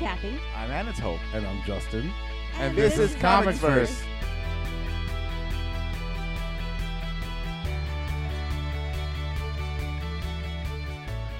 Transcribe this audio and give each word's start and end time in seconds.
I'm 0.00 0.06
Kathy. 0.06 0.40
I'm 0.56 0.70
Anatole. 0.70 1.18
And 1.34 1.46
I'm 1.46 1.62
Justin. 1.64 2.10
And, 2.58 2.74
this, 2.74 2.98
is 2.98 3.14
Comics 3.16 3.58
Verse. 3.58 4.02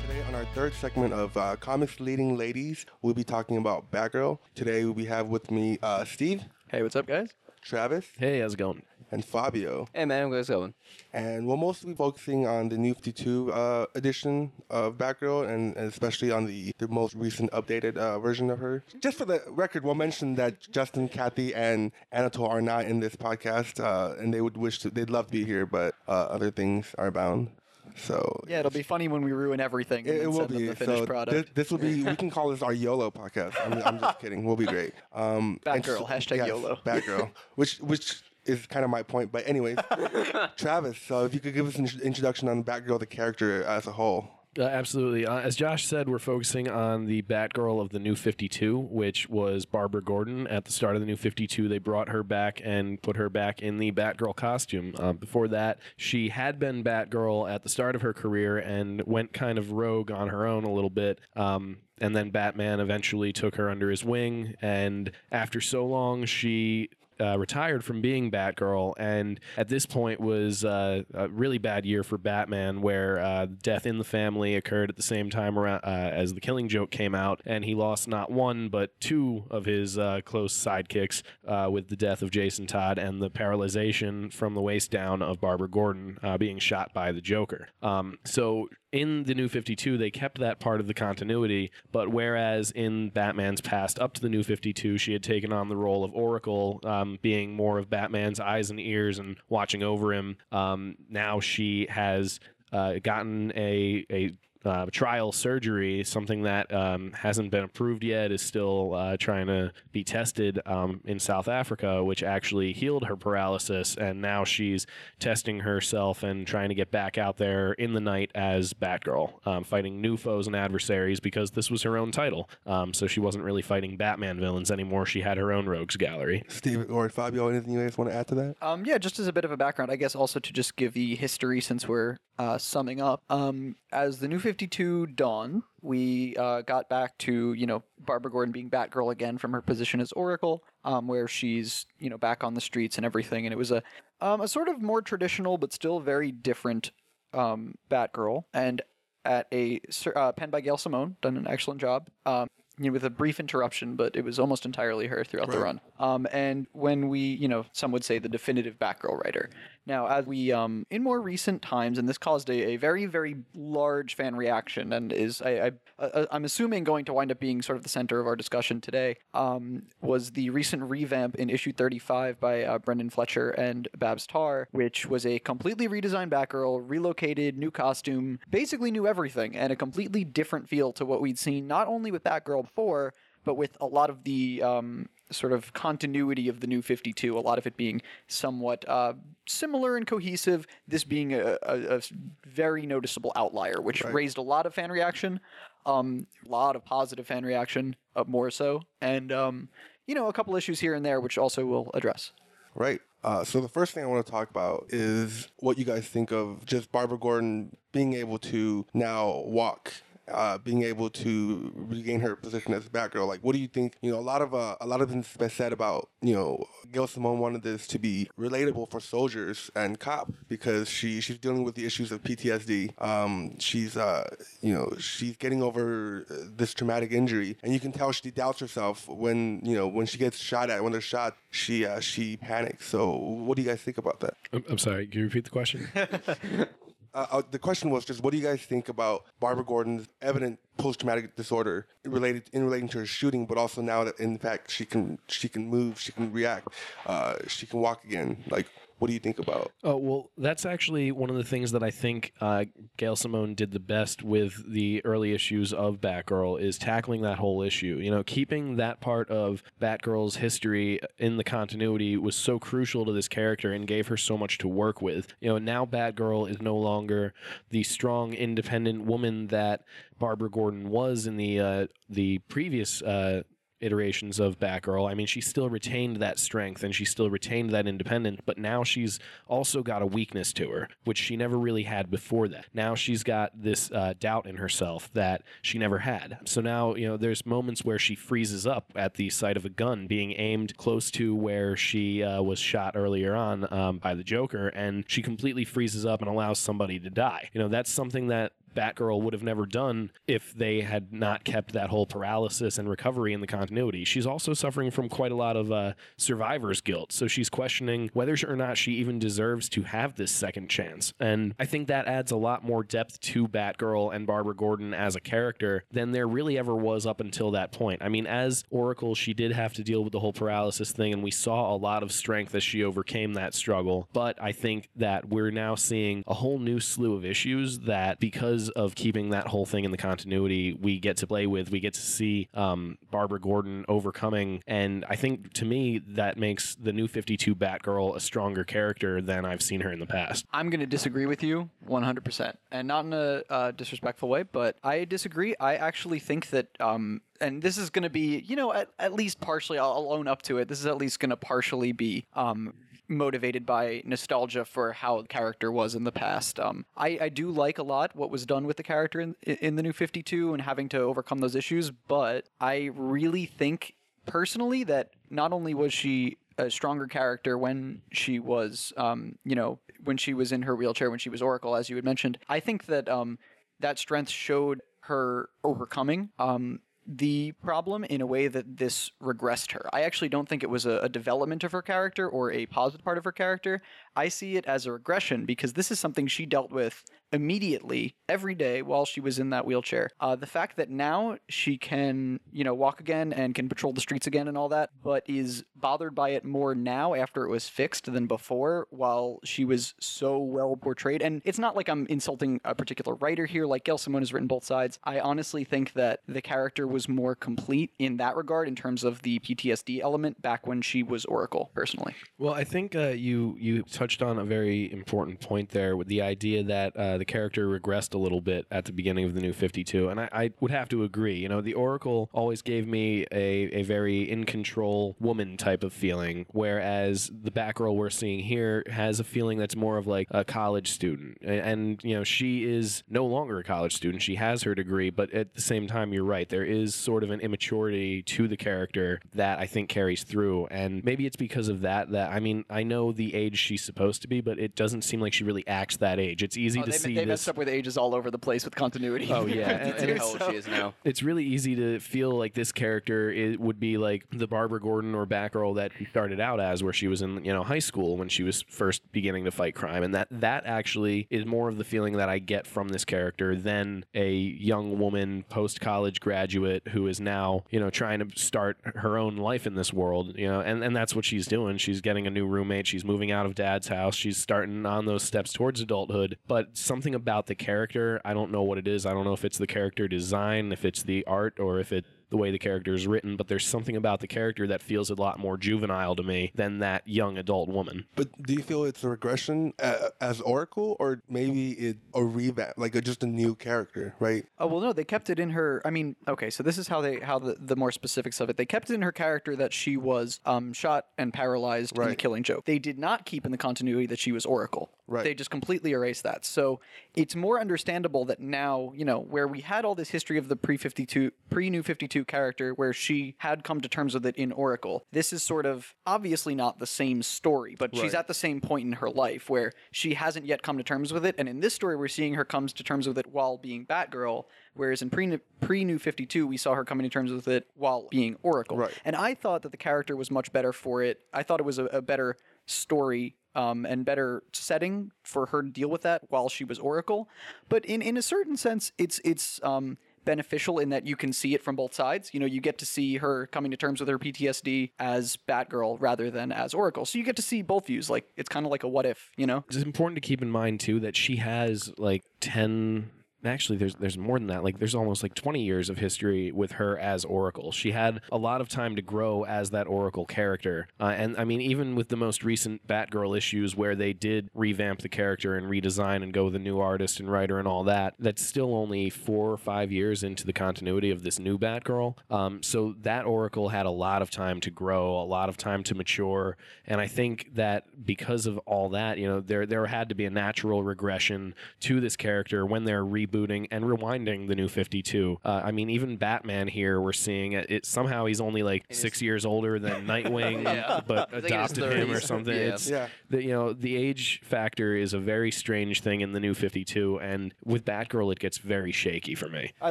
Today, 0.02 0.22
on 0.28 0.34
our 0.34 0.44
third 0.54 0.74
segment 0.74 1.14
of 1.14 1.34
uh, 1.38 1.56
Comics 1.56 2.00
Leading 2.00 2.36
Ladies, 2.36 2.84
we'll 3.00 3.14
be 3.14 3.24
talking 3.24 3.56
about 3.56 3.90
Batgirl. 3.90 4.38
Today, 4.54 4.84
we 4.84 5.06
have 5.06 5.28
with 5.28 5.50
me 5.50 5.78
uh, 5.82 6.04
Steve, 6.04 6.44
Hey, 6.68 6.82
what's 6.82 6.96
up, 6.96 7.06
guys? 7.06 7.30
Travis, 7.62 8.08
Hey, 8.18 8.40
how's 8.40 8.52
it 8.52 8.58
going? 8.58 8.82
And 9.10 9.24
Fabio. 9.24 9.86
Hey, 9.92 10.04
man, 10.04 10.30
how's 10.32 10.48
it 10.48 10.52
going? 10.52 10.74
And 11.12 11.46
we'll 11.46 11.56
mostly 11.56 11.92
be 11.92 11.96
focusing 11.96 12.46
on 12.46 12.68
the 12.68 12.78
New 12.78 12.94
52 12.94 13.52
uh, 13.52 13.86
edition 13.94 14.52
of 14.70 14.94
Batgirl, 14.96 15.48
and, 15.48 15.76
and 15.76 15.86
especially 15.88 16.30
on 16.30 16.46
the, 16.46 16.72
the 16.78 16.88
most 16.88 17.14
recent 17.14 17.50
updated 17.52 17.96
uh, 17.96 18.18
version 18.20 18.50
of 18.50 18.58
her. 18.58 18.84
Just 19.00 19.18
for 19.18 19.24
the 19.24 19.42
record, 19.48 19.84
we'll 19.84 19.94
mention 19.94 20.34
that 20.36 20.60
Justin, 20.70 21.08
Kathy, 21.08 21.54
and 21.54 21.92
Anatole 22.12 22.46
are 22.46 22.62
not 22.62 22.84
in 22.84 23.00
this 23.00 23.16
podcast, 23.16 23.80
uh, 23.82 24.14
and 24.20 24.32
they 24.32 24.40
would 24.40 24.56
wish 24.56 24.78
to, 24.80 24.90
they'd 24.90 25.10
love 25.10 25.26
to 25.26 25.32
be 25.32 25.44
here, 25.44 25.66
but 25.66 25.94
uh, 26.08 26.12
other 26.12 26.50
things 26.50 26.94
are 26.98 27.10
bound. 27.10 27.50
So 27.96 28.44
Yeah, 28.46 28.60
it'll 28.60 28.70
be 28.70 28.84
funny 28.84 29.08
when 29.08 29.22
we 29.22 29.32
ruin 29.32 29.58
everything. 29.60 30.06
It, 30.06 30.10
and 30.10 30.22
it 30.22 30.26
will 30.28 30.36
send 30.38 30.50
them 30.50 30.58
be. 30.58 30.66
the 30.68 30.76
finished 30.76 31.00
So 31.00 31.06
product. 31.06 31.32
this, 31.36 31.54
this 31.54 31.70
will 31.72 31.78
be. 31.78 32.04
We 32.04 32.14
can 32.14 32.30
call 32.30 32.50
this 32.50 32.62
our 32.62 32.72
YOLO 32.72 33.10
podcast. 33.10 33.54
I'm, 33.66 33.82
I'm 33.82 33.98
just 33.98 34.20
kidding. 34.20 34.44
We'll 34.44 34.54
be 34.56 34.64
great. 34.64 34.92
Um, 35.12 35.58
Batgirl, 35.66 36.06
hashtag 36.08 36.46
YOLO. 36.46 36.78
Batgirl, 36.86 37.30
which 37.56 37.78
which 37.80 38.22
is 38.44 38.66
kind 38.66 38.84
of 38.84 38.90
my 38.90 39.02
point. 39.02 39.32
But 39.32 39.46
anyways, 39.46 39.76
Travis, 40.56 40.98
so 40.98 41.24
if 41.24 41.34
you 41.34 41.40
could 41.40 41.54
give 41.54 41.68
us 41.68 41.76
an 41.76 41.88
introduction 42.02 42.48
on 42.48 42.64
Batgirl, 42.64 42.98
the 43.00 43.06
character 43.06 43.62
as 43.64 43.86
a 43.86 43.92
whole. 43.92 44.28
Uh, 44.58 44.64
absolutely. 44.64 45.24
Uh, 45.26 45.38
as 45.38 45.54
Josh 45.54 45.86
said, 45.86 46.08
we're 46.08 46.18
focusing 46.18 46.68
on 46.68 47.06
the 47.06 47.22
Batgirl 47.22 47.80
of 47.80 47.90
the 47.90 48.00
New 48.00 48.16
52, 48.16 48.78
which 48.78 49.28
was 49.28 49.64
Barbara 49.64 50.02
Gordon. 50.02 50.48
At 50.48 50.64
the 50.64 50.72
start 50.72 50.96
of 50.96 51.00
the 51.00 51.06
New 51.06 51.16
52, 51.16 51.68
they 51.68 51.78
brought 51.78 52.08
her 52.08 52.24
back 52.24 52.60
and 52.64 53.00
put 53.00 53.16
her 53.16 53.28
back 53.28 53.62
in 53.62 53.78
the 53.78 53.92
Batgirl 53.92 54.34
costume. 54.34 54.94
Um, 54.98 55.18
before 55.18 55.46
that, 55.48 55.78
she 55.96 56.30
had 56.30 56.58
been 56.58 56.82
Batgirl 56.82 57.48
at 57.48 57.62
the 57.62 57.68
start 57.68 57.94
of 57.94 58.02
her 58.02 58.12
career 58.12 58.58
and 58.58 59.02
went 59.06 59.32
kind 59.32 59.56
of 59.56 59.70
rogue 59.70 60.10
on 60.10 60.28
her 60.28 60.46
own 60.46 60.64
a 60.64 60.72
little 60.72 60.90
bit. 60.90 61.20
Um, 61.36 61.78
and 62.00 62.16
then 62.16 62.30
Batman 62.30 62.80
eventually 62.80 63.32
took 63.32 63.54
her 63.54 63.70
under 63.70 63.88
his 63.88 64.04
wing. 64.04 64.54
And 64.60 65.12
after 65.30 65.60
so 65.60 65.86
long, 65.86 66.24
she 66.24 66.88
uh, 67.20 67.38
retired 67.38 67.84
from 67.84 68.00
being 68.00 68.30
Batgirl, 68.30 68.94
and 68.98 69.40
at 69.56 69.68
this 69.68 69.86
point 69.86 70.20
was 70.20 70.64
uh, 70.64 71.02
a 71.14 71.28
really 71.28 71.58
bad 71.58 71.84
year 71.84 72.02
for 72.02 72.18
Batman, 72.18 72.82
where 72.82 73.18
uh, 73.18 73.46
death 73.62 73.86
in 73.86 73.98
the 73.98 74.04
family 74.04 74.56
occurred 74.56 74.90
at 74.90 74.96
the 74.96 75.02
same 75.02 75.30
time 75.30 75.58
around, 75.58 75.80
uh, 75.84 76.10
as 76.12 76.34
the 76.34 76.40
Killing 76.40 76.68
Joke 76.68 76.90
came 76.90 77.14
out, 77.14 77.40
and 77.44 77.64
he 77.64 77.74
lost 77.74 78.08
not 78.08 78.30
one 78.30 78.68
but 78.68 78.98
two 79.00 79.44
of 79.50 79.64
his 79.64 79.98
uh, 79.98 80.20
close 80.24 80.56
sidekicks 80.56 81.22
with 81.70 81.88
the 81.88 81.96
death 81.96 82.22
of 82.22 82.30
Jason 82.30 82.66
Todd 82.66 82.98
and 82.98 83.20
the 83.20 83.30
paralyzation 83.30 84.32
from 84.32 84.54
the 84.54 84.60
waist 84.60 84.90
down 84.90 85.22
of 85.22 85.40
Barbara 85.40 85.68
Gordon 85.68 86.18
being 86.38 86.58
shot 86.58 86.92
by 86.94 87.12
the 87.12 87.20
Joker. 87.20 87.68
Um, 87.82 88.18
so 88.24 88.68
in 88.92 89.24
the 89.24 89.34
new 89.34 89.48
52 89.48 89.96
they 89.96 90.10
kept 90.10 90.38
that 90.38 90.58
part 90.58 90.80
of 90.80 90.86
the 90.86 90.94
continuity 90.94 91.70
but 91.92 92.08
whereas 92.08 92.70
in 92.72 93.08
batman's 93.10 93.60
past 93.60 93.98
up 93.98 94.12
to 94.14 94.20
the 94.20 94.28
new 94.28 94.42
52 94.42 94.98
she 94.98 95.12
had 95.12 95.22
taken 95.22 95.52
on 95.52 95.68
the 95.68 95.76
role 95.76 96.04
of 96.04 96.12
oracle 96.14 96.80
um, 96.84 97.18
being 97.22 97.54
more 97.54 97.78
of 97.78 97.88
batman's 97.88 98.40
eyes 98.40 98.70
and 98.70 98.80
ears 98.80 99.18
and 99.18 99.36
watching 99.48 99.82
over 99.82 100.12
him 100.12 100.36
um, 100.52 100.96
now 101.08 101.40
she 101.40 101.86
has 101.88 102.40
uh, 102.72 102.94
gotten 103.02 103.52
a, 103.56 104.04
a 104.10 104.32
uh, 104.64 104.86
trial 104.92 105.32
surgery, 105.32 106.04
something 106.04 106.42
that 106.42 106.72
um, 106.72 107.12
hasn't 107.12 107.50
been 107.50 107.64
approved 107.64 108.04
yet, 108.04 108.30
is 108.32 108.42
still 108.42 108.94
uh, 108.94 109.16
trying 109.16 109.46
to 109.46 109.72
be 109.92 110.04
tested 110.04 110.60
um, 110.66 111.00
in 111.04 111.18
South 111.18 111.48
Africa, 111.48 112.04
which 112.04 112.22
actually 112.22 112.72
healed 112.72 113.06
her 113.06 113.16
paralysis. 113.16 113.96
And 113.96 114.20
now 114.20 114.44
she's 114.44 114.86
testing 115.18 115.60
herself 115.60 116.22
and 116.22 116.46
trying 116.46 116.68
to 116.68 116.74
get 116.74 116.90
back 116.90 117.18
out 117.18 117.36
there 117.36 117.72
in 117.72 117.92
the 117.92 118.00
night 118.00 118.30
as 118.34 118.74
Batgirl, 118.74 119.46
um, 119.46 119.64
fighting 119.64 120.00
new 120.00 120.16
foes 120.16 120.46
and 120.46 120.56
adversaries 120.56 121.20
because 121.20 121.52
this 121.52 121.70
was 121.70 121.82
her 121.82 121.96
own 121.96 122.10
title. 122.10 122.48
Um, 122.66 122.92
so 122.92 123.06
she 123.06 123.20
wasn't 123.20 123.44
really 123.44 123.62
fighting 123.62 123.96
Batman 123.96 124.38
villains 124.40 124.70
anymore. 124.70 125.06
She 125.06 125.20
had 125.22 125.38
her 125.38 125.52
own 125.52 125.66
rogues 125.66 125.96
gallery. 125.96 126.44
Steve 126.48 126.90
or 126.90 127.08
Fabio, 127.08 127.48
anything 127.48 127.72
you 127.72 127.80
guys 127.80 127.96
want 127.96 128.10
to 128.10 128.16
add 128.16 128.26
to 128.28 128.34
that? 128.36 128.56
Um, 128.60 128.84
yeah, 128.84 128.98
just 128.98 129.18
as 129.18 129.26
a 129.26 129.32
bit 129.32 129.44
of 129.44 129.52
a 129.52 129.56
background, 129.56 129.90
I 129.90 129.96
guess 129.96 130.14
also 130.14 130.40
to 130.40 130.52
just 130.52 130.76
give 130.76 130.92
the 130.92 131.14
history 131.14 131.60
since 131.60 131.88
we're 131.88 132.16
uh, 132.38 132.58
summing 132.58 133.00
up. 133.00 133.22
Um, 133.28 133.76
as 133.92 134.18
the 134.18 134.28
New 134.28 134.38
52 134.50 135.06
Dawn, 135.06 135.62
we 135.80 136.34
uh, 136.34 136.62
got 136.62 136.88
back 136.88 137.16
to, 137.18 137.52
you 137.52 137.68
know, 137.68 137.84
Barbara 138.00 138.32
Gordon 138.32 138.50
being 138.50 138.68
Batgirl 138.68 139.12
again 139.12 139.38
from 139.38 139.52
her 139.52 139.62
position 139.62 140.00
as 140.00 140.10
Oracle, 140.10 140.64
um, 140.84 141.06
where 141.06 141.28
she's, 141.28 141.86
you 142.00 142.10
know, 142.10 142.18
back 142.18 142.42
on 142.42 142.54
the 142.54 142.60
streets 142.60 142.96
and 142.96 143.06
everything. 143.06 143.46
And 143.46 143.52
it 143.52 143.56
was 143.56 143.70
a, 143.70 143.80
um, 144.20 144.40
a 144.40 144.48
sort 144.48 144.68
of 144.68 144.82
more 144.82 145.02
traditional 145.02 145.56
but 145.56 145.72
still 145.72 146.00
very 146.00 146.32
different 146.32 146.90
um, 147.32 147.76
Batgirl. 147.88 148.42
And 148.52 148.82
at 149.24 149.46
a 149.52 149.80
uh, 150.16 150.32
pen 150.32 150.50
by 150.50 150.62
Gail 150.62 150.76
Simone, 150.76 151.14
done 151.22 151.36
an 151.36 151.46
excellent 151.46 151.80
job. 151.80 152.08
Um, 152.26 152.48
you 152.80 152.86
know, 152.86 152.92
with 152.92 153.04
a 153.04 153.10
brief 153.10 153.38
interruption, 153.38 153.94
but 153.94 154.16
it 154.16 154.24
was 154.24 154.38
almost 154.38 154.64
entirely 154.64 155.06
her 155.06 155.22
throughout 155.22 155.50
the 155.50 155.58
run. 155.58 155.80
Um, 156.00 156.26
and 156.32 156.66
when 156.72 157.08
we, 157.08 157.20
you 157.20 157.46
know, 157.46 157.66
some 157.72 157.92
would 157.92 158.04
say 158.04 158.18
the 158.18 158.28
definitive 158.28 158.78
Batgirl 158.78 159.22
writer. 159.22 159.50
Now, 159.90 160.06
as 160.06 160.24
we, 160.24 160.52
um, 160.52 160.86
in 160.88 161.02
more 161.02 161.20
recent 161.20 161.62
times, 161.62 161.98
and 161.98 162.08
this 162.08 162.16
caused 162.16 162.48
a, 162.48 162.74
a 162.74 162.76
very, 162.76 163.06
very 163.06 163.34
large 163.56 164.14
fan 164.14 164.36
reaction, 164.36 164.92
and 164.92 165.12
is, 165.12 165.42
I, 165.42 165.50
I, 165.50 165.72
uh, 165.98 166.26
I'm 166.30 166.44
assuming, 166.44 166.84
going 166.84 167.04
to 167.06 167.12
wind 167.12 167.32
up 167.32 167.40
being 167.40 167.60
sort 167.60 167.76
of 167.76 167.82
the 167.82 167.88
center 167.88 168.20
of 168.20 168.28
our 168.28 168.36
discussion 168.36 168.80
today, 168.80 169.16
um, 169.34 169.82
was 170.00 170.30
the 170.30 170.48
recent 170.50 170.84
revamp 170.84 171.34
in 171.34 171.50
issue 171.50 171.72
35 171.72 172.38
by 172.38 172.62
uh, 172.62 172.78
Brenden 172.78 173.10
Fletcher 173.10 173.50
and 173.50 173.88
Babs 173.98 174.28
Tarr, 174.28 174.68
which 174.70 175.06
was 175.06 175.26
a 175.26 175.40
completely 175.40 175.88
redesigned 175.88 176.30
Batgirl, 176.30 176.84
relocated, 176.88 177.58
new 177.58 177.72
costume, 177.72 178.38
basically 178.48 178.92
new 178.92 179.08
everything, 179.08 179.56
and 179.56 179.72
a 179.72 179.76
completely 179.76 180.22
different 180.22 180.68
feel 180.68 180.92
to 180.92 181.04
what 181.04 181.20
we'd 181.20 181.36
seen 181.36 181.66
not 181.66 181.88
only 181.88 182.12
with 182.12 182.22
Batgirl 182.22 182.62
before, 182.62 183.12
but 183.42 183.54
with 183.54 183.76
a 183.80 183.86
lot 183.86 184.08
of 184.08 184.22
the 184.22 184.62
um, 184.62 185.08
sort 185.30 185.52
of 185.52 185.72
continuity 185.72 186.48
of 186.48 186.60
the 186.60 186.66
new 186.66 186.82
52, 186.82 187.36
a 187.36 187.40
lot 187.40 187.58
of 187.58 187.66
it 187.66 187.76
being 187.76 188.02
somewhat 188.26 188.88
uh, 188.88 189.14
similar 189.46 189.96
and 189.96 190.06
cohesive, 190.06 190.66
this 190.86 191.04
being 191.04 191.34
a, 191.34 191.56
a, 191.62 191.96
a 191.96 192.00
very 192.46 192.86
noticeable 192.86 193.32
outlier, 193.36 193.80
which 193.80 194.04
raised 194.04 194.38
a 194.38 194.42
lot 194.42 194.66
of 194.66 194.74
fan 194.74 194.90
reaction, 194.90 195.40
um, 195.86 196.26
a 196.46 196.48
lot 196.48 196.76
of 196.76 196.84
positive 196.84 197.26
fan 197.26 197.44
reaction, 197.44 197.96
uh, 198.16 198.24
more 198.26 198.50
so, 198.50 198.82
and, 199.00 199.32
um, 199.32 199.68
you 200.06 200.14
know, 200.14 200.28
a 200.28 200.32
couple 200.32 200.56
issues 200.56 200.80
here 200.80 200.94
and 200.94 201.04
there, 201.04 201.20
which 201.20 201.38
also 201.38 201.64
we'll 201.64 201.90
address. 201.94 202.32
Right. 202.74 203.00
Uh, 203.22 203.44
so 203.44 203.60
the 203.60 203.68
first 203.68 203.92
thing 203.92 204.02
I 204.02 204.06
want 204.06 204.24
to 204.24 204.32
talk 204.32 204.50
about 204.50 204.86
is 204.88 205.48
what 205.58 205.78
you 205.78 205.84
guys 205.84 206.06
think 206.06 206.32
of 206.32 206.64
just 206.64 206.90
Barbara 206.90 207.18
Gordon 207.18 207.76
being 207.92 208.14
able 208.14 208.38
to 208.38 208.86
now 208.94 209.42
walk. 209.46 209.92
Uh, 210.32 210.58
being 210.58 210.82
able 210.82 211.10
to 211.10 211.72
regain 211.74 212.20
her 212.20 212.36
position 212.36 212.72
as 212.74 212.86
a 212.86 212.90
Batgirl, 212.90 213.26
like, 213.26 213.40
what 213.40 213.52
do 213.52 213.58
you 213.58 213.68
think? 213.68 213.96
You 214.02 214.12
know, 214.12 214.18
a 214.18 214.20
lot 214.20 214.42
of 214.42 214.54
uh, 214.54 214.76
a 214.80 214.86
lot 214.86 215.00
of 215.00 215.10
things 215.10 215.28
been 215.36 215.50
said 215.50 215.72
about, 215.72 216.08
you 216.22 216.34
know, 216.34 216.64
Gail 216.92 217.06
Simone 217.06 217.38
wanted 217.38 217.62
this 217.62 217.86
to 217.88 217.98
be 217.98 218.28
relatable 218.38 218.90
for 218.90 219.00
soldiers 219.00 219.70
and 219.74 219.98
cops 219.98 220.32
because 220.48 220.88
she 220.88 221.20
she's 221.20 221.38
dealing 221.38 221.64
with 221.64 221.74
the 221.74 221.84
issues 221.86 222.12
of 222.12 222.22
PTSD. 222.22 223.00
Um, 223.02 223.58
she's 223.58 223.96
uh, 223.96 224.28
you 224.60 224.74
know, 224.74 224.92
she's 224.98 225.36
getting 225.36 225.62
over 225.62 226.26
uh, 226.30 226.34
this 226.56 226.74
traumatic 226.74 227.12
injury, 227.12 227.56
and 227.62 227.72
you 227.72 227.80
can 227.80 227.92
tell 227.92 228.12
she 228.12 228.30
doubts 228.30 228.60
herself 228.60 229.08
when 229.08 229.60
you 229.64 229.76
know 229.76 229.86
when 229.88 230.06
she 230.06 230.18
gets 230.18 230.38
shot 230.38 230.70
at. 230.70 230.82
When 230.82 230.92
they're 230.92 231.00
shot, 231.00 231.36
she 231.50 231.84
uh, 231.84 232.00
she 232.00 232.36
panics. 232.36 232.86
So, 232.88 233.16
what 233.16 233.56
do 233.56 233.62
you 233.62 233.68
guys 233.68 233.80
think 233.80 233.98
about 233.98 234.20
that? 234.20 234.34
I'm, 234.52 234.64
I'm 234.70 234.78
sorry, 234.78 235.06
can 235.06 235.20
you 235.20 235.26
repeat 235.26 235.44
the 235.44 235.50
question? 235.50 235.88
Uh, 237.12 237.26
uh, 237.30 237.42
the 237.50 237.58
question 237.58 237.90
was 237.90 238.04
just, 238.04 238.22
what 238.22 238.30
do 238.30 238.38
you 238.38 238.44
guys 238.44 238.62
think 238.62 238.88
about 238.88 239.24
Barbara 239.40 239.64
Gordon's 239.64 240.08
evident 240.22 240.58
post-traumatic 240.76 241.36
disorder 241.36 241.86
related 242.04 242.44
in 242.52 242.64
relating 242.64 242.88
to 242.88 242.98
her 242.98 243.06
shooting, 243.06 243.46
but 243.46 243.58
also 243.58 243.82
now 243.82 244.04
that 244.04 244.18
in 244.20 244.38
fact 244.38 244.70
she 244.70 244.84
can 244.84 245.18
she 245.28 245.48
can 245.48 245.66
move, 245.66 246.00
she 246.00 246.12
can 246.12 246.32
react, 246.32 246.68
uh, 247.06 247.34
she 247.48 247.66
can 247.66 247.80
walk 247.80 248.04
again. 248.04 248.42
Like, 248.48 248.66
what 249.00 249.08
do 249.08 249.14
you 249.14 249.18
think 249.18 249.38
about? 249.38 249.72
Oh 249.82 249.96
well, 249.96 250.30
that's 250.36 250.66
actually 250.66 251.10
one 251.10 251.30
of 251.30 251.36
the 251.36 251.44
things 251.44 251.72
that 251.72 251.82
I 251.82 251.90
think 251.90 252.34
uh, 252.38 252.66
Gail 252.98 253.16
Simone 253.16 253.54
did 253.54 253.72
the 253.72 253.80
best 253.80 254.22
with 254.22 254.70
the 254.70 255.02
early 255.06 255.32
issues 255.32 255.72
of 255.72 256.02
Batgirl 256.02 256.60
is 256.60 256.76
tackling 256.76 257.22
that 257.22 257.38
whole 257.38 257.62
issue. 257.62 257.98
You 257.98 258.10
know, 258.10 258.22
keeping 258.22 258.76
that 258.76 259.00
part 259.00 259.30
of 259.30 259.62
Batgirl's 259.80 260.36
history 260.36 261.00
in 261.16 261.38
the 261.38 261.44
continuity 261.44 262.18
was 262.18 262.36
so 262.36 262.58
crucial 262.58 263.06
to 263.06 263.12
this 263.12 263.26
character 263.26 263.72
and 263.72 263.86
gave 263.86 264.08
her 264.08 264.18
so 264.18 264.36
much 264.36 264.58
to 264.58 264.68
work 264.68 265.00
with. 265.00 265.34
You 265.40 265.48
know, 265.48 265.58
now 265.58 265.86
Batgirl 265.86 266.50
is 266.50 266.60
no 266.60 266.76
longer 266.76 267.32
the 267.70 267.82
strong, 267.84 268.34
independent 268.34 269.06
woman 269.06 269.46
that 269.46 269.82
Barbara 270.18 270.50
Gordon 270.50 270.90
was 270.90 271.26
in 271.26 271.38
the 271.38 271.58
uh, 271.58 271.86
the 272.10 272.40
previous. 272.48 273.00
Uh, 273.00 273.44
iterations 273.80 274.38
of 274.38 274.58
Batgirl. 274.58 275.10
I 275.10 275.14
mean, 275.14 275.26
she 275.26 275.40
still 275.40 275.68
retained 275.68 276.16
that 276.16 276.38
strength 276.38 276.82
and 276.82 276.94
she 276.94 277.04
still 277.04 277.30
retained 277.30 277.70
that 277.70 277.86
independence, 277.86 278.40
but 278.44 278.58
now 278.58 278.84
she's 278.84 279.18
also 279.48 279.82
got 279.82 280.02
a 280.02 280.06
weakness 280.06 280.52
to 280.54 280.70
her, 280.70 280.88
which 281.04 281.18
she 281.18 281.36
never 281.36 281.58
really 281.58 281.84
had 281.84 282.10
before 282.10 282.48
that. 282.48 282.66
Now 282.74 282.94
she's 282.94 283.22
got 283.22 283.52
this 283.54 283.90
uh, 283.90 284.14
doubt 284.18 284.46
in 284.46 284.56
herself 284.56 285.10
that 285.14 285.42
she 285.62 285.78
never 285.78 285.98
had. 285.98 286.38
So 286.44 286.60
now, 286.60 286.94
you 286.94 287.06
know, 287.06 287.16
there's 287.16 287.44
moments 287.46 287.84
where 287.84 287.98
she 287.98 288.14
freezes 288.14 288.66
up 288.66 288.92
at 288.94 289.14
the 289.14 289.30
sight 289.30 289.56
of 289.56 289.64
a 289.64 289.70
gun 289.70 290.06
being 290.06 290.32
aimed 290.32 290.76
close 290.76 291.10
to 291.12 291.34
where 291.34 291.76
she 291.76 292.22
uh, 292.22 292.42
was 292.42 292.58
shot 292.58 292.96
earlier 292.96 293.34
on 293.34 293.70
um, 293.72 293.98
by 293.98 294.14
the 294.14 294.24
Joker, 294.24 294.68
and 294.68 295.04
she 295.08 295.22
completely 295.22 295.64
freezes 295.64 296.04
up 296.04 296.20
and 296.20 296.30
allows 296.30 296.58
somebody 296.58 296.98
to 296.98 297.10
die. 297.10 297.48
You 297.52 297.60
know, 297.60 297.68
that's 297.68 297.90
something 297.90 298.28
that 298.28 298.52
Batgirl 298.74 299.22
would 299.22 299.32
have 299.32 299.42
never 299.42 299.66
done 299.66 300.10
if 300.26 300.54
they 300.54 300.80
had 300.80 301.12
not 301.12 301.44
kept 301.44 301.72
that 301.72 301.90
whole 301.90 302.06
paralysis 302.06 302.78
and 302.78 302.88
recovery 302.88 303.32
in 303.32 303.40
the 303.40 303.46
continuity. 303.46 304.04
She's 304.04 304.26
also 304.26 304.54
suffering 304.54 304.90
from 304.90 305.08
quite 305.08 305.32
a 305.32 305.36
lot 305.36 305.56
of 305.56 305.72
uh, 305.72 305.92
survivor's 306.16 306.80
guilt. 306.80 307.12
So 307.12 307.26
she's 307.26 307.48
questioning 307.48 308.10
whether 308.12 308.36
or 308.46 308.56
not 308.56 308.78
she 308.78 308.92
even 308.92 309.18
deserves 309.18 309.68
to 309.70 309.82
have 309.82 310.16
this 310.16 310.30
second 310.30 310.68
chance. 310.68 311.12
And 311.18 311.54
I 311.58 311.64
think 311.64 311.88
that 311.88 312.06
adds 312.06 312.30
a 312.30 312.36
lot 312.36 312.64
more 312.64 312.82
depth 312.82 313.20
to 313.20 313.48
Batgirl 313.48 314.14
and 314.14 314.26
Barbara 314.26 314.54
Gordon 314.54 314.94
as 314.94 315.16
a 315.16 315.20
character 315.20 315.84
than 315.90 316.12
there 316.12 316.28
really 316.28 316.58
ever 316.58 316.74
was 316.74 317.06
up 317.06 317.20
until 317.20 317.50
that 317.52 317.72
point. 317.72 318.02
I 318.02 318.08
mean, 318.08 318.26
as 318.26 318.64
Oracle, 318.70 319.14
she 319.14 319.34
did 319.34 319.52
have 319.52 319.72
to 319.74 319.82
deal 319.82 320.02
with 320.04 320.12
the 320.12 320.20
whole 320.20 320.32
paralysis 320.32 320.92
thing, 320.92 321.12
and 321.12 321.22
we 321.22 321.30
saw 321.30 321.74
a 321.74 321.76
lot 321.76 322.02
of 322.02 322.12
strength 322.12 322.54
as 322.54 322.62
she 322.62 322.84
overcame 322.84 323.34
that 323.34 323.54
struggle. 323.54 324.08
But 324.12 324.40
I 324.40 324.52
think 324.52 324.88
that 324.96 325.28
we're 325.28 325.50
now 325.50 325.74
seeing 325.74 326.24
a 326.26 326.34
whole 326.34 326.58
new 326.58 326.80
slew 326.80 327.14
of 327.14 327.24
issues 327.24 327.80
that 327.80 328.20
because 328.20 328.59
of 328.68 328.94
keeping 328.94 329.30
that 329.30 329.48
whole 329.48 329.66
thing 329.66 329.84
in 329.84 329.90
the 329.90 329.96
continuity, 329.96 330.72
we 330.72 330.98
get 330.98 331.16
to 331.18 331.26
play 331.26 331.46
with. 331.46 331.70
We 331.70 331.80
get 331.80 331.94
to 331.94 332.00
see 332.00 332.48
um, 332.54 332.98
Barbara 333.10 333.40
Gordon 333.40 333.84
overcoming, 333.88 334.62
and 334.66 335.04
I 335.08 335.16
think 335.16 335.52
to 335.54 335.64
me 335.64 336.00
that 336.08 336.36
makes 336.36 336.74
the 336.74 336.92
new 336.92 337.08
52 337.08 337.54
Batgirl 337.54 338.16
a 338.16 338.20
stronger 338.20 338.64
character 338.64 339.20
than 339.20 339.44
I've 339.44 339.62
seen 339.62 339.80
her 339.80 339.92
in 339.92 339.98
the 339.98 340.06
past. 340.06 340.46
I'm 340.52 340.70
going 340.70 340.80
to 340.80 340.86
disagree 340.86 341.26
with 341.26 341.42
you 341.42 341.70
100%. 341.88 342.56
And 342.72 342.88
not 342.88 343.04
in 343.04 343.12
a 343.12 343.42
uh, 343.48 343.70
disrespectful 343.72 344.28
way, 344.28 344.42
but 344.42 344.76
I 344.82 345.04
disagree. 345.04 345.54
I 345.58 345.76
actually 345.76 346.18
think 346.18 346.50
that. 346.50 346.68
Um, 346.78 347.22
and 347.40 347.62
this 347.62 347.78
is 347.78 347.90
going 347.90 348.02
to 348.02 348.10
be, 348.10 348.40
you 348.46 348.56
know, 348.56 348.72
at, 348.72 348.88
at 348.98 349.12
least 349.12 349.40
partially, 349.40 349.78
I'll, 349.78 350.12
own 350.12 350.28
up 350.28 350.42
to 350.42 350.58
it. 350.58 350.68
This 350.68 350.80
is 350.80 350.86
at 350.86 350.98
least 350.98 351.20
going 351.20 351.30
to 351.30 351.36
partially 351.36 351.92
be 351.92 352.26
um, 352.34 352.74
motivated 353.08 353.66
by 353.66 354.02
nostalgia 354.04 354.64
for 354.64 354.92
how 354.92 355.22
the 355.22 355.28
character 355.28 355.70
was 355.70 355.94
in 355.94 356.04
the 356.04 356.12
past. 356.12 356.58
Um, 356.58 356.86
I, 356.96 357.18
I 357.20 357.28
do 357.28 357.50
like 357.50 357.78
a 357.78 357.82
lot 357.82 358.14
what 358.14 358.30
was 358.30 358.46
done 358.46 358.66
with 358.66 358.76
the 358.76 358.82
character 358.82 359.20
in, 359.20 359.34
in 359.42 359.76
the 359.76 359.82
new 359.82 359.92
52 359.92 360.52
and 360.52 360.62
having 360.62 360.88
to 360.90 360.98
overcome 361.00 361.38
those 361.38 361.56
issues, 361.56 361.90
but 361.90 362.48
I 362.60 362.90
really 362.94 363.46
think 363.46 363.94
personally 364.26 364.84
that 364.84 365.10
not 365.28 365.52
only 365.52 365.74
was 365.74 365.92
she 365.92 366.38
a 366.58 366.70
stronger 366.70 367.06
character 367.06 367.56
when 367.56 368.02
she 368.12 368.38
was, 368.38 368.92
um, 368.96 369.36
you 369.44 369.56
know, 369.56 369.78
when 370.04 370.16
she 370.16 370.34
was 370.34 370.52
in 370.52 370.62
her 370.62 370.76
wheelchair, 370.76 371.10
when 371.10 371.18
she 371.18 371.30
was 371.30 371.42
Oracle, 371.42 371.74
as 371.74 371.88
you 371.88 371.96
had 371.96 372.04
mentioned. 372.04 372.38
I 372.48 372.60
think 372.60 372.86
that 372.86 373.08
um, 373.08 373.38
that 373.80 373.98
strength 373.98 374.30
showed 374.30 374.82
her 375.02 375.48
overcoming 375.64 376.30
um, 376.38 376.80
the 377.06 377.52
problem 377.62 378.04
in 378.04 378.20
a 378.20 378.26
way 378.26 378.46
that 378.46 378.76
this 378.76 379.10
regressed 379.22 379.72
her. 379.72 379.88
I 379.92 380.02
actually 380.02 380.28
don't 380.28 380.48
think 380.48 380.62
it 380.62 380.70
was 380.70 380.86
a, 380.86 380.98
a, 380.98 381.08
development 381.08 381.64
of 381.64 381.72
her 381.72 381.82
character 381.82 382.28
or 382.28 382.52
a 382.52 382.66
positive 382.66 383.04
part 383.04 383.18
of 383.18 383.24
her 383.24 383.32
character. 383.32 383.82
I 384.16 384.28
see 384.28 384.56
it 384.56 384.66
as 384.66 384.86
a 384.86 384.92
regression 384.92 385.46
because 385.46 385.74
this 385.74 385.90
is 385.90 385.98
something 385.98 386.26
she 386.26 386.46
dealt 386.46 386.70
with 386.70 387.04
immediately 387.32 388.16
every 388.28 388.54
day 388.54 388.82
while 388.82 389.04
she 389.04 389.20
was 389.20 389.38
in 389.38 389.50
that 389.50 389.64
wheelchair. 389.64 390.10
Uh, 390.20 390.36
the 390.36 390.46
fact 390.46 390.76
that 390.76 390.90
now 390.90 391.36
she 391.48 391.76
can, 391.76 392.40
you 392.52 392.64
know, 392.64 392.74
walk 392.74 393.00
again 393.00 393.32
and 393.32 393.54
can 393.54 393.68
patrol 393.68 393.92
the 393.92 394.00
streets 394.00 394.26
again 394.26 394.48
and 394.48 394.58
all 394.58 394.68
that, 394.68 394.90
but 395.02 395.22
is 395.28 395.64
bothered 395.76 396.14
by 396.14 396.30
it 396.30 396.44
more 396.44 396.74
now 396.74 397.14
after 397.14 397.44
it 397.44 397.48
was 397.48 397.68
fixed 397.68 398.12
than 398.12 398.26
before 398.26 398.86
while 398.90 399.38
she 399.44 399.64
was 399.64 399.94
so 400.00 400.38
well 400.38 400.76
portrayed. 400.76 401.22
And 401.22 401.40
it's 401.44 401.58
not 401.58 401.76
like 401.76 401.88
I'm 401.88 402.06
insulting 402.06 402.60
a 402.64 402.74
particular 402.74 403.14
writer 403.14 403.46
here, 403.46 403.66
like 403.66 403.84
Gail 403.84 403.98
Simone 403.98 404.22
has 404.22 404.32
written 404.32 404.48
both 404.48 404.64
sides. 404.64 404.98
I 405.04 405.20
honestly 405.20 405.64
think 405.64 405.92
that 405.94 406.20
the 406.26 406.42
character 406.42 406.86
was 406.86 407.08
more 407.08 407.34
complete 407.34 407.92
in 407.98 408.16
that 408.18 408.36
regard 408.36 408.68
in 408.68 408.74
terms 408.74 409.04
of 409.04 409.22
the 409.22 409.38
PTSD 409.40 410.00
element 410.00 410.42
back 410.42 410.66
when 410.66 410.82
she 410.82 411.02
was 411.02 411.24
Oracle, 411.26 411.70
personally. 411.74 412.14
Well, 412.38 412.54
I 412.54 412.64
think 412.64 412.94
uh, 412.94 413.08
you 413.08 413.56
you 413.58 413.84
touched 414.00 414.22
on 414.22 414.38
a 414.38 414.44
very 414.46 414.90
important 414.90 415.40
point 415.40 415.68
there 415.70 415.94
with 415.94 416.08
the 416.08 416.22
idea 416.22 416.62
that 416.62 416.96
uh, 416.96 417.18
the 417.18 417.24
character 417.26 417.68
regressed 417.68 418.14
a 418.14 418.18
little 418.18 418.40
bit 418.40 418.64
at 418.70 418.86
the 418.86 418.92
beginning 418.92 419.26
of 419.26 419.34
the 419.34 419.42
new 419.42 419.52
52, 419.52 420.08
and 420.08 420.18
I, 420.18 420.28
I 420.32 420.50
would 420.58 420.70
have 420.70 420.88
to 420.88 421.04
agree. 421.04 421.36
You 421.36 421.50
know, 421.50 421.60
the 421.60 421.74
Oracle 421.74 422.30
always 422.32 422.62
gave 422.62 422.88
me 422.88 423.26
a, 423.30 423.68
a 423.74 423.82
very 423.82 424.22
in 424.22 424.44
control 424.44 425.16
woman 425.20 425.58
type 425.58 425.84
of 425.84 425.92
feeling, 425.92 426.46
whereas 426.48 427.30
the 427.42 427.50
Batgirl 427.50 427.94
we're 427.94 428.08
seeing 428.08 428.40
here 428.40 428.84
has 428.88 429.20
a 429.20 429.24
feeling 429.24 429.58
that's 429.58 429.76
more 429.76 429.98
of 429.98 430.06
like 430.06 430.28
a 430.30 430.44
college 430.44 430.90
student. 430.90 431.36
And, 431.42 431.60
and, 431.60 432.00
you 432.02 432.14
know, 432.14 432.24
she 432.24 432.64
is 432.64 433.02
no 433.06 433.26
longer 433.26 433.58
a 433.58 433.64
college 433.64 433.94
student. 433.94 434.22
She 434.22 434.36
has 434.36 434.62
her 434.62 434.74
degree, 434.74 435.10
but 435.10 435.30
at 435.34 435.54
the 435.54 435.60
same 435.60 435.86
time, 435.86 436.14
you're 436.14 436.24
right. 436.24 436.48
There 436.48 436.64
is 436.64 436.94
sort 436.94 437.22
of 437.22 437.30
an 437.30 437.40
immaturity 437.40 438.22
to 438.22 438.48
the 438.48 438.56
character 438.56 439.20
that 439.34 439.58
I 439.58 439.66
think 439.66 439.90
carries 439.90 440.24
through. 440.24 440.68
And 440.70 441.04
maybe 441.04 441.26
it's 441.26 441.36
because 441.36 441.68
of 441.68 441.82
that 441.82 442.12
that, 442.12 442.30
I 442.30 442.40
mean, 442.40 442.64
I 442.70 442.82
know 442.82 443.12
the 443.12 443.34
age 443.34 443.58
she's 443.58 443.89
supposed 443.90 444.22
to 444.22 444.28
be, 444.28 444.40
but 444.40 444.58
it 444.58 444.76
doesn't 444.76 445.02
seem 445.02 445.20
like 445.20 445.32
she 445.32 445.42
really 445.42 445.66
acts 445.66 445.96
that 445.96 446.20
age. 446.20 446.42
It's 446.42 446.56
easy 446.56 446.80
oh, 446.80 446.84
to 446.84 446.90
they, 446.90 446.96
see 446.96 447.14
they 447.14 447.22
this. 447.22 447.28
messed 447.28 447.48
up 447.48 447.56
with 447.56 447.68
ages 447.68 447.96
all 447.96 448.14
over 448.14 448.30
the 448.30 448.38
place 448.38 448.64
with 448.64 448.74
continuity. 448.74 449.28
Oh 449.32 449.46
yeah, 449.46 449.70
and, 449.70 450.10
and 450.10 450.18
how 450.18 450.26
old 450.26 450.42
she 450.48 450.56
is 450.56 450.68
now. 450.68 450.94
it's 451.04 451.22
really 451.22 451.44
easy 451.44 451.74
to 451.76 451.98
feel 451.98 452.30
like 452.30 452.54
this 452.54 452.70
character 452.70 453.30
it 453.30 453.58
would 453.58 453.80
be 453.80 453.98
like 453.98 454.26
the 454.30 454.46
Barbara 454.46 454.80
Gordon 454.80 455.14
or 455.14 455.26
Batgirl 455.26 455.74
that 455.76 455.92
she 455.98 456.04
started 456.06 456.40
out 456.40 456.60
as, 456.60 456.82
where 456.82 456.92
she 456.92 457.08
was 457.08 457.22
in 457.22 457.44
you 457.44 457.52
know 457.52 457.64
high 457.64 457.80
school 457.80 458.16
when 458.16 458.28
she 458.28 458.42
was 458.42 458.62
first 458.62 459.10
beginning 459.12 459.44
to 459.44 459.50
fight 459.50 459.74
crime, 459.74 460.04
and 460.04 460.14
that 460.14 460.28
that 460.30 460.66
actually 460.66 461.26
is 461.30 461.44
more 461.44 461.68
of 461.68 461.76
the 461.76 461.84
feeling 461.84 462.16
that 462.16 462.28
I 462.28 462.38
get 462.38 462.66
from 462.66 462.88
this 462.88 463.04
character 463.04 463.56
than 463.56 464.04
a 464.14 464.30
young 464.30 464.98
woman 464.98 465.44
post 465.48 465.80
college 465.80 466.20
graduate 466.20 466.88
who 466.88 467.08
is 467.08 467.20
now 467.20 467.64
you 467.70 467.80
know 467.80 467.90
trying 467.90 468.20
to 468.20 468.38
start 468.38 468.78
her 468.94 469.18
own 469.18 469.36
life 469.36 469.66
in 469.66 469.74
this 469.74 469.92
world, 469.92 470.38
you 470.38 470.46
know, 470.46 470.60
and 470.60 470.84
and 470.84 470.94
that's 470.94 471.14
what 471.14 471.24
she's 471.24 471.46
doing. 471.46 471.76
She's 471.76 472.00
getting 472.00 472.26
a 472.26 472.30
new 472.30 472.46
roommate. 472.46 472.86
She's 472.86 473.04
moving 473.04 473.30
out 473.32 473.46
of 473.46 473.54
dad's 473.54 473.79
house. 473.88 474.14
She's 474.14 474.36
starting 474.36 474.86
on 474.86 475.06
those 475.06 475.22
steps 475.22 475.52
towards 475.52 475.80
adulthood, 475.80 476.38
but 476.46 476.76
something 476.76 477.14
about 477.14 477.46
the 477.46 477.54
character, 477.54 478.20
I 478.24 478.34
don't 478.34 478.50
know 478.50 478.62
what 478.62 478.78
it 478.78 478.88
is. 478.88 479.06
I 479.06 479.12
don't 479.12 479.24
know 479.24 479.32
if 479.32 479.44
it's 479.44 479.58
the 479.58 479.66
character 479.66 480.08
design, 480.08 480.72
if 480.72 480.84
it's 480.84 481.02
the 481.02 481.24
art, 481.26 481.58
or 481.58 481.80
if 481.80 481.92
it 481.92 482.04
the 482.30 482.36
way 482.36 482.50
the 482.50 482.58
character 482.58 482.94
is 482.94 483.06
written, 483.06 483.36
but 483.36 483.48
there's 483.48 483.66
something 483.66 483.96
about 483.96 484.20
the 484.20 484.26
character 484.26 484.66
that 484.68 484.82
feels 484.82 485.10
a 485.10 485.14
lot 485.14 485.38
more 485.38 485.56
juvenile 485.56 486.16
to 486.16 486.22
me 486.22 486.52
than 486.54 486.78
that 486.78 487.06
young 487.06 487.36
adult 487.36 487.68
woman. 487.68 488.06
But 488.16 488.40
do 488.42 488.54
you 488.54 488.62
feel 488.62 488.84
it's 488.84 489.04
a 489.04 489.08
regression 489.08 489.74
uh, 489.82 490.10
as 490.20 490.40
Oracle, 490.40 490.96
or 490.98 491.22
maybe 491.28 491.72
it 491.72 491.98
a 492.14 492.24
revamp, 492.24 492.74
like 492.76 492.94
a, 492.94 493.00
just 493.00 493.22
a 493.22 493.26
new 493.26 493.54
character, 493.54 494.14
right? 494.20 494.46
Oh 494.58 494.66
well, 494.66 494.80
no, 494.80 494.92
they 494.92 495.04
kept 495.04 495.30
it 495.30 495.38
in 495.38 495.50
her. 495.50 495.82
I 495.84 495.90
mean, 495.90 496.16
okay, 496.28 496.50
so 496.50 496.62
this 496.62 496.78
is 496.78 496.88
how 496.88 497.00
they 497.00 497.20
how 497.20 497.38
the, 497.38 497.56
the 497.58 497.76
more 497.76 497.92
specifics 497.92 498.40
of 498.40 498.48
it. 498.48 498.56
They 498.56 498.66
kept 498.66 498.90
it 498.90 498.94
in 498.94 499.02
her 499.02 499.12
character 499.12 499.56
that 499.56 499.72
she 499.72 499.96
was 499.96 500.40
um, 500.46 500.72
shot 500.72 501.06
and 501.18 501.32
paralyzed 501.32 501.98
in 501.98 502.08
the 502.08 502.16
Killing 502.16 502.42
Joke. 502.42 502.64
They 502.64 502.78
did 502.78 502.98
not 502.98 503.26
keep 503.26 503.44
in 503.44 503.52
the 503.52 503.58
continuity 503.58 504.06
that 504.06 504.18
she 504.18 504.32
was 504.32 504.46
Oracle. 504.46 504.90
Right. 505.06 505.24
They 505.24 505.34
just 505.34 505.50
completely 505.50 505.90
erased 505.90 506.22
that. 506.22 506.44
So 506.44 506.80
it's 507.16 507.34
more 507.34 507.60
understandable 507.60 508.24
that 508.26 508.38
now, 508.38 508.92
you 508.94 509.04
know, 509.04 509.18
where 509.18 509.48
we 509.48 509.60
had 509.60 509.84
all 509.84 509.96
this 509.96 510.10
history 510.10 510.38
of 510.38 510.46
the 510.46 510.54
pre 510.54 510.76
fifty 510.76 511.04
two 511.04 511.32
pre 511.50 511.68
new 511.68 511.82
fifty 511.82 512.06
two 512.06 512.19
character, 512.24 512.72
where 512.72 512.92
she 512.92 513.34
had 513.38 513.64
come 513.64 513.80
to 513.80 513.88
terms 513.88 514.14
with 514.14 514.26
it 514.26 514.36
in 514.36 514.52
Oracle. 514.52 515.04
This 515.12 515.32
is 515.32 515.42
sort 515.42 515.66
of 515.66 515.94
obviously 516.06 516.54
not 516.54 516.78
the 516.78 516.86
same 516.86 517.22
story, 517.22 517.76
but 517.78 517.96
she's 517.96 518.14
at 518.14 518.26
the 518.26 518.34
same 518.34 518.60
point 518.60 518.86
in 518.86 518.92
her 518.94 519.10
life 519.10 519.48
where 519.50 519.72
she 519.90 520.14
hasn't 520.14 520.46
yet 520.46 520.62
come 520.62 520.78
to 520.78 520.84
terms 520.84 521.12
with 521.12 521.24
it. 521.24 521.34
And 521.38 521.48
in 521.48 521.60
this 521.60 521.74
story, 521.74 521.96
we're 521.96 522.08
seeing 522.08 522.34
her 522.34 522.44
comes 522.44 522.72
to 522.74 522.84
terms 522.84 523.06
with 523.06 523.18
it 523.18 523.26
while 523.26 523.58
being 523.58 523.86
Batgirl, 523.86 524.44
whereas 524.74 525.02
in 525.02 525.10
pre 525.10 525.38
pre 525.60 525.84
New 525.84 525.98
Fifty 525.98 526.26
Two, 526.26 526.46
we 526.46 526.56
saw 526.56 526.74
her 526.74 526.84
coming 526.84 527.04
to 527.04 527.10
terms 527.10 527.32
with 527.32 527.48
it 527.48 527.66
while 527.74 528.08
being 528.10 528.36
Oracle. 528.42 528.76
Right. 528.76 528.92
And 529.04 529.16
I 529.16 529.34
thought 529.34 529.62
that 529.62 529.70
the 529.70 529.76
character 529.76 530.16
was 530.16 530.30
much 530.30 530.52
better 530.52 530.72
for 530.72 531.02
it. 531.02 531.20
I 531.32 531.42
thought 531.42 531.60
it 531.60 531.66
was 531.66 531.78
a, 531.78 531.84
a 531.86 532.02
better 532.02 532.36
story. 532.66 533.36
Um, 533.52 533.84
and 533.84 534.04
better 534.04 534.44
setting 534.52 535.10
for 535.24 535.46
her 535.46 535.60
to 535.60 535.68
deal 535.68 535.88
with 535.88 536.02
that 536.02 536.22
while 536.28 536.48
she 536.48 536.62
was 536.62 536.78
Oracle, 536.78 537.28
but 537.68 537.84
in, 537.84 538.00
in 538.00 538.16
a 538.16 538.22
certain 538.22 538.56
sense, 538.56 538.92
it's 538.96 539.20
it's 539.24 539.60
um, 539.64 539.98
beneficial 540.24 540.78
in 540.78 540.90
that 540.90 541.06
you 541.06 541.16
can 541.16 541.32
see 541.32 541.54
it 541.54 541.62
from 541.62 541.76
both 541.76 541.94
sides. 541.94 542.30
You 542.32 542.40
know, 542.40 542.46
you 542.46 542.60
get 542.60 542.78
to 542.78 542.86
see 542.86 543.16
her 543.16 543.46
coming 543.46 543.70
to 543.70 543.76
terms 543.76 544.00
with 544.00 544.08
her 544.08 544.18
PTSD 544.18 544.90
as 544.98 545.36
Batgirl 545.48 545.96
rather 546.00 546.30
than 546.30 546.52
as 546.52 546.74
Oracle. 546.74 547.04
So 547.06 547.18
you 547.18 547.24
get 547.24 547.36
to 547.36 547.42
see 547.42 547.62
both 547.62 547.86
views. 547.86 548.10
Like 548.10 548.26
it's 548.36 548.48
kind 548.48 548.66
of 548.66 548.72
like 548.72 548.82
a 548.82 548.88
what 548.88 549.06
if, 549.06 549.30
you 549.36 549.46
know? 549.46 549.64
It's 549.68 549.76
important 549.76 550.16
to 550.16 550.26
keep 550.26 550.42
in 550.42 550.50
mind 550.50 550.80
too 550.80 551.00
that 551.00 551.16
she 551.16 551.36
has 551.36 551.92
like 551.96 552.24
10 552.40 553.10
actually 553.44 553.78
there's 553.78 553.94
there's 553.96 554.18
more 554.18 554.38
than 554.38 554.48
that. 554.48 554.64
Like 554.64 554.78
there's 554.78 554.94
almost 554.94 555.22
like 555.22 555.34
20 555.34 555.62
years 555.62 555.88
of 555.88 555.98
history 555.98 556.52
with 556.52 556.72
her 556.72 556.98
as 556.98 557.24
oracle. 557.24 557.72
She 557.72 557.92
had 557.92 558.20
a 558.30 558.38
lot 558.38 558.60
of 558.60 558.68
time 558.68 558.96
to 558.96 559.02
grow 559.02 559.44
as 559.44 559.70
that 559.70 559.86
oracle 559.86 560.26
character. 560.26 560.88
Uh, 560.98 561.14
and 561.16 561.36
i 561.36 561.44
mean 561.44 561.60
even 561.60 561.94
with 561.94 562.08
the 562.08 562.16
most 562.16 562.44
recent 562.44 562.86
batgirl 562.86 563.36
issues 563.36 563.76
where 563.76 563.94
they 563.94 564.12
did 564.12 564.48
revamp 564.54 565.00
the 565.00 565.08
character 565.08 565.56
and 565.56 565.66
redesign 565.66 566.22
and 566.22 566.32
go 566.32 566.44
with 566.44 566.54
a 566.54 566.58
new 566.58 566.78
artist 566.78 567.20
and 567.20 567.30
writer 567.30 567.58
and 567.58 567.66
all 567.66 567.84
that 567.84 568.14
that's 568.18 568.44
still 568.44 568.74
only 568.74 569.10
four 569.10 569.50
or 569.52 569.56
five 569.56 569.90
years 569.90 570.22
into 570.22 570.44
the 570.46 570.52
continuity 570.52 571.10
of 571.10 571.22
this 571.22 571.38
new 571.38 571.58
batgirl. 571.58 572.14
Um, 572.30 572.62
so 572.62 572.94
that 573.02 573.24
oracle 573.24 573.68
had 573.68 573.86
a 573.86 573.90
lot 573.90 574.22
of 574.22 574.30
time 574.30 574.60
to 574.60 574.70
grow 574.70 575.20
a 575.20 575.24
lot 575.24 575.48
of 575.48 575.56
time 575.56 575.82
to 575.84 575.94
mature. 575.94 576.56
And 576.86 577.00
i 577.00 577.06
think 577.06 577.50
that 577.54 577.84
because 578.04 578.46
of 578.46 578.58
all 578.58 578.90
that 578.90 579.18
you 579.18 579.26
know 579.26 579.40
there 579.40 579.66
there 579.66 579.86
had 579.86 580.08
to 580.08 580.14
be 580.14 580.24
a 580.24 580.30
natural 580.30 580.82
regression 580.82 581.54
to 581.80 582.00
this 582.00 582.16
character 582.16 582.66
when 582.66 582.84
they're 582.84 583.04
rebooting 583.30 583.68
and 583.70 583.84
rewinding 583.84 584.48
the 584.48 584.54
new 584.54 584.68
52. 584.68 585.38
Uh, 585.44 585.60
I 585.64 585.70
mean, 585.70 585.90
even 585.90 586.16
Batman 586.16 586.68
here, 586.68 587.00
we're 587.00 587.12
seeing 587.12 587.52
it, 587.52 587.66
it 587.70 587.86
somehow 587.86 588.26
he's 588.26 588.40
only 588.40 588.62
like 588.62 588.84
In 588.88 588.96
six 588.96 589.18
his- 589.18 589.22
years 589.22 589.46
older 589.46 589.78
than 589.78 590.06
Nightwing, 590.06 590.64
Yeah. 590.64 591.00
but 591.06 591.30
He's 591.32 591.42
like 591.42 591.52
in 591.52 591.60
his 591.60 591.72
adopted 591.72 591.92
him 591.98 592.10
or 592.10 592.20
something. 592.20 592.54
Yeah. 592.54 592.60
It's 592.74 592.90
Yeah. 592.90 593.08
the, 593.28 593.42
you 593.42 593.50
know 593.50 593.72
the 593.72 593.96
age 593.96 594.40
factor 594.44 594.96
is 594.96 595.12
a 595.14 595.18
very 595.18 595.50
strange 595.50 596.00
thing 596.00 596.20
in 596.20 596.32
the 596.32 596.40
new 596.40 596.54
52, 596.54 597.20
and 597.20 597.54
with 597.64 597.84
Batgirl, 597.84 598.32
it 598.32 598.38
gets 598.38 598.58
very 598.58 598.92
shaky 598.92 599.34
for 599.34 599.48
me. 599.48 599.72
I 599.80 599.90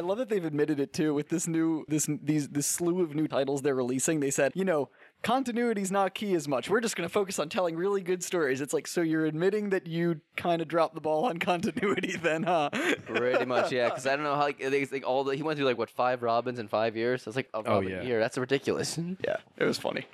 love 0.00 0.18
that 0.18 0.28
they've 0.28 0.44
admitted 0.44 0.80
it 0.80 0.92
too 0.92 1.14
with 1.14 1.28
this 1.28 1.46
new 1.46 1.84
this 1.88 2.08
these 2.22 2.48
this 2.48 2.66
slew 2.66 3.02
of 3.02 3.14
new 3.14 3.28
titles 3.28 3.62
they're 3.62 3.74
releasing. 3.74 4.20
They 4.20 4.30
said, 4.30 4.52
you 4.54 4.64
know, 4.64 4.88
continuity's 5.22 5.90
not 5.90 6.14
key 6.14 6.34
as 6.34 6.48
much. 6.48 6.68
We're 6.70 6.80
just 6.80 6.96
going 6.96 7.08
to 7.08 7.12
focus 7.12 7.38
on 7.38 7.48
telling 7.48 7.76
really 7.76 8.00
good 8.00 8.22
stories. 8.24 8.60
It's 8.60 8.72
like 8.72 8.86
so 8.86 9.00
you're 9.02 9.26
admitting 9.26 9.70
that 9.70 9.86
you 9.86 10.20
kind 10.36 10.62
of 10.62 10.68
dropped 10.68 10.94
the 10.94 11.00
ball 11.00 11.24
on 11.26 11.38
continuity 11.38 12.16
then, 12.16 12.42
huh? 12.44 12.70
Pretty 13.06 13.44
much, 13.44 13.70
yeah. 13.72 13.88
Because 13.88 14.06
I 14.06 14.16
don't 14.16 14.24
know 14.24 14.34
how 14.34 14.42
like, 14.42 14.58
they, 14.58 14.84
like 14.86 15.06
all 15.06 15.24
the 15.24 15.36
he 15.36 15.42
went 15.42 15.58
through 15.58 15.66
like 15.66 15.78
what 15.78 15.90
five 15.90 16.22
Robins 16.22 16.58
in 16.58 16.68
five 16.68 16.96
years. 16.96 17.24
That's 17.24 17.36
like 17.36 17.48
a 17.54 17.58
Oh, 17.58 17.62
Robin 17.74 17.88
yeah. 17.90 18.00
a 18.00 18.04
year. 18.04 18.20
That's 18.20 18.38
ridiculous. 18.38 18.98
Yeah, 19.24 19.36
it 19.56 19.64
was 19.64 19.76
funny. 19.78 20.06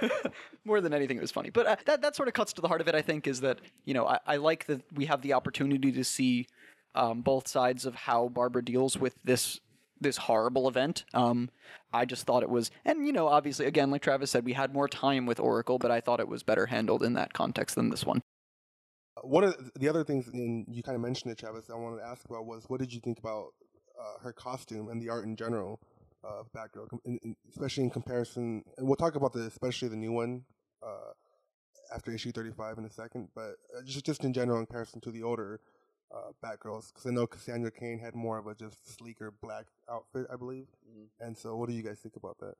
More 0.64 0.80
than 0.80 0.92
anything, 0.94 1.16
it 1.16 1.20
was 1.20 1.30
funny. 1.30 1.50
But 1.50 1.66
uh, 1.66 1.76
that 1.84 2.02
that 2.02 2.16
sort 2.16 2.28
of 2.28 2.34
cuts 2.34 2.52
to 2.54 2.60
the 2.62 2.68
heart 2.68 2.80
of 2.80 2.88
it. 2.88 2.94
I 2.94 3.02
think 3.02 3.26
is 3.26 3.40
that 3.42 3.58
you 3.84 3.94
know 3.94 4.06
I, 4.06 4.18
I 4.26 4.36
like 4.36 4.66
that 4.66 4.82
we 4.94 5.06
have 5.06 5.22
the 5.22 5.32
opportunity 5.34 5.92
to 5.92 6.04
see 6.04 6.46
um, 6.94 7.20
both 7.22 7.46
sides 7.48 7.86
of 7.86 7.94
how 7.94 8.28
Barbara 8.28 8.64
deals 8.64 8.96
with 8.96 9.14
this 9.24 9.60
this 10.00 10.16
horrible 10.16 10.68
event. 10.68 11.04
Um, 11.14 11.50
I 11.92 12.04
just 12.04 12.26
thought 12.26 12.42
it 12.42 12.50
was, 12.50 12.70
and 12.84 13.06
you 13.06 13.12
know, 13.12 13.28
obviously, 13.28 13.66
again, 13.66 13.90
like 13.90 14.02
Travis 14.02 14.30
said, 14.30 14.44
we 14.44 14.52
had 14.52 14.74
more 14.74 14.88
time 14.88 15.26
with 15.26 15.40
Oracle, 15.40 15.78
but 15.78 15.90
I 15.90 16.00
thought 16.00 16.20
it 16.20 16.28
was 16.28 16.42
better 16.42 16.66
handled 16.66 17.02
in 17.02 17.14
that 17.14 17.32
context 17.32 17.76
than 17.76 17.90
this 17.90 18.04
one. 18.04 18.22
One 19.22 19.44
of 19.44 19.54
the 19.74 19.88
other 19.88 20.04
things, 20.04 20.28
and 20.28 20.66
you 20.68 20.82
kind 20.82 20.94
of 20.94 21.02
mentioned 21.02 21.32
it, 21.32 21.38
Travis, 21.38 21.70
I 21.70 21.76
wanted 21.76 22.00
to 22.00 22.06
ask 22.06 22.24
about 22.26 22.44
was 22.44 22.64
what 22.68 22.80
did 22.80 22.92
you 22.92 23.00
think 23.00 23.18
about 23.18 23.48
uh, 23.98 24.22
her 24.22 24.32
costume 24.32 24.88
and 24.88 25.00
the 25.00 25.08
art 25.08 25.24
in 25.24 25.36
general 25.36 25.80
of 26.22 26.50
Batgirl, 26.52 26.88
in, 27.04 27.18
in, 27.22 27.36
especially 27.48 27.84
in 27.84 27.90
comparison. 27.90 28.62
And 28.76 28.86
we'll 28.86 28.96
talk 28.96 29.14
about 29.14 29.32
the 29.32 29.40
especially 29.40 29.88
the 29.88 29.96
new 29.96 30.12
one 30.12 30.42
uh, 30.82 31.12
after 31.94 32.12
issue 32.12 32.32
thirty 32.32 32.52
five 32.52 32.78
in 32.78 32.84
a 32.84 32.90
second, 32.90 33.28
but 33.34 33.54
uh, 33.76 33.82
just 33.84 34.04
just 34.04 34.24
in 34.24 34.32
general 34.32 34.58
in 34.58 34.66
comparison 34.66 35.00
to 35.02 35.10
the 35.10 35.22
older 35.22 35.60
uh, 36.14 36.32
Batgirls, 36.44 36.92
because 36.92 37.06
I 37.06 37.10
know 37.10 37.26
Cassandra 37.26 37.70
Cain 37.70 37.98
had 37.98 38.14
more 38.14 38.38
of 38.38 38.46
a 38.46 38.54
just 38.54 38.96
sleeker 38.96 39.32
black 39.42 39.66
outfit, 39.90 40.26
I 40.32 40.36
believe. 40.36 40.66
And 41.20 41.36
so, 41.36 41.56
what 41.56 41.68
do 41.68 41.74
you 41.74 41.82
guys 41.82 41.98
think 41.98 42.16
about 42.16 42.38
that? 42.38 42.54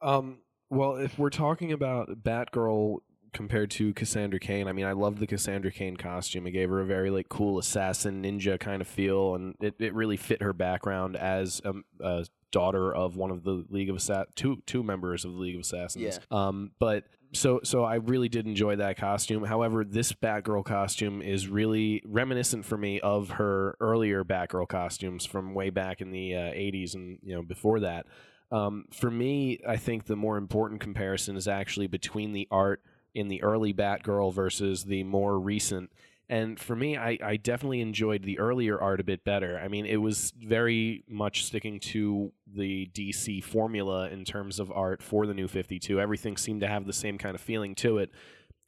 Um, 0.00 0.38
well, 0.70 0.96
if 0.96 1.18
we're 1.18 1.30
talking 1.30 1.72
about 1.72 2.22
Batgirl 2.22 2.98
compared 3.32 3.70
to 3.72 3.92
Cassandra 3.94 4.40
Cain, 4.40 4.68
I 4.68 4.72
mean, 4.72 4.86
I 4.86 4.92
loved 4.92 5.18
the 5.18 5.26
Cassandra 5.26 5.70
Cain 5.70 5.96
costume. 5.96 6.46
It 6.46 6.52
gave 6.52 6.70
her 6.70 6.80
a 6.80 6.86
very 6.86 7.10
like 7.10 7.28
cool 7.28 7.58
assassin 7.58 8.22
ninja 8.22 8.58
kind 8.58 8.80
of 8.80 8.88
feel, 8.88 9.34
and 9.34 9.54
it, 9.60 9.74
it 9.78 9.94
really 9.94 10.16
fit 10.16 10.42
her 10.42 10.52
background 10.52 11.16
as 11.16 11.60
a, 11.64 11.74
a 12.00 12.26
daughter 12.50 12.94
of 12.94 13.16
one 13.16 13.30
of 13.30 13.44
the 13.44 13.64
League 13.68 13.90
of 13.90 13.96
Assassins, 13.96 14.32
two 14.34 14.62
two 14.66 14.82
members 14.82 15.24
of 15.24 15.32
the 15.32 15.38
League 15.38 15.54
of 15.54 15.60
Assassins. 15.60 16.20
Yeah. 16.30 16.46
Um, 16.46 16.72
but 16.78 17.04
so 17.32 17.60
so 17.64 17.84
I 17.84 17.96
really 17.96 18.28
did 18.28 18.46
enjoy 18.46 18.76
that 18.76 18.96
costume. 18.96 19.44
However, 19.44 19.84
this 19.84 20.12
Batgirl 20.12 20.64
costume 20.64 21.22
is 21.22 21.48
really 21.48 22.02
reminiscent 22.04 22.64
for 22.64 22.76
me 22.76 23.00
of 23.00 23.30
her 23.30 23.76
earlier 23.80 24.24
Batgirl 24.24 24.68
costumes 24.68 25.26
from 25.26 25.54
way 25.54 25.70
back 25.70 26.00
in 26.00 26.10
the 26.10 26.34
uh, 26.34 26.52
80s 26.52 26.94
and 26.94 27.18
you 27.22 27.34
know 27.34 27.42
before 27.42 27.80
that. 27.80 28.06
Um, 28.50 28.84
for 28.92 29.10
me, 29.10 29.58
I 29.66 29.76
think 29.76 30.04
the 30.04 30.16
more 30.16 30.36
important 30.36 30.80
comparison 30.80 31.36
is 31.36 31.48
actually 31.48 31.88
between 31.88 32.32
the 32.32 32.46
art 32.50 32.80
in 33.14 33.28
the 33.28 33.42
early 33.42 33.72
Batgirl 33.72 34.32
versus 34.32 34.84
the 34.84 35.02
more 35.02 35.38
recent. 35.38 35.90
And 36.28 36.58
for 36.58 36.74
me, 36.74 36.96
I, 36.96 37.18
I 37.22 37.36
definitely 37.36 37.80
enjoyed 37.80 38.24
the 38.24 38.38
earlier 38.40 38.80
art 38.80 38.98
a 38.98 39.04
bit 39.04 39.24
better. 39.24 39.60
I 39.62 39.68
mean, 39.68 39.86
it 39.86 39.98
was 39.98 40.32
very 40.36 41.04
much 41.08 41.44
sticking 41.44 41.78
to 41.80 42.32
the 42.52 42.90
DC 42.92 43.44
formula 43.44 44.08
in 44.08 44.24
terms 44.24 44.58
of 44.58 44.72
art 44.72 45.02
for 45.02 45.26
the 45.26 45.34
new 45.34 45.46
52. 45.46 46.00
Everything 46.00 46.36
seemed 46.36 46.62
to 46.62 46.68
have 46.68 46.84
the 46.84 46.92
same 46.92 47.16
kind 47.16 47.36
of 47.36 47.40
feeling 47.40 47.76
to 47.76 47.98
it. 47.98 48.10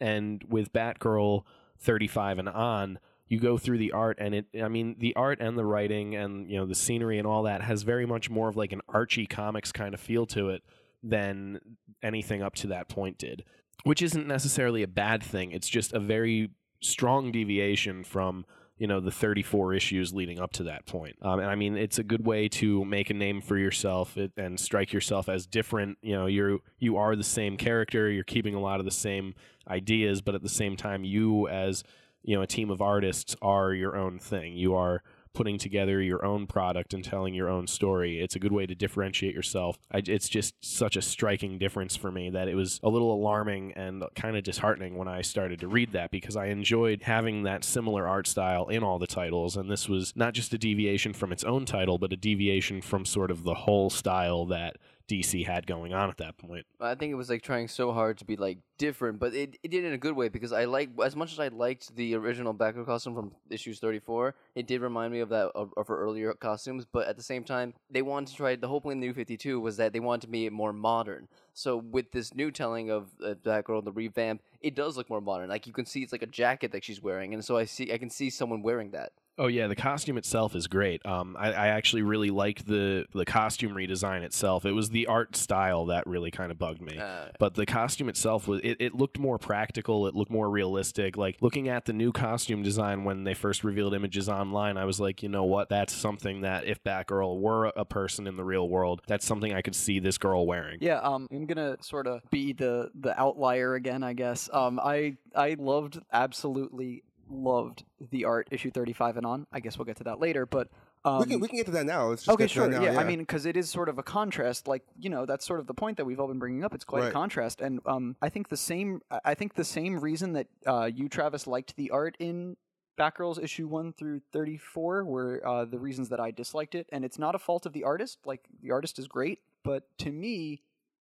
And 0.01 0.45
with 0.49 0.73
Batgirl 0.73 1.43
35 1.81 2.39
and 2.39 2.49
on, 2.49 2.99
you 3.27 3.39
go 3.39 3.59
through 3.59 3.79
the 3.79 3.93
art 3.93 4.17
and 4.21 4.35
it 4.35 4.47
i 4.63 4.69
mean 4.69 4.97
the 4.99 5.15
art 5.15 5.39
and 5.41 5.59
the 5.59 5.65
writing 5.65 6.17
and 6.17 6.51
you 6.51 6.57
know 6.57 6.65
the 6.65 6.75
scenery 6.75 7.19
and 7.19 7.27
all 7.27 7.43
that 7.43 7.63
has 7.63 7.83
very 7.83 8.07
much 8.07 8.31
more 8.31 8.49
of 8.49 8.57
like 8.57 8.73
an 8.73 8.81
archie 8.89 9.27
comics 9.27 9.71
kind 9.71 9.95
of 9.95 10.01
feel 10.01 10.27
to 10.27 10.49
it 10.49 10.63
than 11.03 11.61
anything 12.03 12.43
up 12.43 12.55
to 12.55 12.69
that 12.69 12.89
point 12.89 13.19
did 13.19 13.45
which 13.85 14.03
isn't 14.03 14.27
necessarily 14.27 14.83
a 14.83 14.89
bad 14.89 15.23
thing 15.23 15.53
it's 15.53 15.69
just 15.69 15.93
a 15.93 16.01
very 16.01 16.51
strong 16.81 17.33
deviation 17.33 18.05
from 18.05 18.45
you 18.79 18.87
know 18.87 19.01
the 19.01 19.11
34 19.11 19.75
issues 19.75 20.15
leading 20.15 20.39
up 20.39 20.53
to 20.53 20.63
that 20.65 20.87
point. 20.87 21.17
Um, 21.23 21.41
and 21.41 21.51
i 21.51 21.55
mean 21.55 21.77
it's 21.77 21.99
a 21.99 22.05
good 22.05 22.25
way 22.25 22.49
to 22.49 22.85
make 22.85 23.11
a 23.11 23.15
name 23.15 23.41
for 23.41 23.59
yourself 23.59 24.17
and 24.37 24.59
strike 24.59 24.93
yourself 24.93 25.29
as 25.29 25.47
different. 25.47 25.99
You 26.03 26.13
know 26.13 26.27
you're 26.27 26.59
you 26.79 26.97
are 26.97 27.17
the 27.17 27.25
same 27.25 27.57
character 27.57 28.11
you're 28.11 28.25
keeping 28.25 28.55
a 28.55 28.61
lot 28.61 28.79
of 28.79 28.85
the 28.85 28.93
same 28.93 29.35
ideas 29.69 30.23
but 30.23 30.35
at 30.35 30.43
the 30.43 30.49
same 30.49 30.77
time 30.77 31.05
you 31.05 31.49
as 31.49 31.85
you 32.23 32.37
know 32.37 32.43
a 32.43 32.47
team 32.47 32.71
of 32.71 32.81
artists 32.81 33.37
are 33.43 33.73
your 33.73 33.97
own 33.97 34.19
thing. 34.19 34.57
You 34.57 34.75
are 34.75 35.03
putting 35.39 35.57
together 35.57 36.03
your 36.03 36.25
own 36.25 36.49
product 36.49 36.93
and 36.93 37.05
telling 37.05 37.33
your 37.33 37.49
own 37.49 37.65
story 37.69 38.21
it's 38.21 38.35
a 38.35 38.41
good 38.41 38.51
way 38.51 38.67
to 38.67 38.75
differentiate 38.75 39.33
yourself. 39.33 39.79
I, 39.93 40.03
it's 40.05 40.29
just 40.29 40.53
such 40.61 40.97
a 40.97 41.01
striking 41.01 41.59
difference 41.59 41.95
for 41.95 42.11
me 42.11 42.29
that 42.31 42.49
it 42.49 42.57
was 42.57 42.81
a 42.83 42.89
little 42.89 43.15
alarming 43.15 43.73
and 43.75 44.03
kind 44.17 44.37
of 44.37 44.43
disheartening 44.43 44.99
when 44.99 45.07
i 45.07 45.23
started 45.23 45.61
to 45.61 45.69
read 45.69 45.93
that 45.93 46.11
because 46.11 46.35
i 46.35 46.47
enjoyed 46.47 47.03
having 47.03 47.45
that 47.45 47.63
similar 47.63 48.09
art 48.09 48.27
style 48.27 48.67
in 48.67 48.83
all 48.83 48.99
the 48.99 49.07
titles. 49.07 49.57
And 49.57 49.71
this 49.71 49.89
was 49.89 50.13
not 50.17 50.35
just 50.35 50.53
a 50.55 50.59
deviation 50.59 51.13
from 51.13 51.31
its 51.31 51.45
own 51.45 51.65
title 51.65 51.99
but 51.99 52.13
a 52.13 52.17
deviation 52.17 52.83
from 52.83 53.05
sort 53.05 53.31
of 53.31 53.45
the 53.45 53.55
whole 53.55 53.91
style 53.91 54.45
that 54.47 54.77
dc 55.09 55.47
had 55.47 55.67
going 55.67 55.93
on 55.93 56.11
at 56.11 56.17
that 56.19 56.37
point 56.39 56.67
I 56.81 56.95
think 56.95 57.11
it 57.13 57.17
was 57.17 57.31
like 57.31 57.43
trying 57.43 57.69
so 57.69 57.93
hard 57.93 58.19
to 58.19 58.25
be 58.25 58.37
like 58.37 58.59
different, 58.79 59.19
but 59.19 59.35
it, 59.35 59.57
it 59.63 59.71
did 59.71 59.85
in 59.85 59.93
a 59.93 59.99
good 59.99 60.15
way 60.15 60.29
because 60.29 60.53
I 60.53 60.65
like 60.65 60.91
as 61.05 61.17
much 61.17 61.33
as 61.33 61.41
I 61.41 61.49
liked 61.49 61.95
the 61.97 62.15
original 62.15 62.55
Batgirl 62.55 62.87
costume 62.87 63.15
from 63.15 63.33
issues 63.51 63.81
34, 63.81 64.35
it 64.55 64.67
did 64.67 64.81
remind 64.81 65.13
me 65.13 65.21
of 65.21 65.29
that 65.31 65.51
of, 65.55 65.73
of 65.77 65.89
her 65.89 65.99
earlier 65.99 66.33
costumes, 66.35 66.87
but 66.91 67.09
at 67.09 67.17
the 67.17 67.23
same 67.23 67.45
time, 67.45 67.75
they 67.91 68.03
wanted 68.03 68.29
to 68.31 68.37
try 68.37 68.57
the 68.57 68.69
whole 68.69 68.81
point 68.81 68.99
of 68.99 69.01
the 69.01 69.07
new 69.09 69.15
52 69.15 69.61
was 69.61 69.77
that 69.77 69.93
they 69.93 70.01
wanted 70.01 70.23
to 70.23 70.29
be 70.29 70.49
more 70.49 70.73
modern. 70.73 71.29
So 71.53 71.77
with 71.77 72.13
this 72.13 72.35
new 72.35 72.51
telling 72.51 72.91
of 72.91 73.09
uh, 73.25 73.35
Batgirl, 73.35 73.85
the 73.85 73.93
revamp, 73.93 74.43
it 74.61 74.75
does 74.75 74.97
look 74.97 75.11
more 75.11 75.21
modern. 75.21 75.49
Like 75.49 75.67
you 75.67 75.73
can 75.73 75.87
see 75.87 76.03
it's 76.03 76.13
like 76.13 76.23
a 76.23 76.27
jacket 76.27 76.73
that 76.73 76.85
she's 76.85 77.03
wearing, 77.03 77.35
and 77.35 77.45
so 77.45 77.57
I 77.57 77.65
see 77.65 77.93
I 77.93 77.99
can 77.99 78.11
see 78.11 78.31
someone 78.31 78.63
wearing 78.63 78.93
that. 78.93 79.13
Oh 79.39 79.47
yeah, 79.47 79.69
the 79.69 79.77
costume 79.77 80.19
itself 80.19 80.55
is 80.57 80.67
great. 80.67 81.05
Um, 81.07 81.37
I, 81.39 81.53
I 81.53 81.67
actually 81.69 82.03
really 82.03 82.31
liked 82.31 82.67
the 82.67 83.07
the 83.13 83.25
costume 83.25 83.73
redesign 83.73 84.23
itself. 84.23 84.65
It 84.65 84.73
was 84.73 84.91
the 84.91 85.07
art 85.07 85.37
style 85.37 85.87
that 85.87 86.07
really 86.07 86.31
kind 86.31 86.51
of 86.51 86.59
bugged 86.59 86.83
me. 86.83 86.99
Uh, 86.99 87.27
but 87.39 87.55
the 87.55 87.65
costume 87.65 88.09
itself 88.09 88.49
was 88.49 88.61
it, 88.65 88.79
it 88.81 88.95
looked 88.95 89.19
more 89.19 89.39
practical. 89.39 90.07
It 90.07 90.15
looked 90.15 90.31
more 90.31 90.51
realistic. 90.51 91.17
Like 91.17 91.37
looking 91.41 91.69
at 91.69 91.85
the 91.85 91.93
new 91.93 92.11
costume 92.11 92.63
design 92.63 93.05
when 93.05 93.25
they 93.25 93.35
first 93.35 93.63
revealed 93.63 93.95
images 93.95 94.29
online, 94.29 94.77
I 94.77 94.85
was 94.85 94.99
like, 94.99 95.23
you 95.23 95.29
know 95.29 95.45
what? 95.45 95.69
That's 95.69 95.95
something 95.95 96.41
that 96.41 96.65
if 96.65 96.83
Batgirl 96.83 97.39
were 97.41 97.67
a 97.67 97.85
person 97.85 98.27
in 98.27 98.37
the 98.37 98.45
real 98.45 98.69
world, 98.69 99.03
that's 99.07 99.25
something 99.25 99.55
I 99.55 99.63
could 99.63 99.77
see 99.77 100.01
this 100.01 100.19
girl 100.19 100.47
wearing. 100.47 100.79
Yeah, 100.81 100.99
um, 100.99 101.29
I'm 101.31 101.47
gonna 101.47 101.77
sort 101.81 102.07
of 102.09 102.23
be 102.31 102.53
the 102.53 102.91
the 102.95 103.19
outlier 103.19 103.75
again, 103.75 104.03
I 104.03 104.15
guess. 104.15 104.51
Um, 104.53 104.81
I 104.83 105.17
I 105.35 105.55
loved 105.59 106.01
absolutely 106.13 107.05
loved 107.31 107.85
the 108.11 108.25
art 108.25 108.49
issue 108.51 108.71
35 108.71 109.17
and 109.19 109.27
on. 109.27 109.47
I 109.53 109.61
guess 109.61 109.79
we'll 109.79 109.85
get 109.85 109.97
to 109.99 110.05
that 110.05 110.21
later, 110.21 110.47
but 110.47 110.69
um, 111.05 111.21
we 111.21 111.27
can 111.27 111.41
we 111.41 111.49
can 111.49 111.57
get 111.57 111.67
to 111.67 111.73
that 111.73 111.87
now. 111.87 112.15
Okay, 112.29 112.47
sure. 112.49 112.69
now, 112.69 112.83
yeah, 112.83 112.99
I 112.99 113.05
mean, 113.05 113.21
because 113.21 113.47
it 113.47 113.57
is 113.57 113.71
sort 113.71 113.89
of 113.89 113.99
a 113.99 114.03
contrast. 114.03 114.67
Like 114.67 114.83
you 114.99 115.11
know, 115.11 115.27
that's 115.27 115.47
sort 115.47 115.61
of 115.61 115.67
the 115.67 115.75
point 115.75 115.97
that 115.99 116.05
we've 116.05 116.19
all 116.19 116.27
been 116.29 116.39
bringing 116.41 116.65
up. 116.65 116.75
It's 116.75 116.85
quite 116.85 117.05
a 117.11 117.13
contrast, 117.13 117.61
and 117.61 117.81
um, 117.87 118.17
I 118.21 118.29
think 118.29 118.49
the 118.49 118.57
same. 118.57 119.01
I- 119.11 119.21
I 119.25 119.35
think 119.35 119.55
the 119.55 119.65
same 119.65 120.01
reason 120.01 120.33
that 120.33 120.47
uh, 120.67 120.91
you, 120.93 121.09
Travis, 121.09 121.47
liked 121.47 121.77
the 121.77 121.91
art 121.91 122.17
in 122.19 122.57
Batgirls 122.99 123.41
issue 123.43 123.69
one 123.69 123.93
through 123.93 124.21
thirty 124.33 124.57
four 124.57 125.05
were 125.05 125.41
uh, 125.47 125.65
the 125.65 125.79
reasons 125.79 126.09
that 126.09 126.19
I 126.19 126.31
disliked 126.33 126.75
it, 126.75 126.89
and 126.91 127.05
it's 127.05 127.19
not 127.19 127.35
a 127.35 127.39
fault 127.39 127.65
of 127.67 127.73
the 127.73 127.85
artist. 127.85 128.19
Like 128.25 128.47
the 128.61 128.73
artist 128.73 128.99
is 128.99 129.07
great, 129.07 129.39
but 129.63 129.85
to 129.99 130.11
me, 130.11 130.63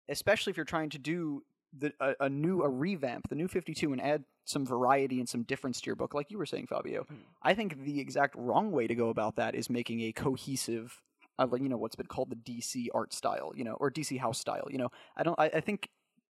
especially 0.08 0.50
if 0.50 0.56
you're 0.58 0.66
trying 0.66 0.90
to 0.90 0.98
do 0.98 1.44
the 1.76 1.92
a, 2.00 2.14
a 2.20 2.28
new 2.28 2.62
a 2.62 2.68
revamp, 2.68 3.28
the 3.28 3.34
new 3.34 3.48
52 3.48 3.92
and 3.92 4.00
add 4.00 4.24
some 4.44 4.64
variety 4.64 5.18
and 5.18 5.28
some 5.28 5.42
difference 5.42 5.80
to 5.80 5.86
your 5.86 5.96
book 5.96 6.14
like 6.14 6.30
you 6.30 6.38
were 6.38 6.46
saying 6.46 6.66
Fabio. 6.66 7.06
I 7.42 7.54
think 7.54 7.84
the 7.84 8.00
exact 8.00 8.34
wrong 8.36 8.72
way 8.72 8.86
to 8.86 8.94
go 8.94 9.08
about 9.10 9.36
that 9.36 9.54
is 9.54 9.68
making 9.68 10.00
a 10.02 10.12
cohesive 10.12 11.02
uh, 11.38 11.46
like, 11.50 11.62
you 11.62 11.68
know 11.68 11.76
what's 11.76 11.96
been 11.96 12.06
called 12.06 12.30
the 12.30 12.36
DC 12.36 12.88
art 12.92 13.12
style, 13.12 13.52
you 13.54 13.64
know, 13.64 13.74
or 13.74 13.90
DC 13.90 14.18
house 14.18 14.38
style, 14.38 14.66
you 14.70 14.78
know. 14.78 14.88
I 15.16 15.22
don't 15.22 15.38
I, 15.38 15.46
I 15.46 15.60
think 15.60 15.88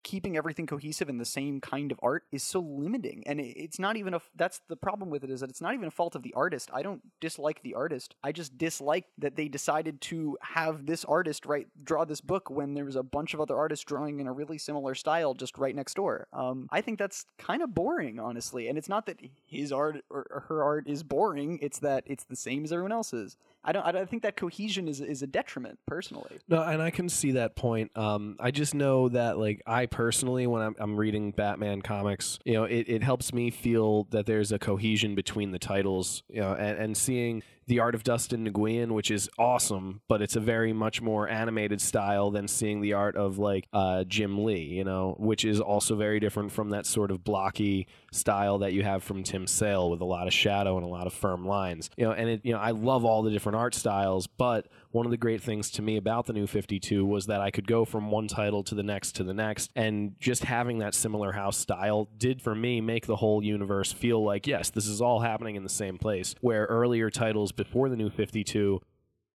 keeping 0.08 0.38
everything 0.38 0.66
cohesive 0.66 1.10
in 1.10 1.18
the 1.18 1.24
same 1.26 1.60
kind 1.60 1.92
of 1.92 2.00
art 2.02 2.24
is 2.32 2.42
so 2.42 2.60
limiting 2.60 3.22
and 3.26 3.38
it's 3.38 3.78
not 3.78 3.94
even 3.98 4.14
a 4.14 4.20
that's 4.36 4.62
the 4.66 4.74
problem 4.74 5.10
with 5.10 5.22
it 5.22 5.28
is 5.28 5.40
that 5.40 5.50
it's 5.50 5.60
not 5.60 5.74
even 5.74 5.86
a 5.86 5.90
fault 5.90 6.14
of 6.14 6.22
the 6.22 6.32
artist. 6.32 6.70
I 6.72 6.80
don't 6.80 7.02
dislike 7.20 7.60
the 7.62 7.74
artist. 7.74 8.14
I 8.24 8.32
just 8.32 8.56
dislike 8.56 9.04
that 9.18 9.36
they 9.36 9.48
decided 9.48 10.00
to 10.00 10.38
have 10.40 10.86
this 10.86 11.04
artist 11.04 11.44
write 11.44 11.66
draw 11.84 12.06
this 12.06 12.22
book 12.22 12.48
when 12.48 12.72
there 12.72 12.86
was 12.86 12.96
a 12.96 13.02
bunch 13.02 13.34
of 13.34 13.40
other 13.42 13.54
artists 13.54 13.84
drawing 13.84 14.18
in 14.18 14.26
a 14.26 14.32
really 14.32 14.56
similar 14.56 14.94
style 14.94 15.34
just 15.34 15.58
right 15.58 15.76
next 15.76 15.92
door. 15.92 16.26
Um, 16.32 16.68
i 16.72 16.80
think 16.80 16.98
that's 16.98 17.26
kind 17.36 17.60
of 17.60 17.74
boring 17.74 18.18
honestly 18.18 18.68
and 18.68 18.78
it's 18.78 18.88
not 18.88 19.04
that 19.06 19.20
his 19.44 19.72
art 19.72 20.02
or 20.08 20.46
her 20.48 20.64
art 20.64 20.88
is 20.88 21.02
boring 21.02 21.58
it's 21.60 21.80
that 21.80 22.04
it's 22.06 22.24
the 22.24 22.36
same 22.36 22.64
as 22.64 22.72
everyone 22.72 22.92
else's 22.92 23.36
i 23.64 23.72
don't 23.72 23.84
i 23.84 23.92
don't 23.92 24.08
think 24.08 24.22
that 24.22 24.36
cohesion 24.36 24.88
is 24.88 25.00
is 25.00 25.22
a 25.22 25.26
detriment 25.26 25.78
personally 25.86 26.38
No, 26.48 26.62
and 26.62 26.80
I 26.80 26.90
can 26.90 27.08
see 27.08 27.32
that 27.32 27.56
point. 27.56 27.90
Um, 27.96 28.36
I 28.40 28.50
just 28.50 28.74
know 28.74 29.08
that, 29.10 29.38
like, 29.38 29.62
I 29.66 29.86
personally, 29.86 30.46
when 30.46 30.62
I'm, 30.62 30.76
I'm 30.78 30.96
reading 30.96 31.32
Batman 31.32 31.82
comics, 31.82 32.38
you 32.44 32.54
know, 32.54 32.64
it, 32.64 32.88
it 32.88 33.02
helps 33.02 33.32
me 33.32 33.50
feel 33.50 34.04
that 34.10 34.26
there's 34.26 34.52
a 34.52 34.58
cohesion 34.58 35.14
between 35.14 35.50
the 35.50 35.58
titles, 35.58 36.22
you 36.28 36.40
know, 36.40 36.52
and, 36.54 36.78
and 36.78 36.96
seeing 36.96 37.42
the 37.68 37.80
art 37.80 37.94
of 37.94 38.02
Dustin 38.02 38.50
Nguyen, 38.50 38.92
which 38.92 39.10
is 39.10 39.28
awesome, 39.38 40.00
but 40.08 40.22
it's 40.22 40.36
a 40.36 40.40
very 40.40 40.72
much 40.72 41.02
more 41.02 41.28
animated 41.28 41.80
style 41.80 42.30
than 42.30 42.48
seeing 42.48 42.80
the 42.80 42.94
art 42.94 43.14
of 43.14 43.38
like 43.38 43.68
uh, 43.74 44.04
Jim 44.04 44.42
Lee, 44.42 44.64
you 44.64 44.84
know, 44.84 45.14
which 45.18 45.44
is 45.44 45.60
also 45.60 45.94
very 45.94 46.18
different 46.18 46.50
from 46.50 46.70
that 46.70 46.86
sort 46.86 47.10
of 47.10 47.22
blocky 47.22 47.86
style 48.10 48.58
that 48.58 48.72
you 48.72 48.82
have 48.82 49.04
from 49.04 49.22
Tim 49.22 49.46
Sale 49.46 49.90
with 49.90 50.00
a 50.00 50.06
lot 50.06 50.26
of 50.26 50.32
shadow 50.32 50.76
and 50.78 50.84
a 50.84 50.88
lot 50.88 51.06
of 51.06 51.12
firm 51.12 51.46
lines, 51.46 51.90
you 51.96 52.06
know. 52.06 52.12
And 52.12 52.30
it, 52.30 52.40
you 52.42 52.52
know, 52.52 52.58
I 52.58 52.70
love 52.70 53.04
all 53.04 53.22
the 53.22 53.30
different 53.30 53.56
art 53.56 53.74
styles, 53.74 54.26
but 54.26 54.66
one 54.90 55.06
of 55.06 55.10
the 55.10 55.16
great 55.16 55.42
things 55.42 55.70
to 55.72 55.82
me 55.82 55.96
about 55.96 56.26
the 56.26 56.32
new 56.32 56.46
52 56.46 57.04
was 57.04 57.26
that 57.26 57.40
I 57.40 57.50
could 57.50 57.66
go 57.66 57.84
from 57.84 58.10
one 58.10 58.28
title 58.28 58.62
to 58.64 58.74
the 58.74 58.82
next 58.82 59.12
to 59.16 59.24
the 59.24 59.34
next, 59.34 59.70
and 59.76 60.14
just 60.18 60.44
having 60.44 60.78
that 60.78 60.94
similar 60.94 61.32
house 61.32 61.56
style 61.56 62.08
did 62.16 62.40
for 62.40 62.54
me 62.54 62.80
make 62.80 63.06
the 63.06 63.16
whole 63.16 63.44
universe 63.44 63.92
feel 63.92 64.22
like 64.24 64.46
yes, 64.46 64.70
this 64.70 64.86
is 64.86 65.00
all 65.00 65.20
happening 65.20 65.56
in 65.56 65.62
the 65.62 65.68
same 65.68 65.98
place. 65.98 66.34
Where 66.40 66.64
earlier 66.66 67.10
titles 67.10 67.52
before 67.52 67.88
the 67.88 67.96
new 67.96 68.10
52 68.10 68.80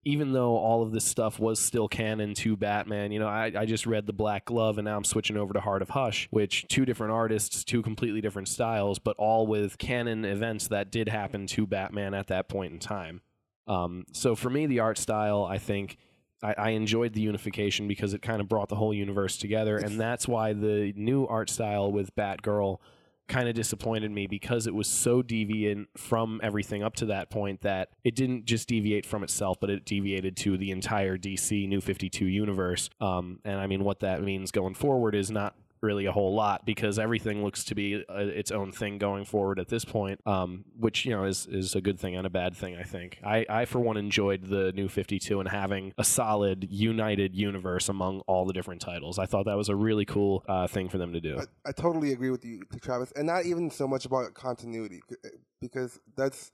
even 0.06 0.34
though 0.34 0.58
all 0.58 0.84
of 0.84 0.92
this 0.92 1.06
stuff 1.06 1.40
was 1.40 1.60
still 1.60 1.88
canon 1.88 2.34
to 2.34 2.58
Batman, 2.58 3.12
you 3.12 3.20
know, 3.20 3.28
I, 3.28 3.52
I 3.56 3.66
just 3.66 3.86
read 3.86 4.06
The 4.06 4.14
Black 4.14 4.46
Glove 4.46 4.78
and 4.78 4.86
now 4.86 4.98
I'm 4.98 5.04
switching 5.04 5.38
over 5.38 5.54
to 5.54 5.62
Heart 5.62 5.82
of 5.82 5.90
Hush, 5.90 6.28
which 6.30 6.68
two 6.68 6.86
different 6.86 7.14
artists, 7.14 7.64
two 7.64 7.82
completely 7.82 8.20
different 8.20 8.50
styles, 8.50 9.00
but 9.00 9.16
all 9.18 9.48
with 9.48 9.78
canon 9.78 10.26
events 10.26 10.68
that 10.68 10.92
did 10.92 11.08
happen 11.08 11.48
to 11.48 11.66
Batman 11.66 12.14
at 12.14 12.28
that 12.28 12.50
point 12.50 12.74
in 12.74 12.80
time. 12.80 13.22
Um, 13.68 14.06
so 14.12 14.36
for 14.36 14.50
me, 14.50 14.66
the 14.66 14.80
art 14.80 14.98
style, 14.98 15.44
I 15.44 15.58
think. 15.58 15.98
I, 16.42 16.56
I 16.58 16.70
enjoyed 16.72 17.14
the 17.14 17.22
unification 17.22 17.88
because 17.88 18.14
it 18.14 18.22
kind 18.22 18.42
of 18.42 18.50
brought 18.50 18.68
the 18.68 18.76
whole 18.76 18.94
universe 18.94 19.38
together, 19.38 19.78
and 19.78 19.98
that's 19.98 20.28
why 20.28 20.52
the 20.52 20.92
new 20.94 21.26
art 21.26 21.50
style 21.50 21.90
with 21.90 22.14
Batgirl 22.18 22.80
kind 23.28 23.48
of 23.48 23.56
disappointed 23.56 24.12
me 24.12 24.28
because 24.28 24.68
it 24.68 24.76
was 24.76 24.88
so 24.88 25.24
deviant 25.24 25.86
from 25.98 26.42
everything 26.44 26.84
up 26.84 26.96
to 26.96 27.06
that 27.06 27.30
point 27.30 27.62
that 27.62 27.90
it 28.04 28.16
didn't 28.16 28.46
just 28.46 28.68
deviate 28.68 29.06
from 29.06 29.24
itself, 29.24 29.58
but 29.60 29.70
it 29.70 29.86
deviated 29.86 30.36
to 30.38 30.58
the 30.58 30.72
entire 30.72 31.18
DC 31.18 31.68
New 31.68 31.80
52 31.80 32.26
universe. 32.26 32.90
Um, 33.00 33.40
and 33.46 33.60
I 33.60 33.68
mean, 33.68 33.84
what 33.84 34.02
that 34.02 34.22
means 34.22 34.52
going 34.52 34.74
forward 34.74 35.16
is 35.16 35.32
not 35.32 35.56
really 35.84 36.06
a 36.06 36.12
whole 36.12 36.34
lot 36.34 36.66
because 36.66 36.98
everything 36.98 37.44
looks 37.44 37.66
to 37.66 37.76
be 37.76 38.04
uh 38.10 38.16
its 38.18 38.52
own 38.52 38.72
thing 38.72 38.98
going 38.98 39.26
forward 39.26 39.60
at 39.60 39.68
this 39.68 39.86
point, 39.86 40.20
um, 40.26 40.64
which 40.80 41.06
you 41.06 41.12
know 41.12 41.26
is 41.26 41.46
is 41.46 41.76
a 41.76 41.82
good 41.82 42.00
thing 42.00 42.16
and 42.16 42.26
a 42.26 42.30
bad 42.30 42.56
thing. 42.56 42.76
I 42.76 42.84
think 42.84 43.20
I, 43.24 43.46
I 43.50 43.66
for 43.66 43.80
one 43.80 43.98
enjoyed 43.98 44.46
the 44.46 44.72
new 44.72 44.88
Fifty 44.88 45.20
Two 45.20 45.40
and 45.40 45.50
having 45.50 45.94
a 45.98 46.04
solid 46.04 46.68
united 46.72 47.36
universe 47.36 47.90
among 47.90 48.22
all 48.22 48.46
the 48.46 48.54
different 48.54 48.82
titles. 48.82 49.20
I 49.20 49.26
thought 49.26 49.46
that 49.46 49.58
was 49.58 49.70
a 49.70 49.76
really 49.76 50.06
cool 50.06 50.44
uh, 50.48 50.68
thing 50.68 50.90
for 50.90 50.98
them 50.98 51.14
to 51.14 51.20
do. 51.20 51.40
I, 51.40 51.70
I 51.70 51.72
totally 51.74 52.14
agree 52.14 52.30
with 52.30 52.46
you, 52.46 52.64
Travis, 52.82 53.12
and 53.16 53.28
not 53.28 53.46
even 53.46 53.70
so 53.70 53.88
much 53.88 54.06
about 54.06 54.34
continuity 54.34 55.02
eh, 55.26 55.30
because 55.62 56.00
that's 56.16 56.52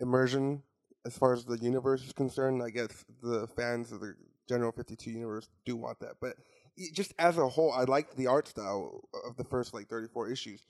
immersion 0.00 0.62
as 1.06 1.16
far 1.16 1.32
as 1.32 1.44
the 1.44 1.58
universe 1.58 2.04
is 2.04 2.12
concerned. 2.12 2.62
I 2.62 2.70
guess 2.70 3.04
the 3.22 3.46
fans 3.46 3.92
of 3.92 4.00
the 4.00 4.14
general 4.48 4.72
Fifty 4.72 4.96
Two 4.96 5.12
universe 5.12 5.48
do 5.64 5.76
want 5.76 6.00
that, 6.00 6.16
but 6.20 6.36
just 6.92 7.14
as 7.18 7.38
a 7.38 7.48
whole, 7.48 7.72
I 7.72 7.84
liked 7.84 8.16
the 8.16 8.26
art 8.26 8.48
style 8.48 9.02
of 9.26 9.36
the 9.36 9.44
first 9.44 9.74
like 9.74 9.88
thirty 9.88 10.08
four 10.08 10.30
issues. 10.30 10.66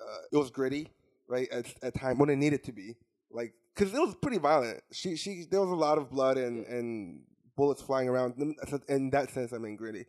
Uh, 0.00 0.18
it 0.32 0.36
was 0.36 0.50
gritty, 0.50 0.88
right? 1.28 1.48
At 1.50 1.72
at 1.82 1.94
time 1.94 2.18
when 2.18 2.28
it 2.28 2.36
needed 2.36 2.64
to 2.64 2.72
be, 2.72 2.96
like 3.30 3.54
because 3.74 3.92
it 3.94 3.98
was 3.98 4.14
pretty 4.16 4.38
violent. 4.38 4.82
She 4.92 5.16
she 5.16 5.44
there 5.50 5.60
was 5.60 5.70
a 5.70 5.74
lot 5.74 5.98
of 5.98 6.10
blood 6.10 6.36
and 6.36 6.66
and 6.66 7.22
bullets 7.56 7.82
flying 7.82 8.08
around. 8.08 8.34
In 8.88 9.10
that 9.10 9.30
sense, 9.30 9.52
I 9.52 9.58
mean 9.58 9.76
gritty. 9.76 10.06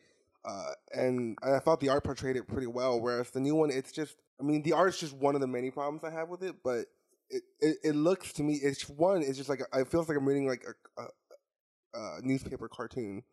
Uh, 0.47 0.71
and 0.91 1.38
I 1.41 1.58
thought 1.60 1.79
the 1.79 1.89
art 1.89 2.03
portrayed 2.03 2.36
it 2.36 2.47
pretty 2.47 2.67
well. 2.67 2.99
Whereas 3.01 3.31
the 3.31 3.39
new 3.39 3.55
one, 3.55 3.71
it's 3.71 3.91
just, 3.91 4.21
I 4.39 4.43
mean, 4.43 4.62
the 4.62 4.73
art 4.73 4.89
is 4.89 4.99
just 4.99 5.13
one 5.13 5.34
of 5.34 5.41
the 5.41 5.47
many 5.47 5.71
problems 5.71 6.03
I 6.03 6.12
have 6.12 6.29
with 6.29 6.43
it. 6.43 6.58
But 6.63 6.86
it, 7.31 7.41
it, 7.60 7.77
it 7.84 7.95
looks 7.95 8.31
to 8.34 8.43
me, 8.43 8.60
it's 8.62 8.88
one, 8.88 9.23
it's 9.23 9.38
just 9.38 9.49
like 9.49 9.62
a, 9.62 9.79
it 9.79 9.88
feels 9.88 10.08
like 10.08 10.17
I'm 10.17 10.27
reading 10.27 10.47
like 10.47 10.63
a, 10.97 11.01
a, 11.01 11.99
a 11.99 12.21
newspaper 12.21 12.67
cartoon, 12.67 13.23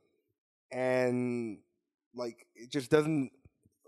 and 0.71 1.59
like 2.15 2.47
it 2.55 2.71
just 2.71 2.91
doesn't. 2.91 3.31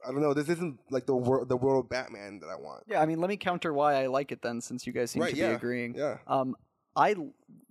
I 0.07 0.11
don't 0.11 0.21
know. 0.21 0.35
This 0.35 0.51
isn't 0.51 0.79
like 0.91 1.07
the 1.07 1.17
world, 1.17 1.49
the 1.49 1.57
world 1.57 1.89
Batman 1.89 2.39
that 2.41 2.49
I 2.49 2.57
want. 2.57 2.85
Yeah, 2.87 3.01
I 3.01 3.07
mean, 3.07 3.21
let 3.21 3.29
me 3.31 3.39
counter 3.39 3.73
why 3.73 3.95
I 4.03 4.07
like 4.07 4.33
it 4.33 4.43
then, 4.43 4.61
since 4.61 4.87
you 4.87 4.93
guys 4.93 5.11
seem 5.11 5.23
Right, 5.23 5.33
to 5.33 5.37
yeah, 5.39 5.49
be 5.51 5.55
agreeing. 5.55 5.95
Yeah. 5.95 6.19
Um, 6.27 6.57
I 6.95 7.15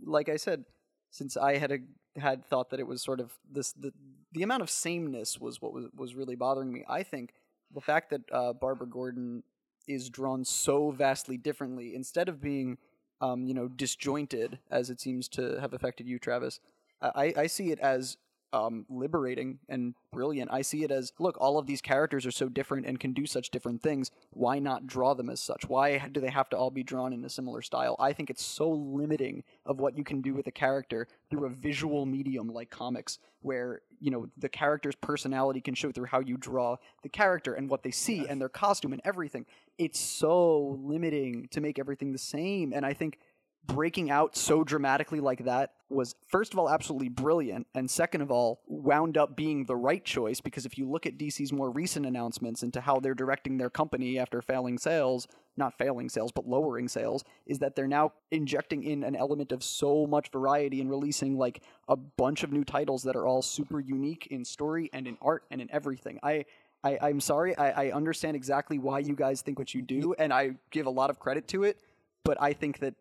like 0.04 0.30
I 0.30 0.38
said, 0.38 0.66
since 1.12 1.38
I 1.38 1.58
had 1.58 1.72
a, 1.72 1.78
had 2.20 2.44
thought 2.44 2.72
that 2.72 2.80
it 2.80 2.88
was 2.88 3.04
sort 3.04 3.20
of 3.20 3.34
this 3.50 3.72
the 3.74 3.94
the 4.32 4.42
amount 4.42 4.63
of 4.63 4.70
sameness 4.70 5.39
was 5.39 5.62
what 5.62 5.74
was 5.74 5.86
was 5.96 6.16
really 6.16 6.36
bothering 6.36 6.74
me. 6.74 6.84
I 6.89 7.04
think 7.04 7.34
the 7.72 7.82
fact 7.82 8.10
that 8.10 8.22
uh, 8.32 8.54
Barbara 8.54 8.88
Gordon 8.88 9.44
is 9.88 10.10
drawn 10.10 10.46
so 10.46 10.92
vastly 10.92 11.38
differently, 11.38 11.94
instead 11.94 12.30
of 12.30 12.42
being, 12.42 12.78
um, 13.22 13.46
you 13.46 13.54
know, 13.54 13.68
disjointed 13.68 14.60
as 14.72 14.89
it 14.89 15.00
seems 15.02 15.28
to 15.30 15.60
have 15.60 15.74
affected 15.74 16.08
you, 16.08 16.18
Travis. 16.18 16.60
I, 17.02 17.34
I 17.36 17.48
see 17.48 17.70
it 17.72 17.80
as 17.80 18.16
um, 18.54 18.86
liberating 18.88 19.60
and 19.68 19.96
brilliant. 20.12 20.52
I 20.54 20.62
see 20.62 20.84
it 20.84 20.92
as 20.92 21.12
look, 21.20 21.36
all 21.42 21.58
of 21.58 21.66
these 21.66 21.82
characters 21.82 22.26
are 22.26 22.32
so 22.32 22.48
different 22.48 22.86
and 22.86 23.00
can 23.00 23.12
do 23.12 23.26
such 23.26 23.50
different 23.50 23.82
things. 23.82 24.12
Why 24.30 24.60
not 24.60 24.88
draw 24.88 25.16
them 25.16 25.30
as 25.30 25.42
such? 25.42 25.68
Why 25.68 26.08
do 26.12 26.22
they 26.22 26.30
have 26.30 26.50
to 26.50 26.58
all 26.58 26.70
be 26.70 26.84
drawn 26.84 27.12
in 27.12 27.26
a 27.26 27.30
similar 27.30 27.62
style? 27.62 27.96
I 28.00 28.13
think 28.13 28.30
it's 28.30 28.44
so 28.44 28.70
limiting 28.70 29.44
of 29.66 29.80
what 29.80 29.98
you 29.98 30.04
can 30.04 30.22
do 30.22 30.34
with 30.34 30.48
a 30.48 30.52
character 30.52 31.08
through 31.30 31.48
a 31.48 31.50
visual 31.50 32.06
medium 32.06 32.48
like 32.48 32.70
comics, 32.70 33.18
where 33.42 33.82
you 34.00 34.12
know 34.12 34.28
the 34.38 34.50
character's 34.50 34.96
personality 34.96 35.60
can 35.60 35.74
show 35.74 35.92
through 35.92 36.06
how 36.06 36.20
you 36.20 36.38
draw 36.38 36.78
the 37.02 37.10
character 37.10 37.56
and 37.56 37.70
what 37.70 37.84
they 37.84 37.92
see 37.92 38.26
and 38.28 38.39
their 38.39 38.50
costume 38.50 38.94
and 38.94 39.02
everything. 39.04 39.46
It's 39.80 40.00
so 40.00 40.80
limiting 40.84 41.48
to 41.50 41.60
make 41.60 41.80
everything 41.80 42.12
the 42.12 42.20
same, 42.20 42.72
and 42.72 42.86
I 42.86 42.94
think 42.94 43.18
breaking 43.65 44.12
out 44.12 44.36
so 44.36 44.63
dramatically 44.63 45.19
like 45.19 45.45
that 45.45 45.71
was 45.89 46.15
first 46.28 46.54
of 46.54 46.60
all 46.60 46.69
absolutely 46.69 47.08
brilliant 47.08 47.65
and 47.76 47.89
second 47.89 48.21
of 48.21 48.32
all 48.32 48.62
wound 48.67 49.17
up 49.17 49.36
being 49.36 49.65
the 49.65 49.76
right 49.76 50.04
choice 50.04 50.41
because 50.41 50.65
if 50.65 50.78
you 50.78 50.89
look 50.89 51.06
at 51.06 51.17
DC's 51.17 51.54
more 51.54 51.69
recent 51.69 52.06
announcements 52.06 52.63
into 52.63 52.82
how 52.82 52.99
they're 52.99 53.13
directing 53.13 53.58
their 53.58 53.69
company 53.69 54.19
after 54.19 54.41
failing 54.41 54.78
sales 54.78 55.28
not 55.56 55.78
failing 55.78 56.10
sales 56.10 56.32
but 56.32 56.47
lowering 56.47 56.88
sales 56.88 57.23
is 57.45 57.60
that 57.60 57.76
they're 57.76 57.88
now 57.88 58.12
injecting 58.32 58.84
in 58.84 59.04
an 59.04 59.15
element 59.15 59.52
of 59.52 59.63
so 59.63 60.06
much 60.08 60.30
variety 60.30 60.82
and 60.82 60.89
releasing 60.89 61.38
like 61.38 61.62
a 61.88 61.95
bunch 61.95 62.43
of 62.43 62.52
new 62.52 62.63
titles 62.63 63.04
that 63.04 63.15
are 63.15 63.26
all 63.26 63.41
super 63.41 63.80
unique 63.80 64.28
in 64.30 64.43
story 64.43 64.89
and 64.93 65.08
in 65.08 65.17
art 65.21 65.43
and 65.52 65.62
in 65.62 65.69
everything 65.71 66.19
I 66.21 66.45
I, 66.84 66.97
I'm 67.02 67.21
sorry. 67.21 67.58
I, 67.58 67.86
I 67.86 67.91
understand 67.91 68.36
exactly 68.36 68.78
why 68.78 68.99
you 68.99 69.15
guys 69.15 69.41
think 69.41 69.58
what 69.58 69.73
you 69.73 69.82
do, 69.82 70.13
and 70.19 70.34
I 70.34 70.56
give 70.69 70.86
a 70.86 70.89
lot 70.89 71.10
of 71.10 71.17
credit 71.17 71.47
to 71.49 71.63
it. 71.63 71.78
But 72.26 72.38
I 72.41 72.52
think 72.52 72.80
that 72.80 72.95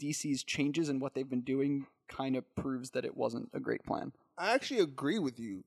DC's 0.00 0.42
changes 0.42 0.88
and 0.88 1.00
what 1.00 1.14
they've 1.14 1.28
been 1.28 1.42
doing 1.42 1.86
kind 2.08 2.36
of 2.36 2.54
proves 2.54 2.90
that 2.90 3.04
it 3.04 3.16
wasn't 3.16 3.48
a 3.52 3.60
great 3.60 3.84
plan. 3.84 4.12
I 4.36 4.54
actually 4.54 4.80
agree 4.80 5.18
with 5.18 5.38
you, 5.38 5.64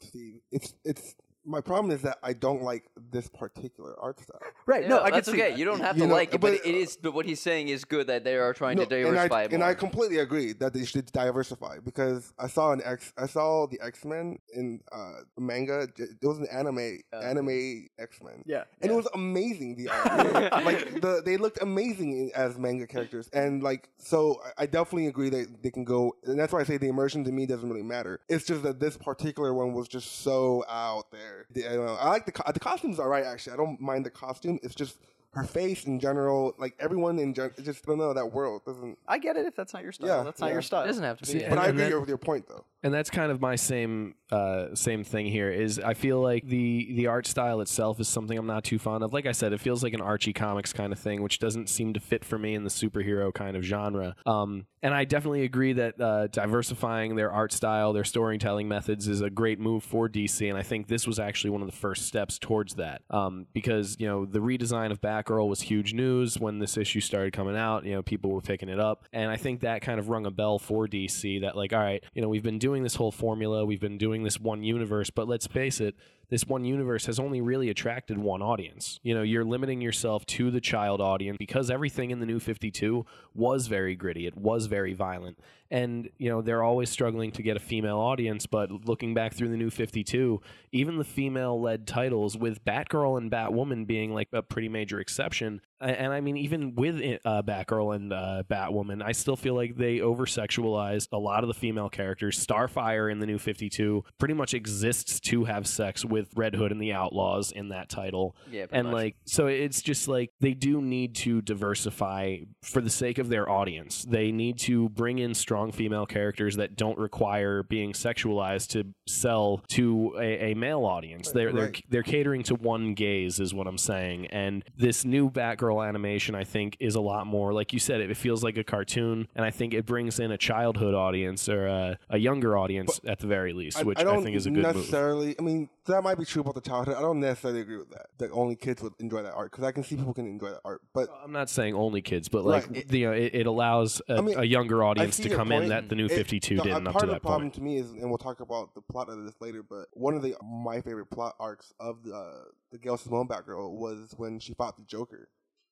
Steve. 0.00 0.40
It's 0.50 0.74
it's 0.84 1.14
my 1.44 1.60
problem 1.60 1.90
is 1.94 2.02
that 2.02 2.18
I 2.22 2.32
don't 2.32 2.62
like 2.62 2.84
this 3.10 3.28
particular 3.28 3.94
art 4.00 4.20
style. 4.20 4.40
Right? 4.66 4.82
Yeah, 4.82 4.88
no, 4.88 5.00
I 5.00 5.10
that's 5.10 5.28
can 5.28 5.34
see 5.36 5.40
okay. 5.42 5.50
that. 5.50 5.58
You 5.58 5.64
don't 5.66 5.80
have 5.80 5.96
You 5.96 6.04
to 6.04 6.08
know, 6.08 6.14
like 6.14 6.34
it, 6.34 6.40
but, 6.40 6.52
but- 6.58 6.66
it 6.66 6.74
is. 6.74 6.96
But 6.96 7.12
what 7.14 7.26
he's 7.26 7.40
saying 7.40 7.68
is 7.68 7.84
good 7.84 8.06
that 8.06 8.24
they 8.24 8.36
are 8.36 8.52
trying 8.54 8.76
No, 8.78 8.84
to 8.84 8.94
and 8.96 9.06
I, 9.18 9.28
diversify 9.28 9.42
and. 9.54 9.62
I 9.64 9.74
completely 9.74 10.18
agree 10.18 10.52
that 10.54 10.72
they 10.72 10.84
should 10.84 11.06
diversify 11.12 11.78
because 11.84 12.32
I 12.38 12.46
saw 12.48 12.72
an 12.72 12.80
X, 12.84 13.12
I 13.18 13.26
saw 13.26 13.66
the 13.66 13.80
X 13.82 14.04
Men 14.04 14.38
in 14.54 14.80
uh, 14.92 15.20
manga. 15.38 15.88
It 15.98 16.16
was 16.26 16.38
an 16.38 16.46
anime, 16.50 17.00
Oh. 17.12 17.20
anime 17.20 17.88
X 17.98 18.22
Men. 18.22 18.42
Yeah. 18.46 18.64
and 18.80 18.90
it 18.90 18.94
was 18.94 19.08
amazing. 19.14 19.76
The 19.76 19.84
like 20.64 21.00
the 21.00 21.22
they 21.24 21.36
looked 21.36 21.60
amazing 21.62 22.30
as 22.34 22.58
manga 22.58 22.86
characters, 22.86 23.28
and 23.32 23.62
like 23.62 23.88
so, 23.98 24.40
I- 24.58 24.62
I 24.64 24.66
definitely 24.66 25.08
agree 25.08 25.28
that 25.30 25.62
they 25.62 25.70
can 25.70 25.84
go, 25.84 26.16
and 26.24 26.38
that's 26.38 26.52
why 26.52 26.60
I 26.60 26.64
say 26.64 26.76
the 26.78 26.88
immersion 26.88 27.24
to 27.24 27.32
me 27.32 27.46
doesn't 27.46 27.68
really 27.68 27.82
matter. 27.82 28.20
It's 28.28 28.44
just 28.46 28.62
that 28.62 28.80
this 28.80 28.96
particular 28.96 29.52
one 29.52 29.72
was 29.74 29.88
just 29.88 30.20
so 30.22 30.64
out 30.68 31.10
there 31.10 31.33
there. 31.34 31.46
The- 31.50 31.84
uh, 31.84 31.94
I 31.96 32.08
like 32.08 32.26
the 32.26 32.32
co- 32.32 32.50
the 32.52 32.60
costumes 32.60 32.98
are 32.98 33.08
right 33.08 33.24
actually. 33.24 33.54
I 33.54 33.56
don't 33.56 33.80
mind 33.80 34.04
the 34.06 34.10
costume. 34.10 34.58
It's 34.62 34.74
just 34.74 34.96
her 35.34 35.44
face 35.44 35.84
in 35.84 35.98
general, 35.98 36.54
like 36.58 36.74
everyone 36.78 37.18
in 37.18 37.34
general, 37.34 37.54
just 37.62 37.82
I 37.84 37.90
don't 37.90 37.98
know 37.98 38.12
that 38.12 38.32
world 38.32 38.64
doesn't. 38.64 38.98
I 39.08 39.18
get 39.18 39.36
it 39.36 39.46
if 39.46 39.56
that's 39.56 39.74
not 39.74 39.82
your 39.82 39.90
style. 39.92 40.08
Yeah, 40.08 40.22
that's 40.22 40.40
not 40.40 40.46
yeah. 40.46 40.52
your 40.52 40.60
It 40.60 40.64
style. 40.64 40.86
doesn't 40.86 41.02
have 41.02 41.18
to 41.18 41.24
be. 41.24 41.32
See, 41.32 41.40
yeah. 41.40 41.48
But 41.50 41.58
I 41.58 41.62
and 41.68 41.70
agree 41.78 41.90
then- 41.90 42.00
with 42.00 42.08
your 42.08 42.18
point 42.18 42.46
though. 42.48 42.64
And 42.84 42.92
that's 42.92 43.08
kind 43.08 43.32
of 43.32 43.40
my 43.40 43.56
same 43.56 44.14
uh, 44.30 44.74
same 44.74 45.04
thing 45.04 45.26
here 45.26 45.50
is 45.50 45.78
I 45.78 45.94
feel 45.94 46.20
like 46.20 46.46
the 46.46 46.92
the 46.94 47.06
art 47.06 47.26
style 47.26 47.60
itself 47.60 48.00
is 48.00 48.08
something 48.08 48.36
I'm 48.36 48.46
not 48.46 48.64
too 48.64 48.78
fond 48.78 49.04
of. 49.04 49.12
Like 49.12 49.26
I 49.26 49.32
said, 49.32 49.52
it 49.52 49.60
feels 49.60 49.82
like 49.82 49.94
an 49.94 50.00
Archie 50.00 50.32
comics 50.32 50.72
kind 50.72 50.92
of 50.92 50.98
thing, 50.98 51.22
which 51.22 51.38
doesn't 51.38 51.68
seem 51.68 51.94
to 51.94 52.00
fit 52.00 52.24
for 52.24 52.38
me 52.38 52.54
in 52.54 52.64
the 52.64 52.70
superhero 52.70 53.32
kind 53.32 53.56
of 53.56 53.62
genre. 53.62 54.16
Um, 54.26 54.66
and 54.82 54.92
I 54.92 55.04
definitely 55.04 55.44
agree 55.44 55.72
that 55.74 56.00
uh, 56.00 56.26
diversifying 56.26 57.16
their 57.16 57.32
art 57.32 57.52
style, 57.52 57.92
their 57.92 58.04
storytelling 58.04 58.66
methods 58.66 59.08
is 59.08 59.20
a 59.20 59.30
great 59.30 59.60
move 59.60 59.84
for 59.84 60.08
DC, 60.08 60.46
and 60.46 60.58
I 60.58 60.62
think 60.62 60.88
this 60.88 61.06
was 61.06 61.18
actually 61.18 61.50
one 61.50 61.62
of 61.62 61.70
the 61.70 61.76
first 61.76 62.06
steps 62.06 62.38
towards 62.38 62.74
that. 62.74 63.02
Um, 63.10 63.46
because 63.52 63.96
you 63.98 64.06
know 64.06 64.26
the 64.26 64.40
redesign 64.40 64.90
of 64.90 65.00
Batgirl 65.00 65.48
was 65.48 65.60
huge 65.60 65.94
news 65.94 66.40
when 66.40 66.58
this 66.58 66.76
issue 66.76 67.00
started 67.00 67.32
coming 67.32 67.56
out. 67.56 67.84
You 67.84 67.92
know 67.92 68.02
people 68.02 68.30
were 68.30 68.40
picking 68.40 68.68
it 68.68 68.80
up, 68.80 69.04
and 69.12 69.30
I 69.30 69.36
think 69.36 69.60
that 69.60 69.80
kind 69.80 70.00
of 70.00 70.08
rung 70.08 70.26
a 70.26 70.30
bell 70.30 70.58
for 70.58 70.88
DC 70.88 71.42
that 71.42 71.56
like, 71.56 71.72
all 71.72 71.78
right, 71.78 72.02
you 72.14 72.22
know 72.22 72.28
we've 72.28 72.42
been 72.42 72.58
doing 72.58 72.73
this 72.82 72.96
whole 72.96 73.12
formula, 73.12 73.64
we've 73.64 73.80
been 73.80 73.98
doing 73.98 74.22
this 74.24 74.40
one 74.40 74.62
universe, 74.62 75.10
but 75.10 75.28
let's 75.28 75.46
face 75.46 75.80
it, 75.80 75.94
this 76.28 76.46
one 76.46 76.64
universe 76.64 77.06
has 77.06 77.18
only 77.18 77.40
really 77.40 77.70
attracted 77.70 78.18
one 78.18 78.42
audience. 78.42 79.00
You 79.02 79.14
know, 79.14 79.22
you're 79.22 79.44
limiting 79.44 79.80
yourself 79.80 80.26
to 80.26 80.50
the 80.50 80.60
child 80.60 81.00
audience 81.00 81.36
because 81.38 81.70
everything 81.70 82.10
in 82.10 82.20
the 82.20 82.26
new 82.26 82.40
52 82.40 83.04
was 83.34 83.66
very 83.66 83.94
gritty. 83.94 84.26
It 84.26 84.36
was 84.36 84.66
very 84.66 84.94
violent. 84.94 85.38
And, 85.70 86.08
you 86.18 86.28
know, 86.28 86.42
they're 86.42 86.62
always 86.62 86.90
struggling 86.90 87.32
to 87.32 87.42
get 87.42 87.56
a 87.56 87.60
female 87.60 87.98
audience, 87.98 88.46
but 88.46 88.70
looking 88.86 89.14
back 89.14 89.34
through 89.34 89.48
the 89.48 89.56
new 89.56 89.70
52, 89.70 90.40
even 90.72 90.98
the 90.98 91.04
female 91.04 91.60
led 91.60 91.86
titles 91.86 92.36
with 92.36 92.64
Batgirl 92.64 93.18
and 93.18 93.30
Batwoman 93.30 93.86
being 93.86 94.12
like 94.12 94.28
a 94.32 94.42
pretty 94.42 94.68
major 94.68 95.00
exception. 95.00 95.60
And 95.80 96.12
I 96.12 96.20
mean, 96.20 96.36
even 96.36 96.76
with 96.76 96.96
uh, 97.24 97.42
Batgirl 97.42 97.96
and 97.96 98.12
uh, 98.12 98.44
Batwoman, 98.48 99.02
I 99.02 99.12
still 99.12 99.36
feel 99.36 99.54
like 99.54 99.76
they 99.76 100.00
over 100.00 100.26
sexualized 100.26 101.08
a 101.12 101.18
lot 101.18 101.42
of 101.42 101.48
the 101.48 101.54
female 101.54 101.88
characters. 101.88 102.38
Starfire 102.44 103.10
in 103.10 103.18
the 103.18 103.26
new 103.26 103.38
52 103.38 104.04
pretty 104.18 104.34
much 104.34 104.54
exists 104.54 105.18
to 105.20 105.44
have 105.44 105.66
sex 105.66 106.04
with 106.04 106.13
Red 106.34 106.54
Hood 106.54 106.72
and 106.72 106.80
the 106.80 106.92
Outlaws 106.92 107.52
in 107.52 107.68
that 107.70 107.88
title. 107.88 108.36
Yeah, 108.50 108.66
And 108.70 108.88
much. 108.88 108.94
like, 108.94 109.16
so 109.24 109.46
it's 109.46 109.82
just 109.82 110.08
like 110.08 110.30
they 110.40 110.54
do 110.54 110.80
need 110.80 111.14
to 111.16 111.40
diversify 111.42 112.38
for 112.62 112.80
the 112.80 112.90
sake 112.90 113.18
of 113.18 113.28
their 113.28 113.48
audience. 113.48 114.04
They 114.04 114.32
need 114.32 114.58
to 114.60 114.88
bring 114.90 115.18
in 115.18 115.34
strong 115.34 115.72
female 115.72 116.06
characters 116.06 116.56
that 116.56 116.76
don't 116.76 116.98
require 116.98 117.62
being 117.62 117.92
sexualized 117.92 118.68
to 118.70 118.86
sell 119.06 119.62
to 119.68 120.14
a, 120.18 120.52
a 120.52 120.54
male 120.54 120.84
audience. 120.84 121.30
They're 121.32 121.52
they're 121.52 121.72
they're 121.88 122.02
catering 122.02 122.42
to 122.44 122.54
one 122.54 122.94
gaze, 122.94 123.40
is 123.40 123.52
what 123.52 123.66
I'm 123.66 123.78
saying. 123.78 124.26
And 124.28 124.62
this 124.76 125.04
new 125.04 125.30
Batgirl 125.30 125.86
animation, 125.86 126.34
I 126.34 126.44
think, 126.44 126.76
is 126.80 126.94
a 126.94 127.00
lot 127.00 127.26
more 127.26 127.52
like 127.52 127.72
you 127.72 127.78
said. 127.78 128.00
It, 128.00 128.10
it 128.10 128.16
feels 128.16 128.44
like 128.44 128.56
a 128.56 128.64
cartoon, 128.64 129.26
and 129.34 129.44
I 129.44 129.50
think 129.50 129.74
it 129.74 129.86
brings 129.86 130.20
in 130.20 130.30
a 130.30 130.38
childhood 130.38 130.94
audience 130.94 131.48
or 131.48 131.66
a, 131.66 131.98
a 132.10 132.18
younger 132.18 132.56
audience 132.56 133.00
at 133.06 133.18
the 133.18 133.26
very 133.26 133.52
least, 133.52 133.84
which 133.84 133.98
I, 133.98 134.04
don't 134.04 134.22
think 134.22 134.36
is 134.36 134.46
a 134.46 134.50
good 134.50 134.62
move. 134.62 134.76
necessarily. 134.76 135.34
I 135.38 135.42
mean, 135.42 135.68
that 135.86 136.02
might 136.04 136.16
be 136.18 136.24
true 136.24 136.42
about 136.42 136.54
the 136.54 136.60
childhood. 136.60 136.94
I 136.96 137.00
don't 137.00 137.18
necessarily 137.18 137.60
agree 137.62 137.78
with 137.78 137.90
that. 137.90 138.06
That 138.18 138.30
only 138.30 138.54
kids 138.54 138.80
would 138.82 138.92
enjoy 139.00 139.22
that 139.22 139.32
art 139.34 139.50
because 139.50 139.64
I 139.64 139.72
can 139.72 139.82
see 139.82 139.96
people 139.96 140.14
can 140.14 140.26
enjoy 140.26 140.50
that 140.50 140.60
art. 140.64 140.82
But 140.92 141.08
I'm 141.24 141.32
not 141.32 141.50
saying 141.50 141.74
only 141.74 142.00
kids, 142.02 142.28
but 142.28 142.44
like 142.44 142.70
Right. 142.70 142.92
you 142.92 143.06
know, 143.06 143.12
it, 143.12 143.34
it 143.34 143.46
allows 143.46 144.00
a, 144.08 144.18
I 144.18 144.20
mean, 144.20 144.38
a 144.38 144.44
younger 144.44 144.84
audience 144.84 145.16
to 145.16 145.28
come 145.30 145.50
in 145.50 145.68
that 145.70 145.88
the 145.88 145.96
new 145.96 146.06
It- 146.06 146.10
52 146.12 146.56
the- 146.58 146.62
didn't 146.62 146.86
up 146.86 146.92
part 146.92 147.00
to 147.00 147.06
of 147.06 147.08
the 147.08 147.14
that 147.14 147.22
problem 147.22 147.42
point. 147.46 147.54
to 147.54 147.60
me 147.62 147.78
is, 147.78 147.90
and 147.90 148.08
we'll 148.08 148.18
talk 148.18 148.38
about 148.40 148.74
the 148.74 148.82
plot 148.82 149.08
of 149.08 149.24
this 149.24 149.34
later. 149.40 149.62
But 149.64 149.86
one 149.94 150.14
of 150.14 150.22
the 150.22 150.36
my 150.44 150.80
favorite 150.80 151.06
plot 151.10 151.34
arcs 151.40 151.72
of 151.80 152.04
the 152.04 152.14
uh, 152.14 152.44
the 152.70 152.78
Gail 152.78 152.96
Simone 152.96 153.26
Batgirl 153.26 153.72
was 153.72 154.14
when 154.16 154.38
she 154.38 154.54
fought 154.54 154.76
the 154.76 154.84
Joker, 154.84 155.28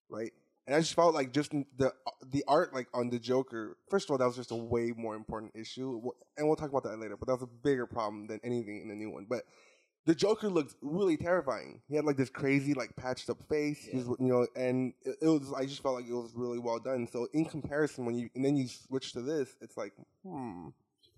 right? 0.09 0.33
And 0.65 0.77
I 0.77 0.79
just 0.79 0.95
felt 0.95 1.13
like 1.13 1.33
just 1.33 1.51
the 1.51 1.93
the 2.25 2.45
art 2.47 2.73
like 2.73 2.87
on 2.95 3.11
the 3.11 3.19
Joker. 3.19 3.77
First 3.91 4.07
of 4.07 4.13
all, 4.13 4.19
that 4.19 4.27
was 4.27 4.37
just 4.37 4.53
a 4.53 4.57
way 4.57 4.93
more 4.97 5.17
important 5.17 5.53
issue, 5.57 6.01
and 6.37 6.47
we'll 6.47 6.55
talk 6.57 6.71
about 6.71 6.85
that 6.85 6.99
later. 7.01 7.17
But 7.17 7.27
that 7.27 7.35
was 7.35 7.43
a 7.43 7.49
bigger 7.49 7.85
problem 7.87 8.29
than 8.29 8.39
anything 8.45 8.81
in 8.81 8.87
the 8.89 8.95
new 8.95 9.11
one. 9.11 9.27
But 9.29 9.43
the 10.05 10.15
Joker 10.15 10.49
looked 10.49 10.75
really 10.83 11.17
terrifying. 11.17 11.81
He 11.89 11.97
had 11.97 12.05
like 12.05 12.17
this 12.17 12.31
crazy, 12.31 12.75
like 12.75 12.95
patched 12.97 13.31
up 13.31 13.39
face. 13.49 13.85
He 13.85 13.99
was, 13.99 14.09
you 14.19 14.27
know, 14.27 14.47
and 14.57 14.93
it, 15.03 15.17
it 15.23 15.29
was. 15.29 15.53
I 15.57 15.65
just 15.65 15.83
felt 15.83 15.95
like 15.95 16.07
it 16.09 16.13
was 16.13 16.33
really 16.35 16.59
well 16.59 16.79
done. 16.79 17.07
So 17.11 17.29
in 17.33 17.45
comparison, 17.45 18.05
when 18.05 18.17
you 18.17 18.29
and 18.35 18.45
then 18.45 18.57
you 18.57 18.67
switch 18.69 19.13
to 19.13 19.23
this, 19.23 19.55
it's 19.61 19.77
like, 19.77 19.93
hmm, 20.27 20.69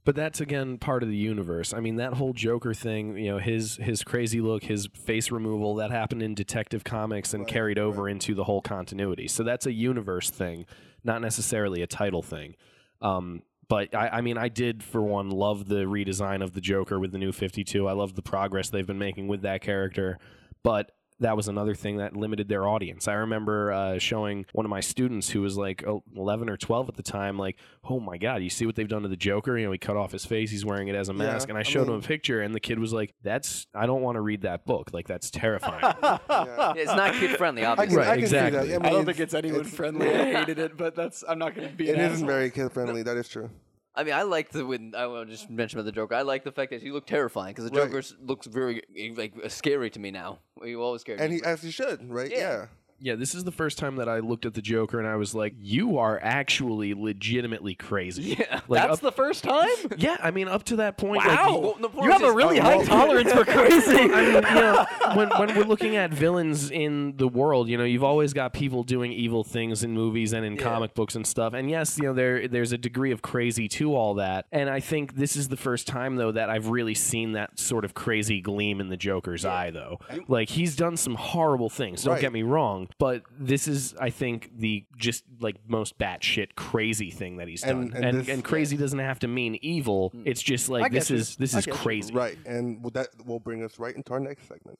But 0.04 0.14
that's 0.16 0.40
again 0.42 0.76
part 0.76 1.02
of 1.02 1.08
the 1.08 1.16
universe. 1.16 1.72
I 1.72 1.80
mean, 1.80 1.96
that 1.96 2.12
whole 2.14 2.34
Joker 2.34 2.74
thing, 2.74 3.16
you 3.16 3.30
know, 3.30 3.38
his 3.38 3.76
his 3.76 4.04
crazy 4.04 4.40
look, 4.42 4.64
his 4.64 4.86
face 4.94 5.30
removal, 5.30 5.76
that 5.76 5.90
happened 5.90 6.22
in 6.22 6.34
Detective 6.34 6.84
Comics 6.84 7.32
and 7.32 7.44
Right, 7.44 7.52
carried 7.52 7.78
over 7.78 8.06
into 8.08 8.34
the 8.34 8.44
whole 8.44 8.60
continuity. 8.60 9.28
So 9.28 9.42
that's 9.42 9.64
a 9.64 9.72
universe 9.72 10.28
thing, 10.28 10.66
not 11.02 11.22
necessarily 11.22 11.80
a 11.80 11.86
title 11.86 12.22
thing. 12.22 12.54
Um, 13.00 13.42
but 13.68 13.94
I, 13.94 14.08
I 14.08 14.20
mean, 14.20 14.38
I 14.38 14.48
did 14.48 14.82
for 14.82 15.02
one 15.02 15.30
love 15.30 15.68
the 15.68 15.84
redesign 15.84 16.42
of 16.42 16.52
the 16.52 16.60
Joker 16.60 16.98
with 16.98 17.12
the 17.12 17.18
new 17.18 17.32
Fifty 17.32 17.64
Two. 17.64 17.88
I 17.88 17.92
love 17.92 18.14
the 18.14 18.22
progress 18.22 18.70
they've 18.70 18.86
been 18.86 18.98
making 18.98 19.28
with 19.28 19.42
that 19.42 19.60
character, 19.60 20.18
but 20.62 20.92
that 21.20 21.36
was 21.36 21.46
another 21.48 21.74
thing 21.74 21.98
that 21.98 22.16
limited 22.16 22.48
their 22.48 22.66
audience. 22.66 23.06
I 23.06 23.14
remember 23.14 23.72
uh, 23.72 23.98
showing 23.98 24.46
one 24.52 24.66
of 24.66 24.70
my 24.70 24.80
students 24.80 25.30
who 25.30 25.40
was 25.42 25.56
like 25.56 25.84
11 26.16 26.50
or 26.50 26.56
12 26.56 26.88
at 26.88 26.96
the 26.96 27.02
time, 27.02 27.38
like, 27.38 27.56
oh 27.88 28.00
my 28.00 28.18
God, 28.18 28.42
you 28.42 28.50
see 28.50 28.66
what 28.66 28.74
they've 28.74 28.88
done 28.88 29.02
to 29.02 29.08
the 29.08 29.16
Joker? 29.16 29.56
You 29.56 29.66
know, 29.66 29.72
he 29.72 29.78
cut 29.78 29.96
off 29.96 30.10
his 30.12 30.26
face, 30.26 30.50
he's 30.50 30.64
wearing 30.64 30.88
it 30.88 30.94
as 30.96 31.08
a 31.08 31.12
Yeah, 31.12 31.18
mask. 31.18 31.48
and 31.48 31.56
I 31.56 31.60
I 31.60 31.62
showed 31.64 31.88
him 31.88 31.94
a 31.94 32.00
picture, 32.00 32.42
and 32.42 32.54
the 32.54 32.60
kid 32.60 32.78
was 32.78 32.92
like, 32.92 33.14
that's, 33.22 33.66
I 33.74 33.86
don't 33.86 34.02
want 34.02 34.16
to 34.16 34.20
read 34.20 34.42
that 34.42 34.66
book. 34.66 34.90
Like, 34.92 35.06
that's 35.08 35.30
terrifying. 35.30 35.80
yeah. 36.02 36.18
Yeah, 36.28 36.72
it's 36.76 36.94
not 36.94 37.14
kid 37.14 37.36
friendly, 37.38 37.62
I 37.62 37.64
can, 37.64 37.72
obviously. 37.78 37.96
Right, 37.98 38.08
I 38.08 38.14
can 38.14 38.24
exactly. 38.24 38.60
see 38.62 38.66
that. 38.68 38.80
I, 38.80 38.82
mean, 38.82 38.92
don't 38.92 39.04
think 39.06 39.20
it's 39.20 39.34
anyone 39.34 39.60
it's- 39.60 39.74
friendly. 39.74 40.08
I 40.14 40.32
hated 40.34 40.58
it, 40.58 40.76
but 40.76 40.94
that's 40.94 41.22
I'm 41.28 41.38
not 41.38 41.54
going 41.54 41.68
to 41.68 41.74
be. 41.74 41.88
It 41.88 41.94
an 41.94 42.00
isn't 42.00 42.12
asshole. 42.14 42.26
very 42.26 42.50
kid 42.50 42.72
friendly. 42.72 43.02
That 43.02 43.16
is 43.16 43.28
true. 43.28 43.50
I 43.96 44.02
mean, 44.04 44.14
I 44.14 44.22
like 44.22 44.50
the 44.50 44.66
when 44.66 44.94
I 44.96 45.06
want 45.06 45.28
to 45.28 45.34
just 45.36 45.48
mention 45.48 45.78
about 45.78 45.86
the 45.86 45.92
Joker. 45.92 46.14
I 46.14 46.22
like 46.22 46.42
the 46.44 46.50
fact 46.52 46.70
that 46.72 46.82
he 46.82 46.90
looked 46.90 47.08
terrifying 47.08 47.54
because 47.54 47.70
the 47.70 47.78
Right. 47.78 47.86
Joker 47.86 47.98
s- 47.98 48.14
looks 48.20 48.46
very 48.46 48.82
like 49.16 49.34
uh, 49.42 49.48
scary 49.48 49.88
to 49.90 50.00
me 50.00 50.10
now. 50.10 50.38
He 50.64 50.74
always 50.74 51.02
scared 51.02 51.20
And 51.20 51.32
me. 51.32 51.38
he, 51.38 51.44
as 51.44 51.62
he 51.62 51.70
should, 51.70 52.10
right? 52.10 52.30
Yeah. 52.30 52.38
Yeah. 52.38 52.66
Yeah, 53.00 53.14
this 53.16 53.34
is 53.34 53.44
the 53.44 53.52
first 53.52 53.78
time 53.78 53.96
that 53.96 54.08
I 54.08 54.20
looked 54.20 54.46
at 54.46 54.54
the 54.54 54.62
Joker 54.62 54.98
and 54.98 55.06
I 55.08 55.16
was 55.16 55.34
like, 55.34 55.54
you 55.60 55.98
are 55.98 56.18
actually 56.22 56.94
legitimately 56.94 57.74
crazy. 57.74 58.36
yeah. 58.38 58.60
Like, 58.68 58.82
That's 58.82 58.94
up, 58.94 59.00
the 59.00 59.12
first 59.12 59.44
time. 59.44 59.68
yeah, 59.98 60.16
I 60.22 60.30
mean, 60.30 60.48
up 60.48 60.64
to 60.64 60.76
that 60.76 60.96
point, 60.96 61.24
like, 61.24 61.38
Wow, 61.38 61.58
Well, 61.58 61.74
the 61.80 61.88
point 61.88 62.04
you 62.06 62.10
have 62.12 62.22
is- 62.22 62.28
a 62.28 62.32
really 62.32 62.60
oh, 62.60 62.62
high 62.62 62.76
well- 62.76 62.86
tolerance 62.86 63.32
for 63.32 63.44
crazy. 63.44 63.92
I 63.98 64.06
mean, 64.06 64.34
you 64.34 64.40
know, 64.40 64.86
when, 65.14 65.28
when 65.30 65.54
we're 65.56 65.64
looking 65.64 65.96
at 65.96 66.12
villains 66.12 66.70
in 66.70 67.16
the 67.16 67.28
world, 67.28 67.68
you 67.68 67.76
know, 67.78 67.84
you've 67.84 68.04
always 68.04 68.32
got 68.32 68.52
people 68.52 68.82
doing 68.84 69.12
evil 69.12 69.44
things 69.44 69.82
in 69.84 69.92
movies 69.92 70.32
and 70.32 70.44
in 70.44 70.54
Yeah. 70.56 70.62
comic 70.62 70.94
books 70.94 71.14
and 71.14 71.26
stuff. 71.26 71.52
And 71.54 71.68
yes, 71.70 71.98
you 71.98 72.04
know, 72.04 72.14
there 72.14 72.48
there's 72.48 72.72
a 72.72 72.78
degree 72.78 73.10
of 73.12 73.22
crazy 73.22 73.68
to 73.68 73.94
all 73.94 74.14
that. 74.14 74.46
And 74.52 74.70
I 74.70 74.80
think 74.80 75.14
this 75.16 75.36
is 75.36 75.48
the 75.48 75.56
first 75.56 75.86
time 75.86 76.16
though 76.16 76.32
that 76.32 76.48
I've 76.50 76.68
really 76.68 76.94
seen 76.94 77.32
that 77.32 77.58
sort 77.58 77.84
of 77.84 77.94
crazy 77.94 78.40
gleam 78.40 78.80
in 78.80 78.88
the 78.88 78.96
Joker's 78.96 79.44
eye 79.44 79.70
though. 79.70 79.98
Like 80.28 80.48
he's 80.50 80.76
done 80.76 80.96
some 80.96 81.14
horrible 81.16 81.68
things, 81.70 82.02
don't 82.04 82.14
Right. 82.14 82.20
get 82.20 82.32
me 82.32 82.42
wrong, 82.42 82.83
but 82.98 83.22
this 83.38 83.66
is 83.68 83.94
I 84.00 84.10
think 84.10 84.50
the 84.58 84.84
just 84.96 85.24
like 85.40 85.56
most 85.68 85.98
batshit 85.98 86.54
crazy 86.56 87.10
thing 87.10 87.36
that 87.38 87.48
he's 87.48 87.62
done. 87.62 87.92
and 87.94 88.04
And 88.04 88.20
this- 88.20 88.28
and 88.28 88.44
crazy 88.44 88.76
doesn't 88.76 88.98
have 88.98 89.18
to 89.20 89.28
mean 89.28 89.58
evil. 89.62 90.12
It's 90.24 90.42
just 90.42 90.68
like 90.68 90.92
this 90.92 91.10
is 91.10 91.36
this 91.36 91.54
is 91.54 91.66
you. 91.66 91.72
crazy. 91.72 92.12
Right, 92.14 92.38
and 92.46 92.82
that 92.92 93.08
will 93.26 93.40
bring 93.40 93.62
us 93.64 93.78
right 93.78 93.94
into 93.94 94.12
our 94.12 94.20
next 94.20 94.48
segment. 94.48 94.78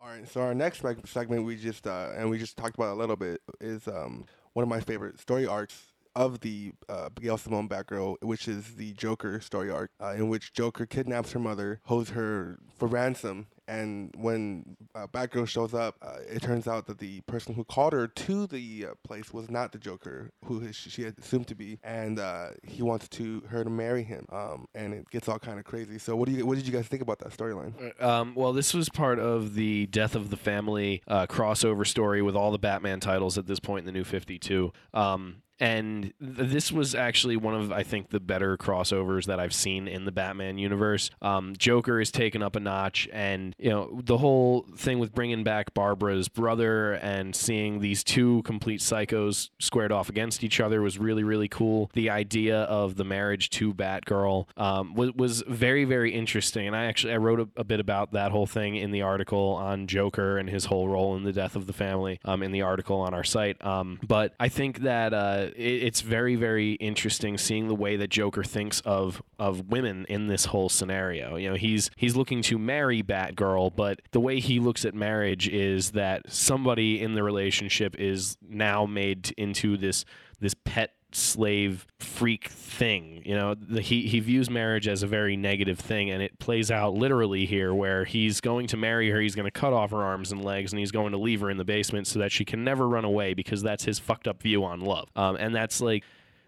All 0.00 0.08
right, 0.10 0.28
so 0.28 0.42
our 0.42 0.54
next 0.54 0.82
segment 1.06 1.44
we 1.44 1.56
just 1.56 1.86
uh, 1.86 2.10
and 2.16 2.28
we 2.28 2.38
just 2.38 2.56
talked 2.56 2.74
about 2.76 2.92
a 2.92 2.98
little 2.98 3.16
bit 3.16 3.40
is 3.60 3.88
um, 3.88 4.26
one 4.52 4.62
of 4.62 4.68
my 4.68 4.80
favorite 4.80 5.18
story 5.18 5.46
arcs 5.46 5.92
of 6.14 6.40
the 6.40 6.72
uh, 6.88 7.08
Gail 7.20 7.38
Simone 7.38 7.68
Batgirl, 7.68 8.16
which 8.22 8.46
is 8.46 8.74
the 8.76 8.92
Joker 8.92 9.40
story 9.40 9.70
arc, 9.70 9.90
uh, 10.00 10.12
in 10.12 10.28
which 10.28 10.52
Joker 10.52 10.86
kidnaps 10.86 11.32
her 11.32 11.40
mother, 11.40 11.80
holds 11.86 12.10
her 12.10 12.58
for 12.76 12.86
ransom, 12.86 13.46
and 13.66 14.14
when 14.16 14.76
uh, 14.94 15.06
Batgirl 15.06 15.48
shows 15.48 15.74
up, 15.74 15.96
uh, 16.02 16.18
it 16.28 16.42
turns 16.42 16.68
out 16.68 16.86
that 16.86 16.98
the 16.98 17.20
person 17.22 17.54
who 17.54 17.64
called 17.64 17.92
her 17.92 18.06
to 18.06 18.46
the 18.46 18.86
uh, 18.90 18.94
place 19.04 19.32
was 19.32 19.50
not 19.50 19.72
the 19.72 19.78
Joker, 19.78 20.30
who 20.44 20.72
she 20.72 21.04
assumed 21.04 21.46
to 21.48 21.54
be, 21.54 21.78
and 21.82 22.18
uh, 22.18 22.48
he 22.62 22.82
wants 22.82 23.08
to 23.08 23.42
her 23.48 23.64
to 23.64 23.70
marry 23.70 24.02
him, 24.02 24.26
um, 24.30 24.66
and 24.74 24.94
it 24.94 25.08
gets 25.10 25.28
all 25.28 25.38
kind 25.38 25.58
of 25.58 25.64
crazy. 25.64 25.98
So, 25.98 26.16
what 26.16 26.28
do 26.28 26.34
you 26.34 26.46
what 26.46 26.56
did 26.56 26.66
you 26.66 26.72
guys 26.72 26.86
think 26.86 27.02
about 27.02 27.18
that 27.20 27.30
storyline? 27.36 28.02
Um, 28.02 28.34
well, 28.34 28.52
this 28.52 28.74
was 28.74 28.88
part 28.88 29.18
of 29.18 29.54
the 29.54 29.86
Death 29.86 30.14
of 30.14 30.30
the 30.30 30.36
Family 30.36 31.02
uh, 31.08 31.26
crossover 31.26 31.86
story 31.86 32.22
with 32.22 32.36
all 32.36 32.50
the 32.50 32.58
Batman 32.58 33.00
titles 33.00 33.38
at 33.38 33.46
this 33.46 33.60
point 33.60 33.80
in 33.80 33.86
the 33.86 33.92
New 33.92 34.04
52. 34.04 34.72
Um, 34.92 35.42
and 35.60 36.12
th- 36.20 36.50
this 36.50 36.72
was 36.72 36.94
actually 36.94 37.36
one 37.36 37.54
of 37.54 37.72
I 37.72 37.82
think 37.82 38.10
the 38.10 38.20
better 38.20 38.56
crossovers 38.56 39.26
that 39.26 39.38
I've 39.38 39.54
seen 39.54 39.88
in 39.88 40.04
the 40.04 40.12
Batman 40.12 40.58
universe. 40.58 41.10
Um, 41.22 41.54
Joker 41.56 42.00
is 42.00 42.10
taken 42.10 42.42
up 42.42 42.56
a 42.56 42.60
notch, 42.60 43.08
and 43.12 43.54
you 43.58 43.70
know 43.70 44.00
the 44.02 44.18
whole 44.18 44.66
thing 44.76 44.98
with 44.98 45.14
bringing 45.14 45.44
back 45.44 45.74
Barbara's 45.74 46.28
brother 46.28 46.94
and 46.94 47.34
seeing 47.34 47.80
these 47.80 48.02
two 48.02 48.42
complete 48.42 48.80
psychos 48.80 49.50
squared 49.58 49.92
off 49.92 50.08
against 50.08 50.44
each 50.44 50.60
other 50.60 50.82
was 50.82 50.98
really 50.98 51.24
really 51.24 51.48
cool. 51.48 51.90
The 51.94 52.10
idea 52.10 52.62
of 52.62 52.96
the 52.96 53.04
marriage 53.04 53.50
to 53.50 53.72
Batgirl 53.72 54.46
um, 54.56 54.94
was 54.94 55.12
was 55.12 55.42
very 55.46 55.84
very 55.84 56.12
interesting, 56.12 56.66
and 56.66 56.76
I 56.76 56.86
actually 56.86 57.14
I 57.14 57.18
wrote 57.18 57.40
a, 57.40 57.48
a 57.56 57.64
bit 57.64 57.80
about 57.80 58.12
that 58.12 58.32
whole 58.32 58.46
thing 58.46 58.76
in 58.76 58.90
the 58.90 59.02
article 59.02 59.54
on 59.54 59.86
Joker 59.86 60.38
and 60.38 60.48
his 60.48 60.64
whole 60.66 60.88
role 60.88 61.16
in 61.16 61.24
the 61.24 61.32
death 61.32 61.56
of 61.56 61.66
the 61.66 61.72
family 61.72 62.20
um, 62.24 62.42
in 62.42 62.52
the 62.52 62.62
article 62.62 63.00
on 63.00 63.14
our 63.14 63.24
site. 63.24 63.62
Um, 63.64 63.98
but 64.06 64.34
I 64.40 64.48
think 64.48 64.80
that 64.80 65.14
uh, 65.14 65.43
it, 65.56 65.84
it's 65.86 66.00
very 66.00 66.36
very 66.36 66.72
interesting 66.74 67.38
seeing 67.38 67.68
the 67.68 67.74
way 67.74 67.96
that 67.96 68.08
Joker 68.08 68.44
thinks 68.44 68.80
of 68.80 69.22
of 69.38 69.68
women 69.68 70.06
in 70.08 70.26
this 70.26 70.46
whole 70.46 70.68
scenario. 70.68 71.36
You 71.36 71.50
know, 71.50 71.56
he's 71.56 71.90
he's 71.96 72.16
looking 72.16 72.42
to 72.42 72.58
marry 72.58 73.02
Batgirl, 73.02 73.74
but 73.76 74.00
the 74.12 74.20
way 74.20 74.40
he 74.40 74.60
looks 74.60 74.84
at 74.84 74.94
marriage 74.94 75.48
is 75.48 75.92
that 75.92 76.30
somebody 76.32 77.00
in 77.00 77.14
the 77.14 77.22
relationship 77.22 77.96
is 77.98 78.36
now 78.46 78.86
made 78.86 79.32
into 79.36 79.76
this 79.76 80.04
this 80.40 80.54
pet 80.64 80.92
slave 81.14 81.86
freak 81.98 82.48
thing. 82.48 83.22
You 83.24 83.34
know, 83.34 83.54
the, 83.54 83.80
he 83.80 84.06
he 84.06 84.20
views 84.20 84.50
marriage 84.50 84.88
as 84.88 85.02
a 85.02 85.06
very 85.06 85.36
negative 85.36 85.78
thing, 85.78 86.10
and 86.10 86.22
it 86.22 86.38
plays 86.38 86.70
out 86.70 86.94
literally 86.94 87.46
here, 87.46 87.72
where 87.74 88.04
he's 88.04 88.40
going 88.40 88.66
to 88.68 88.76
marry 88.76 89.10
her, 89.10 89.20
he's 89.20 89.34
going 89.34 89.46
to 89.46 89.50
cut 89.50 89.72
off 89.72 89.90
her 89.90 90.02
arms 90.02 90.32
and 90.32 90.44
legs, 90.44 90.72
and 90.72 90.80
he's 90.80 90.92
going 90.92 91.12
to 91.12 91.18
leave 91.18 91.40
her 91.40 91.50
in 91.50 91.56
the 91.56 91.64
basement 91.64 92.06
so 92.06 92.18
that 92.18 92.32
she 92.32 92.44
can 92.44 92.64
never 92.64 92.88
run 92.88 93.04
away 93.04 93.34
because 93.34 93.62
that's 93.62 93.84
his 93.84 93.98
fucked 93.98 94.28
up 94.28 94.42
view 94.42 94.64
on 94.64 94.80
love. 94.80 95.08
Um, 95.16 95.36
and 95.36 95.54
that's 95.54 95.80
like. 95.80 96.04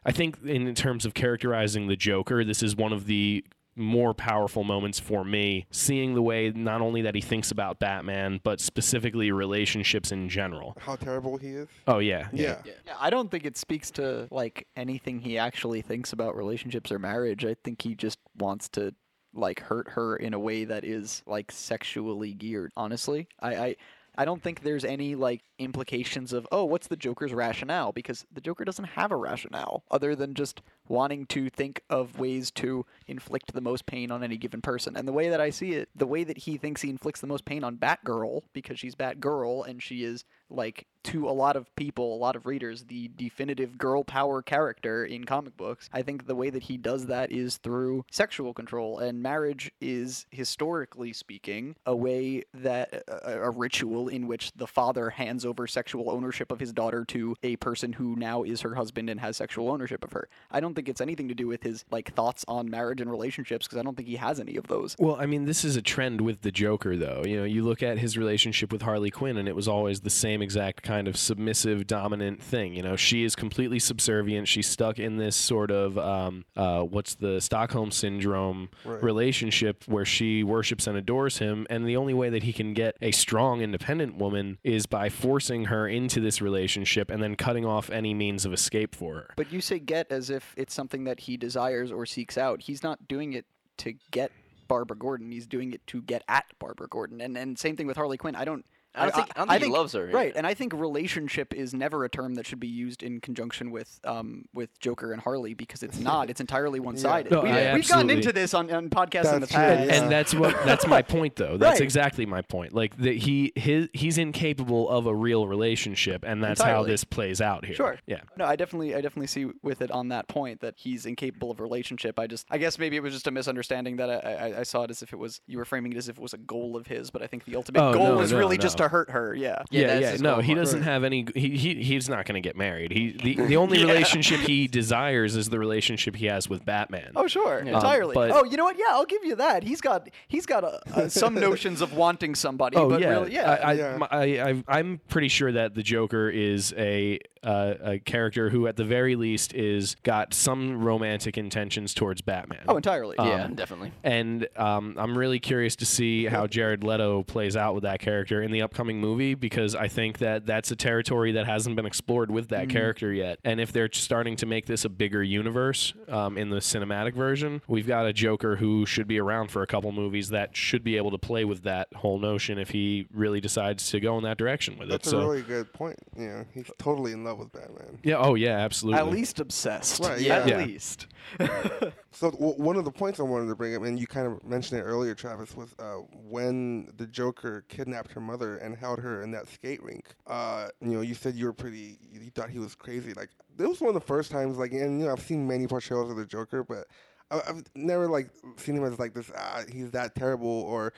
I 0.09 0.13
think 0.13 0.41
in 0.45 0.73
terms 0.77 1.05
of 1.05 1.15
characterizing 1.15 1.89
the 1.89 1.97
Joker, 1.97 2.45
this 2.45 2.63
is 2.63 2.77
one 2.77 2.93
of 2.93 3.07
the 3.07 3.45
more 3.77 4.15
powerful 4.15 4.65
moments 4.65 4.99
for 4.99 5.25
me 5.25 5.67
seeing 5.71 6.15
the 6.15 6.23
way 6.23 6.51
not 6.51 6.81
only 6.81 7.03
that 7.03 7.15
he 7.15 7.21
thinks 7.21 7.51
about 7.51 7.79
Batman 7.79 8.41
but 8.43 8.61
specifically 8.61 9.31
relationships 9.31 10.11
in 10.11 10.29
general. 10.29 10.77
How 10.81 10.97
terrible 10.97 11.37
he 11.37 11.49
is. 11.49 11.69
Oh 11.87 11.99
yeah. 11.99 12.29
Yeah. 12.33 12.63
Yeah. 12.65 12.73
Yeah, 12.87 12.95
I 12.99 13.11
don't 13.11 13.31
think 13.31 13.45
it 13.45 13.57
speaks 13.57 13.91
to 13.93 14.29
like 14.31 14.67
anything 14.77 15.21
he 15.21 15.39
actually 15.39 15.83
thinks 15.83 16.13
about 16.13 16.37
relationships 16.37 16.91
or 16.91 16.99
marriage. 16.99 17.45
I 17.45 17.55
think 17.63 17.83
he 17.83 17.95
just 17.95 18.19
wants 18.39 18.69
to 18.71 18.95
like 19.35 19.61
hurt 19.61 19.91
her 19.91 20.17
in 20.17 20.33
a 20.35 20.39
way 20.39 20.65
that 20.65 20.85
is 20.85 21.23
like 21.27 21.53
sexually 21.53 22.33
geared. 22.33 22.73
Honestly, 22.77 23.29
I 23.41 23.57
I, 23.57 23.77
I 24.19 24.25
don't 24.25 24.43
think 24.43 24.63
there's 24.63 24.85
any 24.85 25.15
like 25.15 25.43
implications 25.59 26.33
of 26.33 26.47
oh 26.53 26.65
what's 26.65 26.89
the 26.89 26.97
Joker's 26.97 27.33
rationale 27.33 27.93
because 27.93 28.27
the 28.33 28.41
Joker 28.41 28.65
doesn't 28.65 28.85
have 28.85 29.11
a 29.11 29.17
rationale 29.17 29.85
other 29.91 30.15
than 30.15 30.35
just 30.35 30.63
wanting 30.89 31.27
to 31.27 31.51
think 31.51 31.83
of 31.91 32.19
ways 32.19 32.51
to 32.53 32.85
inflict 33.07 33.53
the 33.53 33.61
most 33.61 33.87
pain 33.87 34.11
on 34.11 34.23
any 34.23 34.37
given 34.37 34.61
person. 34.61 34.97
And 34.97 35.07
the 35.07 35.13
way 35.13 35.29
that 35.29 35.41
I 35.41 35.51
see 35.51 35.73
it, 35.73 35.89
the 35.95 36.07
way 36.07 36.25
that 36.25 36.39
he 36.39 36.57
thinks 36.57 36.83
he 36.83 36.91
inflicts 36.91 37.21
the 37.21 37.27
most 37.27 37.45
pain 37.45 37.65
on 37.65 37.77
Batgirl 37.77 38.43
because 38.53 38.79
she's 38.79 38.95
Batgirl 38.95 39.67
and 39.67 39.83
she 39.83 40.05
is 40.05 40.25
like 40.49 40.87
to 41.07 41.29
a 41.29 41.31
lot 41.31 41.57
of 41.57 41.75
people, 41.77 42.15
a 42.15 42.19
lot 42.19 42.35
of 42.35 42.47
readers, 42.47 42.85
the 42.85 43.09
definitive 43.17 43.79
girl 43.79 44.03
power 44.03 44.43
character 44.43 45.05
in 45.05 45.25
comic 45.25 45.57
books. 45.57 45.89
I 45.93 46.03
think 46.03 46.27
the 46.27 46.35
way 46.35 46.51
that 46.51 46.65
he 46.65 46.77
does 46.77 47.07
that 47.07 47.31
is 47.31 47.59
through 47.59 48.05
sexual 48.11 48.53
control, 48.53 48.99
and 48.99 49.23
marriage 49.23 49.71
is 49.81 50.27
historically 50.31 51.13
speaking 51.13 51.77
a 51.87 51.95
way 51.95 52.43
that 52.55 53.05
a, 53.09 53.43
a 53.43 53.51
ritual 53.51 54.09
in 54.09 54.27
which 54.27 54.53
the 54.57 54.67
father 54.67 55.11
hands 55.11 55.46
over 55.47 55.67
sexual 55.67 56.11
ownership 56.11 56.51
of 56.53 56.61
his 56.61 56.73
daughter 56.73 57.05
to 57.07 57.35
a 57.43 57.57
person 57.57 57.95
who 57.95 58.17
now 58.17 58.43
is 58.43 58.61
her 58.63 58.75
husband 58.75 59.09
and 59.09 59.21
has 59.21 59.37
sexual 59.37 59.71
ownership 59.71 60.05
of 60.05 60.13
her. 60.13 60.29
I 60.51 60.61
don't 60.61 60.75
think 60.75 60.89
it's 60.89 61.01
anything 61.01 61.29
to 61.29 61.35
do 61.35 61.47
with 61.47 61.63
his 61.63 61.85
like 61.91 62.13
thoughts 62.15 62.45
on 62.49 62.69
marriage 62.71 63.01
and 63.01 63.11
relationships 63.11 63.67
because 63.67 63.79
I 63.79 63.83
don't 63.83 63.97
think 63.97 64.09
he 64.09 64.17
has 64.17 64.41
any 64.41 64.57
of 64.57 64.67
those. 64.67 64.97
Well, 64.99 65.17
I 65.19 65.27
mean, 65.27 65.45
this 65.45 65.65
is 65.65 65.77
a 65.77 65.83
trend 65.83 66.21
with 66.21 66.43
the 66.43 66.51
Joker, 66.53 66.97
though. 66.97 67.23
You 67.25 67.39
know, 67.39 67.45
you 67.45 67.63
look 67.63 67.83
at 67.83 67.99
his 67.99 68.19
relationship 68.19 68.73
with 68.73 68.83
Harley 68.83 69.11
Quinn, 69.11 69.37
and 69.37 69.49
it 69.49 69.55
was 69.57 69.69
always 69.69 70.01
the 70.01 70.11
same 70.11 70.43
exact 70.43 70.83
kind 70.83 71.09
of 71.09 71.17
submissive, 71.17 71.87
dominant 71.87 72.43
thing. 72.43 72.75
You 72.75 72.83
know, 72.83 72.97
she 72.97 73.25
is 73.25 73.35
completely 73.37 73.79
subservient. 73.79 74.49
She's 74.49 74.67
stuck 74.69 74.99
in 74.99 75.17
this 75.17 75.37
sort 75.37 75.71
of 75.71 75.97
um, 75.99 76.45
uh, 76.57 76.83
what's 76.83 77.15
the 77.15 77.41
Stockholm 77.41 77.91
syndrome 77.91 78.69
Right. 78.85 79.03
relationship 79.03 79.85
where 79.87 80.05
she 80.05 80.43
worships 80.43 80.87
and 80.87 80.97
adores 80.97 81.39
him, 81.39 81.67
and 81.71 81.87
the 81.87 81.97
only 81.97 82.15
way 82.15 82.31
that 82.31 82.43
he 82.43 82.53
can 82.53 82.75
get 82.75 82.97
a 83.03 83.11
strong, 83.11 83.61
independent 83.61 84.17
woman 84.17 84.59
is 84.65 84.87
by 84.87 85.09
forcing 85.09 85.36
her 85.65 85.89
into 85.89 86.21
this 86.21 86.41
relationship 86.41 87.11
and 87.11 87.23
then 87.23 87.35
cutting 87.37 87.65
off 87.65 87.91
any 87.91 88.15
means 88.15 88.45
of 88.45 88.53
escape 88.53 88.95
for 88.95 89.15
her. 89.15 89.35
But 89.37 89.53
you 89.53 89.61
say 89.61 89.79
get 89.79 90.11
as 90.11 90.31
if 90.31 90.55
it's 90.57 90.75
something 90.75 91.05
that 91.05 91.21
he 91.21 91.37
desires 91.37 91.93
or 91.93 92.07
seeks 92.07 92.39
out. 92.39 92.63
He's 92.63 92.83
not 92.83 93.09
doing 93.09 93.33
it 93.33 93.47
to 93.79 93.95
get 94.11 94.33
Barbara 94.69 94.97
Gordon. 94.97 95.31
He's 95.31 95.47
doing 95.47 95.73
it 95.73 95.87
to 95.89 96.03
get 96.03 96.23
at 96.29 96.47
Barbara 96.59 96.89
Gordon. 96.89 97.21
And 97.21 97.37
and 97.37 97.59
same 97.59 97.77
thing 97.77 97.87
with 97.87 97.97
Harley 97.97 98.17
Quinn. 98.17 98.35
I 98.35 98.45
don't. 98.45 98.65
I 98.97 99.03
don't 99.05 99.15
think, 99.15 99.29
I 99.37 99.39
don't 99.41 99.49
think 99.49 99.65
he 99.65 99.71
loves 99.71 99.93
her. 99.93 100.07
Right, 100.07 100.33
and 100.35 100.47
I 100.47 100.55
think 100.55 100.73
relationship 100.73 101.53
is 101.55 101.75
never 101.75 102.05
a 102.05 102.09
term 102.09 102.35
that 102.37 102.47
should 102.47 102.61
be 102.61 102.69
used 102.69 103.03
in 103.03 103.21
conjunction 103.21 103.71
with 103.71 104.01
um 104.05 104.47
with 104.55 104.79
Joker 104.81 105.13
and 105.13 105.21
Harley 105.23 105.55
because 105.55 105.83
it's 105.83 105.99
not. 106.11 106.31
It's 106.31 106.41
entirely 106.41 106.81
one 106.81 106.97
sided. 106.97 107.31
No, 107.33 107.41
we, 107.43 107.51
we've 107.75 107.89
gotten 107.89 108.11
into 108.11 108.33
this 108.33 108.55
on, 108.55 108.71
on 108.73 108.89
podcasts 108.91 109.33
in 109.35 109.41
the 109.41 109.47
That's 109.47 109.53
true, 109.53 109.61
past. 109.61 109.87
yeah. 109.91 110.03
and 110.03 110.11
that's 110.11 110.35
what 110.35 110.55
that's 110.65 110.87
my 110.87 111.03
point 111.03 111.37
though 111.37 111.57
that's 111.59 111.75
Right. 111.81 111.81
exactly 111.83 112.27
my 112.27 112.43
point 112.43 112.73
like 112.73 112.97
that 112.99 113.17
he 113.17 113.53
his 113.57 113.89
he's 113.93 114.19
incapable 114.19 114.89
of 114.89 115.07
a 115.07 115.15
real 115.15 115.47
relationship 115.47 116.25
and 116.27 116.43
that's 116.43 116.61
how 116.63 116.83
this 116.83 117.05
plays 117.05 117.41
out 117.41 117.65
here 117.65 117.75
Sure. 117.75 117.99
yeah 118.07 118.21
No, 118.37 118.45
I 118.47 118.57
definitely, 118.57 118.95
I 118.95 119.01
definitely 119.01 119.27
see 119.27 119.47
with 119.63 119.83
it 119.83 119.91
on 119.91 120.09
that 120.09 120.29
point 120.29 120.61
that 120.61 120.75
he's 120.77 121.05
incapable 121.07 121.51
of 121.51 121.61
a 121.61 121.63
relationship. 121.63 122.19
I 122.19 122.27
just, 122.27 122.47
I 122.51 122.59
guess 122.59 122.79
maybe 122.79 122.97
it 122.97 123.03
was 123.03 123.13
just 123.13 123.27
a 123.27 123.31
misunderstanding 123.31 123.97
that 123.97 124.09
I, 124.11 124.15
I, 124.55 124.61
I 124.61 124.63
saw 124.63 124.83
it 124.85 124.91
as 124.91 125.03
if 125.03 125.13
it 125.13 125.17
was 125.17 125.41
you 125.47 125.59
were 125.59 125.65
framing 125.65 125.93
it 125.93 125.97
as 125.99 126.09
if 126.09 126.17
it 126.17 126.23
was 126.23 126.33
a 126.35 126.39
goal 126.39 126.77
of 126.77 126.87
his, 126.87 127.11
but 127.11 127.23
I 127.23 127.27
think 127.27 127.45
the 127.45 127.57
ultimate 127.57 127.81
Oh, 127.83 127.93
goal 127.93 128.15
no, 128.17 128.21
is 128.21 128.33
no, 128.33 128.39
really 128.39 128.57
just 128.59 128.79
no. 128.79 128.86
To 128.87 128.91
hurt 128.91 129.11
her. 129.11 129.35
Yeah. 129.35 129.63
Yeah, 129.71 129.99
yeah 129.99 129.99
yeah 129.99 130.17
no 130.21 130.35
goal. 130.35 130.41
he 130.43 130.55
doesn't 130.55 130.81
Right. 130.81 130.85
have 130.89 131.05
any 131.05 131.27
he, 131.35 131.57
he 131.57 131.75
he's 131.83 132.09
not 132.09 132.25
going 132.27 132.41
to 132.41 132.47
get 132.47 132.57
married 132.57 132.93
he 132.93 133.13
the, 133.13 133.35
the 133.47 133.57
only 133.65 133.79
relationship 133.85 134.41
he 134.41 134.67
desires 134.69 135.37
is 135.37 135.49
the 135.49 135.59
relationship 135.59 136.17
he 136.17 136.27
has 136.27 136.49
with 136.49 136.65
batman 136.65 137.13
Oh 137.17 137.27
sure, 137.27 137.63
Yeah. 137.65 137.75
entirely. 137.75 138.15
Um, 138.17 138.29
but- 138.29 138.31
oh, 138.33 138.45
you 138.45 138.57
know 138.57 138.65
what? 138.65 138.77
Yeah, 138.79 138.87
I'll 138.91 139.05
give 139.07 139.25
you 139.25 139.37
that. 139.37 139.63
He's 139.65 139.81
got 139.81 140.09
he's 140.29 140.47
got 140.47 140.65
a, 140.65 140.81
uh, 140.95 141.09
some 141.23 141.35
notions 141.35 141.81
of 141.81 141.93
wanting 141.95 142.35
somebody. 142.35 142.77
Oh 142.77 142.89
but 142.91 143.01
yeah, 143.01 143.09
really, 143.11 143.33
yeah. 143.35 143.51
I, 143.53 143.57
I, 143.57 143.73
Yeah. 143.73 143.97
my- 143.97 144.09
I, 144.11 144.63
I, 144.69 144.79
am 144.81 145.01
pretty 145.09 145.29
sure 145.29 145.51
that 145.53 145.75
the 145.75 145.83
Joker 145.83 146.29
is 146.31 146.73
a 146.77 147.19
uh, 147.43 147.75
a 147.83 147.99
character 148.01 148.51
who, 148.51 148.67
at 148.67 148.75
the 148.77 148.85
very 148.85 149.15
least, 149.15 149.55
is 149.55 149.95
got 150.03 150.35
some 150.35 150.83
romantic 150.83 151.39
intentions 151.39 151.95
towards 151.95 152.21
Batman. 152.21 152.59
oh, 152.67 152.75
entirely. 152.77 153.15
Yeah, 153.19 153.45
Um, 153.45 153.55
definitely. 153.55 153.93
And 154.03 154.49
um, 154.57 154.97
I'm 154.99 155.17
really 155.17 155.39
curious 155.39 155.77
to 155.77 155.87
see 155.87 156.27
how 156.27 156.49
Jared 156.49 156.83
Leto 156.83 157.23
plays 157.23 157.57
out 157.57 157.75
with 157.75 157.85
that 157.85 158.01
character 158.01 158.43
in 158.43 158.51
the 158.51 158.63
upcoming 158.63 158.76
movie 158.85 159.35
because 159.35 159.75
I 159.75 159.89
think 159.89 160.19
that 160.19 160.47
that's 160.47 160.71
a 160.71 160.77
territory 160.77 161.33
that 161.33 161.47
hasn't 161.47 161.77
been 161.77 161.87
explored 161.87 162.31
with 162.31 162.49
that 162.49 162.69
character 162.69 163.13
yet. 163.13 163.39
And 163.45 163.61
if 163.61 163.73
they're 163.73 163.89
starting 163.93 164.37
to 164.37 164.47
make 164.47 164.67
this 164.67 164.85
a 164.85 164.89
bigger 164.89 165.23
universe 165.23 165.93
um, 166.09 166.37
in 166.39 166.51
the 166.51 166.59
cinematic 166.59 167.15
version, 167.15 167.63
we've 167.69 167.87
got 167.87 168.07
a 168.07 168.13
Joker 168.13 168.57
who 168.57 168.87
should 168.87 169.07
be 169.09 169.19
around 169.19 169.51
for 169.51 169.63
a 169.63 169.67
couple 169.67 169.93
movies 169.93 170.29
that 170.31 170.57
should 170.57 170.85
be 170.85 170.97
able 170.97 171.11
to 171.11 171.19
play 171.19 171.45
with 171.45 171.63
that 171.65 171.89
whole 171.95 172.19
notion 172.19 172.59
if 172.59 172.71
he 172.71 173.07
really 173.13 173.41
decides 173.41 173.91
to 173.91 174.01
go 174.01 174.17
in 174.19 174.25
that 174.25 174.39
direction 174.39 174.79
with 174.79 174.89
That's 174.89 175.07
it. 175.07 175.15
a 175.15 175.21
So 175.21 175.29
really 175.29 175.43
good 175.43 175.73
point. 175.73 175.99
Yeah, 176.17 176.45
he's 176.53 176.71
totally 176.79 177.13
in 177.13 177.25
love 177.25 177.39
with 177.39 177.53
Batman. 177.53 177.99
yeah, 178.03 178.17
oh 178.19 178.35
yeah, 178.35 178.59
absolutely. 178.59 178.99
At 179.01 179.09
least 179.11 179.41
obsessed. 179.41 180.01
Right, 180.01 180.27
At 180.27 180.47
yeah. 180.49 180.59
least. 180.59 181.07
So 182.17 182.31
w- 182.31 182.55
one 182.55 182.77
of 182.77 182.87
the 182.87 182.91
points 182.91 183.21
I 183.21 183.25
wanted 183.25 183.49
to 183.49 183.55
bring 183.55 183.77
up, 183.77 183.83
and 183.83 184.01
you 184.01 184.07
kind 184.07 184.27
of 184.27 184.43
mentioned 184.43 184.81
it 184.81 184.85
earlier, 184.85 185.15
Travis, 185.15 185.55
was 185.55 185.75
uh, 185.79 185.97
when 186.15 186.91
the 186.97 187.07
Joker 187.07 187.67
kidnapped 187.69 188.11
her 188.13 188.21
mother 188.21 188.57
and 188.57 188.75
held 188.75 189.01
her 189.01 189.21
in 189.23 189.31
that 189.33 189.49
skate 189.49 189.83
rink. 189.83 190.15
Uh, 190.27 190.69
you 190.81 190.93
know, 190.93 191.03
you 191.03 191.15
said 191.15 191.35
you 191.35 191.45
were 191.45 191.53
pretty, 191.53 191.99
you 192.11 192.31
thought 192.31 192.49
he 192.49 192.59
was 192.59 192.75
crazy. 192.75 193.13
Like 193.13 193.29
it 193.59 193.69
was 193.69 193.83
one 193.83 193.89
of 193.89 193.95
the 193.95 194.01
first 194.01 194.31
times, 194.31 194.57
like, 194.57 194.73
and 194.73 194.99
you 194.99 195.05
know, 195.07 195.13
I've 195.13 195.21
seen 195.21 195.47
many 195.47 195.67
portrayals 195.67 196.11
of 196.11 196.17
the 196.17 196.25
Joker, 196.25 196.65
but 196.65 196.87
I- 197.31 197.43
I've 197.47 197.65
never 197.75 198.09
like 198.09 198.31
seen 198.57 198.77
him 198.77 198.85
as 198.85 198.99
like 198.99 199.13
this. 199.13 199.31
Ah, 199.37 199.65
he's 199.71 199.91
that 199.91 200.15
terrible, 200.15 200.49
or 200.49 200.95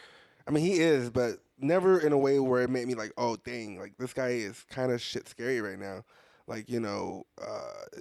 I 0.47 0.53
mean, 0.53 0.65
he 0.65 0.79
is, 0.81 1.11
but 1.11 1.41
never 1.59 1.99
in 1.99 2.13
a 2.13 2.19
way 2.19 2.39
where 2.39 2.63
it 2.63 2.71
made 2.71 2.87
me 2.87 2.95
like, 2.95 3.13
oh 3.17 3.37
dang, 3.45 3.77
like 3.81 3.97
this 3.99 4.13
guy 4.13 4.29
is 4.29 4.65
kind 4.71 4.93
of 4.93 5.01
shit 5.03 5.29
scary 5.29 5.61
right 5.61 5.79
now. 5.81 6.05
Like 6.47 6.69
you 6.71 6.79
know, 6.81 7.27
uh, 7.43 7.99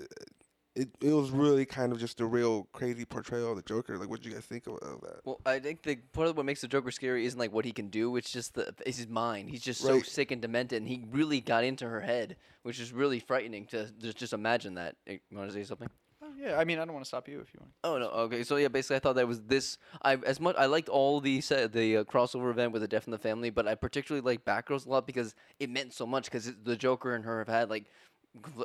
it 0.77 0.89
it 1.01 1.11
was 1.13 1.31
really 1.31 1.65
kind 1.65 1.91
of 1.91 1.99
just 1.99 2.21
a 2.21 2.25
real 2.25 2.67
crazy 2.71 3.05
portrayal 3.05 3.51
of 3.51 3.57
the 3.57 3.63
Joker. 3.63 3.97
Like, 3.97 4.09
what 4.09 4.21
do 4.21 4.29
you 4.29 4.35
guys 4.35 4.45
think 4.45 4.67
of, 4.67 4.75
of 4.75 5.01
that? 5.01 5.19
Well, 5.25 5.39
I 5.45 5.59
think 5.59 5.81
the 5.83 5.95
part 6.13 6.27
of 6.27 6.37
what 6.37 6.45
makes 6.45 6.61
the 6.61 6.67
Joker 6.67 6.91
scary 6.91 7.25
isn't 7.25 7.39
like 7.39 7.51
what 7.51 7.65
he 7.65 7.71
can 7.71 7.87
do. 7.89 8.15
It's 8.15 8.31
just 8.31 8.53
the 8.53 8.73
it's 8.85 8.97
his 8.97 9.07
mind. 9.07 9.49
He's 9.49 9.61
just 9.61 9.81
so 9.81 10.01
sick 10.01 10.31
and 10.31 10.41
demented, 10.41 10.77
and 10.81 10.87
he 10.87 11.03
really 11.11 11.41
got 11.41 11.63
into 11.63 11.87
her 11.87 12.01
head, 12.01 12.37
which 12.63 12.79
is 12.79 12.93
really 12.93 13.19
frightening 13.19 13.65
to 13.67 13.89
just 13.99 14.17
just 14.17 14.33
imagine 14.33 14.75
that. 14.75 14.95
Eh, 15.07 15.17
You 15.29 15.37
want 15.37 15.49
to 15.49 15.53
say 15.55 15.63
something? 15.63 15.89
Oh, 16.19 16.31
yeah, 16.39 16.57
I 16.57 16.65
mean, 16.65 16.79
I 16.79 16.85
don't 16.85 16.93
want 16.93 17.05
to 17.05 17.07
stop 17.07 17.27
you 17.27 17.39
if 17.39 17.53
you 17.53 17.59
want. 17.61 17.71
Oh 17.83 17.97
no. 17.99 18.09
Okay. 18.25 18.43
So 18.43 18.55
yeah, 18.57 18.67
basically, 18.69 18.95
I 18.95 18.99
thought 18.99 19.15
that 19.15 19.27
was 19.27 19.41
this. 19.43 19.77
I 20.01 20.15
as 20.15 20.39
much 20.39 20.55
I 20.57 20.65
liked 20.65 20.89
all 20.89 21.21
the 21.21 21.41
se- 21.41 21.67
the 21.67 21.97
uh, 21.97 22.03
crossover 22.05 22.49
event 22.49 22.71
with 22.73 22.81
the 22.81 22.87
Death 22.87 23.07
in 23.07 23.11
the 23.11 23.17
Family, 23.19 23.49
but 23.49 23.67
I 23.67 23.75
particularly 23.75 24.25
like 24.25 24.43
Batgirls 24.43 24.85
a 24.85 24.89
lot 24.89 25.05
because 25.07 25.35
it 25.59 25.69
meant 25.69 25.93
so 25.93 26.05
much 26.07 26.25
because 26.25 26.51
the 26.63 26.75
Joker 26.75 27.13
and 27.15 27.23
her 27.25 27.37
have 27.39 27.47
had 27.47 27.69
like 27.69 27.85
confl- 27.85 27.85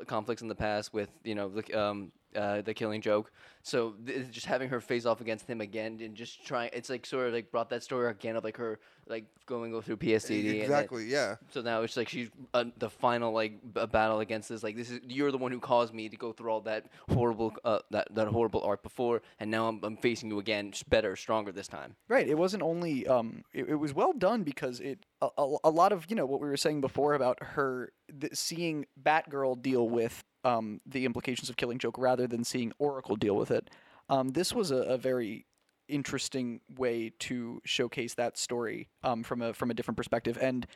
conflicts 0.07 0.43
in 0.43 0.49
the 0.49 0.55
past 0.55 0.93
with 0.93 1.11
you 1.25 1.35
know 1.35 1.49
the 1.49 1.81
um 1.81 2.13
uh, 2.35 2.63
the 2.63 2.75
Killing 2.75 3.01
Joke. 3.01 3.31
So 3.63 3.95
th- 4.07 4.31
just 4.31 4.47
having 4.47 4.69
her 4.71 4.81
face 4.81 5.07
off 5.07 5.21
against 5.21 5.47
him 5.47 5.61
again 5.61 6.01
and 6.03 6.15
just 6.15 6.47
trying, 6.47 6.71
it's 6.73 6.89
like 6.89 7.05
sort 7.05 7.29
of 7.29 7.35
like 7.35 7.51
brought 7.51 7.69
that 7.71 7.83
story 7.83 8.11
again 8.11 8.37
of 8.37 8.45
like 8.45 8.57
her 8.57 8.81
like 9.13 9.27
going 9.47 9.71
go 9.71 9.81
through 9.81 9.99
PSTD. 9.99 10.39
and 10.41 10.49
then- 10.49 10.57
Exactly. 10.63 11.05
Yeah. 11.07 11.37
so 11.53 11.61
now 11.61 11.83
it's 11.83 11.97
like 11.97 12.09
she's 12.09 12.31
uh, 12.55 12.65
the 12.79 12.89
final 12.91 13.33
like 13.33 13.53
b- 13.75 13.87
battle 13.87 14.19
against 14.21 14.49
this. 14.49 14.63
Like 14.65 14.77
this 14.77 14.91
is 14.91 15.01
you're 15.07 15.31
the 15.31 15.39
one 15.39 15.53
who 15.53 15.61
caused 15.61 15.93
me 15.95 16.09
to 16.09 16.17
go 16.17 16.33
through 16.33 16.51
all 16.51 16.63
that 16.63 16.87
horrible 17.11 17.53
uh, 17.65 17.79
that 17.91 18.09
that 18.15 18.29
horrible 18.29 18.63
arc 18.63 18.83
before, 18.83 19.23
and 19.39 19.51
now 19.51 19.69
I'm, 19.69 19.79
I'm 19.85 19.97
facing 19.97 20.31
you 20.31 20.39
again, 20.41 20.71
just 20.73 20.89
better, 20.91 21.15
stronger 21.15 21.53
this 21.53 21.69
time. 21.69 21.95
Right. 22.09 22.27
It 22.29 22.37
wasn't 22.39 22.63
only 22.65 23.07
um. 23.07 23.45
It, 23.53 23.69
it 23.69 23.77
was 23.77 23.93
well 23.95 24.13
done 24.15 24.43
because 24.43 24.81
it 24.81 25.05
a, 25.21 25.29
a, 25.39 25.57
a 25.65 25.71
lot 25.71 25.93
of 25.93 26.07
you 26.09 26.17
know 26.17 26.27
what 26.27 26.41
we 26.41 26.49
were 26.49 26.57
saying 26.57 26.81
before 26.81 27.15
about 27.15 27.39
her 27.43 27.93
th- 28.21 28.35
seeing 28.35 28.87
Batgirl 29.01 29.63
deal 29.63 29.89
with 29.89 30.25
um 30.45 30.81
the 30.87 31.05
implications 31.05 31.49
of 31.51 31.57
Killing 31.57 31.79
Joke 31.79 31.99
rather 31.99 32.27
than 32.27 32.43
seeing 32.45 32.73
Oracle 32.79 33.17
deal 33.17 33.37
with 33.37 33.51
it. 33.51 33.69
Um, 34.09 34.31
this 34.31 34.53
was 34.53 34.71
a, 34.71 34.77
a 34.79 34.99
very 34.99 35.47
interesting 35.93 36.61
way 36.77 37.13
to 37.21 37.61
showcase 37.65 38.15
that 38.15 38.39
story 38.39 38.89
um 39.05 39.23
from 39.23 39.43
a 39.43 39.53
from 39.53 39.71
a 39.71 39.75
different 39.75 39.97
perspective 39.97 40.39
and 40.41 40.67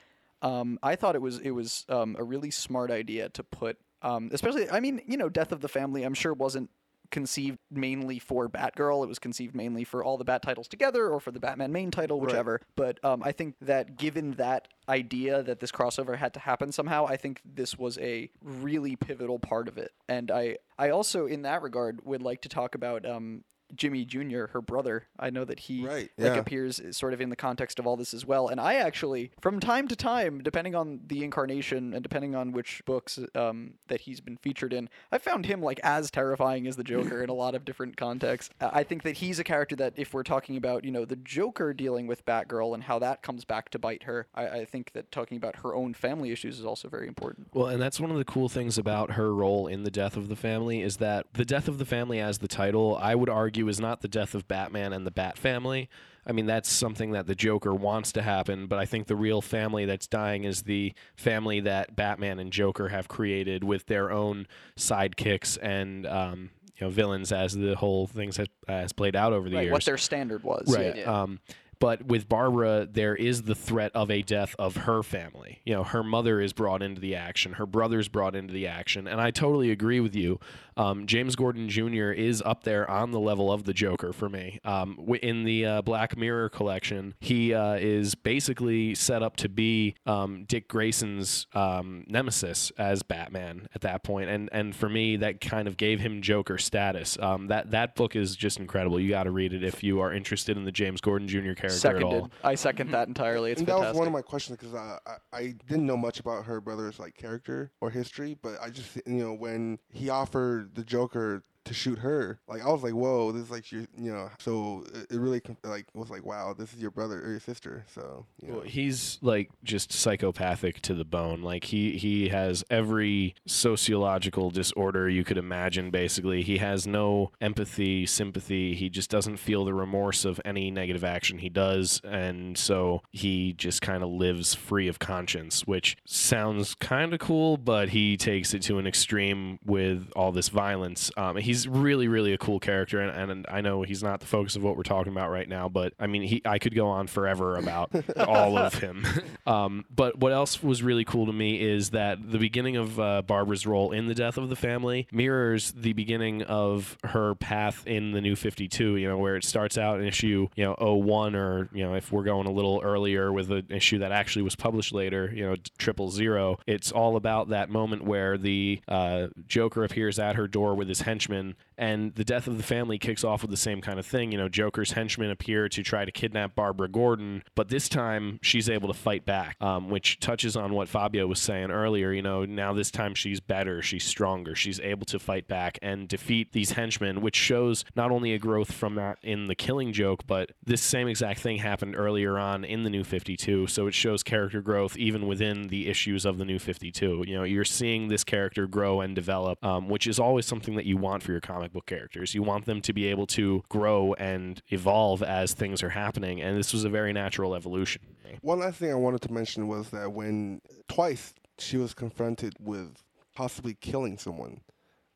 um 0.42 0.78
I 0.82 0.96
thought 0.96 1.14
it 1.14 1.22
was 1.22 1.38
it 1.38 1.50
was 1.50 1.84
um 1.88 2.16
a 2.18 2.24
really 2.24 2.50
smart 2.50 2.90
idea 2.90 3.28
to 3.30 3.42
put 3.42 3.78
um 4.02 4.30
especially 4.32 4.68
I 4.70 4.80
mean 4.80 5.00
you 5.06 5.16
know 5.16 5.28
Death 5.28 5.52
of 5.52 5.60
the 5.60 5.68
Family 5.68 6.02
I'm 6.04 6.14
sure 6.14 6.34
wasn't 6.34 6.70
conceived 7.10 7.58
mainly 7.70 8.18
for 8.18 8.48
Batgirl. 8.48 9.04
It 9.04 9.08
was 9.08 9.18
conceived 9.18 9.54
mainly 9.54 9.84
for 9.84 10.02
all 10.02 10.18
the 10.18 10.24
Bat 10.24 10.42
titles 10.42 10.68
together 10.68 11.08
or 11.08 11.20
for 11.20 11.30
the 11.30 11.40
Batman 11.40 11.72
main 11.72 11.90
title, 11.90 12.20
whichever. 12.20 12.60
But 12.74 13.02
um, 13.04 13.22
I 13.22 13.32
think 13.32 13.54
that 13.60 13.96
given 13.96 14.32
that 14.32 14.68
idea 14.88 15.42
that 15.42 15.60
this 15.60 15.72
crossover 15.72 16.16
had 16.16 16.34
to 16.34 16.40
happen 16.40 16.72
somehow, 16.72 17.06
I 17.06 17.16
think 17.16 17.40
this 17.44 17.78
was 17.78 17.98
a 17.98 18.30
really 18.42 18.96
pivotal 18.96 19.38
part 19.38 19.68
of 19.68 19.78
it. 19.78 19.92
And 20.08 20.30
I, 20.30 20.58
I 20.78 20.90
also, 20.90 21.26
in 21.26 21.42
that 21.42 21.62
regard, 21.62 22.04
would 22.04 22.22
like 22.22 22.42
to 22.42 22.48
talk 22.48 22.74
about 22.74 23.06
um, 23.06 23.44
Jimmy 23.74 24.04
Jr., 24.04 24.46
her 24.52 24.60
brother. 24.60 25.06
I 25.18 25.30
know 25.30 25.44
that 25.44 25.60
he 25.60 25.84
Right, 25.84 26.10
like 26.18 26.34
yeah. 26.34 26.36
appears 26.36 26.80
sort 26.96 27.12
of 27.12 27.20
in 27.20 27.30
the 27.30 27.36
context 27.36 27.78
of 27.78 27.86
all 27.86 27.96
this 27.96 28.14
as 28.14 28.24
well. 28.24 28.48
And 28.48 28.60
I 28.60 28.74
actually, 28.74 29.32
from 29.40 29.60
time 29.60 29.88
to 29.88 29.96
time, 29.96 30.42
depending 30.42 30.74
on 30.74 31.00
the 31.06 31.24
incarnation 31.24 31.92
and 31.92 32.02
depending 32.02 32.34
on 32.34 32.52
which 32.52 32.82
books 32.84 33.18
um, 33.34 33.74
that 33.88 34.02
he's 34.02 34.20
been 34.20 34.36
featured 34.36 34.72
in, 34.72 34.88
I 35.10 35.18
found 35.18 35.46
him 35.46 35.60
like 35.62 35.80
as 35.82 36.10
terrifying 36.10 36.66
as 36.66 36.76
the 36.76 36.84
Joker 36.84 37.22
in 37.22 37.30
a 37.30 37.34
lot 37.34 37.54
of 37.54 37.64
different 37.64 37.96
contexts. 37.96 38.54
Uh, 38.60 38.70
I 38.72 38.82
think 38.82 39.02
that 39.02 39.16
he's 39.16 39.38
a 39.38 39.44
character 39.44 39.76
that, 39.76 39.94
if 39.96 40.12
we're 40.14 40.22
talking 40.22 40.56
about, 40.56 40.84
you 40.84 40.90
know, 40.90 41.04
the 41.04 41.16
Joker 41.16 41.72
dealing 41.72 42.06
with 42.06 42.24
Batgirl 42.26 42.74
and 42.74 42.82
how 42.84 42.98
that 42.98 43.22
comes 43.22 43.44
back 43.44 43.70
to 43.70 43.78
bite 43.78 44.04
her, 44.04 44.26
I, 44.34 44.48
I 44.48 44.64
think 44.64 44.92
that 44.92 45.10
talking 45.10 45.36
about 45.36 45.56
her 45.56 45.74
own 45.74 45.94
family 45.94 46.30
issues 46.32 46.58
is 46.58 46.64
also 46.64 46.88
very 46.88 47.08
important. 47.08 47.48
Well, 47.54 47.66
and 47.68 47.80
that's 47.80 47.98
one 47.98 48.10
of 48.10 48.16
the 48.18 48.24
cool 48.24 48.48
things 48.48 48.78
about 48.78 49.12
her 49.12 49.34
role 49.34 49.66
in 49.66 49.82
the 49.82 49.90
death 49.90 50.16
of 50.16 50.28
the 50.28 50.36
family 50.36 50.82
is 50.82 50.98
that 50.98 51.26
the 51.32 51.44
death 51.44 51.68
of 51.68 51.78
the 51.78 51.84
family, 51.84 52.20
as 52.20 52.38
the 52.38 52.48
title, 52.48 52.96
I 53.00 53.14
would 53.14 53.28
argue, 53.30 53.55
is 53.68 53.80
not 53.80 54.00
the 54.00 54.08
death 54.08 54.34
of 54.34 54.46
Batman 54.48 54.92
and 54.92 55.06
the 55.06 55.10
Bat 55.10 55.38
family. 55.38 55.88
I 56.28 56.32
mean, 56.32 56.46
that's 56.46 56.68
something 56.68 57.12
that 57.12 57.26
the 57.28 57.36
Joker 57.36 57.72
wants 57.72 58.10
to 58.12 58.22
happen, 58.22 58.66
but 58.66 58.78
I 58.80 58.84
think 58.84 59.06
the 59.06 59.14
real 59.14 59.40
family 59.40 59.84
that's 59.84 60.08
dying 60.08 60.42
is 60.44 60.62
the 60.64 60.92
family 61.16 61.60
that 61.60 61.94
Batman 61.94 62.40
and 62.40 62.52
Joker 62.52 62.88
have 62.88 63.06
created 63.06 63.62
with 63.62 63.86
their 63.86 64.10
own 64.10 64.46
sidekicks 64.76 65.58
and 65.60 66.06
um, 66.06 66.50
you 66.78 66.86
know 66.86 66.90
villains 66.90 67.32
as 67.32 67.54
the 67.54 67.74
whole 67.76 68.06
thing 68.06 68.32
has, 68.32 68.48
has 68.68 68.92
played 68.92 69.16
out 69.16 69.32
over 69.32 69.48
the 69.48 69.56
Right, 69.56 69.62
years. 69.64 69.72
what 69.72 69.84
their 69.84 69.98
standard 69.98 70.42
was. 70.42 70.64
Right. 70.74 70.96
Yeah. 70.96 71.22
Um, 71.22 71.40
but 71.78 72.06
with 72.06 72.26
Barbara, 72.26 72.88
there 72.90 73.14
is 73.14 73.42
the 73.42 73.54
threat 73.54 73.92
of 73.94 74.10
a 74.10 74.22
death 74.22 74.56
of 74.58 74.76
her 74.76 75.02
family. 75.02 75.60
You 75.66 75.74
know, 75.74 75.84
her 75.84 76.02
mother 76.02 76.40
is 76.40 76.54
brought 76.54 76.82
into 76.82 77.00
the 77.02 77.16
action, 77.16 77.52
her 77.54 77.66
brother's 77.66 78.08
brought 78.08 78.34
into 78.34 78.52
the 78.54 78.66
action, 78.66 79.06
and 79.06 79.20
I 79.20 79.30
totally 79.30 79.70
agree 79.70 80.00
with 80.00 80.16
you. 80.16 80.40
Um, 80.76 81.06
James 81.06 81.36
Gordon 81.36 81.68
Jr. 81.68 82.10
is 82.10 82.42
up 82.42 82.64
there 82.64 82.88
on 82.90 83.10
the 83.10 83.20
level 83.20 83.50
of 83.50 83.64
the 83.64 83.72
Joker 83.72 84.12
for 84.12 84.28
me. 84.28 84.60
Um, 84.64 84.98
in 85.22 85.44
the 85.44 85.64
uh, 85.64 85.82
Black 85.82 86.16
Mirror 86.16 86.50
collection, 86.50 87.14
he 87.20 87.54
uh, 87.54 87.74
is 87.74 88.14
basically 88.14 88.94
set 88.94 89.22
up 89.22 89.36
to 89.36 89.48
be 89.48 89.94
um, 90.04 90.44
Dick 90.44 90.68
Grayson's 90.68 91.46
um, 91.54 92.04
nemesis 92.08 92.70
as 92.78 93.02
Batman 93.02 93.68
at 93.74 93.80
that 93.82 94.02
point, 94.02 94.28
and 94.28 94.48
and 94.52 94.74
for 94.74 94.88
me, 94.88 95.16
that 95.16 95.40
kind 95.40 95.66
of 95.68 95.76
gave 95.76 96.00
him 96.00 96.20
Joker 96.22 96.58
status. 96.58 97.18
Um, 97.20 97.48
that 97.48 97.70
that 97.70 97.94
book 97.94 98.14
is 98.16 98.36
just 98.36 98.58
incredible. 98.58 99.00
You 99.00 99.10
got 99.10 99.24
to 99.24 99.30
read 99.30 99.52
it 99.52 99.64
if 99.64 99.82
you 99.82 100.00
are 100.00 100.12
interested 100.12 100.56
in 100.56 100.64
the 100.64 100.72
James 100.72 101.00
Gordon 101.00 101.28
Jr. 101.28 101.52
character 101.52 101.96
at 101.96 102.02
all. 102.02 102.30
I 102.44 102.54
second 102.54 102.90
that 102.90 103.08
entirely. 103.08 103.52
It's 103.52 103.60
and 103.60 103.68
that 103.68 103.72
fantastic. 103.72 103.94
was 103.94 103.98
one 103.98 104.06
of 104.06 104.12
my 104.12 104.22
questions 104.22 104.58
because 104.58 104.74
I, 104.74 104.98
I 105.06 105.36
I 105.36 105.54
didn't 105.68 105.86
know 105.86 105.96
much 105.96 106.20
about 106.20 106.44
her 106.44 106.60
brother's 106.60 106.98
like 106.98 107.14
character 107.16 107.72
or 107.80 107.90
history, 107.90 108.36
but 108.42 108.56
I 108.60 108.70
just 108.70 108.96
you 109.06 109.24
know 109.24 109.32
when 109.32 109.78
he 109.88 110.10
offered 110.10 110.65
the 110.74 110.84
Joker 110.84 111.42
to 111.66 111.74
shoot 111.74 111.98
her, 111.98 112.38
like 112.48 112.62
I 112.64 112.70
was 112.70 112.82
like, 112.82 112.94
whoa, 112.94 113.32
this 113.32 113.42
is 113.42 113.50
like 113.50 113.70
your 113.70 113.82
you 113.96 114.12
know. 114.12 114.30
So 114.38 114.84
it, 114.94 115.14
it 115.14 115.18
really 115.18 115.40
like 115.64 115.86
was 115.94 116.10
like, 116.10 116.24
wow, 116.24 116.54
this 116.56 116.72
is 116.72 116.80
your 116.80 116.90
brother 116.90 117.20
or 117.20 117.30
your 117.30 117.40
sister. 117.40 117.84
So 117.94 118.26
you 118.40 118.48
know. 118.48 118.54
Well, 118.56 118.64
he's 118.64 119.18
like 119.22 119.50
just 119.64 119.92
psychopathic 119.92 120.80
to 120.82 120.94
the 120.94 121.04
bone. 121.04 121.42
Like 121.42 121.64
he 121.64 121.96
he 121.96 122.28
has 122.28 122.64
every 122.70 123.34
sociological 123.46 124.50
disorder 124.50 125.08
you 125.08 125.24
could 125.24 125.38
imagine. 125.38 125.90
Basically, 125.90 126.42
he 126.42 126.58
has 126.58 126.86
no 126.86 127.32
empathy, 127.40 128.06
sympathy. 128.06 128.74
He 128.74 128.88
just 128.88 129.10
doesn't 129.10 129.36
feel 129.36 129.64
the 129.64 129.74
remorse 129.74 130.24
of 130.24 130.40
any 130.44 130.70
negative 130.70 131.04
action 131.04 131.38
he 131.38 131.48
does, 131.48 132.00
and 132.04 132.56
so 132.56 133.02
he 133.12 133.52
just 133.52 133.82
kind 133.82 134.02
of 134.02 134.10
lives 134.10 134.54
free 134.54 134.88
of 134.88 134.98
conscience, 134.98 135.66
which 135.66 135.96
sounds 136.04 136.74
kind 136.74 137.12
of 137.12 137.20
cool, 137.20 137.56
but 137.56 137.90
he 137.90 138.16
takes 138.16 138.54
it 138.54 138.62
to 138.62 138.78
an 138.78 138.86
extreme 138.86 139.58
with 139.64 140.10
all 140.14 140.32
this 140.32 140.48
violence. 140.48 141.10
Um, 141.16 141.36
he's 141.36 141.55
really 141.66 142.08
really 142.08 142.32
a 142.32 142.38
cool 142.38 142.58
character, 142.58 143.00
and, 143.00 143.30
and 143.30 143.46
I 143.48 143.60
know 143.60 143.82
he's 143.82 144.02
not 144.02 144.20
the 144.20 144.26
focus 144.26 144.56
of 144.56 144.62
what 144.62 144.76
we're 144.76 144.82
talking 144.82 145.12
about 145.12 145.30
right 145.30 145.48
now, 145.48 145.68
but 145.68 145.92
I 145.98 146.06
mean 146.06 146.22
he 146.22 146.42
I 146.44 146.58
could 146.58 146.74
go 146.74 146.88
on 146.88 147.06
forever 147.06 147.56
about 147.56 147.90
all 148.18 148.58
of 148.58 148.74
him. 148.74 149.06
Um, 149.46 149.84
but 149.94 150.18
what 150.18 150.32
else 150.32 150.60
was 150.60 150.82
really 150.82 151.04
cool 151.04 151.26
to 151.26 151.32
me 151.32 151.60
is 151.62 151.90
that 151.90 152.32
the 152.32 152.38
beginning 152.38 152.76
of 152.76 152.98
uh, 152.98 153.22
Barbara's 153.22 153.64
role 153.64 153.92
in 153.92 154.08
the 154.08 154.14
death 154.14 154.38
of 154.38 154.48
the 154.48 154.56
family 154.56 155.06
mirrors 155.12 155.70
the 155.70 155.92
beginning 155.92 156.42
of 156.42 156.98
her 157.04 157.36
path 157.36 157.86
in 157.86 158.10
the 158.10 158.20
New 158.20 158.34
52. 158.34 158.96
You 158.96 159.08
know, 159.08 159.18
where 159.18 159.36
it 159.36 159.44
starts 159.44 159.78
out 159.78 160.00
in 160.00 160.06
issue 160.06 160.48
you 160.56 160.64
know 160.64 160.74
01 160.74 161.36
or 161.36 161.68
you 161.72 161.84
know 161.84 161.94
if 161.94 162.10
we're 162.10 162.24
going 162.24 162.48
a 162.48 162.50
little 162.50 162.80
earlier 162.82 163.32
with 163.32 163.50
an 163.52 163.66
issue 163.70 163.98
that 163.98 164.10
actually 164.10 164.42
was 164.42 164.56
published 164.56 164.92
later, 164.92 165.30
you 165.32 165.46
know 165.46 165.54
triple 165.78 166.10
zero. 166.10 166.58
It's 166.66 166.90
all 166.90 167.16
about 167.16 167.50
that 167.50 167.70
moment 167.70 168.04
where 168.04 168.36
the 168.36 168.80
uh, 168.88 169.28
Joker 169.46 169.84
appears 169.84 170.18
at 170.18 170.36
her 170.36 170.48
door 170.48 170.74
with 170.74 170.88
his 170.88 171.02
henchmen 171.02 171.45
and 171.46 171.54
the 171.78 172.24
death 172.24 172.46
of 172.46 172.56
the 172.56 172.62
family 172.62 172.98
kicks 172.98 173.24
off 173.24 173.42
with 173.42 173.50
the 173.50 173.56
same 173.56 173.80
kind 173.80 173.98
of 173.98 174.06
thing. 174.06 174.32
You 174.32 174.38
know, 174.38 174.48
Joker's 174.48 174.92
henchmen 174.92 175.30
appear 175.30 175.68
to 175.68 175.82
try 175.82 176.04
to 176.04 176.12
kidnap 176.12 176.54
Barbara 176.54 176.88
Gordon, 176.88 177.42
but 177.54 177.68
this 177.68 177.88
time 177.88 178.38
she's 178.42 178.68
able 178.68 178.88
to 178.88 178.94
fight 178.94 179.24
back, 179.24 179.56
um, 179.60 179.90
which 179.90 180.20
touches 180.20 180.56
on 180.56 180.72
what 180.72 180.88
Fabio 180.88 181.26
was 181.26 181.40
saying 181.40 181.70
earlier. 181.70 182.12
You 182.12 182.22
know, 182.22 182.44
now 182.44 182.72
this 182.72 182.90
time 182.90 183.14
she's 183.14 183.40
better, 183.40 183.82
she's 183.82 184.04
stronger, 184.04 184.54
she's 184.54 184.80
able 184.80 185.06
to 185.06 185.18
fight 185.18 185.48
back 185.48 185.78
and 185.82 186.08
defeat 186.08 186.52
these 186.52 186.72
henchmen, 186.72 187.20
which 187.20 187.36
shows 187.36 187.84
not 187.94 188.10
only 188.10 188.32
a 188.32 188.38
growth 188.38 188.72
from 188.72 188.94
that 188.96 189.18
in 189.22 189.46
the 189.46 189.54
killing 189.54 189.92
joke, 189.92 190.26
but 190.26 190.52
this 190.64 190.82
same 190.82 191.08
exact 191.08 191.40
thing 191.40 191.58
happened 191.58 191.94
earlier 191.96 192.38
on 192.38 192.64
in 192.64 192.84
the 192.84 192.90
New 192.90 193.04
52. 193.04 193.66
So 193.66 193.86
it 193.86 193.94
shows 193.94 194.22
character 194.22 194.60
growth 194.60 194.96
even 194.96 195.26
within 195.26 195.68
the 195.68 195.88
issues 195.88 196.24
of 196.24 196.38
the 196.38 196.44
New 196.44 196.58
52. 196.58 197.24
You 197.26 197.36
know, 197.36 197.44
you're 197.44 197.64
seeing 197.64 198.08
this 198.08 198.24
character 198.24 198.66
grow 198.66 199.00
and 199.00 199.14
develop, 199.14 199.62
um, 199.64 199.88
which 199.88 200.06
is 200.06 200.18
always 200.18 200.46
something 200.46 200.76
that 200.76 200.86
you 200.86 200.96
want 200.96 201.22
for 201.22 201.32
your 201.32 201.40
comic 201.66 201.72
book 201.72 201.86
characters. 201.86 202.34
You 202.34 202.42
want 202.42 202.66
them 202.66 202.80
to 202.82 202.92
be 202.92 203.06
able 203.06 203.26
to 203.28 203.62
grow 203.68 204.14
and 204.14 204.62
evolve 204.70 205.22
as 205.22 205.54
things 205.54 205.82
are 205.82 205.90
happening, 205.90 206.40
and 206.40 206.56
this 206.56 206.72
was 206.72 206.84
a 206.84 206.88
very 206.88 207.12
natural 207.12 207.54
evolution. 207.54 208.02
One 208.42 208.60
last 208.60 208.78
thing 208.78 208.90
I 208.90 208.94
wanted 208.94 209.22
to 209.22 209.32
mention 209.32 209.68
was 209.68 209.90
that 209.90 210.12
when 210.12 210.60
twice 210.88 211.34
she 211.58 211.76
was 211.76 211.94
confronted 211.94 212.54
with 212.60 213.02
possibly 213.34 213.74
killing 213.80 214.18
someone, 214.18 214.60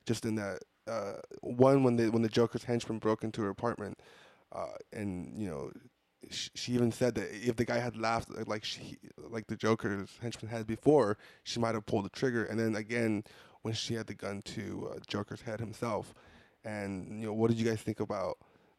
just 0.06 0.24
in 0.24 0.36
that 0.36 0.62
uh, 0.86 1.20
one 1.42 1.84
when 1.84 1.96
the 1.96 2.10
when 2.10 2.22
the 2.22 2.28
Joker's 2.28 2.64
henchman 2.64 2.98
broke 2.98 3.24
into 3.24 3.42
her 3.42 3.50
apartment, 3.50 3.98
uh, 4.52 4.76
and 4.92 5.32
you 5.36 5.48
know. 5.48 5.70
She 6.30 6.72
even 6.72 6.92
said 6.92 7.14
that 7.14 7.28
if 7.32 7.56
the 7.56 7.64
guy 7.64 7.78
had 7.78 7.96
laughed 7.96 8.28
like 8.46 8.62
she, 8.62 8.98
like 9.16 9.46
the 9.46 9.56
Joker's 9.56 10.10
henchman 10.20 10.50
had 10.50 10.66
before, 10.66 11.16
she 11.44 11.58
might 11.58 11.74
have 11.74 11.86
pulled 11.86 12.04
the 12.04 12.10
trigger. 12.10 12.44
And 12.44 12.60
then 12.60 12.76
again, 12.76 13.24
when 13.62 13.72
she 13.72 13.94
had 13.94 14.06
the 14.06 14.14
gun 14.14 14.42
to 14.42 14.92
uh, 14.92 14.98
Joker's 15.06 15.40
head 15.40 15.60
himself, 15.60 16.14
and 16.64 17.20
you 17.20 17.27
know, 17.27 17.33
what 17.33 17.49
did 17.49 17.59
you 17.59 17.68
guys 17.68 17.81
think 17.81 18.01
about 18.01 18.38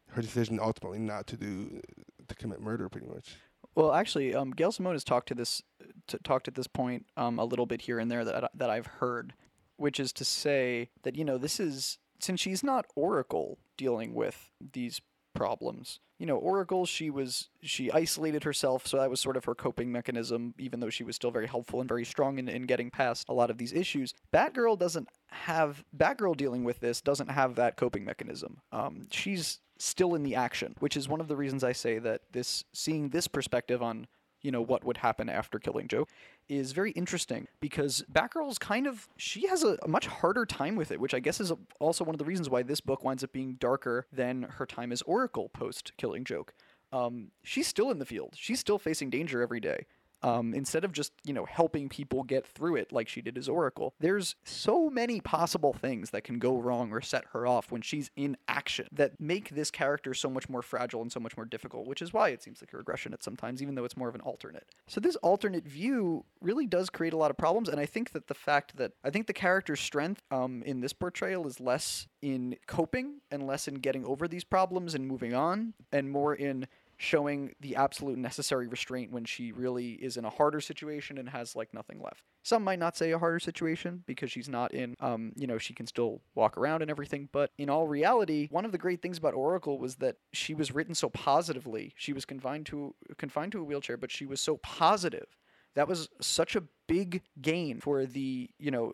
her 0.09 0.21
decision 0.21 0.59
ultimately 0.61 0.99
not 0.99 1.27
to 1.27 1.37
do 1.37 1.81
to 2.27 2.35
commit 2.35 2.61
murder, 2.61 2.89
pretty 2.89 3.07
much? 3.07 3.37
Well, 3.75 3.93
actually, 3.93 4.35
um, 4.35 4.51
Gail 4.51 4.71
Simone 4.71 4.93
has 4.93 5.03
talked 5.03 5.27
to 5.29 5.35
this 5.35 5.61
t- 6.07 6.17
talked 6.23 6.47
at 6.47 6.55
this 6.55 6.67
point 6.67 7.05
um, 7.15 7.39
a 7.39 7.45
little 7.45 7.65
bit 7.65 7.81
here 7.81 7.99
and 7.99 8.11
there 8.11 8.25
that 8.25 8.51
that 8.53 8.69
I've 8.69 8.87
heard, 8.87 9.33
which 9.77 9.99
is 9.99 10.11
to 10.13 10.25
say 10.25 10.89
that 11.03 11.15
you 11.15 11.23
know 11.23 11.37
this 11.37 11.59
is 11.59 11.97
since 12.19 12.39
she's 12.39 12.63
not 12.63 12.85
Oracle 12.95 13.59
dealing 13.77 14.13
with 14.13 14.51
these 14.73 15.01
problems. 15.33 15.99
You 16.19 16.27
know, 16.27 16.37
Oracle, 16.37 16.85
she 16.85 17.09
was 17.09 17.49
she 17.63 17.91
isolated 17.91 18.43
herself, 18.43 18.85
so 18.85 18.97
that 18.97 19.09
was 19.09 19.19
sort 19.19 19.37
of 19.37 19.45
her 19.45 19.55
coping 19.55 19.91
mechanism, 19.91 20.53
even 20.59 20.79
though 20.79 20.89
she 20.89 21.03
was 21.03 21.15
still 21.15 21.31
very 21.31 21.47
helpful 21.47 21.79
and 21.79 21.87
very 21.87 22.05
strong 22.05 22.37
in, 22.37 22.47
in 22.47 22.63
getting 22.63 22.91
past 22.91 23.25
a 23.27 23.33
lot 23.33 23.49
of 23.49 23.57
these 23.57 23.73
issues. 23.73 24.13
Batgirl 24.33 24.77
doesn't 24.77 25.07
have 25.31 25.83
Batgirl 25.95 26.37
dealing 26.37 26.63
with 26.63 26.79
this 26.79 27.01
doesn't 27.01 27.29
have 27.29 27.55
that 27.55 27.77
coping 27.77 28.05
mechanism. 28.05 28.61
Um, 28.71 29.07
she's 29.11 29.59
still 29.77 30.13
in 30.13 30.23
the 30.23 30.35
action, 30.35 30.75
which 30.79 30.95
is 30.95 31.07
one 31.07 31.21
of 31.21 31.27
the 31.27 31.35
reasons 31.35 31.63
I 31.63 31.71
say 31.71 31.99
that 31.99 32.21
this 32.31 32.63
seeing 32.73 33.09
this 33.09 33.27
perspective 33.27 33.81
on 33.81 34.07
you 34.41 34.51
know 34.51 34.61
what 34.61 34.83
would 34.83 34.97
happen 34.97 35.29
after 35.29 35.59
killing 35.59 35.87
Joke 35.87 36.09
is 36.49 36.71
very 36.71 36.91
interesting 36.91 37.47
because 37.59 38.03
Batgirl's 38.11 38.57
kind 38.57 38.87
of 38.87 39.07
she 39.15 39.47
has 39.47 39.63
a, 39.63 39.77
a, 39.83 39.87
much 39.87 40.07
harder 40.07 40.45
time 40.45 40.75
with 40.75 40.91
it, 40.91 40.99
which 40.99 41.13
I 41.13 41.19
guess 41.19 41.39
is 41.39 41.51
a, 41.51 41.57
also 41.79 42.03
one 42.03 42.15
of 42.15 42.19
the 42.19 42.25
reasons 42.25 42.49
why 42.49 42.63
this 42.63 42.81
book 42.81 43.03
winds 43.03 43.23
up 43.23 43.31
being 43.31 43.53
darker 43.59 44.07
than 44.11 44.43
her 44.43 44.65
time 44.65 44.91
as 44.91 45.01
Oracle 45.03 45.49
post 45.49 45.93
Killing 45.97 46.23
Joke. 46.23 46.53
Um, 46.91 47.31
she's 47.43 47.67
still 47.67 47.89
in 47.89 47.99
the 47.99 48.05
field. 48.05 48.33
She's 48.35 48.59
still 48.59 48.77
facing 48.77 49.09
danger 49.09 49.41
every 49.41 49.59
day 49.59 49.85
um, 50.23 50.53
instead 50.53 50.83
of 50.83 50.91
just 50.91 51.13
you 51.23 51.33
know 51.33 51.45
helping 51.45 51.89
people 51.89 52.23
get 52.23 52.45
through 52.45 52.75
it 52.75 52.91
like 52.91 53.07
she 53.07 53.21
did 53.21 53.37
as 53.37 53.49
Oracle. 53.49 53.93
There's 53.99 54.35
so 54.43 54.89
many 54.89 55.21
possible 55.21 55.73
things 55.73 56.11
that 56.11 56.23
can 56.23 56.39
go 56.39 56.57
wrong 56.57 56.91
or 56.91 57.01
set 57.01 57.25
her 57.33 57.47
off 57.47 57.71
when 57.71 57.81
she's 57.81 58.11
in 58.15 58.37
action 58.47 58.87
that 58.91 59.19
make 59.19 59.49
this 59.49 59.71
character 59.71 60.13
so 60.13 60.29
much 60.29 60.49
more 60.49 60.61
fragile 60.61 61.01
and 61.01 61.11
so 61.11 61.19
much 61.19 61.35
more 61.35 61.45
difficult, 61.45 61.87
which 61.87 62.01
is 62.01 62.13
why 62.13 62.29
it 62.29 62.41
seems 62.41 62.61
like 62.61 62.73
a 62.73 62.77
regression 62.77 63.13
at 63.13 63.23
sometimes, 63.23 63.61
even 63.61 63.75
though 63.75 63.85
it's 63.85 63.97
more 63.97 64.09
of 64.09 64.15
an 64.15 64.21
alternate. 64.21 64.67
So 64.87 64.99
this 64.99 65.15
alternate 65.17 65.67
view 65.67 66.25
really 66.41 66.67
does 66.67 66.89
create 66.89 67.13
a 67.13 67.17
lot 67.17 67.31
of 67.31 67.37
problems, 67.37 67.69
and 67.69 67.79
I 67.79 67.85
think 67.85 68.11
that 68.11 68.27
the 68.27 68.33
fact 68.33 68.77
that 68.77 68.93
I 69.03 69.09
think 69.09 69.27
the 69.27 69.33
character's 69.33 69.79
strength 69.79 70.21
um, 70.31 70.63
in 70.63 70.81
this 70.81 70.93
portrayal 70.93 71.47
is 71.47 71.59
less 71.59 72.07
in 72.21 72.55
coping 72.67 73.21
and 73.31 73.47
less 73.47 73.67
in 73.67 73.75
getting 73.75 74.05
over 74.05 74.27
these 74.27 74.43
problems 74.43 74.93
and 74.93 75.07
moving 75.07 75.33
on, 75.33 75.73
and 75.91 76.09
more 76.11 76.35
in 76.35 76.67
showing 77.01 77.51
the 77.59 77.75
absolute 77.75 78.15
necessary 78.15 78.67
restraint 78.67 79.11
when 79.11 79.25
she 79.25 79.51
really 79.51 79.93
is 79.93 80.17
in 80.17 80.23
a 80.23 80.29
harder 80.29 80.61
situation 80.61 81.17
and 81.17 81.27
has 81.27 81.55
like 81.55 81.73
nothing 81.73 81.99
left. 81.99 82.21
Some 82.43 82.63
might 82.63 82.77
not 82.77 82.95
say 82.95 83.09
a 83.09 83.17
harder 83.17 83.39
situation 83.39 84.03
because 84.05 84.31
she's 84.31 84.47
not 84.47 84.71
in, 84.71 84.93
um, 84.99 85.31
you 85.35 85.47
know, 85.47 85.57
she 85.57 85.73
can 85.73 85.87
still 85.87 86.21
walk 86.35 86.59
around 86.59 86.83
and 86.83 86.91
everything. 86.91 87.27
But 87.31 87.49
in 87.57 87.71
all 87.71 87.87
reality, 87.87 88.47
one 88.51 88.65
of 88.65 88.71
the 88.71 88.77
great 88.77 89.01
things 89.01 89.17
about 89.17 89.33
Oracle 89.33 89.79
was 89.79 89.95
that 89.95 90.17
she 90.31 90.53
was 90.53 90.71
written 90.71 90.93
so 90.93 91.09
positively. 91.09 91.91
She 91.97 92.13
was 92.13 92.23
confined 92.23 92.67
to 92.67 92.93
confined 93.17 93.53
to 93.53 93.61
a 93.61 93.63
wheelchair, 93.63 93.97
but 93.97 94.11
she 94.11 94.27
was 94.27 94.39
so 94.39 94.57
positive 94.57 95.25
that 95.73 95.87
was 95.87 96.07
such 96.21 96.55
a 96.55 96.63
big 96.87 97.23
gain 97.41 97.79
for 97.79 98.05
the 98.05 98.47
you 98.59 98.69
know 98.69 98.93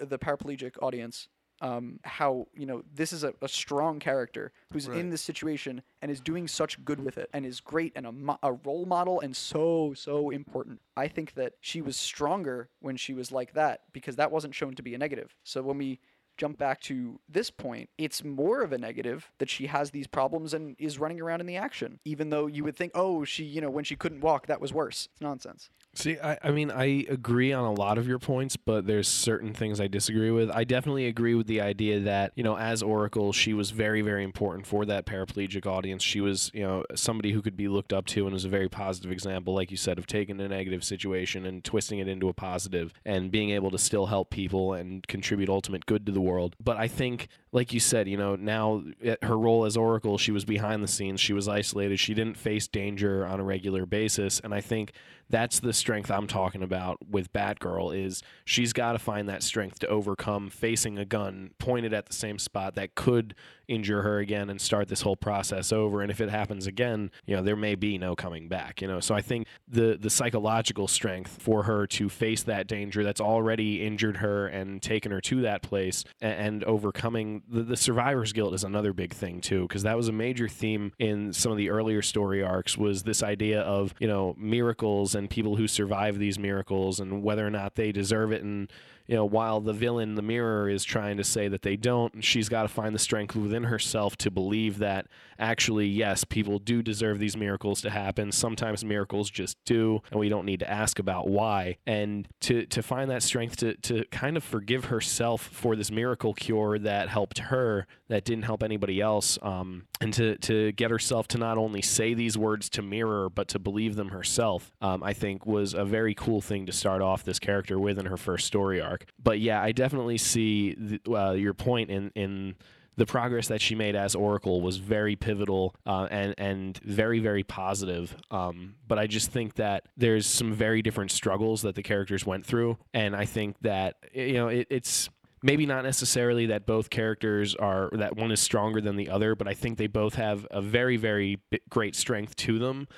the 0.00 0.18
paraplegic 0.18 0.76
audience 0.80 1.28
um, 1.62 2.00
how 2.02 2.48
you 2.54 2.66
know 2.66 2.82
this 2.94 3.12
is 3.12 3.22
a, 3.24 3.32
a 3.40 3.48
strong 3.48 3.98
character 4.00 4.52
who's 4.72 4.88
Right. 4.88 4.98
in 4.98 5.10
this 5.10 5.22
situation 5.22 5.82
and 6.02 6.10
is 6.10 6.20
doing 6.20 6.46
such 6.48 6.84
good 6.84 7.00
with 7.02 7.16
it 7.16 7.30
and 7.32 7.46
is 7.46 7.60
great 7.60 7.92
and 7.96 8.04
a, 8.06 8.12
mo- 8.12 8.38
a 8.42 8.52
role 8.52 8.84
model 8.84 9.20
and 9.20 9.34
so 9.34 9.94
so 9.94 10.30
important. 10.30 10.80
I 10.96 11.08
think 11.08 11.34
that 11.34 11.54
she 11.60 11.80
was 11.80 11.96
stronger 11.96 12.68
when 12.80 12.96
she 12.96 13.14
was 13.14 13.30
like 13.32 13.54
that 13.54 13.82
because 13.92 14.16
that 14.16 14.30
wasn't 14.32 14.54
shown 14.54 14.74
to 14.74 14.82
be 14.82 14.94
a 14.94 14.98
negative. 14.98 15.34
So 15.44 15.62
when 15.62 15.78
we 15.78 16.00
jump 16.38 16.58
back 16.58 16.80
to 16.80 17.20
this 17.28 17.50
point 17.50 17.90
it's 17.98 18.24
more 18.24 18.62
of 18.62 18.72
a 18.72 18.78
negative 18.78 19.30
that 19.38 19.50
she 19.50 19.66
has 19.66 19.90
these 19.90 20.06
problems 20.06 20.54
and 20.54 20.74
is 20.78 20.98
running 20.98 21.20
around 21.20 21.40
in 21.40 21.46
the 21.46 21.56
action 21.58 22.00
even 22.06 22.30
though 22.30 22.46
you 22.46 22.64
would 22.64 22.74
think 22.74 22.90
oh 22.94 23.22
she 23.22 23.44
you 23.44 23.60
know 23.60 23.68
when 23.68 23.84
she 23.84 23.94
couldn't 23.94 24.22
walk 24.22 24.46
that 24.46 24.58
was 24.60 24.72
worse. 24.72 25.08
It's 25.12 25.20
nonsense 25.20 25.68
See, 25.94 26.18
I, 26.18 26.38
I 26.42 26.50
mean, 26.52 26.70
I 26.70 27.04
agree 27.10 27.52
on 27.52 27.64
a 27.64 27.72
lot 27.72 27.98
of 27.98 28.08
your 28.08 28.18
points, 28.18 28.56
but 28.56 28.86
there's 28.86 29.06
certain 29.06 29.52
things 29.52 29.78
I 29.78 29.88
disagree 29.88 30.30
with. 30.30 30.50
I 30.50 30.64
definitely 30.64 31.06
agree 31.06 31.34
with 31.34 31.46
the 31.46 31.60
idea 31.60 32.00
that, 32.00 32.32
you 32.34 32.42
know, 32.42 32.56
as 32.56 32.82
Oracle, 32.82 33.30
she 33.30 33.52
was 33.52 33.72
very, 33.72 34.00
very 34.00 34.24
important 34.24 34.66
for 34.66 34.86
that 34.86 35.04
paraplegic 35.04 35.66
audience. 35.66 36.02
She 36.02 36.22
was, 36.22 36.50
you 36.54 36.62
know, 36.62 36.84
somebody 36.94 37.32
who 37.32 37.42
could 37.42 37.58
be 37.58 37.68
looked 37.68 37.92
up 37.92 38.06
to 38.06 38.24
and 38.24 38.32
was 38.32 38.46
a 38.46 38.48
very 38.48 38.70
positive 38.70 39.12
example, 39.12 39.52
like 39.54 39.70
you 39.70 39.76
said, 39.76 39.98
of 39.98 40.06
taking 40.06 40.40
a 40.40 40.48
negative 40.48 40.82
situation 40.82 41.44
and 41.44 41.62
twisting 41.62 41.98
it 41.98 42.08
into 42.08 42.30
a 42.30 42.32
positive 42.32 42.94
and 43.04 43.30
being 43.30 43.50
able 43.50 43.70
to 43.70 43.78
still 43.78 44.06
help 44.06 44.30
people 44.30 44.72
and 44.72 45.06
contribute 45.08 45.50
ultimate 45.50 45.84
good 45.84 46.06
to 46.06 46.12
the 46.12 46.22
world. 46.22 46.56
But 46.58 46.78
I 46.78 46.88
think, 46.88 47.28
like 47.52 47.74
you 47.74 47.80
said, 47.80 48.08
you 48.08 48.16
know, 48.16 48.34
now 48.34 48.82
at 49.04 49.22
her 49.24 49.36
role 49.36 49.66
as 49.66 49.76
Oracle, 49.76 50.16
she 50.16 50.32
was 50.32 50.46
behind 50.46 50.82
the 50.82 50.88
scenes, 50.88 51.20
she 51.20 51.34
was 51.34 51.48
isolated, 51.48 52.00
she 52.00 52.14
didn't 52.14 52.38
face 52.38 52.66
danger 52.66 53.26
on 53.26 53.40
a 53.40 53.44
regular 53.44 53.84
basis. 53.84 54.40
And 54.40 54.54
I 54.54 54.62
think 54.62 54.92
that's 55.32 55.60
the 55.60 55.72
strength 55.72 56.10
I'm 56.10 56.26
talking 56.26 56.62
about 56.62 56.98
with 57.08 57.32
Batgirl 57.32 57.98
is 57.98 58.22
she's 58.44 58.74
got 58.74 58.92
to 58.92 58.98
find 58.98 59.30
that 59.30 59.42
strength 59.42 59.78
to 59.78 59.88
overcome 59.88 60.50
facing 60.50 60.98
a 60.98 61.06
gun 61.06 61.52
pointed 61.58 61.94
at 61.94 62.04
the 62.04 62.12
same 62.12 62.38
spot 62.38 62.74
that 62.74 62.94
could 62.94 63.34
injure 63.68 64.02
her 64.02 64.18
again 64.18 64.50
and 64.50 64.60
start 64.60 64.88
this 64.88 65.02
whole 65.02 65.16
process 65.16 65.72
over. 65.72 66.02
And 66.02 66.10
if 66.10 66.20
it 66.20 66.30
happens 66.30 66.66
again 66.66 67.10
you 67.26 67.36
know 67.36 67.42
there 67.42 67.56
may 67.56 67.74
be 67.74 67.98
no 67.98 68.14
coming 68.14 68.48
back 68.48 68.80
you 68.80 68.88
know? 68.88 69.00
So 69.00 69.14
i 69.14 69.22
think 69.22 69.46
the 69.68 69.96
the 70.00 70.10
psychological 70.10 70.88
strength 70.88 71.40
for 71.40 71.64
her 71.64 71.86
to 71.88 72.08
face 72.08 72.42
that 72.44 72.66
danger 72.66 73.04
that's 73.04 73.20
already 73.20 73.84
injured 73.84 74.18
her 74.18 74.46
and 74.46 74.82
taken 74.82 75.12
her 75.12 75.20
to 75.22 75.42
that 75.42 75.62
place 75.62 76.04
and, 76.20 76.34
and 76.34 76.64
overcoming 76.64 77.42
the, 77.48 77.62
the 77.62 77.76
survivor's 77.76 78.32
guilt 78.32 78.54
is 78.54 78.64
another 78.64 78.92
big 78.92 79.12
thing 79.12 79.40
too 79.40 79.62
because 79.62 79.82
that 79.82 79.96
was 79.96 80.08
a 80.08 80.12
major 80.12 80.48
theme 80.48 80.92
in 80.98 81.32
some 81.32 81.52
of 81.52 81.58
the 81.58 81.70
earlier 81.70 82.02
story 82.02 82.42
arcs 82.42 82.76
was 82.76 83.02
this 83.02 83.22
idea 83.22 83.60
of 83.60 83.94
you 83.98 84.08
know 84.08 84.34
miracles 84.38 85.14
and 85.14 85.30
people 85.30 85.56
who 85.56 85.68
survive 85.68 86.18
these 86.18 86.38
miracles 86.38 87.00
and 87.00 87.22
whether 87.22 87.46
or 87.46 87.50
not 87.50 87.74
they 87.74 87.92
deserve 87.92 88.32
it 88.32 88.42
and 88.42 88.70
you 89.06 89.16
know, 89.16 89.24
while 89.24 89.60
the 89.60 89.72
villain, 89.72 90.14
the 90.14 90.22
mirror, 90.22 90.68
is 90.68 90.84
trying 90.84 91.16
to 91.16 91.24
say 91.24 91.48
that 91.48 91.62
they 91.62 91.76
don't, 91.76 92.22
she's 92.22 92.48
got 92.48 92.62
to 92.62 92.68
find 92.68 92.94
the 92.94 92.98
strength 92.98 93.34
within 93.34 93.64
herself 93.64 94.16
to 94.18 94.30
believe 94.30 94.78
that 94.78 95.06
actually, 95.42 95.86
yes, 95.86 96.24
people 96.24 96.58
do 96.58 96.82
deserve 96.82 97.18
these 97.18 97.36
miracles 97.36 97.80
to 97.82 97.90
happen. 97.90 98.30
Sometimes 98.32 98.84
miracles 98.84 99.28
just 99.28 99.56
do, 99.64 100.00
and 100.10 100.20
we 100.20 100.28
don't 100.28 100.46
need 100.46 100.60
to 100.60 100.70
ask 100.70 100.98
about 100.98 101.28
why. 101.28 101.76
And 101.86 102.28
to, 102.42 102.64
to 102.66 102.82
find 102.82 103.10
that 103.10 103.22
strength 103.22 103.56
to, 103.56 103.76
to 103.78 104.04
kind 104.10 104.36
of 104.36 104.44
forgive 104.44 104.86
herself 104.86 105.42
for 105.42 105.76
this 105.76 105.90
miracle 105.90 106.32
cure 106.32 106.78
that 106.78 107.08
helped 107.08 107.38
her, 107.38 107.86
that 108.08 108.24
didn't 108.24 108.44
help 108.44 108.62
anybody 108.62 109.00
else, 109.00 109.38
um, 109.42 109.84
and 110.00 110.12
to, 110.14 110.36
to 110.38 110.72
get 110.72 110.90
herself 110.90 111.28
to 111.28 111.38
not 111.38 111.58
only 111.58 111.82
say 111.82 112.14
these 112.14 112.38
words 112.38 112.68
to 112.70 112.82
mirror, 112.82 113.28
but 113.28 113.48
to 113.48 113.58
believe 113.58 113.96
them 113.96 114.10
herself, 114.10 114.72
um, 114.80 115.02
I 115.02 115.12
think 115.12 115.46
was 115.46 115.74
a 115.74 115.84
very 115.84 116.14
cool 116.14 116.40
thing 116.40 116.66
to 116.66 116.72
start 116.72 117.02
off 117.02 117.24
this 117.24 117.38
character 117.38 117.78
with 117.78 117.98
in 117.98 118.06
her 118.06 118.16
first 118.16 118.46
story 118.46 118.80
arc. 118.80 119.06
But 119.22 119.40
yeah, 119.40 119.62
I 119.62 119.72
definitely 119.72 120.18
see 120.18 120.74
the, 120.74 121.12
uh, 121.12 121.32
your 121.32 121.54
point 121.54 121.90
in 121.90 122.10
in 122.14 122.54
the 122.96 123.06
progress 123.06 123.48
that 123.48 123.60
she 123.60 123.74
made 123.74 123.96
as 123.96 124.14
Oracle 124.14 124.60
was 124.60 124.76
very 124.76 125.16
pivotal 125.16 125.74
uh, 125.86 126.08
and 126.10 126.34
and 126.38 126.78
very 126.78 127.20
very 127.20 127.42
positive. 127.42 128.14
Um, 128.30 128.74
but 128.86 128.98
I 128.98 129.06
just 129.06 129.30
think 129.30 129.54
that 129.54 129.84
there's 129.96 130.26
some 130.26 130.52
very 130.52 130.82
different 130.82 131.10
struggles 131.10 131.62
that 131.62 131.74
the 131.74 131.82
characters 131.82 132.26
went 132.26 132.44
through, 132.44 132.78
and 132.92 133.16
I 133.16 133.24
think 133.24 133.56
that 133.62 133.96
you 134.12 134.34
know 134.34 134.48
it, 134.48 134.66
it's 134.70 135.08
maybe 135.42 135.66
not 135.66 135.84
necessarily 135.84 136.46
that 136.46 136.66
both 136.66 136.90
characters 136.90 137.54
are 137.54 137.90
that 137.92 138.16
one 138.16 138.30
is 138.30 138.40
stronger 138.40 138.80
than 138.80 138.96
the 138.96 139.08
other, 139.08 139.34
but 139.34 139.48
I 139.48 139.54
think 139.54 139.78
they 139.78 139.86
both 139.86 140.14
have 140.14 140.46
a 140.50 140.60
very 140.60 140.96
very 140.96 141.40
great 141.70 141.96
strength 141.96 142.36
to 142.36 142.58
them. 142.58 142.88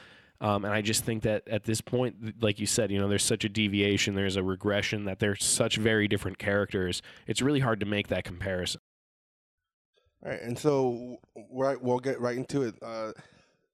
Um, 0.40 0.64
and 0.64 0.74
I 0.74 0.82
just 0.82 1.04
think 1.04 1.22
that 1.22 1.46
at 1.48 1.64
this 1.64 1.80
point, 1.80 2.42
like 2.42 2.58
you 2.58 2.66
said, 2.66 2.90
you 2.90 2.98
know, 2.98 3.08
there's 3.08 3.24
such 3.24 3.44
a 3.44 3.48
deviation, 3.48 4.14
there's 4.14 4.36
a 4.36 4.42
regression 4.42 5.04
that 5.04 5.20
they're 5.20 5.36
such 5.36 5.76
very 5.76 6.08
different 6.08 6.38
characters. 6.38 7.00
It's 7.26 7.40
really 7.40 7.60
hard 7.60 7.80
to 7.80 7.86
make 7.86 8.08
that 8.08 8.24
comparison. 8.24 8.80
All 10.24 10.30
right, 10.30 10.40
and 10.40 10.58
so 10.58 11.18
right, 11.50 11.80
we'll 11.80 11.98
get 11.98 12.18
right 12.18 12.36
into 12.36 12.62
it. 12.62 12.76
Uh, 12.80 13.12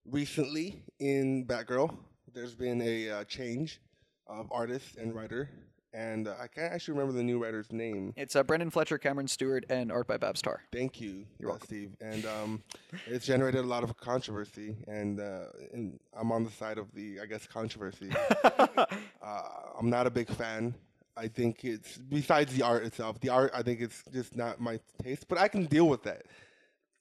recently, 0.04 0.82
in 0.98 1.46
Batgirl, 1.46 1.96
there's 2.34 2.56
been 2.56 2.82
a 2.82 3.08
uh, 3.08 3.24
change 3.24 3.80
of 4.26 4.50
artist 4.50 4.96
and 4.96 5.14
writer, 5.14 5.48
and 5.94 6.26
uh, 6.26 6.34
I 6.40 6.48
can't 6.48 6.72
actually 6.72 6.94
remember 6.94 7.12
the 7.12 7.22
new 7.22 7.40
writer's 7.40 7.70
name. 7.70 8.14
it's 8.16 8.34
uh, 8.34 8.42
Brenden 8.42 8.72
Fletcher 8.72 8.98
cameron 8.98 9.28
stewart 9.28 9.64
and 9.70 9.92
art 9.92 10.08
by 10.08 10.16
Babs 10.16 10.42
Tarr. 10.42 10.64
Thank 10.72 11.00
you, 11.00 11.24
You're 11.38 11.52
uh, 11.52 11.58
Steve. 11.62 11.92
And 12.00 12.26
um, 12.26 12.62
it's 13.06 13.26
generated 13.26 13.64
a 13.64 13.68
lot 13.68 13.84
of 13.84 13.96
controversy, 13.96 14.76
and, 14.88 15.20
uh, 15.20 15.44
and 15.72 16.00
I'm 16.12 16.32
on 16.32 16.42
the 16.42 16.50
side 16.50 16.78
of 16.78 16.92
the, 16.94 17.20
I 17.20 17.26
guess, 17.26 17.46
controversy. 17.46 18.10
uh, 18.44 18.86
I'm 19.78 19.88
not 19.88 20.08
a 20.08 20.10
big 20.10 20.28
fan. 20.28 20.74
I 21.20 21.28
think 21.28 21.64
it's 21.64 21.98
besides 21.98 22.54
the 22.54 22.62
art 22.62 22.84
itself. 22.84 23.20
The 23.20 23.28
art, 23.28 23.50
I 23.54 23.62
think 23.62 23.80
it's 23.82 24.02
just 24.10 24.34
not 24.34 24.58
my 24.58 24.80
taste, 25.02 25.26
but 25.28 25.38
I 25.38 25.48
can 25.48 25.66
deal 25.66 25.86
with 25.86 26.02
that. 26.04 26.22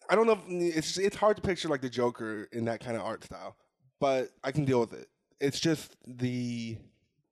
I 0.09 0.15
don't 0.15 0.27
know. 0.27 0.39
If, 0.47 0.77
it's 0.77 0.97
it's 0.97 1.15
hard 1.15 1.37
to 1.37 1.41
picture 1.41 1.69
like 1.69 1.81
the 1.81 1.89
Joker 1.89 2.49
in 2.51 2.65
that 2.65 2.81
kind 2.81 2.97
of 2.97 3.03
art 3.03 3.23
style, 3.23 3.55
but 3.99 4.31
I 4.43 4.51
can 4.51 4.65
deal 4.65 4.81
with 4.81 4.93
it. 4.93 5.07
It's 5.39 5.59
just 5.59 5.95
the 6.05 6.77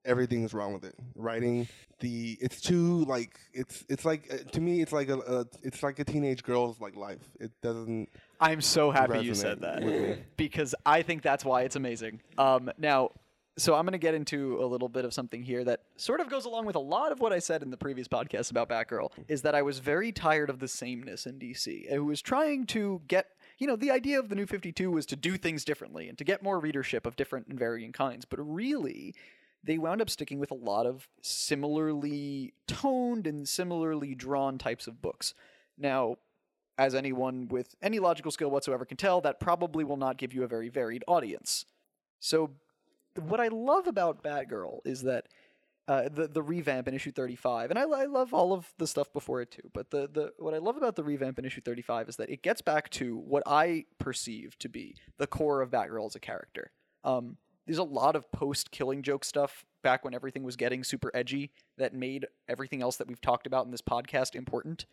everything 0.05 0.43
is 0.43 0.53
wrong 0.53 0.71
with 0.73 0.85
it. 0.85 0.95
Writing 1.15 1.67
the 1.99 2.37
it's 2.39 2.61
too 2.61 3.03
like 3.05 3.37
it's 3.53 3.83
it's 3.89 4.05
like 4.05 4.31
uh, 4.31 4.37
to 4.51 4.61
me 4.61 4.81
it's 4.81 4.93
like 4.93 5.09
a, 5.09 5.17
a 5.17 5.45
it's 5.63 5.83
like 5.83 5.99
a 5.99 6.05
teenage 6.05 6.43
girl's 6.43 6.79
like 6.79 6.95
life. 6.95 7.29
It 7.39 7.51
doesn't. 7.61 8.07
I'm 8.39 8.61
so 8.61 8.91
happy 8.91 9.19
you 9.19 9.33
said 9.33 9.61
that 9.61 10.37
because 10.37 10.73
I 10.85 11.01
think 11.01 11.21
that's 11.21 11.43
why 11.43 11.63
it's 11.63 11.75
amazing. 11.75 12.21
Um, 12.37 12.71
now, 12.77 13.11
so 13.57 13.75
I'm 13.75 13.85
going 13.85 13.93
to 13.93 13.97
get 13.97 14.13
into 14.13 14.63
a 14.63 14.65
little 14.65 14.89
bit 14.89 15.03
of 15.03 15.13
something 15.13 15.43
here 15.43 15.63
that 15.63 15.81
sort 15.95 16.19
of 16.19 16.29
goes 16.29 16.45
along 16.45 16.65
with 16.65 16.75
a 16.75 16.79
lot 16.79 17.11
of 17.11 17.19
what 17.19 17.33
I 17.33 17.39
said 17.39 17.63
in 17.63 17.71
the 17.71 17.77
previous 17.77 18.07
podcast 18.07 18.51
about 18.51 18.69
Batgirl. 18.69 19.11
Mm-hmm. 19.11 19.21
Is 19.27 19.41
that 19.41 19.55
I 19.55 19.61
was 19.61 19.79
very 19.79 20.11
tired 20.11 20.49
of 20.49 20.59
the 20.59 20.67
sameness 20.67 21.25
in 21.25 21.39
DC. 21.39 21.89
It 21.89 21.99
was 21.99 22.21
trying 22.21 22.65
to 22.67 23.01
get 23.07 23.27
you 23.57 23.65
know, 23.65 23.75
the 23.75 23.91
idea 23.91 24.19
of 24.19 24.29
the 24.29 24.35
New 24.35 24.45
52 24.45 24.91
was 24.91 25.05
to 25.07 25.15
do 25.15 25.37
things 25.37 25.65
differently 25.65 26.07
and 26.07 26.17
to 26.17 26.23
get 26.23 26.43
more 26.43 26.59
readership 26.59 27.05
of 27.05 27.15
different 27.15 27.47
and 27.47 27.57
varying 27.57 27.91
kinds. 27.91 28.25
But 28.25 28.39
really, 28.39 29.15
they 29.63 29.77
wound 29.77 30.01
up 30.01 30.09
sticking 30.09 30.39
with 30.39 30.51
a 30.51 30.55
lot 30.55 30.85
of 30.85 31.07
similarly 31.21 32.53
toned 32.67 33.25
and 33.25 33.47
similarly 33.47 34.13
drawn 34.13 34.57
types 34.57 34.87
of 34.87 35.01
books. 35.01 35.33
Now, 35.77 36.17
as 36.77 36.93
anyone 36.93 37.47
with 37.47 37.75
any 37.81 37.97
logical 37.97 38.31
skill 38.31 38.51
whatsoever 38.51 38.85
can 38.85 38.97
tell, 38.97 39.21
that 39.21 39.39
probably 39.39 39.83
will 39.83 39.97
not 39.97 40.17
give 40.17 40.33
you 40.33 40.43
a 40.43 40.47
very 40.47 40.69
varied 40.69 41.03
audience. 41.07 41.65
So, 42.19 42.51
what 43.19 43.39
I 43.39 43.47
love 43.47 43.87
about 43.87 44.23
Batgirl 44.23 44.79
is 44.85 45.03
that 45.03 45.27
uh, 45.87 46.09
the 46.09 46.27
the 46.27 46.41
revamp 46.41 46.87
in 46.87 46.93
issue 46.93 47.11
35, 47.11 47.69
and 47.69 47.79
I, 47.79 47.83
I 47.83 48.05
love 48.05 48.33
all 48.33 48.51
of 48.51 48.73
the 48.77 48.87
stuff 48.87 49.11
before 49.13 49.41
it 49.41 49.51
too. 49.51 49.69
But 49.73 49.89
the 49.89 50.09
the 50.11 50.33
what 50.37 50.53
I 50.53 50.57
love 50.57 50.75
about 50.75 50.95
the 50.95 51.03
revamp 51.03 51.39
in 51.39 51.45
issue 51.45 51.61
35 51.61 52.09
is 52.09 52.15
that 52.17 52.29
it 52.29 52.41
gets 52.41 52.61
back 52.61 52.89
to 52.91 53.17
what 53.17 53.43
I 53.45 53.85
perceive 53.97 54.57
to 54.59 54.69
be 54.69 54.95
the 55.17 55.27
core 55.27 55.61
of 55.61 55.71
Batgirl 55.71 56.07
as 56.07 56.15
a 56.15 56.19
character. 56.19 56.71
Um, 57.03 57.37
there's 57.65 57.77
a 57.77 57.83
lot 57.83 58.15
of 58.15 58.29
post 58.31 58.71
Killing 58.71 59.01
Joke 59.01 59.23
stuff 59.23 59.65
back 59.81 60.03
when 60.03 60.13
everything 60.13 60.43
was 60.43 60.55
getting 60.55 60.83
super 60.83 61.11
edgy 61.13 61.51
that 61.77 61.93
made 61.93 62.25
everything 62.49 62.81
else 62.81 62.97
that 62.97 63.07
we've 63.07 63.21
talked 63.21 63.47
about 63.47 63.65
in 63.65 63.71
this 63.71 63.81
podcast 63.81 64.35
important. 64.35 64.85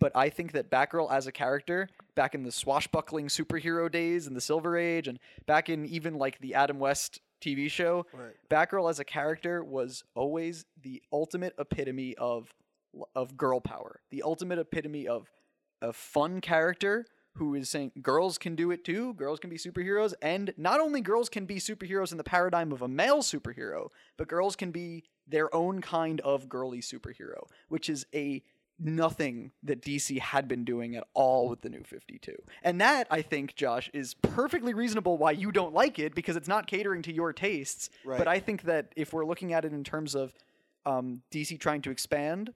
But 0.00 0.12
I 0.16 0.30
think 0.30 0.52
that 0.52 0.70
Batgirl 0.70 1.12
as 1.12 1.26
a 1.26 1.32
character, 1.32 1.88
back 2.14 2.34
in 2.34 2.42
the 2.42 2.50
swashbuckling 2.50 3.28
superhero 3.28 3.90
days 3.90 4.26
in 4.26 4.34
the 4.34 4.40
Silver 4.40 4.76
Age, 4.76 5.06
and 5.06 5.18
back 5.46 5.68
in 5.68 5.84
even 5.86 6.14
like 6.14 6.40
the 6.40 6.54
Adam 6.54 6.78
West 6.78 7.20
TV 7.40 7.70
show, 7.70 8.06
Right. 8.12 8.34
Batgirl 8.48 8.90
as 8.90 8.98
a 8.98 9.04
character 9.04 9.64
was 9.64 10.04
always 10.14 10.64
the 10.82 11.02
ultimate 11.12 11.54
epitome 11.58 12.14
of 12.16 12.52
of 13.14 13.36
girl 13.36 13.60
power, 13.60 14.00
the 14.10 14.22
ultimate 14.22 14.58
epitome 14.58 15.06
of 15.06 15.30
a 15.80 15.92
fun 15.92 16.40
character 16.40 17.06
who 17.36 17.54
is 17.54 17.70
saying 17.70 17.92
girls 18.02 18.36
can 18.38 18.56
do 18.56 18.70
it 18.72 18.84
too, 18.84 19.14
girls 19.14 19.38
can 19.38 19.48
be 19.48 19.56
superheroes, 19.56 20.12
and 20.20 20.52
not 20.56 20.80
only 20.80 21.00
girls 21.00 21.28
can 21.28 21.46
be 21.46 21.56
superheroes 21.56 22.10
in 22.10 22.18
the 22.18 22.24
paradigm 22.24 22.72
of 22.72 22.82
a 22.82 22.88
male 22.88 23.22
superhero, 23.22 23.88
but 24.18 24.26
girls 24.26 24.56
can 24.56 24.72
be 24.72 25.04
their 25.28 25.54
own 25.54 25.80
kind 25.80 26.20
of 26.22 26.48
girly 26.48 26.80
superhero, 26.80 27.46
which 27.68 27.88
is 27.88 28.04
a 28.14 28.42
nothing 28.80 29.52
that 29.62 29.82
DC 29.82 30.18
had 30.18 30.48
been 30.48 30.64
doing 30.64 30.96
at 30.96 31.04
all 31.14 31.48
with 31.48 31.60
the 31.60 31.68
new 31.68 31.82
52. 31.82 32.34
And 32.62 32.80
that, 32.80 33.06
I 33.10 33.22
think, 33.22 33.54
Josh, 33.54 33.90
is 33.92 34.14
perfectly 34.14 34.74
reasonable 34.74 35.18
why 35.18 35.32
you 35.32 35.52
don't 35.52 35.74
like 35.74 35.98
it 35.98 36.14
because 36.14 36.36
it's 36.36 36.48
not 36.48 36.66
catering 36.66 37.02
to 37.02 37.12
your 37.12 37.32
tastes. 37.32 37.90
Right. 38.04 38.18
But 38.18 38.28
I 38.28 38.40
think 38.40 38.62
that 38.62 38.92
if 38.96 39.12
we're 39.12 39.26
looking 39.26 39.52
at 39.52 39.64
it 39.64 39.72
in 39.72 39.84
terms 39.84 40.14
of 40.14 40.32
um, 40.86 41.22
DC 41.30 41.58
trying 41.60 41.82
to 41.82 41.90
expand, 41.90 42.52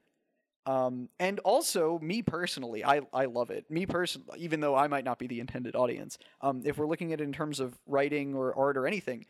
um, 0.66 1.10
and 1.20 1.40
also 1.40 1.98
me 2.00 2.22
personally, 2.22 2.84
I, 2.84 3.02
I 3.12 3.26
love 3.26 3.50
it. 3.50 3.70
Me 3.70 3.84
personally, 3.84 4.38
even 4.38 4.60
though 4.60 4.74
I 4.74 4.86
might 4.86 5.04
not 5.04 5.18
be 5.18 5.26
the 5.26 5.40
intended 5.40 5.76
audience, 5.76 6.16
um, 6.40 6.62
if 6.64 6.78
we're 6.78 6.86
looking 6.86 7.12
at 7.12 7.20
it 7.20 7.24
in 7.24 7.32
terms 7.32 7.60
of 7.60 7.78
writing 7.86 8.34
or 8.34 8.56
art 8.56 8.78
or 8.78 8.86
anything, 8.86 9.26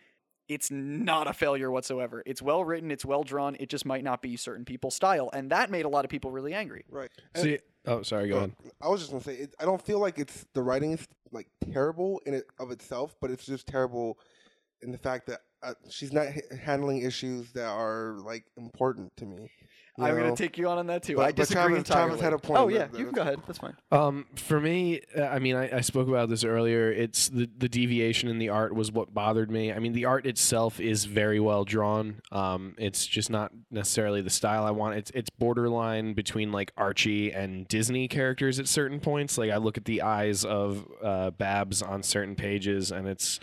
it's 0.48 0.70
not 0.70 1.26
a 1.26 1.32
failure 1.32 1.70
whatsoever. 1.70 2.22
It's 2.26 2.42
well 2.42 2.64
written, 2.64 2.90
it's 2.90 3.04
well 3.04 3.22
drawn. 3.22 3.56
It 3.58 3.68
just 3.68 3.86
might 3.86 4.04
not 4.04 4.22
be 4.22 4.36
certain 4.36 4.64
people's 4.64 4.94
style, 4.94 5.30
and 5.32 5.50
that 5.50 5.70
made 5.70 5.84
a 5.84 5.88
lot 5.88 6.04
of 6.04 6.10
people 6.10 6.30
really 6.30 6.54
angry. 6.54 6.84
Right. 6.90 7.10
And- 7.34 7.42
See, 7.44 7.58
oh, 7.86 8.02
sorry, 8.02 8.28
go 8.28 8.36
uh, 8.36 8.38
ahead. 8.38 8.52
I 8.82 8.88
was 8.88 9.00
just 9.00 9.10
gonna 9.10 9.24
say, 9.24 9.34
it, 9.36 9.54
I 9.58 9.64
don't 9.64 9.80
feel 9.84 9.98
like 10.00 10.18
it's 10.18 10.46
the 10.54 10.62
writing 10.62 10.92
is 10.92 11.06
like 11.32 11.48
terrible 11.72 12.20
in 12.26 12.34
it 12.34 12.46
of 12.58 12.70
itself, 12.70 13.14
but 13.20 13.30
it's 13.30 13.46
just 13.46 13.66
terrible 13.66 14.18
in 14.82 14.92
the 14.92 14.98
fact 14.98 15.26
that 15.28 15.40
uh, 15.62 15.72
she's 15.88 16.12
not 16.12 16.26
h- 16.26 16.44
handling 16.62 17.02
issues 17.02 17.52
that 17.52 17.66
are 17.68 18.16
like 18.24 18.44
important 18.56 19.16
to 19.16 19.24
me. 19.24 19.50
You 19.96 20.04
I'm 20.04 20.16
going 20.16 20.34
to 20.34 20.42
take 20.42 20.58
you 20.58 20.68
on 20.68 20.78
on 20.78 20.86
that 20.88 21.02
too. 21.02 21.16
But- 21.16 21.22
I 21.22 21.26
but 21.28 21.36
disagree 21.36 21.62
Travis- 21.62 21.78
entirely. 21.78 22.08
Travis 22.08 22.20
had 22.20 22.32
a 22.32 22.38
point 22.38 22.60
Oh 22.60 22.68
yeah, 22.68 22.86
that 22.86 22.98
you 22.98 23.04
can 23.04 23.14
go 23.14 23.22
ahead. 23.22 23.40
That's 23.46 23.58
fine. 23.58 23.76
Um, 23.92 24.26
for 24.36 24.60
me, 24.60 25.00
uh, 25.16 25.22
I 25.22 25.38
mean, 25.38 25.54
I, 25.56 25.76
I 25.76 25.80
spoke 25.82 26.08
about 26.08 26.28
this 26.28 26.42
earlier. 26.44 26.90
It's 26.90 27.28
the 27.28 27.48
the 27.56 27.68
deviation 27.68 28.28
in 28.28 28.38
the 28.38 28.48
art 28.48 28.74
was 28.74 28.90
what 28.90 29.14
bothered 29.14 29.50
me. 29.50 29.72
I 29.72 29.78
mean, 29.78 29.92
the 29.92 30.04
art 30.06 30.26
itself 30.26 30.80
is 30.80 31.04
very 31.04 31.38
well 31.40 31.64
drawn. 31.64 32.20
Um, 32.32 32.74
it's 32.78 33.06
just 33.06 33.30
not 33.30 33.52
necessarily 33.70 34.20
the 34.20 34.30
style 34.30 34.64
I 34.64 34.70
want. 34.72 34.96
It's 34.96 35.10
it's 35.12 35.30
borderline 35.30 36.14
between 36.14 36.50
like 36.52 36.72
Archie 36.76 37.32
and 37.32 37.68
Disney 37.68 38.08
characters 38.08 38.58
at 38.58 38.66
certain 38.68 39.00
points. 39.00 39.38
Like 39.38 39.50
I 39.50 39.56
look 39.58 39.76
at 39.76 39.84
the 39.84 40.02
eyes 40.02 40.44
of 40.44 40.86
uh, 41.02 41.30
Babs 41.30 41.82
on 41.82 42.02
certain 42.02 42.34
pages, 42.34 42.90
and 42.90 43.06
it's 43.06 43.38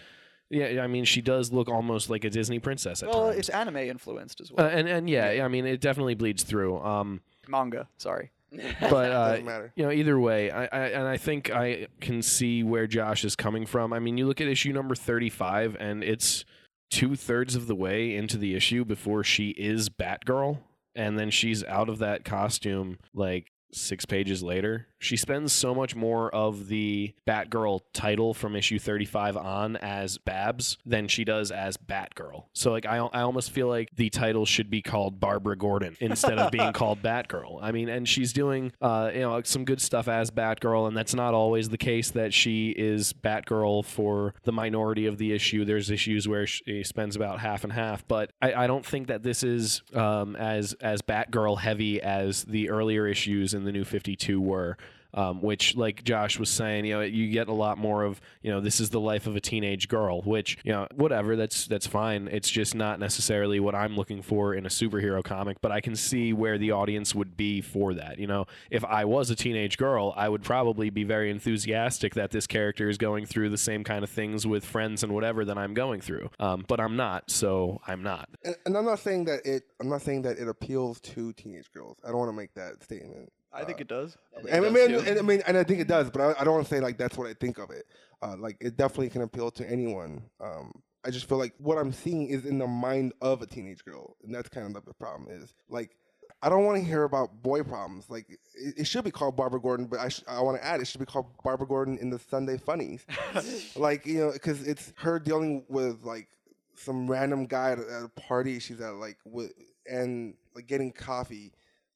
yeah. 0.52 0.84
I 0.84 0.88
mean, 0.88 1.06
she 1.06 1.22
does 1.22 1.52
look 1.52 1.68
almost 1.70 2.10
like 2.10 2.24
a 2.24 2.30
Disney 2.30 2.60
princess 2.60 3.02
at 3.02 3.10
Well, 3.10 3.28
times. 3.28 3.39
it's 3.39 3.49
anime 3.49 3.78
influenced 3.78 4.41
as 4.41 4.52
uh, 4.52 4.56
well. 4.58 4.68
and 4.68 4.88
and 4.88 5.10
yeah, 5.10 5.41
I 5.43 5.47
mean, 5.47 5.66
it 5.66 5.82
definitely 5.82 6.16
bleeds 6.16 6.43
through. 6.43 6.80
Um, 6.82 7.22
Manga, 7.47 7.88
sorry. 7.97 8.32
but 8.52 9.12
uh, 9.12 9.30
Doesn't 9.32 9.45
matter. 9.45 9.72
you 9.78 9.86
know, 9.86 9.91
either 9.91 10.20
way, 10.20 10.52
I, 10.52 10.66
I 10.66 10.80
and 10.89 11.08
I 11.08 11.16
think 11.18 11.49
I 11.52 11.88
can 12.02 12.22
see 12.22 12.64
where 12.64 12.86
Josh 12.86 13.24
is 13.24 13.36
coming 13.36 13.66
from. 13.66 13.93
I 13.93 13.99
mean, 13.99 14.18
you 14.18 14.28
look 14.28 14.41
at 14.41 14.47
issue 14.47 14.74
number 14.74 14.93
thirty-five, 14.93 15.78
and 15.80 16.04
it's 16.04 16.43
two 16.89 17.16
thirds 17.16 17.56
of 17.56 17.68
the 17.68 17.76
way 17.76 18.14
into 18.14 18.38
the 18.38 18.54
issue 18.54 18.84
before 18.84 19.24
she 19.24 19.52
is 19.52 19.88
Batgirl, 19.88 20.58
and 20.93 21.18
then 21.18 21.30
she's 21.30 21.64
out 21.64 21.88
of 21.88 21.99
that 21.99 22.26
costume 22.26 22.99
like 23.14 23.47
six 23.74 24.05
pages 24.05 24.43
later. 24.43 24.88
She 24.99 25.17
spends 25.17 25.51
so 25.51 25.74
much 25.74 25.95
more 25.95 26.30
of 26.34 26.67
the 26.67 27.13
Batgirl 27.28 27.82
title 27.93 28.34
from 28.34 28.55
issue 28.55 28.78
35 28.78 29.36
on 29.38 29.76
as 29.78 30.17
Babs 30.19 30.78
than 30.86 31.07
she 31.07 31.24
does 31.24 31.51
as 31.51 31.78
Batgirl. 31.78 32.45
So 32.53 32.72
like 32.72 32.86
I, 32.86 32.97
I 32.97 33.22
almost 33.22 33.51
feel 33.51 33.67
like 33.67 33.89
the 33.95 34.09
title 34.09 34.45
should 34.45 34.69
be 34.69 34.82
called 34.82 35.19
Barbara 35.19 35.57
Gordon 35.57 35.97
instead 35.99 36.38
of 36.38 36.51
being 36.51 36.74
called 36.74 37.01
Batgirl. 37.01 37.59
I 37.61 37.72
mean, 37.72 37.89
and 37.89 38.07
she's 38.07 38.34
doing 38.34 38.74
uh, 38.82 39.11
you 39.13 39.22
know 39.22 39.41
some 39.43 39.65
good 39.65 39.82
stuff 39.82 40.07
as 40.07 40.30
Batgirl, 40.30 40.88
and 40.88 40.95
that's 40.95 41.15
not 41.15 41.34
always 41.34 41.69
the 41.69 41.78
case 41.78 42.11
that 42.11 42.34
she 42.34 42.69
is 42.69 43.13
Batgirl 43.13 43.86
for 43.86 44.36
the 44.43 44.51
minority 44.51 45.07
of 45.07 45.17
the 45.17 45.34
issue. 45.34 45.65
There's 45.65 45.89
issues 45.89 46.28
where 46.28 46.45
she 46.45 46.84
spends 46.84 47.15
about 47.15 47.39
half 47.39 47.63
and 47.63 47.74
half, 47.74 48.07
but 48.07 48.32
I, 48.41 48.53
I 48.53 48.67
don't 48.67 48.86
think 48.86 49.07
that 49.07 49.24
this 49.24 49.43
is 49.43 49.82
um, 49.93 50.36
as 50.36 50.74
as 50.74 51.01
Batgirl 51.01 51.59
heavy 51.59 52.01
as 52.01 52.43
the 52.43 52.69
earlier 52.69 53.07
issues 53.07 53.53
in 53.53 53.61
the 53.64 53.72
New 53.72 53.84
52 53.84 54.39
were 54.39 54.78
um, 55.14 55.41
which, 55.41 55.76
like 55.76 56.03
Josh 56.03 56.39
was 56.39 56.49
saying, 56.49 56.86
you 56.86 56.93
know, 56.93 57.01
you 57.01 57.30
get 57.30 57.47
a 57.47 57.53
lot 57.53 57.78
more 57.78 58.03
of, 58.03 58.22
you 58.41 58.51
know, 58.51 58.62
this 58.62 58.80
is 58.80 58.89
the 58.89 58.99
life 58.99 59.28
of 59.28 59.36
a 59.36 59.41
teenage 59.41 59.88
girl, 59.88 60.22
which, 60.22 60.57
you 60.64 60.72
know, 60.72 60.88
whatever, 60.95 61.36
that's 61.36 61.68
that's 61.68 61.88
fine. 61.88 62.30
It's 62.32 62.49
just 62.49 62.76
not 62.76 62.99
necessarily 62.99 63.59
what 63.59 63.76
I'm 63.76 63.95
looking 63.95 64.22
for 64.22 64.53
in 64.53 64.66
a 64.66 64.70
superhero 64.70 65.24
comic, 65.24 65.59
but 65.62 65.72
I 65.72 65.82
can 65.82 65.95
see 65.95 66.34
where 66.34 66.57
the 66.57 66.72
audience 66.72 67.14
would 67.14 67.36
be 67.36 67.62
for 67.62 67.93
that. 67.93 68.20
You 68.20 68.28
know, 68.28 68.45
if 68.70 68.86
I 68.86 69.05
was 69.05 69.30
a 69.30 69.36
teenage 69.36 69.78
girl, 69.78 70.14
I 70.16 70.30
would 70.30 70.43
probably 70.43 70.89
be 70.89 71.03
very 71.03 71.30
enthusiastic 71.30 72.16
that 72.16 72.32
this 72.32 72.47
character 72.47 72.89
is 72.89 72.97
going 72.97 73.26
through 73.26 73.49
the 73.49 73.57
same 73.57 73.84
kind 73.84 74.03
of 74.03 74.09
things 74.09 74.47
with 74.47 74.64
friends 74.64 75.03
and 75.03 75.14
whatever 75.14 75.45
that 75.45 75.57
I'm 75.57 75.74
going 75.74 76.01
through. 76.01 76.30
Um, 76.39 76.66
but 76.68 76.80
I'm 76.80 76.95
not, 76.95 77.30
so 77.30 77.82
I'm 77.88 78.03
not. 78.03 78.30
And, 78.43 78.55
and 78.66 78.78
I'm 78.78 78.86
not 78.86 78.99
saying 78.99 79.26
that 79.26 79.45
it. 79.45 79.64
I'm 79.80 79.89
not 79.89 80.01
saying 80.01 80.22
that 80.24 80.38
it 80.38 80.47
appeals 80.47 80.99
to 81.01 81.34
teenage 81.34 81.72
girls. 81.72 81.97
I 82.03 82.09
don't 82.09 82.18
want 82.18 82.30
to 82.30 82.38
make 82.38 82.53
that 82.53 82.84
statement. 82.84 83.32
I 83.54 83.64
think 83.64 83.82
it 83.82 83.88
does. 83.88 84.18
And 84.38 84.49
I 84.49 84.60
does 84.60 84.74
mean, 84.74 84.89
too. 84.89 84.99
and, 84.99 85.20
I 85.20 85.22
mean, 85.22 85.41
and 85.45 85.58
I 85.58 85.64
think 85.64 85.80
it 85.80 85.88
does, 85.88 86.10
but 86.10 86.22
I, 86.22 86.41
I 86.41 86.43
don't 86.43 86.54
want 86.54 86.68
to 86.68 86.74
say 86.74 86.80
like 86.80 86.97
that's 86.97 87.18
what 87.18 87.28
I 87.28 87.34
think 87.34 87.58
of 87.58 87.70
it. 87.70 87.86
Uh, 88.22 88.36
like 88.38 88.58
it 88.62 88.78
definitely 88.78 89.10
can 89.10 89.24
appeal 89.24 89.52
to 89.52 89.70
anyone. 89.70 90.24
Um, 90.39 90.72
I 91.04 91.10
just 91.10 91.28
feel 91.28 91.38
like 91.38 91.54
what 91.58 91.78
I'm 91.78 91.91
seeing 91.91 92.28
is 92.28 92.45
in 92.45 92.60
the 92.60 92.68
mind 92.68 93.14
of 93.22 93.41
a 93.41 93.47
teenage 93.47 93.84
girl, 93.84 94.16
and 94.24 94.34
that's 94.34 94.49
kind 94.49 94.76
of 94.76 94.86
the 94.86 94.93
problem. 94.93 95.30
Is 95.30 95.54
like 95.70 95.95
I 96.43 96.49
don't 96.49 96.66
want 96.66 96.78
to 96.78 96.84
hear 96.84 97.04
about 97.04 97.43
boy 97.43 97.64
problems. 97.64 98.10
Like 98.10 98.30
it, 98.30 98.39
it 98.78 98.88
should 98.88 99.04
be 99.04 99.12
called 99.12 99.36
Barbara 99.36 99.60
Gordon, 99.60 99.86
but 99.88 99.99
I 99.99 100.10
sh- 100.10 100.24
I 100.28 100.41
want 100.41 100.58
to 100.58 100.66
add 100.66 100.80
it 100.80 100.88
should 100.88 100.99
be 100.99 101.06
called 101.06 101.28
Barbara 101.43 101.68
Gordon 101.68 101.97
in 101.97 102.10
the 102.10 102.20
Sunday 102.20 102.58
Funnies. 102.58 103.06
like 103.76 104.06
you 104.06 104.20
know, 104.20 104.32
because 104.32 104.68
it's 104.68 104.93
her 104.97 105.20
dealing 105.20 105.66
with 105.68 106.04
like 106.04 106.28
some 106.76 107.10
random 107.10 107.45
guy 107.45 107.72
at 107.72 107.80
a, 107.80 107.82
at 107.82 108.04
a 108.04 108.10
party 108.10 108.60
she's 108.60 108.82
at, 108.82 108.95
like 108.95 109.18
with 109.26 109.52
and 109.88 110.36
like 110.56 110.68
getting 110.68 110.91
coffee. 110.91 111.54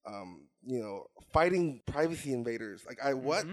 Um, 0.08 0.42
you 0.66 0.80
know, 0.80 1.08
fighting 1.32 1.82
privacy 1.86 2.34
invaders. 2.34 2.84
Like 2.86 3.00
I 3.04 3.14
what? 3.14 3.46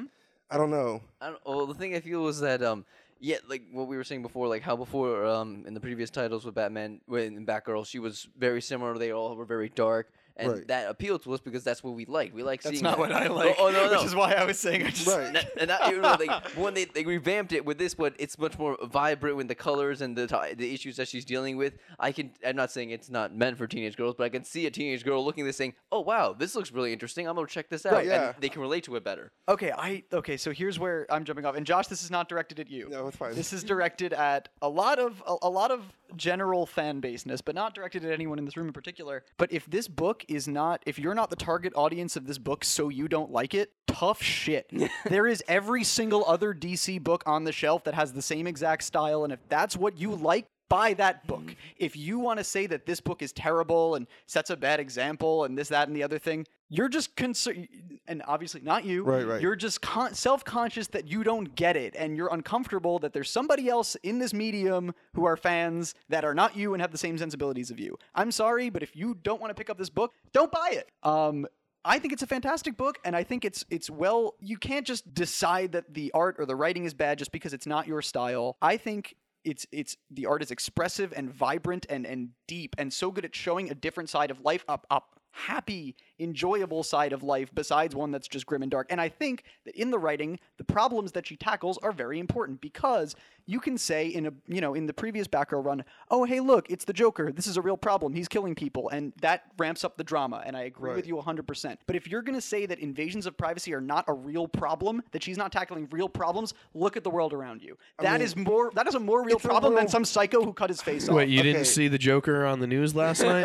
I 0.50 0.58
don't 0.58 0.70
know. 0.70 1.00
I 1.20 1.30
don't, 1.30 1.40
well, 1.46 1.66
the 1.66 1.74
thing 1.74 1.94
I 1.94 2.00
feel 2.00 2.22
was 2.22 2.40
that 2.40 2.62
um, 2.62 2.84
yeah, 3.20 3.36
like 3.48 3.62
what 3.72 3.86
we 3.88 3.96
were 3.96 4.04
saying 4.04 4.22
before, 4.22 4.48
like 4.48 4.62
how 4.62 4.76
before 4.76 5.24
um 5.24 5.64
in 5.66 5.74
the 5.74 5.80
previous 5.80 6.10
titles 6.10 6.44
with 6.44 6.54
Batman, 6.54 7.00
when 7.06 7.36
in 7.36 7.46
Batgirl, 7.46 7.86
she 7.86 7.98
was 7.98 8.28
very 8.38 8.60
similar. 8.60 8.98
They 8.98 9.12
all 9.12 9.34
were 9.36 9.44
very 9.44 9.68
dark, 9.70 10.12
and 10.36 10.52
Right. 10.52 10.68
that 10.68 10.88
appealed 10.88 11.22
to 11.24 11.32
us 11.34 11.40
because 11.40 11.62
that's 11.64 11.82
what 11.84 11.94
we 11.94 12.04
like. 12.06 12.34
We 12.34 12.42
like 12.42 12.62
That's 12.62 12.74
seeing. 12.76 12.82
not 12.84 12.92
that- 12.92 12.98
what 12.98 13.12
I 13.12 13.26
Oh, 13.28 13.34
like. 13.34 13.56
Oh, 13.58 13.70
no, 13.70 13.86
no. 13.86 13.98
Which 13.98 14.06
is 14.06 14.14
why 14.14 14.32
I 14.32 14.44
was 14.44 14.58
saying 14.58 14.84
I 14.86 14.90
just. 14.90 15.06
Right. 15.06 15.32
Not- 15.32 15.44
and 15.58 15.68
not, 15.68 15.90
you 15.90 16.00
know, 16.00 16.16
like 16.18 16.44
when 16.56 16.74
they, 16.74 16.84
they 16.84 17.04
revamped 17.04 17.52
it 17.52 17.64
with 17.64 17.78
this, 17.78 17.94
but 17.94 18.14
it's 18.18 18.38
much 18.38 18.58
more 18.58 18.76
vibrant 18.84 19.36
with 19.36 19.48
the 19.48 19.54
colors 19.54 20.00
and 20.00 20.16
the 20.16 20.26
ti- 20.26 20.54
the 20.54 20.72
issues 20.74 20.96
that 20.96 21.08
she's 21.08 21.24
dealing 21.24 21.56
with. 21.56 21.74
I 21.98 22.12
can 22.12 22.30
I'm 22.46 22.56
not 22.56 22.70
saying 22.70 22.90
it's 22.90 23.10
not 23.10 23.34
meant 23.34 23.58
for 23.58 23.66
teenage 23.66 23.96
girls, 23.96 24.14
but 24.16 24.24
I 24.24 24.28
can 24.28 24.44
see 24.44 24.66
a 24.66 24.70
teenage 24.70 25.04
girl 25.04 25.24
looking 25.24 25.44
at 25.44 25.46
this 25.48 25.56
saying, 25.56 25.74
"Oh 25.90 26.00
wow, 26.00 26.32
this 26.32 26.54
looks 26.54 26.72
really 26.72 26.92
interesting. 26.92 27.28
I'm 27.28 27.34
gonna 27.36 27.46
check 27.46 27.68
this 27.68 27.84
out." 27.86 27.92
Right, 27.92 28.06
yeah. 28.06 28.28
And 28.28 28.34
they 28.40 28.48
can 28.48 28.60
relate 28.62 28.84
to 28.84 28.96
it 28.96 29.04
better. 29.04 29.32
Okay, 29.48 29.72
I 29.76 30.04
okay. 30.12 30.36
So 30.36 30.50
here's 30.52 30.78
where 30.78 31.06
I'm 31.10 31.24
jumping 31.24 31.44
off. 31.44 31.54
And 31.56 31.66
Josh, 31.66 31.86
this 31.88 32.02
is 32.02 32.10
not 32.10 32.28
directed 32.28 32.58
at 32.60 32.70
you. 32.70 32.88
No, 32.88 33.06
it's 33.08 33.16
fine. 33.16 33.34
This 33.34 33.52
is 33.52 33.62
directed 33.64 34.12
at 34.12 34.48
a 34.62 34.68
lot 34.68 34.98
of 34.98 35.22
a, 35.26 35.36
a 35.42 35.50
lot 35.50 35.70
of 35.70 35.82
general 36.16 36.66
fan 36.66 37.00
baseness, 37.00 37.40
but 37.40 37.54
not 37.54 37.74
directed 37.74 38.04
at 38.04 38.12
anyone 38.12 38.38
in 38.38 38.44
this 38.44 38.56
room 38.56 38.66
in 38.66 38.72
particular. 38.72 39.24
But 39.38 39.52
if 39.52 39.64
this 39.66 39.88
book 39.88 40.21
is 40.28 40.48
not, 40.48 40.82
if 40.86 40.98
you're 40.98 41.14
not 41.14 41.30
the 41.30 41.36
target 41.36 41.72
audience 41.76 42.16
of 42.16 42.26
this 42.26 42.38
book, 42.38 42.64
so 42.64 42.88
you 42.88 43.08
don't 43.08 43.30
like 43.30 43.54
it, 43.54 43.72
tough 43.86 44.22
shit. 44.22 44.70
there 45.06 45.26
is 45.26 45.42
every 45.48 45.84
single 45.84 46.24
other 46.26 46.54
DC 46.54 47.02
book 47.02 47.22
on 47.26 47.44
the 47.44 47.52
shelf 47.52 47.84
that 47.84 47.94
has 47.94 48.12
the 48.12 48.22
same 48.22 48.46
exact 48.46 48.82
style, 48.84 49.24
and 49.24 49.32
if 49.32 49.40
that's 49.48 49.76
what 49.76 49.98
you 49.98 50.14
like, 50.14 50.46
buy 50.68 50.94
that 50.94 51.26
book. 51.26 51.42
Mm. 51.42 51.56
If 51.76 51.96
you 51.96 52.18
want 52.18 52.38
to 52.38 52.44
say 52.44 52.66
that 52.66 52.86
this 52.86 53.00
book 53.00 53.20
is 53.20 53.32
terrible 53.32 53.94
and 53.94 54.06
sets 54.26 54.48
a 54.48 54.56
bad 54.56 54.80
example 54.80 55.44
and 55.44 55.56
this, 55.56 55.68
that, 55.68 55.86
and 55.86 55.94
the 55.96 56.02
other 56.02 56.18
thing, 56.18 56.46
you're 56.72 56.88
just 56.88 57.14
concerned, 57.16 57.68
and 58.08 58.22
obviously 58.26 58.62
not 58.62 58.86
you. 58.86 59.04
Right, 59.04 59.26
right. 59.26 59.42
You're 59.42 59.56
just 59.56 59.82
con- 59.82 60.14
self-conscious 60.14 60.86
that 60.88 61.06
you 61.06 61.22
don't 61.22 61.54
get 61.54 61.76
it, 61.76 61.94
and 61.98 62.16
you're 62.16 62.32
uncomfortable 62.32 62.98
that 63.00 63.12
there's 63.12 63.30
somebody 63.30 63.68
else 63.68 63.94
in 64.02 64.18
this 64.18 64.32
medium 64.32 64.94
who 65.12 65.26
are 65.26 65.36
fans 65.36 65.94
that 66.08 66.24
are 66.24 66.34
not 66.34 66.56
you 66.56 66.72
and 66.72 66.80
have 66.80 66.90
the 66.90 66.96
same 66.96 67.18
sensibilities 67.18 67.70
of 67.70 67.78
you. 67.78 67.98
I'm 68.14 68.30
sorry, 68.30 68.70
but 68.70 68.82
if 68.82 68.96
you 68.96 69.18
don't 69.22 69.38
want 69.38 69.50
to 69.50 69.54
pick 69.54 69.68
up 69.68 69.76
this 69.76 69.90
book, 69.90 70.14
don't 70.32 70.50
buy 70.50 70.70
it. 70.72 70.88
Um, 71.02 71.46
I 71.84 71.98
think 71.98 72.14
it's 72.14 72.22
a 72.22 72.26
fantastic 72.26 72.78
book, 72.78 72.98
and 73.04 73.14
I 73.14 73.22
think 73.22 73.44
it's 73.44 73.66
it's 73.68 73.90
well. 73.90 74.34
You 74.40 74.56
can't 74.56 74.86
just 74.86 75.12
decide 75.12 75.72
that 75.72 75.92
the 75.92 76.10
art 76.12 76.36
or 76.38 76.46
the 76.46 76.56
writing 76.56 76.86
is 76.86 76.94
bad 76.94 77.18
just 77.18 77.32
because 77.32 77.52
it's 77.52 77.66
not 77.66 77.86
your 77.86 78.00
style. 78.00 78.56
I 78.62 78.78
think 78.78 79.14
it's 79.44 79.66
it's 79.72 79.98
the 80.10 80.24
art 80.24 80.42
is 80.42 80.50
expressive 80.50 81.12
and 81.14 81.30
vibrant 81.30 81.84
and 81.90 82.06
and 82.06 82.30
deep 82.48 82.74
and 82.78 82.90
so 82.90 83.10
good 83.10 83.26
at 83.26 83.34
showing 83.34 83.70
a 83.70 83.74
different 83.74 84.08
side 84.08 84.30
of 84.30 84.40
life 84.40 84.64
up 84.68 84.86
up 84.90 85.18
happy 85.32 85.96
enjoyable 86.18 86.82
side 86.82 87.12
of 87.12 87.22
life 87.22 87.50
besides 87.54 87.94
one 87.94 88.10
that's 88.10 88.28
just 88.28 88.46
grim 88.46 88.62
and 88.62 88.70
dark. 88.70 88.86
And 88.90 89.00
i 89.00 89.08
think 89.08 89.44
that 89.64 89.74
in 89.74 89.90
the 89.90 89.98
writing 89.98 90.38
the 90.58 90.64
problems 90.64 91.12
that 91.12 91.26
she 91.26 91.36
tackles 91.36 91.78
are 91.78 91.92
very 91.92 92.18
important 92.18 92.60
because 92.60 93.14
you 93.46 93.58
can 93.58 93.76
say 93.76 94.06
in 94.06 94.26
a 94.26 94.32
you 94.46 94.60
know 94.60 94.74
in 94.74 94.86
the 94.86 94.92
previous 94.94 95.26
Batgirl 95.26 95.64
run 95.64 95.84
oh 96.10 96.24
hey 96.24 96.40
look 96.40 96.70
it's 96.70 96.84
the 96.84 96.92
joker. 96.92 97.32
This 97.32 97.46
is 97.46 97.56
a 97.56 97.62
real 97.62 97.76
problem. 97.76 98.12
He's 98.14 98.28
killing 98.28 98.54
people. 98.54 98.88
And 98.90 99.12
that 99.20 99.44
ramps 99.58 99.84
up 99.84 99.96
the 99.96 100.04
drama 100.04 100.42
and 100.46 100.56
i 100.56 100.62
agree 100.62 100.94
with 100.94 101.06
you 101.06 101.16
100% 101.16 101.76
but 101.86 101.96
if 101.96 102.06
you're 102.08 102.22
going 102.22 102.34
to 102.34 102.40
say 102.40 102.66
that 102.66 102.78
invasions 102.78 103.26
of 103.26 103.36
privacy 103.36 103.72
are 103.74 103.80
not 103.80 104.04
a 104.08 104.12
real 104.12 104.46
problem 104.46 105.02
that 105.12 105.22
she's 105.22 105.36
not 105.38 105.50
tackling 105.52 105.88
real 105.90 106.08
problems 106.08 106.54
look 106.74 106.96
at 106.96 107.04
the 107.04 107.10
world 107.10 107.32
around 107.32 107.62
you. 107.62 107.76
That 107.98 108.20
is 108.20 108.36
mean, 108.36 108.44
more 108.44 108.70
that 108.74 108.86
is 108.86 108.94
a 108.94 109.00
more 109.00 109.24
real 109.24 109.36
it's 109.36 109.44
a 109.44 109.48
problem 109.48 109.74
than 109.74 109.88
some 109.88 110.04
psycho 110.04 110.44
who 110.44 110.52
cut 110.52 110.70
his 110.70 110.80
face 110.82 111.08
off. 111.08 111.14
Wait, 111.16 111.28
you 111.28 111.40
Okay. 111.40 111.52
didn't 111.52 111.66
see 111.66 111.88
the 111.88 111.98
Joker 111.98 112.44
on 112.46 112.60
the 112.60 112.66
news 112.66 112.94
last 112.94 113.22
night? 113.22 113.44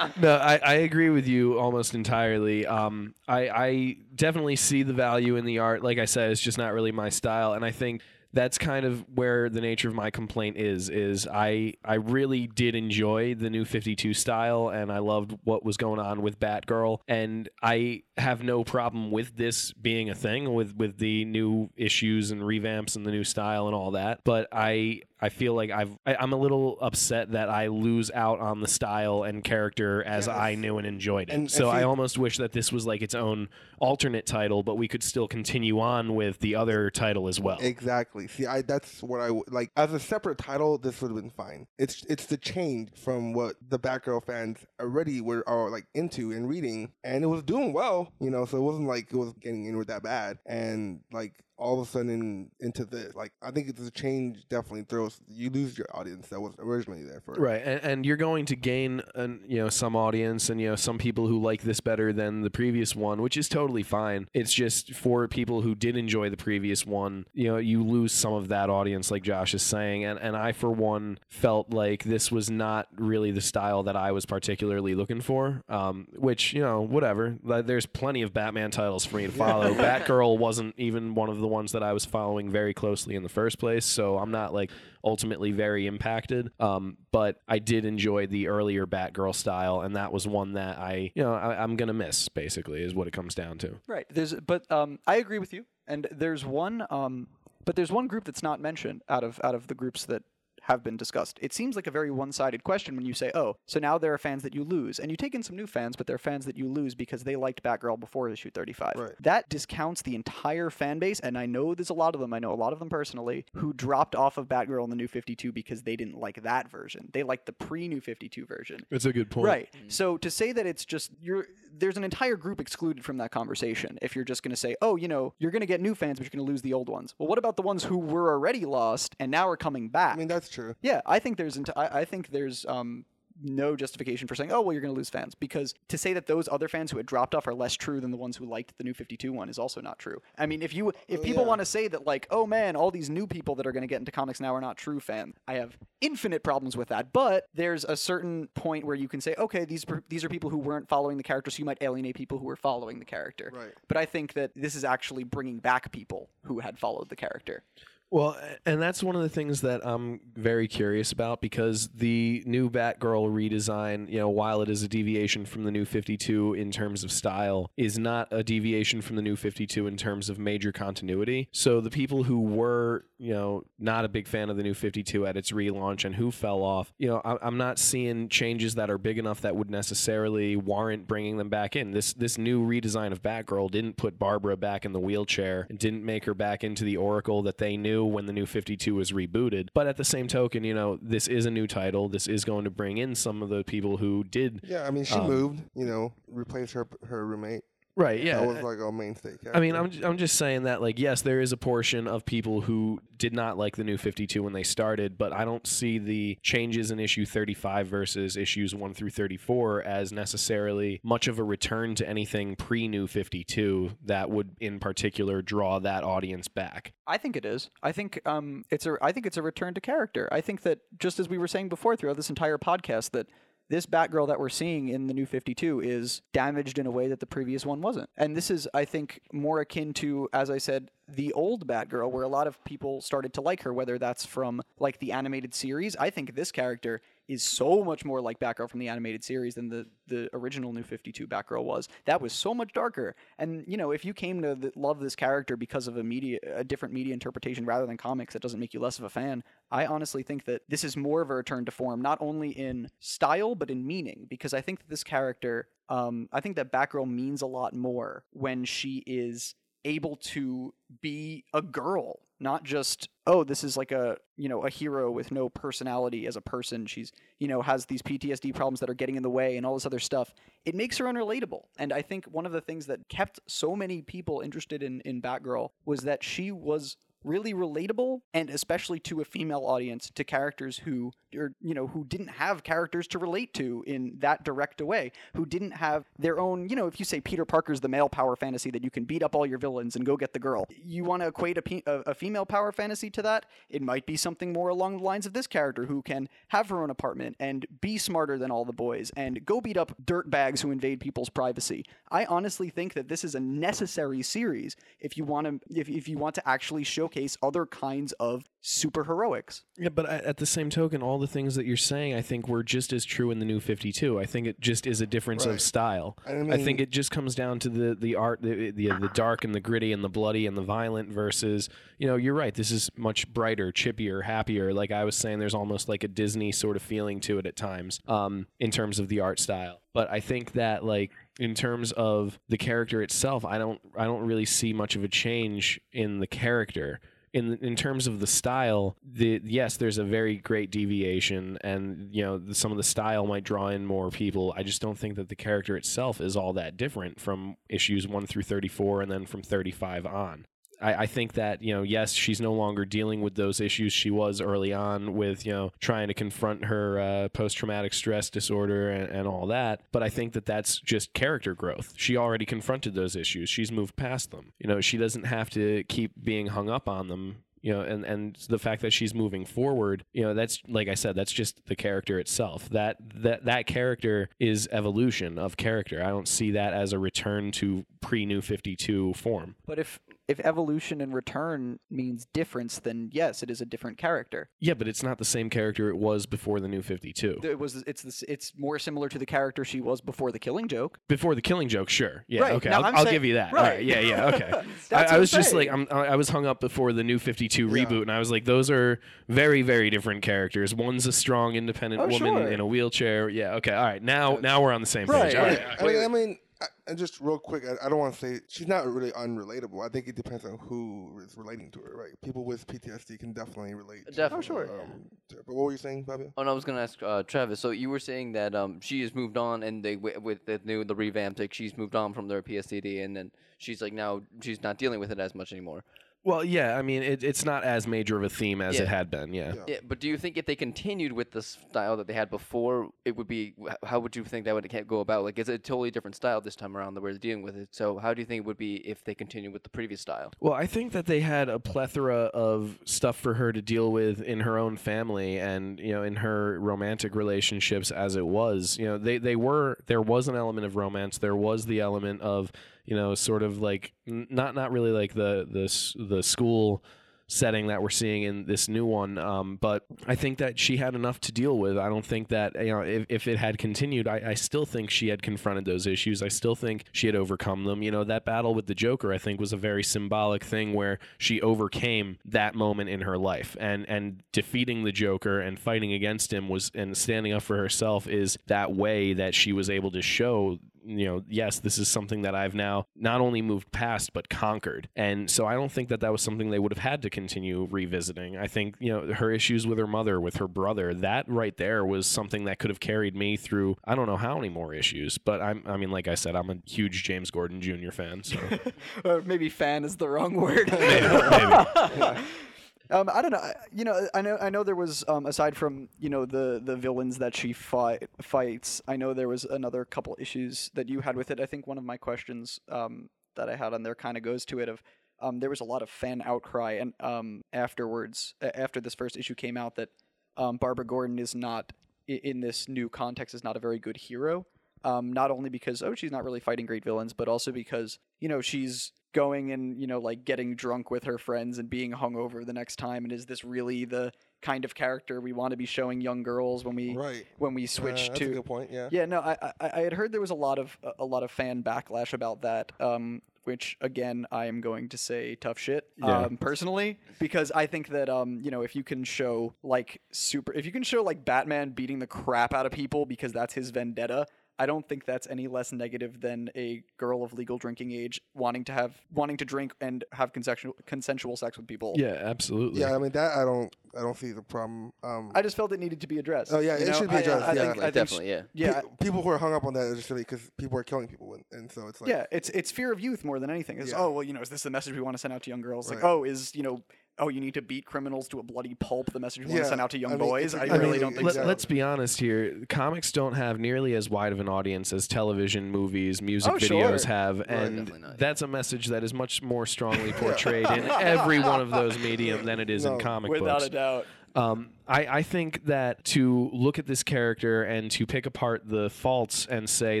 no, 0.20 0.36
I, 0.36 0.60
I 0.64 0.74
agree 0.74 1.10
with 1.10 1.26
you 1.26 1.53
almost 1.58 1.94
entirely. 1.94 2.66
Um, 2.66 3.14
I, 3.28 3.48
I 3.48 3.96
definitely 4.14 4.56
see 4.56 4.82
the 4.82 4.92
value 4.92 5.36
in 5.36 5.44
the 5.44 5.58
art. 5.58 5.82
Like 5.82 5.98
I 5.98 6.04
said, 6.04 6.30
it's 6.30 6.40
just 6.40 6.58
not 6.58 6.72
really 6.72 6.92
my 6.92 7.08
style, 7.08 7.54
and 7.54 7.64
I 7.64 7.70
think 7.70 8.02
that's 8.34 8.58
kind 8.58 8.84
of 8.84 9.04
where 9.14 9.48
the 9.48 9.60
nature 9.60 9.88
of 9.88 9.94
my 9.94 10.10
complaint 10.10 10.56
is. 10.56 10.90
Is 10.90 11.26
I 11.26 11.74
I 11.84 11.94
really 11.94 12.46
did 12.46 12.74
enjoy 12.74 13.34
the 13.34 13.48
new 13.48 13.64
Fifty 13.64 13.94
Two 13.94 14.12
style, 14.12 14.68
and 14.68 14.92
I 14.92 14.98
loved 14.98 15.38
what 15.44 15.64
was 15.64 15.76
going 15.76 16.00
on 16.00 16.20
with 16.20 16.38
Batgirl, 16.38 16.98
and 17.08 17.48
I 17.62 18.02
have 18.16 18.42
no 18.42 18.64
problem 18.64 19.10
with 19.10 19.36
this 19.36 19.72
being 19.72 20.10
a 20.10 20.14
thing 20.14 20.52
with 20.52 20.76
with 20.76 20.98
the 20.98 21.24
new 21.24 21.70
issues 21.76 22.30
and 22.30 22.42
revamps 22.42 22.96
and 22.96 23.06
the 23.06 23.12
new 23.12 23.24
style 23.24 23.66
and 23.66 23.74
all 23.74 23.92
that. 23.92 24.20
But 24.24 24.48
I 24.52 25.02
I 25.20 25.28
feel 25.28 25.54
like 25.54 25.70
I've 25.70 25.96
I, 26.04 26.16
I'm 26.16 26.32
a 26.32 26.36
little 26.36 26.76
upset 26.80 27.32
that 27.32 27.48
I 27.48 27.68
lose 27.68 28.10
out 28.10 28.40
on 28.40 28.60
the 28.60 28.68
style 28.68 29.22
and 29.22 29.42
character 29.42 30.02
as. 30.02 30.28
I 30.28 30.54
knew 30.54 30.78
and 30.78 30.86
enjoyed 30.86 31.28
it. 31.30 31.32
And- 31.34 31.50
so 31.50 31.68
I 31.70 31.84
almost 31.84 32.18
wish 32.18 32.38
that 32.38 32.52
this 32.52 32.72
was 32.72 32.86
like 32.86 33.02
its 33.02 33.14
own 33.14 33.48
alternate 33.78 34.26
title, 34.26 34.62
but 34.62 34.76
we 34.76 34.88
could 34.88 35.02
still 35.02 35.28
continue 35.28 35.78
on 35.80 36.14
with 36.14 36.38
the 36.40 36.54
other 36.56 36.90
title 36.90 37.28
as 37.28 37.40
well. 37.40 37.58
Exactly. 37.60 38.26
See, 38.26 38.46
I 38.46 38.62
that's 38.62 39.02
what 39.02 39.20
I 39.20 39.28
like 39.48 39.70
as 39.76 39.92
a 39.92 40.00
separate 40.00 40.38
title. 40.38 40.78
This 40.78 41.00
would 41.00 41.10
have 41.12 41.20
been 41.20 41.30
fine. 41.30 41.66
It's 41.78 42.04
it's 42.08 42.26
the 42.26 42.36
change 42.36 42.90
from 42.96 43.32
what 43.32 43.56
the 43.68 43.78
Batgirl 43.78 44.24
fans 44.24 44.58
already 44.80 45.20
were 45.20 45.48
are 45.48 45.70
like 45.70 45.86
into 45.94 46.32
and 46.32 46.48
reading, 46.48 46.92
and 47.04 47.22
it 47.22 47.28
was 47.28 47.42
doing 47.42 47.72
well. 47.72 48.12
You 48.20 48.30
know, 48.30 48.44
so 48.44 48.58
it 48.58 48.62
wasn't 48.62 48.88
like 48.88 49.12
it 49.12 49.16
was 49.16 49.32
getting 49.34 49.66
in 49.66 49.76
with 49.76 49.88
that 49.88 50.02
bad. 50.02 50.38
And 50.46 51.00
like 51.12 51.34
all 51.56 51.80
of 51.80 51.86
a 51.86 51.90
sudden 51.90 52.50
into 52.60 52.84
this, 52.84 53.14
like 53.14 53.32
I 53.42 53.50
think 53.50 53.68
it's 53.68 53.86
a 53.86 53.90
change. 53.90 54.46
Definitely 54.48 54.82
throws 54.82 55.20
you 55.28 55.50
lose 55.50 55.78
your 55.78 55.86
audience 55.94 56.28
that 56.28 56.40
was 56.40 56.54
originally 56.58 57.04
there 57.04 57.20
for. 57.20 57.34
Right, 57.34 57.62
and, 57.64 57.80
and 57.82 58.06
you're 58.06 58.16
going 58.16 58.46
to 58.46 58.56
gain, 58.56 59.02
an, 59.14 59.40
you 59.46 59.58
know, 59.58 59.68
some 59.68 59.96
audience 59.96 60.50
and 60.50 60.60
you 60.60 60.70
know 60.70 60.76
some 60.76 60.98
people 60.98 61.26
who 61.26 61.40
like 61.40 61.62
this 61.62 61.80
better 61.80 62.12
than 62.12 62.42
the 62.42 62.50
previous 62.50 62.96
one, 62.96 63.22
which 63.22 63.36
is 63.36 63.48
totally 63.48 63.82
fine. 63.82 64.28
It's 64.34 64.52
just 64.52 64.94
for 64.94 65.28
people 65.28 65.62
who 65.62 65.74
did 65.74 65.96
enjoy 65.96 66.30
the 66.30 66.36
previous 66.36 66.86
one, 66.86 67.26
you 67.32 67.48
know, 67.48 67.58
you 67.58 67.84
lose 67.84 68.12
some 68.12 68.32
of 68.32 68.48
that 68.48 68.70
audience, 68.70 69.10
like 69.10 69.22
Josh 69.22 69.54
is 69.54 69.62
saying, 69.62 70.04
and 70.04 70.18
and 70.18 70.36
I 70.36 70.52
for 70.52 70.70
one 70.70 71.18
felt 71.28 71.72
like 71.72 72.04
this 72.04 72.30
was 72.32 72.50
not 72.50 72.88
really 72.96 73.30
the 73.30 73.40
style 73.40 73.82
that 73.84 73.96
I 73.96 74.12
was 74.12 74.26
particularly 74.26 74.94
looking 74.94 75.20
for. 75.20 75.62
Um, 75.68 76.08
which 76.16 76.52
you 76.52 76.62
know, 76.62 76.80
whatever. 76.80 77.36
There's 77.44 77.86
plenty 77.86 78.22
of 78.22 78.32
Batman 78.32 78.70
titles 78.70 79.04
for 79.04 79.16
me 79.16 79.26
to 79.26 79.32
follow. 79.44 79.74
Batgirl 79.74 80.38
wasn't 80.38 80.74
even 80.78 81.14
one 81.14 81.28
of 81.28 81.38
the 81.38 81.46
ones 81.54 81.72
that 81.72 81.82
I 81.82 81.92
was 81.92 82.04
following 82.04 82.50
very 82.50 82.74
closely 82.74 83.14
in 83.14 83.22
the 83.22 83.28
first 83.30 83.58
place, 83.58 83.86
so 83.86 84.18
I'm 84.18 84.30
not 84.30 84.52
like 84.52 84.70
ultimately 85.02 85.52
very 85.52 85.86
impacted. 85.86 86.50
Um, 86.60 86.98
but 87.12 87.38
I 87.48 87.58
did 87.58 87.84
enjoy 87.86 88.26
the 88.26 88.48
earlier 88.48 88.86
Batgirl 88.86 89.34
style, 89.34 89.80
and 89.80 89.96
that 89.96 90.12
was 90.12 90.26
one 90.26 90.54
that 90.54 90.78
I, 90.78 91.12
you 91.14 91.22
know, 91.22 91.32
I, 91.32 91.62
I'm 91.62 91.76
gonna 91.76 91.94
miss. 91.94 92.28
Basically, 92.28 92.82
is 92.82 92.94
what 92.94 93.06
it 93.06 93.12
comes 93.12 93.34
down 93.34 93.58
to. 93.58 93.76
Right. 93.86 94.06
There's, 94.10 94.34
but 94.34 94.70
um, 94.70 94.98
I 95.06 95.16
agree 95.16 95.38
with 95.38 95.52
you. 95.54 95.64
And 95.86 96.06
there's 96.10 96.44
one, 96.44 96.86
um, 96.90 97.28
but 97.64 97.76
there's 97.76 97.92
one 97.92 98.06
group 98.06 98.24
that's 98.24 98.42
not 98.42 98.60
mentioned 98.60 99.02
out 99.08 99.24
of 99.24 99.40
out 99.44 99.54
of 99.54 99.68
the 99.68 99.74
groups 99.74 100.06
that 100.06 100.22
have 100.64 100.82
been 100.82 100.96
discussed. 100.96 101.38
It 101.40 101.52
seems 101.52 101.76
like 101.76 101.86
a 101.86 101.90
very 101.90 102.10
one-sided 102.10 102.64
question 102.64 102.96
when 102.96 103.06
you 103.06 103.14
say, 103.14 103.30
"Oh, 103.34 103.56
so 103.66 103.78
now 103.78 103.98
there 103.98 104.12
are 104.14 104.18
fans 104.18 104.42
that 104.42 104.54
you 104.54 104.64
lose," 104.64 104.98
and 104.98 105.10
you 105.10 105.16
take 105.16 105.34
in 105.34 105.42
some 105.42 105.56
new 105.56 105.66
fans, 105.66 105.96
but 105.96 106.06
they're 106.06 106.18
fans 106.18 106.46
that 106.46 106.56
you 106.56 106.68
lose 106.68 106.94
because 106.94 107.24
they 107.24 107.36
liked 107.36 107.62
Batgirl 107.62 108.00
before 108.00 108.28
issue 108.28 108.50
35. 108.50 108.92
Right. 108.96 109.12
That 109.20 109.48
discounts 109.48 110.02
the 110.02 110.14
entire 110.14 110.70
fan 110.70 110.98
base, 110.98 111.20
and 111.20 111.36
I 111.36 111.46
know 111.46 111.74
there's 111.74 111.90
a 111.90 111.94
lot 111.94 112.14
of 112.14 112.20
them. 112.20 112.32
I 112.32 112.38
know 112.38 112.52
a 112.52 112.54
lot 112.54 112.72
of 112.72 112.78
them 112.78 112.88
personally 112.88 113.44
who 113.54 113.72
dropped 113.72 114.14
off 114.14 114.38
of 114.38 114.48
Batgirl 114.48 114.84
in 114.84 114.90
the 114.90 114.96
New 114.96 115.08
52 115.08 115.52
because 115.52 115.82
they 115.82 115.96
didn't 115.96 116.18
like 116.18 116.42
that 116.42 116.70
version. 116.70 117.10
They 117.12 117.22
liked 117.22 117.46
the 117.46 117.52
pre-New 117.52 118.00
52 118.00 118.46
version. 118.46 118.86
It's 118.90 119.04
a 119.04 119.12
good 119.12 119.30
point. 119.30 119.46
Right. 119.46 119.68
Mm-hmm. 119.74 119.88
So 119.88 120.16
to 120.18 120.30
say 120.30 120.52
that 120.52 120.66
it's 120.66 120.84
just 120.84 121.10
you're 121.20 121.46
there's 121.78 121.96
an 121.96 122.04
entire 122.04 122.36
group 122.36 122.60
excluded 122.60 123.04
from 123.04 123.18
that 123.18 123.30
conversation 123.30 123.98
if 124.00 124.14
you're 124.14 124.24
just 124.24 124.42
going 124.42 124.50
to 124.50 124.56
say, 124.56 124.76
"Oh, 124.80 124.96
you 124.96 125.08
know, 125.08 125.34
you're 125.38 125.50
going 125.50 125.60
to 125.60 125.66
get 125.66 125.80
new 125.80 125.94
fans, 125.94 126.18
but 126.18 126.24
you're 126.24 126.36
going 126.38 126.46
to 126.46 126.50
lose 126.50 126.62
the 126.62 126.72
old 126.72 126.88
ones." 126.88 127.14
Well, 127.18 127.28
what 127.28 127.38
about 127.38 127.56
the 127.56 127.62
ones 127.62 127.84
who 127.84 127.98
were 127.98 128.32
already 128.32 128.64
lost 128.64 129.14
and 129.18 129.30
now 129.30 129.48
are 129.48 129.56
coming 129.56 129.88
back? 129.88 130.14
I 130.14 130.18
mean, 130.18 130.28
that's 130.28 130.48
true. 130.54 130.74
yeah, 130.82 131.00
I 131.06 131.18
think 131.18 131.36
there's 131.36 131.56
enti- 131.56 131.76
I, 131.76 132.00
I 132.00 132.04
think 132.04 132.30
there's 132.30 132.64
um 132.66 133.04
no 133.42 133.74
justification 133.76 134.28
for 134.28 134.34
saying, 134.34 134.52
"Oh, 134.52 134.60
well, 134.60 134.72
you're 134.72 134.82
going 134.82 134.94
to 134.94 134.96
lose 134.96 135.10
fans," 135.10 135.34
because 135.34 135.74
to 135.88 135.98
say 135.98 136.12
that 136.12 136.26
those 136.26 136.48
other 136.50 136.68
fans 136.68 136.90
who 136.90 136.96
had 136.98 137.06
dropped 137.06 137.34
off 137.34 137.46
are 137.46 137.54
less 137.54 137.74
true 137.74 138.00
than 138.00 138.10
the 138.10 138.16
ones 138.16 138.36
who 138.36 138.44
liked 138.44 138.76
the 138.78 138.84
new 138.84 138.94
52 138.94 139.32
one 139.32 139.48
is 139.48 139.58
also 139.58 139.80
not 139.80 139.98
true. 139.98 140.20
I 140.38 140.46
mean, 140.46 140.62
if 140.62 140.74
you 140.74 140.92
if 141.08 141.22
people 141.22 141.42
yeah. 141.42 141.48
want 141.48 141.60
to 141.60 141.64
say 141.64 141.88
that 141.88 142.06
like, 142.06 142.26
"Oh 142.30 142.46
man, 142.46 142.76
all 142.76 142.90
these 142.90 143.10
new 143.10 143.26
people 143.26 143.54
that 143.56 143.66
are 143.66 143.72
going 143.72 143.82
to 143.82 143.88
get 143.88 143.98
into 143.98 144.12
comics 144.12 144.40
now 144.40 144.54
are 144.54 144.60
not 144.60 144.76
true 144.76 145.00
fans," 145.00 145.34
I 145.48 145.54
have 145.54 145.76
infinite 146.00 146.42
problems 146.42 146.76
with 146.76 146.88
that. 146.88 147.12
But 147.12 147.46
there's 147.54 147.84
a 147.84 147.96
certain 147.96 148.48
point 148.54 148.84
where 148.84 148.96
you 148.96 149.08
can 149.08 149.20
say, 149.20 149.34
"Okay, 149.36 149.64
these 149.64 149.84
these 150.08 150.24
are 150.24 150.28
people 150.28 150.50
who 150.50 150.58
weren't 150.58 150.88
following 150.88 151.16
the 151.16 151.22
character, 151.22 151.50
so 151.50 151.58
you 151.58 151.64
might 151.64 151.78
alienate 151.82 152.14
people 152.14 152.38
who 152.38 152.46
were 152.46 152.56
following 152.56 152.98
the 152.98 153.04
character." 153.04 153.50
Right. 153.52 153.72
But 153.88 153.96
I 153.96 154.06
think 154.06 154.34
that 154.34 154.52
this 154.54 154.74
is 154.74 154.84
actually 154.84 155.24
bringing 155.24 155.58
back 155.58 155.90
people 155.92 156.30
who 156.44 156.60
had 156.60 156.78
followed 156.78 157.08
the 157.08 157.16
character. 157.16 157.62
Well, 158.10 158.36
and 158.64 158.80
that's 158.80 159.02
one 159.02 159.16
of 159.16 159.22
the 159.22 159.28
things 159.28 159.62
that 159.62 159.84
I'm 159.84 160.20
very 160.36 160.68
curious 160.68 161.10
about 161.10 161.40
because 161.40 161.88
the 161.88 162.44
new 162.46 162.70
Batgirl 162.70 163.28
redesign, 163.32 164.08
you 164.08 164.18
know, 164.18 164.28
while 164.28 164.62
it 164.62 164.68
is 164.68 164.84
a 164.84 164.88
deviation 164.88 165.44
from 165.44 165.64
the 165.64 165.72
new 165.72 165.84
52 165.84 166.54
in 166.54 166.70
terms 166.70 167.02
of 167.02 167.10
style, 167.10 167.70
is 167.76 167.98
not 167.98 168.28
a 168.30 168.44
deviation 168.44 169.00
from 169.00 169.16
the 169.16 169.22
new 169.22 169.34
52 169.34 169.86
in 169.86 169.96
terms 169.96 170.28
of 170.28 170.38
major 170.38 170.70
continuity. 170.70 171.48
So 171.52 171.80
the 171.80 171.90
people 171.90 172.22
who 172.22 172.40
were, 172.40 173.06
you 173.18 173.32
know, 173.32 173.64
not 173.78 174.04
a 174.04 174.08
big 174.08 174.28
fan 174.28 174.48
of 174.48 174.56
the 174.56 174.62
new 174.62 174.74
52 174.74 175.26
at 175.26 175.36
its 175.36 175.50
relaunch 175.50 176.04
and 176.04 176.14
who 176.14 176.30
fell 176.30 176.62
off, 176.62 176.92
you 176.98 177.08
know, 177.08 177.20
I'm 177.24 177.58
not 177.58 177.78
seeing 177.80 178.28
changes 178.28 178.76
that 178.76 178.90
are 178.90 178.98
big 178.98 179.18
enough 179.18 179.40
that 179.40 179.56
would 179.56 179.70
necessarily 179.70 180.56
warrant 180.56 181.08
bringing 181.08 181.36
them 181.36 181.48
back 181.48 181.74
in. 181.74 181.90
This 181.90 182.12
this 182.12 182.38
new 182.38 182.64
redesign 182.64 183.10
of 183.10 183.22
Batgirl 183.22 183.70
didn't 183.70 183.96
put 183.96 184.18
Barbara 184.18 184.56
back 184.56 184.84
in 184.84 184.92
the 184.92 185.00
wheelchair 185.00 185.66
didn't 185.76 186.04
make 186.04 186.24
her 186.24 186.34
back 186.34 186.62
into 186.62 186.84
the 186.84 186.96
Oracle 186.96 187.42
that 187.42 187.58
they 187.58 187.76
knew 187.76 187.93
when 188.02 188.24
the 188.24 188.32
new 188.32 188.46
52 188.46 188.94
was 188.94 189.12
rebooted. 189.12 189.68
But 189.74 189.86
at 189.86 189.98
the 189.98 190.04
same 190.04 190.26
token, 190.26 190.64
you 190.64 190.72
know, 190.72 190.98
this 191.02 191.28
is 191.28 191.44
a 191.44 191.50
new 191.50 191.66
title. 191.66 192.08
This 192.08 192.26
is 192.26 192.44
going 192.44 192.64
to 192.64 192.70
bring 192.70 192.96
in 192.96 193.14
some 193.14 193.42
of 193.42 193.50
the 193.50 193.62
people 193.62 193.98
who 193.98 194.24
did 194.24 194.62
Yeah, 194.66 194.86
I 194.86 194.90
mean, 194.90 195.04
she 195.04 195.14
Um, 195.14 195.26
moved. 195.28 195.62
You 195.74 195.84
know, 195.84 196.14
replaced 196.26 196.72
her 196.72 196.88
her 197.08 197.26
roommate. 197.26 197.62
Right. 197.96 198.22
Yeah. 198.22 198.40
That 198.40 198.48
was 198.48 198.62
like 198.62 198.78
a 198.80 198.90
mainstay 198.90 199.30
character. 199.30 199.52
I 199.54 199.60
mean, 199.60 199.76
I'm 199.76 199.90
I'm 200.02 200.16
just 200.18 200.36
saying 200.36 200.64
that 200.64 200.80
like 200.80 200.98
yes, 200.98 201.22
there 201.22 201.40
is 201.40 201.52
a 201.52 201.56
portion 201.56 202.08
of 202.08 202.26
people 202.26 202.62
who 202.62 203.00
did 203.16 203.32
not 203.32 203.56
like 203.56 203.76
the 203.76 203.84
new 203.84 203.96
52 203.96 204.42
when 204.42 204.52
they 204.52 204.64
started, 204.64 205.16
but 205.16 205.32
I 205.32 205.44
don't 205.44 205.64
see 205.66 205.98
the 205.98 206.36
changes 206.42 206.90
in 206.90 206.98
issue 206.98 207.24
35 207.24 207.86
versus 207.86 208.36
issues 208.36 208.74
1 208.74 208.94
through 208.94 209.10
34 209.10 209.82
as 209.82 210.12
necessarily 210.12 211.00
much 211.04 211.28
of 211.28 211.38
a 211.38 211.44
return 211.44 211.94
to 211.94 212.08
anything 212.08 212.56
pre 212.56 212.88
new 212.88 213.06
52 213.06 213.92
that 214.04 214.28
would 214.28 214.56
in 214.60 214.80
particular 214.80 215.40
draw 215.40 215.78
that 215.78 216.02
audience 216.02 216.48
back. 216.48 216.94
I 217.06 217.16
think 217.16 217.36
it 217.36 217.44
is. 217.44 217.70
I 217.82 217.92
think 217.92 218.20
um, 218.26 218.64
it's 218.70 218.86
a. 218.86 218.96
I 219.00 219.12
think 219.12 219.26
it's 219.26 219.36
a 219.36 219.42
return 219.42 219.74
to 219.74 219.80
character. 219.80 220.28
I 220.32 220.40
think 220.40 220.62
that 220.62 220.80
just 220.98 221.20
as 221.20 221.28
we 221.28 221.38
were 221.38 221.48
saying 221.48 221.68
before 221.68 221.94
throughout 221.94 222.16
this 222.16 222.28
entire 222.28 222.58
podcast, 222.58 223.12
that 223.12 223.28
this 223.68 223.86
Batgirl 223.86 224.28
that 224.28 224.38
we're 224.38 224.48
seeing 224.48 224.88
in 224.88 225.06
the 225.06 225.14
new 225.14 225.26
52 225.26 225.80
is 225.80 226.22
damaged 226.32 226.78
in 226.78 226.86
a 226.86 226.90
way 226.90 227.08
that 227.08 227.20
the 227.20 227.26
previous 227.26 227.64
one 227.64 227.80
wasn't. 227.80 228.08
And 228.16 228.36
this 228.36 228.50
is, 228.50 228.68
I 228.74 228.84
think, 228.84 229.20
more 229.32 229.60
akin 229.60 229.94
to, 229.94 230.28
as 230.32 230.50
I 230.50 230.58
said, 230.58 230.90
the 231.08 231.32
old 231.32 231.66
Batgirl, 231.66 232.10
where 232.10 232.22
a 232.22 232.28
lot 232.28 232.46
of 232.46 232.62
people 232.64 233.00
started 233.00 233.34
to 233.34 233.40
like 233.40 233.62
her, 233.62 233.72
whether 233.72 233.98
that's 233.98 234.24
from 234.24 234.62
like 234.78 234.98
the 234.98 235.12
animated 235.12 235.54
series. 235.54 235.96
I 235.96 236.10
think 236.10 236.34
this 236.34 236.50
character 236.50 237.02
is 237.28 237.42
so 237.42 237.82
much 237.82 238.04
more 238.04 238.20
like 238.20 238.38
Batgirl 238.38 238.68
from 238.68 238.80
the 238.80 238.88
animated 238.88 239.24
series 239.24 239.54
than 239.54 239.68
the 239.68 239.86
the 240.06 240.28
original 240.34 240.72
New 240.72 240.82
52 240.82 241.26
Batgirl 241.26 241.64
was. 241.64 241.88
That 242.04 242.20
was 242.20 242.32
so 242.32 242.52
much 242.54 242.72
darker. 242.72 243.16
And 243.38 243.64
you 243.66 243.76
know, 243.76 243.90
if 243.90 244.04
you 244.04 244.12
came 244.12 244.42
to 244.42 244.54
th- 244.54 244.76
love 244.76 245.00
this 245.00 245.16
character 245.16 245.56
because 245.56 245.88
of 245.88 245.96
a 245.96 246.04
media 246.04 246.38
a 246.54 246.64
different 246.64 246.94
media 246.94 247.14
interpretation 247.14 247.64
rather 247.64 247.86
than 247.86 247.96
comics, 247.96 248.34
that 248.34 248.42
doesn't 248.42 248.60
make 248.60 248.74
you 248.74 248.80
less 248.80 248.98
of 248.98 249.04
a 249.04 249.10
fan. 249.10 249.42
I 249.74 249.86
honestly 249.86 250.22
think 250.22 250.44
that 250.44 250.62
this 250.68 250.84
is 250.84 250.96
more 250.96 251.20
of 251.20 251.30
a 251.30 251.34
return 251.34 251.64
to 251.64 251.72
form, 251.72 252.00
not 252.00 252.18
only 252.20 252.50
in 252.50 252.90
style 253.00 253.56
but 253.56 253.70
in 253.70 253.84
meaning, 253.84 254.26
because 254.30 254.54
I 254.54 254.60
think 254.60 254.78
that 254.78 254.88
this 254.88 255.02
character, 255.02 255.66
um, 255.88 256.28
I 256.32 256.40
think 256.40 256.54
that 256.56 256.70
Batgirl 256.70 257.10
means 257.10 257.42
a 257.42 257.46
lot 257.46 257.74
more 257.74 258.24
when 258.30 258.64
she 258.64 259.02
is 259.04 259.56
able 259.84 260.14
to 260.16 260.72
be 261.02 261.44
a 261.52 261.60
girl 261.60 262.20
not 262.40 262.64
just 262.64 263.08
oh 263.26 263.44
this 263.44 263.64
is 263.64 263.76
like 263.76 263.92
a 263.92 264.16
you 264.36 264.48
know 264.48 264.64
a 264.64 264.70
hero 264.70 265.10
with 265.10 265.30
no 265.32 265.48
personality 265.48 266.26
as 266.26 266.36
a 266.36 266.40
person. 266.40 266.86
She's 266.86 267.12
you 267.38 267.48
know 267.48 267.62
has 267.62 267.86
these 267.86 268.02
PTSD 268.02 268.54
problems 268.54 268.80
that 268.80 268.90
are 268.90 268.94
getting 268.94 269.16
in 269.16 269.22
the 269.22 269.30
way 269.30 269.56
and 269.56 269.64
all 269.64 269.74
this 269.74 269.86
other 269.86 269.98
stuff. 269.98 270.34
It 270.64 270.74
makes 270.74 270.98
her 270.98 271.06
unrelatable. 271.06 271.62
And 271.78 271.92
i 271.92 272.02
think 272.02 272.26
one 272.26 272.46
of 272.46 272.52
the 272.52 272.60
things 272.60 272.86
that 272.86 273.08
kept 273.08 273.40
so 273.46 273.74
many 273.74 274.02
people 274.02 274.40
interested 274.40 274.82
in 274.82 275.00
in 275.02 275.22
Batgirl 275.22 275.70
was 275.86 276.00
that 276.02 276.22
she 276.22 276.52
was 276.52 276.96
really 277.24 277.54
relatable 277.54 278.20
and 278.32 278.50
especially 278.50 279.00
to 279.00 279.20
a 279.20 279.24
female 279.24 279.64
audience 279.66 280.10
to 280.14 280.24
characters 280.24 280.78
who 280.78 281.12
or 281.34 281.52
you 281.60 281.74
know 281.74 281.88
who 281.88 282.04
didn't 282.04 282.28
have 282.28 282.62
characters 282.62 283.08
to 283.08 283.18
relate 283.18 283.52
to 283.54 283.82
in 283.86 284.14
that 284.18 284.44
direct 284.44 284.80
a 284.80 284.86
way 284.86 285.10
who 285.34 285.44
didn't 285.44 285.72
have 285.72 286.04
their 286.18 286.38
own 286.38 286.68
you 286.68 286.76
know 286.76 286.86
if 286.86 287.00
you 287.00 287.04
say 287.04 287.20
peter 287.20 287.44
parker's 287.44 287.80
the 287.80 287.88
male 287.88 288.08
power 288.08 288.36
fantasy 288.36 288.70
that 288.70 288.84
you 288.84 288.90
can 288.90 289.04
beat 289.04 289.22
up 289.22 289.34
all 289.34 289.46
your 289.46 289.58
villains 289.58 289.96
and 289.96 290.04
go 290.04 290.16
get 290.16 290.32
the 290.32 290.38
girl. 290.38 290.66
You 290.84 291.04
want 291.04 291.22
to 291.22 291.28
equate 291.28 291.58
a, 291.58 291.62
pe- 291.62 291.82
a, 291.86 292.14
female 292.14 292.46
power 292.46 292.72
fantasy 292.72 293.10
to 293.10 293.22
that? 293.22 293.46
It 293.68 293.82
might 293.82 294.06
be 294.06 294.16
something 294.16 294.52
more 294.52 294.68
along 294.68 294.98
the 294.98 295.04
lines 295.04 295.26
of 295.26 295.32
this 295.32 295.46
character 295.46 295.86
who 295.86 296.02
can 296.02 296.28
have 296.48 296.68
her 296.68 296.82
own 296.82 296.90
apartment 296.90 297.36
and 297.40 297.66
be 297.80 297.98
smarter 297.98 298.38
than 298.38 298.50
all 298.50 298.64
the 298.64 298.72
boys 298.72 299.10
and 299.16 299.44
go 299.44 299.60
beat 299.60 299.76
up 299.76 299.94
dirt 300.04 300.30
bags 300.30 300.60
who 300.60 300.70
invade 300.70 301.00
people's 301.00 301.28
privacy. 301.28 301.84
I 302.10 302.24
honestly 302.26 302.70
think 302.70 302.94
that 302.94 303.08
this 303.08 303.24
is 303.24 303.34
a 303.34 303.40
necessary 303.40 304.22
series 304.22 304.76
if 305.00 305.16
you 305.16 305.24
want 305.24 305.46
to 305.46 305.78
if, 305.78 305.88
if 305.88 306.08
you 306.08 306.18
want 306.18 306.34
to 306.36 306.48
actually 306.48 306.84
showcase 307.14 307.36
other 307.42 307.66
kinds 307.66 308.12
of 308.12 308.44
super 308.60 309.04
heroics 309.04 309.62
Yeah, 309.76 309.90
but 309.90 310.06
at 310.08 310.38
the 310.38 310.46
same 310.46 310.70
token, 310.70 311.02
all 311.02 311.18
the 311.18 311.26
things 311.26 311.54
that 311.54 311.66
you're 311.66 311.76
saying, 311.76 312.14
I 312.14 312.22
think 312.22 312.48
were 312.48 312.62
just 312.62 312.92
as 312.94 313.04
true 313.04 313.30
in 313.30 313.38
the 313.38 313.44
new 313.44 313.60
52. 313.60 314.18
I 314.18 314.24
think 314.24 314.46
it 314.46 314.58
just 314.60 314.86
is 314.86 315.00
a 315.00 315.06
difference 315.06 315.44
Right. 315.46 315.54
of 315.54 315.60
style. 315.60 316.16
I 316.26 316.32
I, 316.54 316.64
think 316.64 316.80
it 316.80 316.90
just 316.90 317.10
comes 317.10 317.34
down 317.34 317.58
to 317.60 317.68
the 317.68 317.94
the 317.94 318.14
art, 318.14 318.40
the, 318.42 318.70
the 318.70 318.88
the 318.92 319.10
dark 319.12 319.44
and 319.44 319.54
the 319.54 319.60
gritty 319.60 319.92
and 319.92 320.02
the 320.02 320.08
bloody 320.08 320.46
and 320.46 320.56
the 320.56 320.62
violent 320.62 321.10
versus, 321.10 321.68
you 321.98 322.06
know, 322.06 322.16
you're 322.16 322.34
right. 322.34 322.54
This 322.54 322.70
is 322.70 322.90
much 322.96 323.28
brighter, 323.32 323.70
chippier, 323.70 324.24
happier. 324.24 324.72
Like 324.72 324.90
I 324.90 325.04
was 325.04 325.16
saying, 325.16 325.38
there's 325.40 325.54
almost 325.54 325.88
like 325.88 326.02
a 326.04 326.08
Disney 326.08 326.52
sort 326.52 326.76
of 326.76 326.82
feeling 326.82 327.20
to 327.20 327.38
it 327.38 327.46
at 327.46 327.56
times, 327.56 328.00
um, 328.08 328.46
in 328.58 328.70
terms 328.70 328.98
of 328.98 329.08
the 329.08 329.20
art 329.20 329.38
style. 329.38 329.80
But 329.92 330.10
I 330.10 330.20
think 330.20 330.52
that 330.52 330.84
like 330.84 331.10
in 331.38 331.54
terms 331.54 331.92
of 331.92 332.38
the 332.48 332.56
character 332.56 333.02
itself, 333.02 333.44
I 333.44 333.58
don't 333.58 333.80
I 333.96 334.04
don't 334.04 334.26
really 334.26 334.44
see 334.44 334.72
much 334.72 334.96
of 334.96 335.04
a 335.04 335.08
change 335.08 335.80
in 335.92 336.20
the 336.20 336.26
character 336.26 337.00
in 337.34 337.58
in 337.60 337.74
terms 337.74 338.06
of 338.06 338.20
the 338.20 338.28
style, 338.28 338.96
the 339.02 339.40
yes, 339.44 339.76
there's 339.76 339.98
a 339.98 340.04
very 340.04 340.36
great 340.36 340.70
deviation, 340.70 341.58
and 341.62 342.14
you 342.14 342.22
know 342.22 342.40
some 342.52 342.70
of 342.70 342.76
the 342.76 342.84
style 342.84 343.26
might 343.26 343.42
draw 343.42 343.68
in 343.68 343.84
more 343.84 344.08
people. 344.10 344.54
I 344.56 344.62
just 344.62 344.80
don't 344.80 344.96
think 344.96 345.16
that 345.16 345.28
the 345.28 345.34
character 345.34 345.76
itself 345.76 346.20
is 346.20 346.36
all 346.36 346.52
that 346.52 346.76
different 346.76 347.20
from 347.20 347.56
issues 347.68 348.06
one 348.06 348.26
through 348.26 348.44
thirty 348.44 348.68
four, 348.68 349.02
and 349.02 349.10
then 349.10 349.26
from 349.26 349.42
thirty 349.42 349.72
five 349.72 350.06
on. 350.06 350.46
I, 350.84 350.94
I 351.02 351.06
think 351.06 351.32
that 351.32 351.62
you 351.62 351.74
know, 351.74 351.82
yes, 351.82 352.12
she's 352.12 352.40
no 352.40 352.52
longer 352.52 352.84
dealing 352.84 353.22
with 353.22 353.34
those 353.34 353.60
issues 353.60 353.92
she 353.92 354.10
was 354.10 354.40
early 354.40 354.72
on 354.72 355.14
with 355.14 355.46
you 355.46 355.52
know 355.52 355.72
trying 355.80 356.08
to 356.08 356.14
confront 356.14 356.66
her 356.66 357.00
uh, 357.00 357.28
post 357.30 357.56
traumatic 357.56 357.94
stress 357.94 358.28
disorder 358.30 358.90
and, 358.90 359.10
and 359.10 359.26
all 359.26 359.46
that. 359.46 359.80
But 359.92 360.02
I 360.02 360.10
think 360.10 360.34
that 360.34 360.46
that's 360.46 360.80
just 360.80 361.14
character 361.14 361.54
growth. 361.54 361.94
She 361.96 362.16
already 362.16 362.44
confronted 362.44 362.94
those 362.94 363.16
issues. 363.16 363.48
She's 363.48 363.72
moved 363.72 363.96
past 363.96 364.30
them. 364.30 364.52
You 364.58 364.68
know, 364.68 364.80
she 364.80 364.98
doesn't 364.98 365.24
have 365.24 365.48
to 365.50 365.84
keep 365.84 366.12
being 366.22 366.48
hung 366.48 366.68
up 366.68 366.88
on 366.88 367.08
them 367.08 367.36
you 367.64 367.72
know 367.72 367.80
and 367.80 368.04
and 368.04 368.36
the 368.50 368.58
fact 368.58 368.82
that 368.82 368.92
she's 368.92 369.14
moving 369.14 369.46
forward 369.46 370.04
you 370.12 370.22
know 370.22 370.34
that's 370.34 370.60
like 370.68 370.86
i 370.86 370.92
said 370.94 371.16
that's 371.16 371.32
just 371.32 371.64
the 371.66 371.74
character 371.74 372.18
itself 372.18 372.68
that 372.68 372.98
that 373.00 373.46
that 373.46 373.66
character 373.66 374.28
is 374.38 374.68
evolution 374.70 375.38
of 375.38 375.56
character 375.56 376.04
i 376.04 376.08
don't 376.08 376.28
see 376.28 376.50
that 376.50 376.74
as 376.74 376.92
a 376.92 376.98
return 376.98 377.50
to 377.50 377.86
pre 378.02 378.26
new 378.26 378.42
52 378.42 379.14
form 379.14 379.56
But 379.66 379.78
if 379.78 379.98
if 380.26 380.40
evolution 380.40 381.00
and 381.00 381.12
return 381.14 381.78
means 381.90 382.26
difference, 382.32 382.78
then 382.78 383.10
yes, 383.12 383.42
it 383.42 383.50
is 383.50 383.60
a 383.60 383.66
different 383.66 383.98
character. 383.98 384.48
yeah 384.60 384.74
but 384.74 384.88
it's 384.88 385.02
not 385.02 385.18
the 385.18 385.24
same 385.24 385.50
character 385.50 385.88
it 385.90 385.96
was 385.96 386.26
before 386.26 386.60
the 386.60 386.68
new 386.68 386.82
52 386.82 387.40
It 387.42 387.58
was 387.58 387.76
it's 387.86 388.02
this 388.02 388.22
it's 388.28 388.52
more 388.56 388.78
similar 388.78 389.08
to 389.08 389.18
the 389.18 389.26
character 389.26 389.64
she 389.64 389.80
was 389.80 390.00
before 390.00 390.32
the 390.32 390.38
Killing 390.38 390.68
Joke. 390.68 390.98
before 391.08 391.34
the 391.34 391.42
killing 391.42 391.68
joke 391.68 391.88
sure 391.88 392.24
yeah 392.28 392.40
Right, 392.42 392.52
okay 392.54 392.70
now 392.70 392.78
i'll, 392.78 392.84
I'm 392.86 392.96
I'll 392.96 393.02
saying- 393.04 393.14
give 393.14 393.24
you 393.24 393.34
that 393.34 393.52
right. 393.52 393.60
All 393.62 393.68
right 393.68 393.84
yeah 393.84 394.00
yeah 394.00 394.26
okay 394.26 394.50
I, 394.92 395.04
I 395.04 395.18
was 395.18 395.32
I'm 395.34 395.40
just 395.42 395.52
like. 395.54 395.68
I'm, 395.70 395.86
I 395.90 396.16
was 396.16 396.28
hung 396.28 396.46
up 396.46 396.60
before 396.60 396.92
the 396.92 397.04
new 397.04 397.18
52 397.18 397.68
reboot 397.68 398.02
and 398.02 398.10
i 398.12 398.18
was 398.18 398.30
like 398.30 398.44
those 398.44 398.70
are 398.70 399.00
very 399.28 399.62
very 399.62 399.90
different 399.90 400.22
characters 400.22 400.74
one's 400.74 401.06
a 401.06 401.12
strong 401.12 401.54
independent 401.54 402.00
Oh, 402.02 402.06
woman 402.08 402.34
sure. 402.34 402.48
in 402.52 402.60
a 402.60 402.66
wheelchair 402.66 403.28
yeah 403.28 403.54
okay 403.54 403.72
all 403.74 403.84
right 403.84 404.02
now 404.02 404.36
now 404.36 404.60
we're 404.62 404.72
on 404.72 404.80
the 404.80 404.86
same 404.86 405.06
Right, 405.06 405.24
page 405.24 405.34
all 405.34 405.42
right. 405.44 405.58
right 405.66 405.80
I 405.80 405.86
mean, 405.86 406.02
I 406.04 406.08
mean, 406.08 406.30
I, 406.30 406.38
and 406.86 406.98
just 406.98 407.20
real 407.20 407.38
quick, 407.38 407.64
I, 407.66 407.86
I 407.86 407.88
don't 407.88 407.98
want 407.98 408.14
to 408.14 408.20
say 408.20 408.40
she's 408.48 408.66
not 408.68 408.86
really 408.86 409.10
unrelatable. 409.12 409.84
I 409.84 409.88
think 409.88 410.08
it 410.08 410.16
depends 410.16 410.44
on 410.44 410.58
who 410.58 411.20
is 411.24 411.36
relating 411.36 411.70
to 411.72 411.80
her, 411.80 411.96
right? 411.96 412.10
People 412.22 412.44
with 412.44 412.66
PTSD 412.66 413.18
can 413.18 413.32
definitely 413.32 413.74
relate. 413.74 414.06
to, 414.06 414.12
Definitely. 414.12 414.38
Oh, 414.38 414.40
sure. 414.66 414.80
Um, 414.80 414.90
to- 415.28 415.36
but 415.46 415.54
what 415.54 415.64
were 415.64 415.72
you 415.72 415.78
saying, 415.78 416.02
Bobby? 416.04 416.32
Oh, 416.36 416.42
no, 416.42 416.50
I 416.50 416.54
was 416.54 416.64
gonna 416.64 416.80
ask 416.82 417.02
uh, 417.02 417.22
Travis. 417.24 417.60
So 417.60 417.70
you 417.70 417.90
were 417.90 417.98
saying 417.98 418.32
that 418.32 418.54
um, 418.54 418.80
she 418.80 419.00
has 419.02 419.14
moved 419.14 419.36
on, 419.36 419.62
and 419.62 419.84
they 419.84 419.94
wi- 419.96 420.18
with 420.18 420.44
the 420.46 420.60
new 420.64 420.84
the 420.84 420.94
revamped, 420.94 421.38
like 421.40 421.52
she's 421.54 421.76
moved 421.76 421.94
on 421.96 422.12
from 422.12 422.28
their 422.28 422.42
PSTD, 422.42 423.04
and 423.04 423.16
then 423.16 423.30
she's 423.58 423.80
like 423.82 423.92
now 423.92 424.22
she's 424.40 424.62
not 424.62 424.78
dealing 424.78 425.00
with 425.00 425.10
it 425.10 425.18
as 425.18 425.34
much 425.34 425.52
anymore. 425.52 425.84
Well, 426.24 426.42
yeah, 426.42 426.76
I 426.78 426.82
mean, 426.82 427.02
it, 427.02 427.22
it's 427.22 427.44
not 427.44 427.64
as 427.64 427.86
major 427.86 428.16
of 428.16 428.22
a 428.24 428.30
theme 428.30 428.62
as 428.62 428.76
Yeah. 428.76 428.82
it 428.82 428.88
had 428.88 429.10
been. 429.10 429.34
Yeah. 429.34 429.52
Yeah. 429.54 429.62
Yeah, 429.68 429.76
but 429.86 430.00
do 430.00 430.08
you 430.08 430.16
think 430.16 430.38
if 430.38 430.46
they 430.46 430.56
continued 430.56 431.12
with 431.12 431.32
the 431.32 431.42
style 431.42 431.98
that 431.98 432.06
they 432.06 432.14
had 432.14 432.30
before, 432.30 432.88
it 433.04 433.14
would 433.16 433.28
be? 433.28 433.52
wh- 433.62 433.86
How 433.86 434.00
would 434.00 434.16
you 434.16 434.24
think 434.24 434.46
that 434.46 434.54
would 434.54 434.70
ca- 434.70 434.82
go 434.84 435.00
about? 435.00 435.22
Like, 435.24 435.38
it's 435.38 435.50
a 435.50 435.58
totally 435.58 435.90
different 435.90 436.16
style 436.16 436.40
this 436.40 436.56
time 436.56 436.76
around 436.76 436.94
that 436.94 437.02
we're 437.02 437.12
dealing 437.18 437.42
with 437.42 437.56
it. 437.56 437.68
So, 437.72 437.98
how 437.98 438.14
do 438.14 438.22
you 438.22 438.26
think 438.26 438.38
it 438.40 438.46
would 438.46 438.56
be 438.56 438.76
if 438.76 439.04
they 439.04 439.14
continued 439.14 439.52
with 439.52 439.64
the 439.64 439.68
previous 439.68 440.00
style? 440.00 440.32
Well, 440.40 440.54
I 440.54 440.66
think 440.66 440.92
that 440.92 441.04
they 441.06 441.20
had 441.20 441.48
a 441.50 441.58
plethora 441.58 442.24
of 442.32 442.78
stuff 442.86 443.16
for 443.16 443.34
her 443.34 443.52
to 443.52 443.60
deal 443.60 443.92
with 443.92 444.22
in 444.22 444.40
her 444.40 444.58
own 444.58 444.78
family 444.78 445.38
and 445.38 445.78
you 445.78 445.92
know 445.92 446.02
in 446.02 446.16
her 446.16 446.58
romantic 446.58 447.14
relationships 447.14 447.90
as 447.90 448.16
it 448.16 448.26
was. 448.26 448.78
You 448.78 448.86
know, 448.86 448.96
they 448.98 449.18
they 449.18 449.36
were 449.36 449.76
there 449.88 450.00
was 450.00 450.28
an 450.28 450.36
element 450.36 450.66
of 450.66 450.74
romance. 450.74 451.18
There 451.18 451.36
was 451.36 451.66
the 451.66 451.80
element 451.80 452.22
of 452.22 452.50
you 452.84 452.96
know 452.96 453.14
sort 453.14 453.42
of 453.42 453.60
like 453.60 453.92
not 454.06 454.54
not 454.54 454.72
really 454.72 454.90
like 454.90 455.14
the 455.14 455.46
the 455.50 456.04
the 456.04 456.22
school 456.22 456.82
setting 457.26 457.68
that 457.68 457.82
we're 457.82 457.88
seeing 457.88 458.22
in 458.22 458.44
this 458.44 458.68
new 458.68 458.84
one 458.84 459.16
um, 459.16 459.56
but 459.56 459.86
i 460.06 460.14
think 460.14 460.36
that 460.38 460.58
she 460.58 460.76
had 460.76 460.94
enough 460.94 461.18
to 461.20 461.32
deal 461.32 461.58
with. 461.58 461.78
I 461.78 461.88
don't 461.88 462.04
think 462.04 462.28
that 462.28 462.54
you 462.54 462.70
know 462.70 462.82
if, 462.82 463.06
if 463.08 463.26
it 463.26 463.38
had 463.38 463.56
continued 463.56 464.06
I, 464.06 464.20
I 464.26 464.34
still 464.34 464.66
think 464.66 464.90
she 464.90 465.08
had 465.08 465.22
confronted 465.22 465.64
those 465.64 465.86
issues. 465.86 466.22
I 466.22 466.28
still 466.28 466.54
think 466.54 466.84
she 466.92 467.06
had 467.06 467.16
overcome 467.16 467.64
them. 467.64 467.82
You 467.82 467.90
know 467.90 468.04
that 468.04 468.24
battle 468.24 468.54
with 468.54 468.66
the 468.66 468.74
joker 468.74 469.12
i 469.12 469.18
think 469.18 469.40
was 469.40 469.52
a 469.52 469.56
very 469.56 469.82
symbolic 469.82 470.44
thing 470.44 470.74
where 470.74 470.98
she 471.16 471.40
overcame 471.40 472.18
that 472.26 472.54
moment 472.54 472.90
in 472.90 473.00
her 473.00 473.16
life. 473.16 473.56
And 473.58 473.88
and 473.88 474.22
defeating 474.32 474.84
the 474.84 474.92
joker 474.92 475.40
and 475.40 475.58
fighting 475.58 475.92
against 475.94 476.32
him 476.32 476.48
was 476.48 476.70
and 476.74 476.96
standing 476.96 477.32
up 477.32 477.42
for 477.42 477.56
herself 477.56 478.06
is 478.06 478.38
that 478.46 478.74
way 478.74 479.14
that 479.14 479.34
she 479.34 479.52
was 479.52 479.70
able 479.70 479.90
to 479.92 480.02
show 480.02 480.58
you 480.86 481.06
know, 481.06 481.22
yes, 481.28 481.58
this 481.60 481.78
is 481.78 481.88
something 481.88 482.22
that 482.22 482.34
I've 482.34 482.54
now 482.54 482.86
not 482.94 483.20
only 483.20 483.42
moved 483.42 483.72
past 483.72 484.12
but 484.12 484.28
conquered. 484.28 484.88
And 484.96 485.30
so 485.30 485.46
I 485.46 485.54
don't 485.54 485.72
think 485.72 485.88
that 485.88 486.00
that 486.00 486.12
was 486.12 486.22
something 486.22 486.50
they 486.50 486.58
would 486.58 486.72
have 486.72 486.82
had 486.82 487.02
to 487.02 487.10
continue 487.10 487.66
revisiting. 487.70 488.36
I 488.36 488.46
think, 488.46 488.76
you 488.78 488.92
know, 488.92 489.14
her 489.14 489.30
issues 489.30 489.66
with 489.66 489.78
her 489.78 489.86
mother, 489.86 490.20
with 490.20 490.36
her 490.36 490.48
brother, 490.48 490.94
that 490.94 491.28
right 491.28 491.56
there 491.56 491.84
was 491.84 492.06
something 492.06 492.44
that 492.44 492.58
could 492.58 492.70
have 492.70 492.80
carried 492.80 493.16
me 493.16 493.36
through 493.36 493.76
I 493.84 493.94
don't 493.94 494.06
know 494.06 494.16
how 494.16 494.36
many 494.36 494.48
more 494.48 494.74
issues. 494.74 495.18
But 495.18 495.40
I'm 495.40 495.62
I 495.66 495.76
mean, 495.76 495.90
like 495.90 496.08
I 496.08 496.14
said, 496.14 496.36
I'm 496.36 496.50
a 496.50 496.56
huge 496.66 497.02
James 497.04 497.30
Gordon 497.30 497.60
Jr. 497.60 497.90
fan, 497.90 498.22
so 498.22 498.38
or 499.04 499.22
maybe 499.22 499.48
fan 499.48 499.84
is 499.84 499.96
the 499.96 500.08
wrong 500.08 500.34
word. 500.34 500.70
Um, 502.90 503.08
I 503.12 503.22
don't 503.22 503.30
know. 503.30 503.52
You 503.72 503.84
know, 503.84 504.08
I 504.14 504.20
know. 504.20 504.36
I 504.40 504.50
know 504.50 504.62
there 504.62 504.76
was 504.76 505.04
um, 505.08 505.26
aside 505.26 505.56
from 505.56 505.88
you 505.98 506.10
know 506.10 506.26
the 506.26 506.60
the 506.62 506.76
villains 506.76 507.18
that 507.18 507.34
she 507.34 507.52
fight 507.52 508.08
fights. 508.20 508.82
I 508.86 508.96
know 508.96 509.14
there 509.14 509.28
was 509.28 509.44
another 509.44 509.84
couple 509.84 510.16
issues 510.18 510.70
that 510.74 510.88
you 510.88 511.00
had 511.00 511.16
with 511.16 511.30
it. 511.30 511.40
I 511.40 511.46
think 511.46 511.66
one 511.66 511.78
of 511.78 511.84
my 511.84 511.96
questions 511.96 512.60
um, 512.68 513.08
that 513.36 513.48
I 513.48 513.56
had 513.56 513.72
on 513.72 513.82
there 513.82 513.94
kind 513.94 514.16
of 514.16 514.22
goes 514.22 514.44
to 514.46 514.58
it 514.58 514.68
of 514.68 514.82
um, 515.20 515.40
there 515.40 515.50
was 515.50 515.60
a 515.60 515.64
lot 515.64 515.80
of 515.80 515.88
fan 515.88 516.22
outcry 516.24 516.72
and 516.72 516.92
um, 517.00 517.42
afterwards 517.52 518.34
after 518.42 518.80
this 518.80 518.94
first 518.94 519.16
issue 519.16 519.34
came 519.34 519.56
out 519.56 519.76
that 519.76 519.88
um, 520.36 520.56
Barbara 520.58 520.84
Gordon 520.84 521.18
is 521.18 521.34
not 521.34 521.72
in 522.06 522.40
this 522.40 522.68
new 522.68 522.88
context 522.88 523.34
is 523.34 523.42
not 523.42 523.56
a 523.56 523.60
very 523.60 523.78
good 523.78 523.96
hero. 523.96 524.46
Um, 524.82 525.14
not 525.14 525.30
only 525.30 525.48
because 525.48 525.82
oh 525.82 525.94
she's 525.94 526.12
not 526.12 526.24
really 526.24 526.40
fighting 526.40 526.66
great 526.66 526.84
villains, 526.84 527.14
but 527.14 527.28
also 527.28 527.50
because 527.50 527.98
you 528.20 528.28
know 528.28 528.42
she's 528.42 528.92
going 529.14 529.52
and 529.52 529.80
you 529.80 529.86
know 529.86 529.98
like 529.98 530.26
getting 530.26 530.54
drunk 530.54 530.90
with 530.90 531.04
her 531.04 531.16
friends 531.16 531.58
and 531.58 531.70
being 531.70 531.92
hungover 531.92 532.44
the 532.44 532.52
next 532.52 532.76
time. 532.76 533.04
And 533.04 533.12
is 533.12 533.24
this 533.24 533.42
really 533.44 533.86
the 533.86 534.12
kind 534.42 534.66
of 534.66 534.74
character 534.74 535.22
we 535.22 535.32
want 535.32 535.52
to 535.52 535.56
be 535.56 535.64
showing 535.64 536.02
young 536.02 536.22
girls 536.22 536.64
when 536.66 536.76
we 536.76 536.94
Right. 536.94 537.24
when 537.38 537.54
we 537.54 537.64
Uh, 537.64 537.68
switch 537.68 538.08
that's 538.08 538.18
to 538.18 538.24
a 538.26 538.34
good 538.34 538.44
point. 538.44 538.70
Yeah. 538.70 538.88
yeah, 538.92 539.06
no, 539.06 539.20
I, 539.20 539.38
I 539.58 539.70
I 539.72 539.80
had 539.80 539.94
heard 539.94 540.12
there 540.12 540.20
was 540.20 540.30
a 540.30 540.34
lot 540.34 540.58
of 540.58 540.76
a 540.98 541.04
lot 541.06 541.22
of 541.22 541.30
fan 541.30 541.62
backlash 541.62 542.12
about 542.12 542.42
that. 542.42 542.72
Um, 542.78 543.22
which 543.44 543.76
again, 543.82 544.26
I 544.32 544.46
am 544.46 544.62
going 544.62 544.88
to 544.88 544.96
say 544.96 545.34
tough 545.34 545.58
shit. 545.58 545.86
Yeah. 545.98 546.20
Um, 546.20 546.38
personally, 546.38 546.98
because 547.18 547.52
I 547.52 547.66
think 547.66 547.88
that 547.88 548.08
um, 548.08 548.40
you 548.42 548.50
know, 548.50 548.62
if 548.62 548.74
you 548.74 548.82
can 548.82 549.04
show 549.04 549.52
like 549.62 550.00
super, 550.10 550.52
if 550.54 550.64
you 550.64 550.72
can 550.72 550.82
show 550.82 551.02
like 551.02 551.26
Batman 551.26 551.70
beating 551.70 551.98
the 551.98 552.06
crap 552.06 552.54
out 552.54 552.64
of 552.64 552.72
people 552.72 553.04
because 553.04 553.32
that's 553.32 553.52
his 553.52 553.68
vendetta. 553.70 554.26
I 554.58 554.66
don't 554.66 554.88
think 554.88 555.04
that's 555.04 555.26
any 555.28 555.48
less 555.48 555.72
negative 555.72 556.20
than 556.20 556.48
a 556.56 556.82
girl 556.96 557.22
of 557.24 557.32
legal 557.32 557.58
drinking 557.58 557.90
age 557.92 558.20
wanting 558.34 558.64
to 558.64 558.72
have 558.72 558.92
wanting 559.12 559.36
to 559.38 559.44
drink 559.44 559.74
and 559.80 560.04
have 560.12 560.32
consensual 560.32 560.74
consensual 560.86 561.36
sex 561.36 561.56
with 561.56 561.66
people. 561.66 561.94
yeah, 561.96 562.18
absolutely. 562.22 562.80
Yeah, 562.80 562.94
I 562.94 562.98
mean 562.98 563.10
that 563.12 563.36
I 563.36 563.44
don't 563.44 563.74
I 563.96 564.00
don't 564.00 564.16
see 564.16 564.32
the 564.32 564.42
problem. 564.42 564.92
Um, 565.02 565.30
I 565.34 565.42
just 565.42 565.56
felt 565.56 565.72
it 565.72 565.78
needed 565.80 566.00
to 566.00 566.06
be 566.08 566.18
addressed. 566.18 566.52
Oh, 566.52 566.58
yeah, 566.58 566.76
you 566.76 566.82
it 566.84 566.88
know? 566.88 566.98
should 566.98 567.10
be 567.10 567.16
addressed, 567.16 567.44
I, 567.46 567.50
I 567.50 567.54
yeah. 567.54 567.60
think, 567.62 567.64
I 567.64 567.68
Like, 567.68 567.80
think 567.82 567.94
definitely, 567.94 568.28
yeah. 568.30 568.42
yeah, 568.52 568.80
pe- 568.80 568.88
people 569.06 569.22
who 569.22 569.28
are 569.30 569.38
hung 569.38 569.54
up 569.54 569.62
on 569.64 569.72
that 569.74 569.82
are 569.82 569.94
just 569.94 570.08
silly 570.08 570.22
because 570.22 570.50
people 570.58 570.76
are 570.78 570.82
killing 570.82 571.06
people, 571.06 571.34
and, 571.34 571.44
and 571.52 571.70
so 571.70 571.86
it's 571.88 572.00
like 572.00 572.10
yeah, 572.10 572.26
it's 572.32 572.48
it's 572.50 572.70
fear 572.72 572.92
of 572.92 572.98
youth 573.00 573.24
more 573.24 573.38
than 573.38 573.50
anything. 573.50 573.78
It's 573.80 573.90
Yeah. 573.90 573.98
oh 573.98 574.10
well, 574.10 574.22
you 574.24 574.32
know, 574.32 574.40
is 574.40 574.48
this 574.48 574.62
the 574.64 574.70
message 574.70 574.94
we 574.94 575.00
want 575.00 575.14
to 575.14 575.18
send 575.18 575.32
out 575.34 575.42
to 575.44 575.50
young 575.50 575.60
girls? 575.60 575.88
Like 575.90 576.02
Right. 576.02 576.10
oh, 576.10 576.24
is 576.24 576.54
you 576.56 576.62
know, 576.64 576.82
oh 577.18 577.28
you 577.28 577.40
need 577.40 577.54
to 577.54 577.62
beat 577.62 577.84
criminals 577.86 578.26
to 578.28 578.38
a 578.40 578.42
bloody 578.42 578.74
pulp. 578.74 579.12
The 579.12 579.20
message 579.20 579.40
we 579.44 579.46
want 579.46 579.56
Yeah, 579.58 579.62
to 579.62 579.68
send 579.68 579.80
out 579.80 579.90
to 579.90 579.98
young 579.98 580.12
I 580.12 580.16
mean, 580.16 580.28
boys. 580.28 580.54
it's 580.54 580.62
I 580.62 580.66
a- 580.66 580.72
I 580.72 580.76
really 580.76 580.92
mean, 580.92 581.00
don't 581.00 581.12
think 581.12 581.24
Let, 581.24 581.34
so. 581.34 581.42
us 581.42 581.64
be 581.64 581.80
honest 581.80 582.18
here. 582.20 582.64
Comics 582.68 583.12
don't 583.12 583.34
have 583.34 583.58
nearly 583.60 583.94
as 583.94 584.10
wide 584.10 584.32
of 584.32 584.40
an 584.40 584.48
audience 584.48 584.92
as 584.92 585.06
television, 585.06 585.70
movies, 585.70 586.20
music 586.20 586.52
Oh, 586.52 586.56
videos 586.56 587.04
sure. 587.04 587.08
have, 587.08 587.38
definitely 587.38 587.78
and 587.94 588.02
not. 588.02 588.18
that's 588.18 588.42
a 588.42 588.46
message 588.48 588.86
that 588.88 589.04
is 589.04 589.14
much 589.14 589.42
more 589.42 589.66
strongly 589.66 590.12
portrayed 590.12 590.66
in 590.70 590.84
every 591.00 591.38
one 591.38 591.60
of 591.60 591.70
those 591.70 591.98
medium 591.98 592.44
than 592.44 592.58
it 592.60 592.68
is 592.70 592.84
No, 592.84 592.94
in 592.94 593.00
comic 593.00 593.30
Without 593.30 593.58
books. 593.60 593.66
a 593.66 593.70
doubt. 593.70 594.06
Um, 594.34 594.70
I, 594.86 595.06
I 595.06 595.22
think 595.22 595.64
that 595.66 596.04
to 596.06 596.50
look 596.52 596.78
at 596.78 596.86
this 596.86 597.02
character 597.02 597.62
and 597.62 597.90
to 597.92 598.04
pick 598.04 598.26
apart 598.26 598.62
the 598.68 598.90
faults 598.90 599.46
and 599.46 599.68
say 599.68 600.00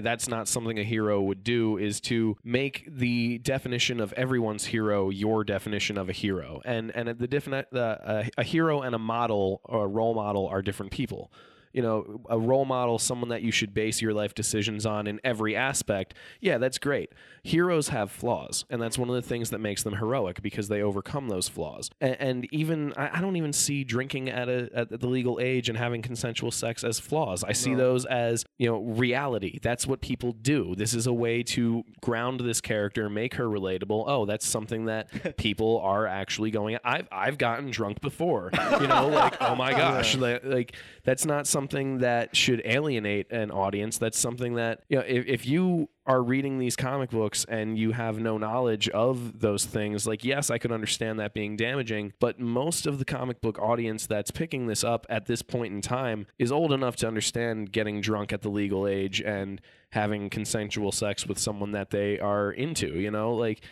that's 0.00 0.28
not 0.28 0.48
something 0.48 0.78
a 0.78 0.84
hero 0.84 1.22
would 1.22 1.44
do 1.44 1.78
is 1.78 2.00
to 2.02 2.36
make 2.44 2.84
the 2.86 3.38
definition 3.38 4.00
of 4.00 4.12
everyone's 4.14 4.66
hero 4.66 5.10
your 5.10 5.44
definition 5.44 5.96
of 5.96 6.08
a 6.08 6.12
hero. 6.12 6.60
And 6.64 6.90
and 6.94 7.08
the 7.18 7.28
different 7.28 7.68
a, 7.72 8.28
a 8.36 8.42
hero 8.42 8.82
and 8.82 8.94
a 8.94 8.98
model 8.98 9.60
or 9.64 9.84
a 9.84 9.88
role 9.88 10.14
model 10.14 10.48
are 10.48 10.62
different 10.62 10.92
people. 10.92 11.30
You 11.74 11.82
know, 11.82 12.20
a 12.30 12.38
role 12.38 12.64
model, 12.64 12.98
someone 12.98 13.30
that 13.30 13.42
you 13.42 13.50
should 13.50 13.74
base 13.74 14.00
your 14.00 14.14
life 14.14 14.32
decisions 14.32 14.86
on 14.86 15.06
in 15.08 15.20
every 15.24 15.56
aspect. 15.56 16.14
Yeah, 16.40 16.58
that's 16.58 16.78
great. 16.78 17.10
Heroes 17.42 17.88
have 17.88 18.12
flaws, 18.12 18.64
and 18.70 18.80
that's 18.80 18.96
one 18.96 19.08
of 19.08 19.16
the 19.16 19.22
things 19.22 19.50
that 19.50 19.58
makes 19.58 19.82
them 19.82 19.94
heroic 19.94 20.40
because 20.40 20.68
they 20.68 20.82
overcome 20.82 21.28
those 21.28 21.48
flaws. 21.48 21.90
And, 22.00 22.16
and 22.20 22.48
even 22.52 22.92
I, 22.96 23.18
I 23.18 23.20
don't 23.20 23.36
even 23.36 23.52
see 23.52 23.82
drinking 23.82 24.30
at 24.30 24.48
a 24.48 24.70
at 24.72 25.00
the 25.00 25.06
legal 25.08 25.40
age 25.40 25.68
and 25.68 25.76
having 25.76 26.00
consensual 26.00 26.52
sex 26.52 26.84
as 26.84 27.00
flaws. 27.00 27.42
I 27.42 27.52
see 27.52 27.74
those 27.74 28.06
as 28.06 28.44
you 28.56 28.68
know 28.68 28.78
reality. 28.78 29.58
That's 29.60 29.84
what 29.86 30.00
people 30.00 30.32
do. 30.32 30.74
This 30.76 30.94
is 30.94 31.08
a 31.08 31.12
way 31.12 31.42
to 31.42 31.82
ground 32.00 32.40
this 32.40 32.60
character, 32.60 33.10
make 33.10 33.34
her 33.34 33.46
relatable. 33.46 34.04
Oh, 34.06 34.26
that's 34.26 34.46
something 34.46 34.84
that 34.84 35.36
people 35.36 35.80
are 35.80 36.06
actually 36.06 36.52
going. 36.52 36.78
I've 36.84 37.08
I've 37.10 37.36
gotten 37.36 37.70
drunk 37.72 38.00
before. 38.00 38.50
You 38.80 38.86
know, 38.86 39.08
like 39.08 39.36
oh 39.40 39.56
my 39.56 39.72
gosh, 39.76 40.16
like, 40.16 40.44
like 40.44 40.76
that's 41.02 41.26
not 41.26 41.48
something 41.48 41.63
that 41.98 42.36
should 42.36 42.62
alienate 42.64 43.30
an 43.30 43.50
audience. 43.50 43.98
That's 43.98 44.18
something 44.18 44.54
that 44.54 44.82
you 44.88 44.98
know 44.98 45.04
if, 45.06 45.26
if 45.26 45.46
you 45.46 45.88
are 46.06 46.22
reading 46.22 46.58
these 46.58 46.76
comic 46.76 47.10
books 47.10 47.46
and 47.48 47.78
you 47.78 47.92
have 47.92 48.18
no 48.18 48.36
knowledge 48.36 48.88
of 48.90 49.40
those 49.40 49.64
things, 49.64 50.06
like, 50.06 50.22
yes, 50.22 50.50
I 50.50 50.58
could 50.58 50.70
understand 50.70 51.18
that 51.18 51.32
being 51.32 51.56
damaging, 51.56 52.12
but 52.20 52.38
most 52.38 52.86
of 52.86 52.98
the 52.98 53.04
comic 53.06 53.40
book 53.40 53.58
audience 53.58 54.06
that's 54.06 54.30
picking 54.30 54.66
this 54.66 54.84
up 54.84 55.06
at 55.08 55.26
this 55.26 55.40
point 55.40 55.72
in 55.72 55.80
time 55.80 56.26
is 56.38 56.52
old 56.52 56.72
enough 56.72 56.96
to 56.96 57.06
understand 57.06 57.72
getting 57.72 58.02
drunk 58.02 58.32
at 58.32 58.42
the 58.42 58.50
legal 58.50 58.86
age 58.86 59.22
and 59.22 59.62
having 59.92 60.28
consensual 60.28 60.92
sex 60.92 61.26
with 61.26 61.38
someone 61.38 61.72
that 61.72 61.90
they 61.90 62.18
are 62.18 62.52
into, 62.52 62.88
you 62.88 63.10
know? 63.10 63.34
Like, 63.34 63.62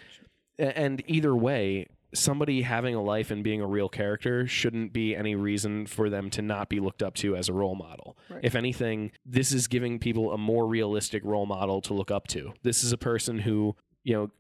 and 0.58 1.02
either 1.06 1.34
way, 1.34 1.86
somebody 2.14 2.62
having 2.62 2.94
a 2.94 3.02
life 3.02 3.30
and 3.30 3.42
being 3.42 3.60
a 3.60 3.66
real 3.66 3.88
character 3.88 4.46
shouldn't 4.46 4.92
be 4.92 5.14
any 5.16 5.34
reason 5.34 5.86
for 5.86 6.10
them 6.10 6.30
to 6.30 6.42
not 6.42 6.68
be 6.68 6.78
looked 6.80 7.02
up 7.02 7.14
to 7.14 7.34
as 7.36 7.48
a 7.48 7.52
role 7.52 7.74
model. 7.74 8.16
If 8.42 8.54
anything, 8.54 9.12
this 9.24 9.52
is 9.52 9.66
giving 9.68 9.98
people 9.98 10.32
a 10.32 10.38
more 10.38 10.66
realistic 10.66 11.22
role 11.24 11.46
model 11.46 11.80
to 11.82 11.94
look 11.94 12.10
up 12.10 12.28
to. 12.28 12.52
This 12.62 12.84
is 12.84 12.92
a 12.92 12.98
person 12.98 13.38
who, 13.38 13.76
you 14.04 14.14
know, 14.14 14.30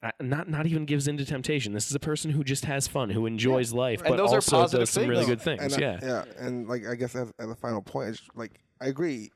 uh, 0.00 0.10
not 0.20 0.48
not 0.48 0.64
even 0.66 0.84
gives 0.84 1.08
into 1.08 1.24
temptation. 1.24 1.72
This 1.72 1.88
is 1.88 1.94
a 1.94 1.98
person 2.00 2.30
who 2.30 2.44
just 2.44 2.64
has 2.66 2.86
fun, 2.86 3.10
who 3.10 3.26
enjoys 3.26 3.72
life, 3.72 3.98
And 4.00 4.10
but 4.10 4.16
those 4.16 4.32
also 4.32 4.56
positive 4.58 4.82
does 4.82 4.90
some 4.90 5.08
really 5.08 5.26
good 5.26 5.40
things. 5.40 5.60
And 5.60 5.74
I- 5.74 5.78
yeah. 5.80 5.98
yeah, 6.00 6.24
and 6.38 6.68
like 6.68 6.86
I 6.86 6.94
guess 6.94 7.16
as, 7.16 7.32
as 7.38 7.50
a 7.50 7.56
final 7.56 7.82
point, 7.82 8.10
it's 8.10 8.22
like 8.36 8.60
I 8.80 8.86
agree. 8.86 9.32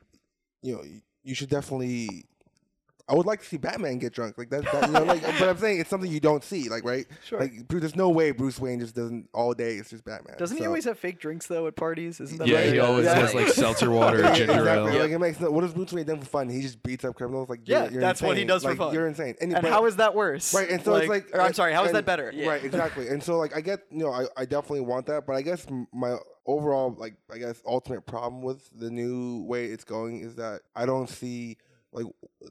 You 0.61 0.75
know, 0.77 0.83
you, 0.83 1.01
you 1.23 1.35
should 1.35 1.49
definitely. 1.49 2.25
I 3.09 3.15
would 3.15 3.25
like 3.25 3.41
to 3.41 3.45
see 3.45 3.57
Batman 3.57 3.99
get 3.99 4.13
drunk, 4.13 4.37
like 4.37 4.49
that. 4.51 4.63
that 4.63 4.87
you 4.87 4.93
know, 4.93 5.03
like, 5.03 5.21
but 5.39 5.49
I'm 5.49 5.57
saying 5.57 5.81
it's 5.81 5.89
something 5.89 6.09
you 6.09 6.21
don't 6.21 6.41
see, 6.43 6.69
like 6.69 6.85
right. 6.85 7.05
Sure. 7.25 7.39
Like, 7.39 7.67
Bruce, 7.67 7.81
there's 7.81 7.95
no 7.97 8.09
way 8.09 8.31
Bruce 8.31 8.59
Wayne 8.59 8.79
just 8.79 8.95
doesn't 8.95 9.27
all 9.33 9.53
day. 9.53 9.75
It's 9.75 9.89
just 9.89 10.05
Batman. 10.05 10.37
Doesn't 10.37 10.55
he 10.57 10.65
always 10.65 10.85
have 10.85 10.97
fake 10.97 11.19
drinks 11.19 11.47
though 11.47 11.67
at 11.67 11.75
parties? 11.75 12.21
Isn't 12.21 12.37
that 12.37 12.47
Yeah, 12.47 12.59
right? 12.59 12.73
he 12.73 12.79
always 12.79 13.05
Yeah. 13.05 13.15
has 13.15 13.33
like 13.33 13.49
seltzer 13.49 13.89
water, 13.91 14.19
Yeah, 14.21 14.33
ginger 14.35 14.53
exactly. 14.59 14.93
ale. 14.93 15.01
Like 15.01 15.11
it 15.11 15.19
makes 15.19 15.39
no, 15.41 15.51
what 15.51 15.61
does 15.61 15.73
Bruce 15.73 15.91
Wayne 15.91 16.05
do 16.05 16.15
for 16.15 16.23
fun? 16.25 16.47
He 16.47 16.61
just 16.61 16.81
beats 16.81 17.03
up 17.03 17.15
criminals. 17.15 17.49
Like 17.49 17.61
Yeah, 17.65 17.83
you're, 17.83 17.91
you're 17.93 18.01
that's 18.01 18.21
what 18.21 18.37
he 18.37 18.43
insane. 18.43 18.47
does 18.47 18.63
for 18.63 18.69
like, 18.69 18.77
fun. 18.77 18.93
You're 18.93 19.07
insane. 19.07 19.35
And 19.41 19.51
but- 19.51 19.65
how 19.65 19.85
is 19.85 19.97
that 19.97 20.15
worse? 20.15 20.53
Right, 20.53 20.69
and 20.69 20.81
so 20.83 20.95
it's 20.95 21.09
like, 21.09 21.29
or 21.33 21.41
I'm 21.41 21.53
sorry, 21.53 21.73
how 21.73 21.81
is 21.83 21.87
and- 21.89 21.97
that 21.97 22.05
better? 22.05 22.31
Right, 22.45 22.63
exactly. 22.63 23.09
And 23.09 23.21
so 23.21 23.37
like 23.37 23.53
I 23.55 23.59
get, 23.61 23.81
you 23.91 23.99
know, 23.99 24.11
I, 24.13 24.25
I 24.37 24.45
definitely 24.45 24.81
want 24.81 25.07
that, 25.07 25.25
but 25.27 25.33
I 25.35 25.41
guess 25.41 25.65
my 25.91 26.15
overall 26.45 26.95
like 26.97 27.15
I 27.31 27.37
guess 27.37 27.61
ultimate 27.65 28.05
problem 28.05 28.41
with 28.41 28.69
the 28.77 28.89
new 28.89 29.43
way 29.43 29.65
it's 29.65 29.83
going 29.83 30.21
is 30.21 30.35
that 30.35 30.61
I 30.75 30.85
don't 30.85 31.09
see 31.09 31.57
like 31.93 32.05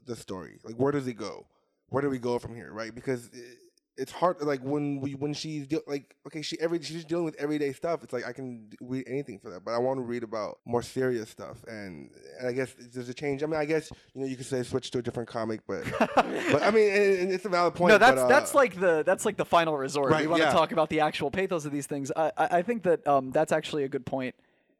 the 0.05 0.15
story. 0.15 0.59
Like 0.63 0.75
where 0.75 0.91
does 0.91 1.07
it 1.07 1.13
go? 1.13 1.45
Where 1.89 2.01
do 2.01 2.09
we 2.09 2.19
go 2.19 2.39
from 2.39 2.55
here? 2.55 2.71
Right? 2.71 2.93
Because 2.93 3.27
it, 3.27 3.57
it's 3.95 4.11
hard. 4.11 4.41
Like 4.41 4.61
when 4.61 4.99
we 5.01 5.13
when 5.13 5.33
she's 5.33 5.67
deal, 5.67 5.81
like 5.85 6.15
okay, 6.25 6.41
she 6.41 6.59
every 6.59 6.81
she's 6.81 7.05
dealing 7.05 7.25
with 7.25 7.35
everyday 7.35 7.73
stuff. 7.73 8.03
It's 8.03 8.11
like 8.13 8.25
I 8.25 8.33
can 8.33 8.69
read 8.81 9.03
anything 9.07 9.37
for 9.37 9.51
that, 9.51 9.63
but 9.63 9.71
I 9.71 9.77
want 9.77 9.99
to 9.99 10.01
read 10.03 10.23
about 10.23 10.57
more 10.65 10.81
serious 10.81 11.29
stuff. 11.29 11.63
And, 11.67 12.09
and 12.39 12.47
I 12.47 12.53
guess 12.53 12.73
there's 12.79 13.09
a 13.09 13.13
change. 13.13 13.43
I 13.43 13.45
mean, 13.45 13.59
I 13.59 13.65
guess 13.65 13.91
you 14.15 14.21
know 14.21 14.27
you 14.27 14.35
could 14.35 14.47
say 14.47 14.63
switch 14.63 14.89
to 14.91 14.97
a 14.97 15.01
different 15.01 15.29
comic, 15.29 15.61
but 15.67 15.83
but 15.99 16.63
I 16.63 16.71
mean, 16.71 16.91
and, 16.91 17.19
and 17.19 17.31
it's 17.31 17.45
a 17.45 17.49
valid 17.49 17.75
point. 17.75 17.89
No, 17.89 17.99
that's 17.99 18.15
but, 18.15 18.25
uh, 18.25 18.27
that's 18.27 18.55
like 18.55 18.79
the 18.79 19.03
that's 19.05 19.25
like 19.25 19.37
the 19.37 19.45
final 19.45 19.77
resort. 19.77 20.09
we 20.09 20.13
Right, 20.13 20.29
want 20.29 20.41
to 20.41 20.49
talk 20.51 20.71
about 20.71 20.89
the 20.89 21.01
actual 21.01 21.29
pathos 21.29 21.65
of 21.65 21.71
these 21.71 21.85
things. 21.85 22.11
I 22.15 22.31
I, 22.35 22.47
I 22.57 22.61
think 22.63 22.83
that 22.83 23.05
um, 23.07 23.29
that's 23.31 23.51
actually 23.51 23.83
a 23.83 23.89
good 23.89 24.05
point. 24.07 24.33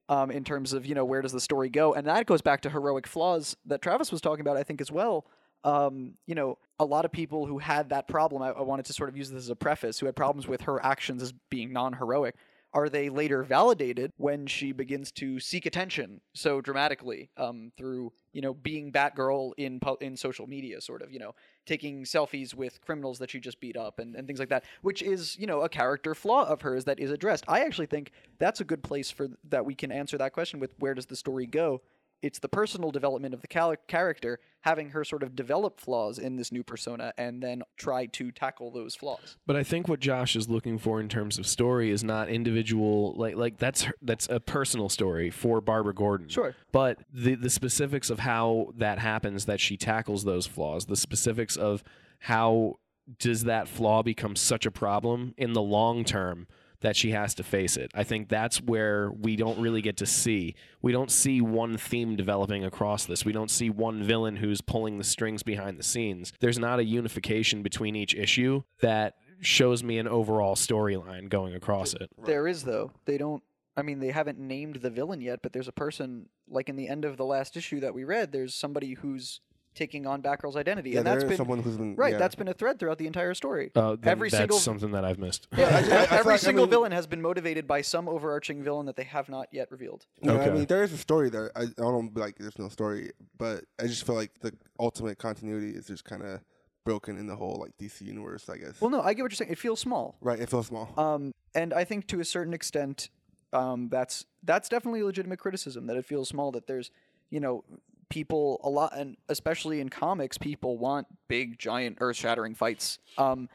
Um, 0.09 0.31
in 0.31 0.43
terms 0.43 0.73
of 0.73 0.85
you 0.85 0.95
know 0.95 1.05
where 1.05 1.21
does 1.21 1.31
the 1.31 1.39
story 1.39 1.69
go, 1.69 1.93
and 1.93 2.05
that 2.07 2.25
goes 2.25 2.41
back 2.41 2.61
to 2.61 2.69
heroic 2.69 3.07
flaws 3.07 3.55
that 3.65 3.81
Travis 3.81 4.11
was 4.11 4.19
talking 4.19 4.41
about, 4.41 4.57
I 4.57 4.63
think 4.63 4.81
as 4.81 4.91
well. 4.91 5.25
Um, 5.63 6.15
you 6.27 6.35
know, 6.35 6.57
a 6.77 6.83
lot 6.83 7.05
of 7.05 7.11
people 7.13 7.45
who 7.45 7.57
had 7.57 7.89
that 7.89 8.09
problem, 8.09 8.41
I, 8.41 8.49
I 8.49 8.61
wanted 8.61 8.85
to 8.87 8.93
sort 8.93 9.07
of 9.09 9.15
use 9.15 9.29
this 9.29 9.43
as 9.43 9.49
a 9.49 9.55
preface, 9.55 9.99
who 9.99 10.05
had 10.05 10.15
problems 10.15 10.45
with 10.45 10.63
her 10.63 10.83
actions 10.83 11.23
as 11.23 11.33
being 11.49 11.71
non-heroic. 11.71 12.35
Are 12.73 12.89
they 12.89 13.09
later 13.09 13.43
validated 13.43 14.11
when 14.17 14.47
she 14.47 14.71
begins 14.71 15.11
to 15.13 15.39
seek 15.39 15.65
attention 15.65 16.21
so 16.33 16.59
dramatically 16.59 17.29
um, 17.37 17.71
through 17.77 18.11
you 18.33 18.41
know 18.41 18.53
being 18.53 18.91
Batgirl 18.91 19.51
in 19.57 19.79
in 20.01 20.17
social 20.17 20.47
media, 20.47 20.81
sort 20.81 21.01
of 21.01 21.11
you 21.11 21.19
know 21.19 21.33
taking 21.65 22.03
selfies 22.03 22.53
with 22.53 22.81
criminals 22.81 23.19
that 23.19 23.29
she 23.29 23.39
just 23.39 23.59
beat 23.59 23.77
up 23.77 23.99
and, 23.99 24.15
and 24.15 24.27
things 24.27 24.39
like 24.39 24.49
that, 24.49 24.63
which 24.81 25.01
is, 25.01 25.37
you 25.39 25.47
know, 25.47 25.61
a 25.61 25.69
character 25.69 26.13
flaw 26.13 26.45
of 26.45 26.61
hers 26.61 26.85
that 26.85 26.99
is 26.99 27.11
addressed. 27.11 27.45
I 27.47 27.61
actually 27.61 27.87
think 27.87 28.11
that's 28.39 28.61
a 28.61 28.65
good 28.65 28.83
place 28.83 29.11
for 29.11 29.29
that 29.49 29.65
we 29.65 29.75
can 29.75 29.91
answer 29.91 30.17
that 30.17 30.33
question 30.33 30.59
with 30.59 30.73
where 30.79 30.93
does 30.93 31.05
the 31.05 31.15
story 31.15 31.45
go 31.45 31.81
it's 32.23 32.39
the 32.39 32.47
personal 32.47 32.89
development 32.89 33.33
of 33.33 33.41
the 33.41 33.47
cal- 33.47 33.75
character, 33.87 34.39
having 34.61 34.91
her 34.91 35.03
sort 35.03 35.21
of 35.21 35.35
develop 35.35 35.79
flaws 35.79 36.17
in 36.17 36.37
this 36.37 36.53
new 36.53 36.63
persona 36.63 37.13
and 37.17 37.43
then 37.43 37.61
try 37.75 38.05
to 38.07 38.31
tackle 38.31 38.71
those 38.71 38.95
flaws. 38.95 39.37
But 39.45 39.57
I 39.57 39.63
think 39.63 39.89
what 39.89 39.99
Josh 39.99 40.35
is 40.37 40.47
looking 40.47 40.79
for 40.79 41.01
in 41.01 41.09
terms 41.09 41.37
of 41.37 41.45
story 41.45 41.91
is 41.91 42.01
not 42.01 42.29
individual 42.29 43.13
like 43.17 43.35
like 43.35 43.57
that's 43.57 43.83
her, 43.83 43.93
that's 44.01 44.27
a 44.29 44.39
personal 44.39 44.87
story 44.87 45.29
for 45.29 45.59
Barbara 45.59 45.93
Gordon. 45.93 46.29
Sure. 46.29 46.55
But 46.71 46.99
the 47.13 47.35
the 47.35 47.49
specifics 47.49 48.09
of 48.09 48.19
how 48.19 48.69
that 48.77 48.99
happens 48.99 49.45
that 49.45 49.59
she 49.59 49.75
tackles 49.75 50.23
those 50.23 50.47
flaws, 50.47 50.85
the 50.85 50.95
specifics 50.95 51.57
of 51.57 51.83
how 52.19 52.75
does 53.19 53.43
that 53.43 53.67
flaw 53.67 54.01
become 54.01 54.37
such 54.37 54.65
a 54.65 54.71
problem 54.71 55.33
in 55.37 55.51
the 55.51 55.61
long 55.61 56.05
term 56.05 56.47
that 56.83 56.97
she 56.97 57.11
has 57.11 57.33
to 57.33 57.43
face 57.43 57.77
it. 57.77 57.89
I 57.95 58.03
think 58.03 58.27
that's 58.27 58.61
where 58.61 59.09
we 59.09 59.37
don't 59.37 59.57
really 59.59 59.81
get 59.81 59.97
to 59.97 60.05
see. 60.05 60.53
We 60.81 60.91
don't 60.91 61.09
see 61.09 61.39
one 61.39 61.77
theme 61.77 62.17
developing 62.17 62.65
across 62.65 63.05
this. 63.05 63.23
We 63.23 63.31
don't 63.31 63.49
see 63.49 63.69
one 63.69 64.03
villain 64.03 64.35
who's 64.35 64.59
pulling 64.59 64.97
the 64.97 65.05
strings 65.05 65.43
behind 65.43 65.79
the 65.79 65.83
scenes. 65.83 66.33
There's 66.41 66.59
not 66.59 66.79
a 66.79 66.83
unification 66.83 67.63
between 67.63 67.95
each 67.95 68.13
issue 68.13 68.63
that 68.81 69.15
shows 69.39 69.81
me 69.81 69.97
an 69.97 70.09
overall 70.09 70.55
storyline 70.55 71.29
going 71.29 71.55
across 71.55 71.93
it. 71.93 72.09
There 72.21 72.47
is 72.47 72.63
though. 72.63 72.91
They 73.05 73.17
don't. 73.17 73.41
I 73.75 73.81
mean, 73.81 73.99
they 73.99 74.11
haven't 74.11 74.37
named 74.37 74.75
the 74.75 74.89
villain 74.89 75.21
yet, 75.21 75.39
but 75.41 75.53
there's 75.53 75.69
a 75.69 75.73
person 75.73 76.27
like 76.49 76.67
in 76.67 76.75
the 76.75 76.89
end 76.89 77.05
of 77.05 77.15
the 77.15 77.25
last 77.25 77.55
issue 77.55 77.79
that 77.79 77.93
we 77.93 78.03
read. 78.03 78.33
There's 78.33 78.53
somebody 78.53 78.93
who's 78.95 79.39
taking 79.75 80.05
on 80.05 80.21
Batgirl's 80.21 80.55
identity, 80.55 80.91
Yeah, 80.91 80.99
and 80.99 81.07
there 81.07 81.13
that's 81.15 81.23
is 81.23 81.29
been 81.29 81.37
someone 81.37 81.59
who's 81.63 81.77
been 81.77 81.95
right. 81.95 82.13
yeah. 82.13 82.17
That's 82.19 82.35
been 82.35 82.47
a 82.47 82.53
thread 82.53 82.79
throughout 82.79 82.97
the 82.97 83.07
entire 83.07 83.33
story. 83.33 83.71
Uh, 83.75 83.95
Every 84.03 84.29
that's 84.29 84.39
single- 84.39 84.59
something 84.59 84.91
that 84.91 85.03
I've 85.05 85.19
missed. 85.19 85.47
Yeah, 85.57 85.65
I- 85.73 85.77
I 85.77 85.81
feel 85.81 85.93
every 85.93 86.15
like, 86.17 86.27
I 86.27 86.37
single 86.37 86.65
mean- 86.65 86.69
villain 86.71 86.91
has 86.91 87.07
been 87.07 87.21
motivated 87.21 87.67
by 87.67 87.81
some 87.81 88.07
overarching 88.07 88.63
villain 88.63 88.85
that 88.85 88.95
they 88.95 89.03
have 89.03 89.29
not 89.29 89.47
yet 89.51 89.71
revealed. 89.71 90.05
No, 90.21 90.39
I 90.39 90.49
mean 90.49 90.65
there 90.65 90.83
is 90.83 90.93
a 90.93 90.97
story 90.97 91.29
there. 91.29 91.51
I, 91.55 91.63
I 91.63 91.65
don't 91.77 92.15
like 92.15 92.37
there's 92.37 92.59
no 92.59 92.69
story, 92.69 93.11
but 93.37 93.65
I 93.79 93.87
just 93.87 94.05
feel 94.05 94.15
like 94.15 94.39
the 94.41 94.53
ultimate 94.79 95.17
continuity 95.17 95.71
is 95.71 95.87
just 95.87 96.03
kind 96.05 96.21
of 96.23 96.41
broken 96.85 97.17
in 97.17 97.27
the 97.27 97.35
whole 97.35 97.57
like 97.59 97.71
DC 97.77 98.01
universe. 98.01 98.49
I 98.49 98.57
guess. 98.57 98.79
Well, 98.81 98.89
no, 98.91 99.01
I 99.01 99.13
get 99.13 99.23
what 99.23 99.31
you're 99.31 99.37
saying. 99.37 99.51
It 99.51 99.57
feels 99.59 99.79
small. 99.79 100.17
right. 100.21 100.39
It 100.39 100.49
feels 100.49 100.67
small. 100.67 100.93
Um, 100.97 101.33
and 101.55 101.73
I 101.73 101.83
think 101.83 102.07
to 102.07 102.19
a 102.19 102.25
certain 102.25 102.53
extent, 102.53 103.09
um, 103.53 103.87
that's 103.89 104.25
that's 104.43 104.67
definitely 104.69 104.99
a 105.01 105.05
legitimate 105.05 105.39
criticism 105.39 105.87
that 105.87 105.95
it 105.97 106.05
feels 106.05 106.27
small. 106.29 106.51
That 106.51 106.67
there's, 106.67 106.91
you 107.29 107.39
know, 107.39 107.63
people 108.09 108.59
a 108.63 108.69
lot, 108.69 108.95
and 108.97 109.17
especially 109.29 109.79
in 109.79 109.89
comics, 109.89 110.37
people 110.37 110.77
want 110.77 111.07
big, 111.27 111.57
giant, 111.59 111.97
earth-shattering 112.01 112.55
fights. 112.55 112.99
Um, 113.17 113.49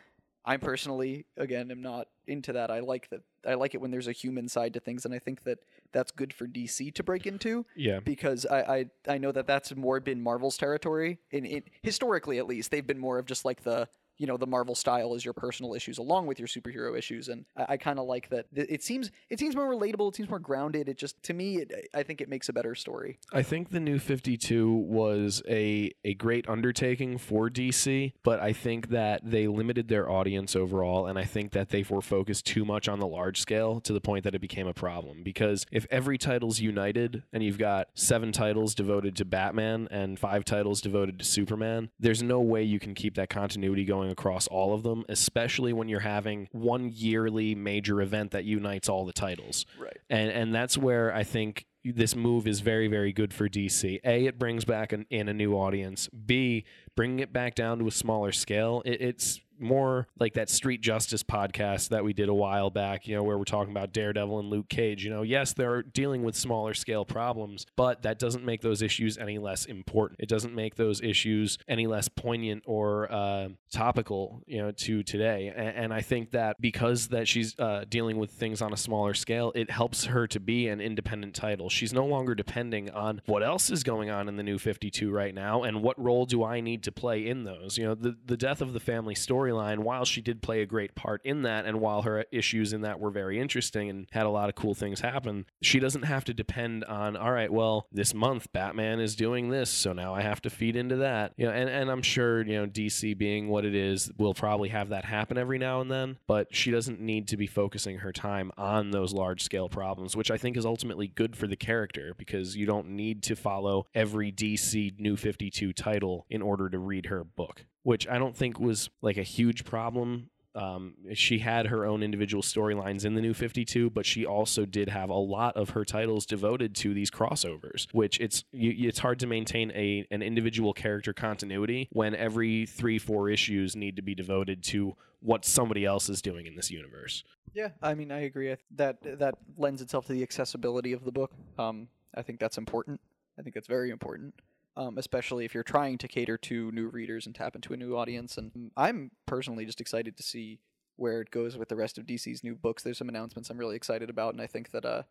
I 0.44 0.56
personally, 0.56 1.26
again, 1.36 1.70
am 1.70 1.82
not 1.82 2.08
into 2.26 2.52
that. 2.54 2.70
I 2.70 2.80
like 2.80 3.10
that. 3.10 3.20
I 3.46 3.54
like 3.54 3.74
it 3.74 3.80
when 3.80 3.90
there's 3.90 4.08
a 4.08 4.12
human 4.12 4.48
side 4.48 4.74
to 4.74 4.80
things, 4.80 5.04
and 5.04 5.14
I 5.14 5.18
think 5.18 5.44
that 5.44 5.58
that's 5.92 6.10
good 6.10 6.32
for 6.32 6.46
DC 6.46 6.94
to 6.94 7.02
break 7.02 7.26
into 7.26 7.64
Yeah. 7.76 8.00
because 8.00 8.46
I, 8.46 8.60
I 8.60 9.14
I 9.14 9.18
know 9.18 9.32
that 9.32 9.46
that's 9.46 9.74
more 9.76 10.00
been 10.00 10.22
Marvel's 10.22 10.56
territory. 10.56 11.18
In, 11.30 11.44
in 11.44 11.62
historically, 11.82 12.38
at 12.38 12.46
least, 12.46 12.70
they've 12.70 12.86
been 12.86 12.98
more 12.98 13.18
of 13.18 13.26
just 13.26 13.44
like 13.44 13.62
the 13.62 13.88
you 14.18 14.26
know 14.26 14.36
the 14.36 14.46
Marvel 14.46 14.74
style 14.74 15.14
is 15.14 15.24
your 15.24 15.34
personal 15.34 15.74
issues 15.74 15.98
along 15.98 16.26
with 16.26 16.38
your 16.38 16.48
superhero 16.48 16.96
issues, 16.96 17.28
and 17.28 17.44
I, 17.56 17.66
I 17.70 17.76
kind 17.76 17.98
of 17.98 18.06
like 18.06 18.28
that. 18.30 18.46
Th- 18.54 18.66
It 18.68 18.82
seems 18.82 19.10
it 19.30 19.38
seems 19.38 19.56
more 19.56 19.68
relatable. 19.68 20.08
It 20.10 20.16
seems 20.16 20.28
more 20.28 20.38
grounded. 20.38 20.88
It 20.88 20.98
just 20.98 21.22
to 21.24 21.34
me, 21.34 21.58
it, 21.58 21.88
I 21.94 22.02
think 22.02 22.20
it 22.20 22.28
makes 22.28 22.48
a 22.48 22.52
better 22.52 22.74
story. 22.74 23.18
I 23.32 23.42
think 23.42 23.70
the 23.70 23.80
new 23.80 23.98
52 23.98 24.70
was 24.72 25.42
a 25.48 25.92
a 26.04 26.14
great 26.14 26.48
undertaking 26.48 27.18
for 27.18 27.48
DC, 27.48 28.12
but 28.22 28.40
I 28.40 28.52
think 28.52 28.88
that 28.88 29.20
they 29.24 29.46
limited 29.46 29.88
their 29.88 30.10
audience 30.10 30.56
overall 30.56 31.06
and 31.06 31.18
I 31.18 31.24
think 31.24 31.52
that 31.52 31.70
they 31.70 31.84
were 31.88 32.00
focused 32.02 32.46
too 32.46 32.64
much 32.64 32.88
on 32.88 32.98
the 32.98 33.06
large 33.06 33.40
scale 33.40 33.80
to 33.82 33.92
the 33.92 34.00
point 34.00 34.24
that 34.24 34.34
it 34.34 34.40
became 34.40 34.66
a 34.66 34.74
problem 34.74 35.22
because 35.22 35.64
if 35.70 35.86
every 35.90 36.18
title's 36.18 36.60
united 36.60 37.22
and 37.32 37.42
you've 37.42 37.58
got 37.58 37.88
7 37.94 38.32
titles 38.32 38.74
devoted 38.74 39.16
to 39.16 39.24
Batman 39.24 39.88
and 39.90 40.18
5 40.18 40.44
titles 40.44 40.80
devoted 40.80 41.18
to 41.18 41.24
Superman, 41.24 41.90
there's 42.00 42.22
no 42.22 42.40
way 42.40 42.62
you 42.62 42.78
can 42.78 42.94
keep 42.94 43.14
that 43.14 43.30
continuity 43.30 43.84
going 43.84 44.07
across 44.10 44.46
all 44.46 44.74
of 44.74 44.82
them, 44.82 45.04
especially 45.08 45.72
when 45.72 45.88
you're 45.88 46.00
having 46.00 46.48
one 46.52 46.90
yearly 46.94 47.54
major 47.54 48.00
event 48.00 48.30
that 48.32 48.44
unites 48.44 48.88
all 48.88 49.04
the 49.04 49.12
titles 49.12 49.66
Right. 49.78 49.96
and 50.10 50.30
and 50.30 50.54
that's 50.54 50.76
where 50.78 51.14
I 51.14 51.24
think 51.24 51.66
this 51.84 52.14
move 52.16 52.46
is 52.46 52.60
very 52.60 52.88
very 52.88 53.12
good 53.12 53.32
for 53.32 53.48
DC. 53.48 54.00
A, 54.04 54.26
it 54.26 54.38
brings 54.38 54.64
back 54.64 54.92
an, 54.92 55.06
in 55.10 55.28
a 55.28 55.32
new 55.34 55.54
audience. 55.54 56.08
B, 56.08 56.64
bringing 56.96 57.20
it 57.20 57.32
back 57.32 57.54
down 57.54 57.78
to 57.78 57.86
a 57.86 57.90
smaller 57.90 58.32
scale. 58.32 58.82
It, 58.84 59.00
it's 59.00 59.40
more 59.60 60.08
like 60.18 60.34
that 60.34 60.48
street 60.48 60.80
justice 60.80 61.22
podcast 61.22 61.88
that 61.88 62.04
we 62.04 62.12
did 62.12 62.28
a 62.28 62.34
while 62.34 62.70
back, 62.70 63.06
you 63.06 63.16
know, 63.16 63.22
where 63.22 63.38
we're 63.38 63.44
talking 63.44 63.70
about 63.70 63.92
Daredevil 63.92 64.38
and 64.38 64.50
Luke 64.50 64.68
Cage. 64.68 65.04
You 65.04 65.10
know, 65.10 65.22
yes, 65.22 65.52
they're 65.52 65.82
dealing 65.82 66.22
with 66.22 66.34
smaller 66.34 66.74
scale 66.74 67.04
problems, 67.04 67.66
but 67.76 68.02
that 68.02 68.18
doesn't 68.18 68.44
make 68.44 68.60
those 68.60 68.82
issues 68.82 69.18
any 69.18 69.38
less 69.38 69.64
important. 69.64 70.20
It 70.20 70.28
doesn't 70.28 70.54
make 70.54 70.76
those 70.76 71.00
issues 71.00 71.58
any 71.68 71.86
less 71.86 72.08
poignant 72.08 72.62
or 72.66 73.10
uh, 73.10 73.48
topical, 73.72 74.42
you 74.46 74.58
know, 74.58 74.70
to 74.70 75.02
today. 75.02 75.52
And, 75.54 75.68
and 75.68 75.94
I 75.94 76.00
think 76.00 76.32
that 76.32 76.56
because 76.60 77.08
that 77.08 77.28
she's 77.28 77.58
uh, 77.58 77.84
dealing 77.88 78.18
with 78.18 78.30
things 78.30 78.62
on 78.62 78.72
a 78.72 78.76
smaller 78.76 79.14
scale, 79.14 79.52
it 79.54 79.70
helps 79.70 80.06
her 80.06 80.26
to 80.28 80.40
be 80.40 80.68
an 80.68 80.80
independent 80.80 81.34
title. 81.34 81.68
She's 81.68 81.92
no 81.92 82.06
longer 82.06 82.34
depending 82.34 82.90
on 82.90 83.22
what 83.26 83.42
else 83.42 83.70
is 83.70 83.82
going 83.82 84.10
on 84.10 84.28
in 84.28 84.36
the 84.36 84.42
new 84.42 84.58
52 84.58 85.10
right 85.10 85.34
now 85.34 85.62
and 85.62 85.82
what 85.82 86.00
role 86.02 86.26
do 86.26 86.44
I 86.44 86.60
need 86.60 86.82
to 86.84 86.92
play 86.92 87.26
in 87.26 87.44
those. 87.44 87.78
You 87.78 87.86
know, 87.86 87.94
the 87.94 88.16
the 88.24 88.36
death 88.36 88.60
of 88.60 88.72
the 88.72 88.80
family 88.80 89.14
storyline, 89.48 89.80
while 89.80 90.04
she 90.04 90.20
did 90.20 90.42
play 90.42 90.62
a 90.62 90.66
great 90.66 90.94
part 90.94 91.20
in 91.24 91.42
that 91.42 91.66
and 91.66 91.80
while 91.80 92.02
her 92.02 92.24
issues 92.30 92.72
in 92.72 92.82
that 92.82 93.00
were 93.00 93.10
very 93.10 93.40
interesting 93.40 93.88
and 93.90 94.06
had 94.12 94.26
a 94.26 94.30
lot 94.30 94.48
of 94.48 94.54
cool 94.54 94.74
things 94.74 95.00
happen, 95.00 95.46
she 95.62 95.78
doesn't 95.78 96.02
have 96.02 96.24
to 96.24 96.34
depend 96.34 96.84
on 96.84 97.16
all 97.16 97.32
right, 97.32 97.52
well, 97.52 97.86
this 97.92 98.14
month 98.14 98.52
Batman 98.52 99.00
is 99.00 99.16
doing 99.16 99.50
this, 99.50 99.70
so 99.70 99.92
now 99.92 100.14
I 100.14 100.22
have 100.22 100.40
to 100.42 100.50
feed 100.50 100.76
into 100.76 100.96
that. 100.96 101.32
You 101.36 101.46
know, 101.46 101.52
and 101.52 101.68
and 101.68 101.90
I'm 101.90 102.02
sure, 102.02 102.44
you 102.44 102.58
know, 102.58 102.66
DC 102.66 103.16
being 103.16 103.48
what 103.48 103.64
it 103.64 103.74
is 103.74 104.10
will 104.18 104.34
probably 104.34 104.68
have 104.68 104.90
that 104.90 105.04
happen 105.04 105.38
every 105.38 105.58
now 105.58 105.80
and 105.80 105.90
then, 105.90 106.18
but 106.26 106.54
she 106.54 106.70
doesn't 106.70 107.00
need 107.00 107.28
to 107.28 107.36
be 107.36 107.46
focusing 107.46 107.98
her 107.98 108.12
time 108.12 108.52
on 108.56 108.90
those 108.90 109.12
large 109.12 109.42
scale 109.42 109.68
problems, 109.68 110.16
which 110.16 110.30
I 110.30 110.36
think 110.36 110.56
is 110.56 110.66
ultimately 110.66 111.08
good 111.08 111.36
for 111.36 111.46
the 111.46 111.56
character 111.56 112.14
because 112.16 112.56
you 112.56 112.66
don't 112.66 112.90
need 112.90 113.22
to 113.24 113.36
follow 113.36 113.86
every 113.94 114.32
DC 114.32 114.98
New 114.98 115.16
52 115.16 115.72
title 115.72 116.26
in 116.30 116.42
order 116.42 116.68
to 116.68 116.78
read 116.78 117.06
her 117.06 117.24
book, 117.24 117.66
which 117.82 118.06
I 118.08 118.18
don't 118.18 118.36
think 118.36 118.58
was 118.58 118.90
like 119.02 119.16
a 119.16 119.22
huge 119.22 119.64
problem. 119.64 120.30
Um, 120.54 120.94
she 121.14 121.38
had 121.38 121.66
her 121.66 121.84
own 121.84 122.02
individual 122.02 122.42
storylines 122.42 123.04
in 123.04 123.14
the 123.14 123.20
New 123.20 123.34
52, 123.34 123.90
but 123.90 124.04
she 124.04 124.26
also 124.26 124.64
did 124.64 124.88
have 124.88 125.08
a 125.08 125.14
lot 125.14 125.56
of 125.56 125.70
her 125.70 125.84
titles 125.84 126.26
devoted 126.26 126.74
to 126.76 126.94
these 126.94 127.10
crossovers, 127.10 127.86
which 127.92 128.18
it's 128.18 128.44
you, 128.50 128.88
it's 128.88 128.98
hard 128.98 129.20
to 129.20 129.26
maintain 129.26 129.70
a 129.72 130.04
an 130.10 130.22
individual 130.22 130.72
character 130.72 131.12
continuity 131.12 131.88
when 131.92 132.14
every 132.14 132.66
three 132.66 132.98
four 132.98 133.28
issues 133.28 133.76
need 133.76 133.96
to 133.96 134.02
be 134.02 134.16
devoted 134.16 134.64
to 134.64 134.96
what 135.20 135.44
somebody 135.44 135.84
else 135.84 136.08
is 136.08 136.20
doing 136.22 136.46
in 136.46 136.56
this 136.56 136.70
universe. 136.70 137.22
Yeah, 137.54 137.70
I 137.82 137.94
mean, 137.94 138.10
I 138.10 138.20
agree. 138.20 138.54
That 138.74 139.18
that 139.18 139.34
lends 139.56 139.80
itself 139.80 140.06
to 140.06 140.12
the 140.12 140.22
accessibility 140.22 140.92
of 140.92 141.04
the 141.04 141.12
book. 141.12 141.32
Um, 141.58 141.88
I 142.16 142.22
think 142.22 142.40
that's 142.40 142.58
important. 142.58 143.00
I 143.38 143.42
think 143.42 143.54
that's 143.54 143.68
very 143.68 143.90
important, 143.90 144.34
um, 144.78 144.96
especially 144.96 145.44
if 145.44 145.54
you're 145.54 145.64
trying 145.64 145.98
to 145.98 146.08
cater 146.08 146.38
to 146.38 146.70
new 146.70 146.86
readers 146.88 147.26
and 147.26 147.34
tap 147.34 147.56
into 147.56 147.72
a 147.72 147.76
new 147.76 147.96
audience. 147.96 148.38
And 148.38 148.70
I'm 148.76 149.10
personally 149.26 149.66
just 149.66 149.80
excited 149.80 150.16
to 150.16 150.22
see 150.22 150.60
where 150.96 151.20
it 151.20 151.30
goes 151.30 151.58
with 151.58 151.68
the 151.68 151.76
rest 151.76 151.98
of 151.98 152.06
DC's 152.06 152.44
new 152.44 152.54
books. 152.54 152.84
There's 152.84 152.98
some 152.98 153.08
announcements 153.08 153.50
I'm 153.50 153.58
really 153.58 153.76
excited 153.76 154.08
about, 154.08 154.34
and 154.34 154.40
I 154.40 154.46
think 154.46 154.70
that 154.70 154.84
uh, 154.84 155.02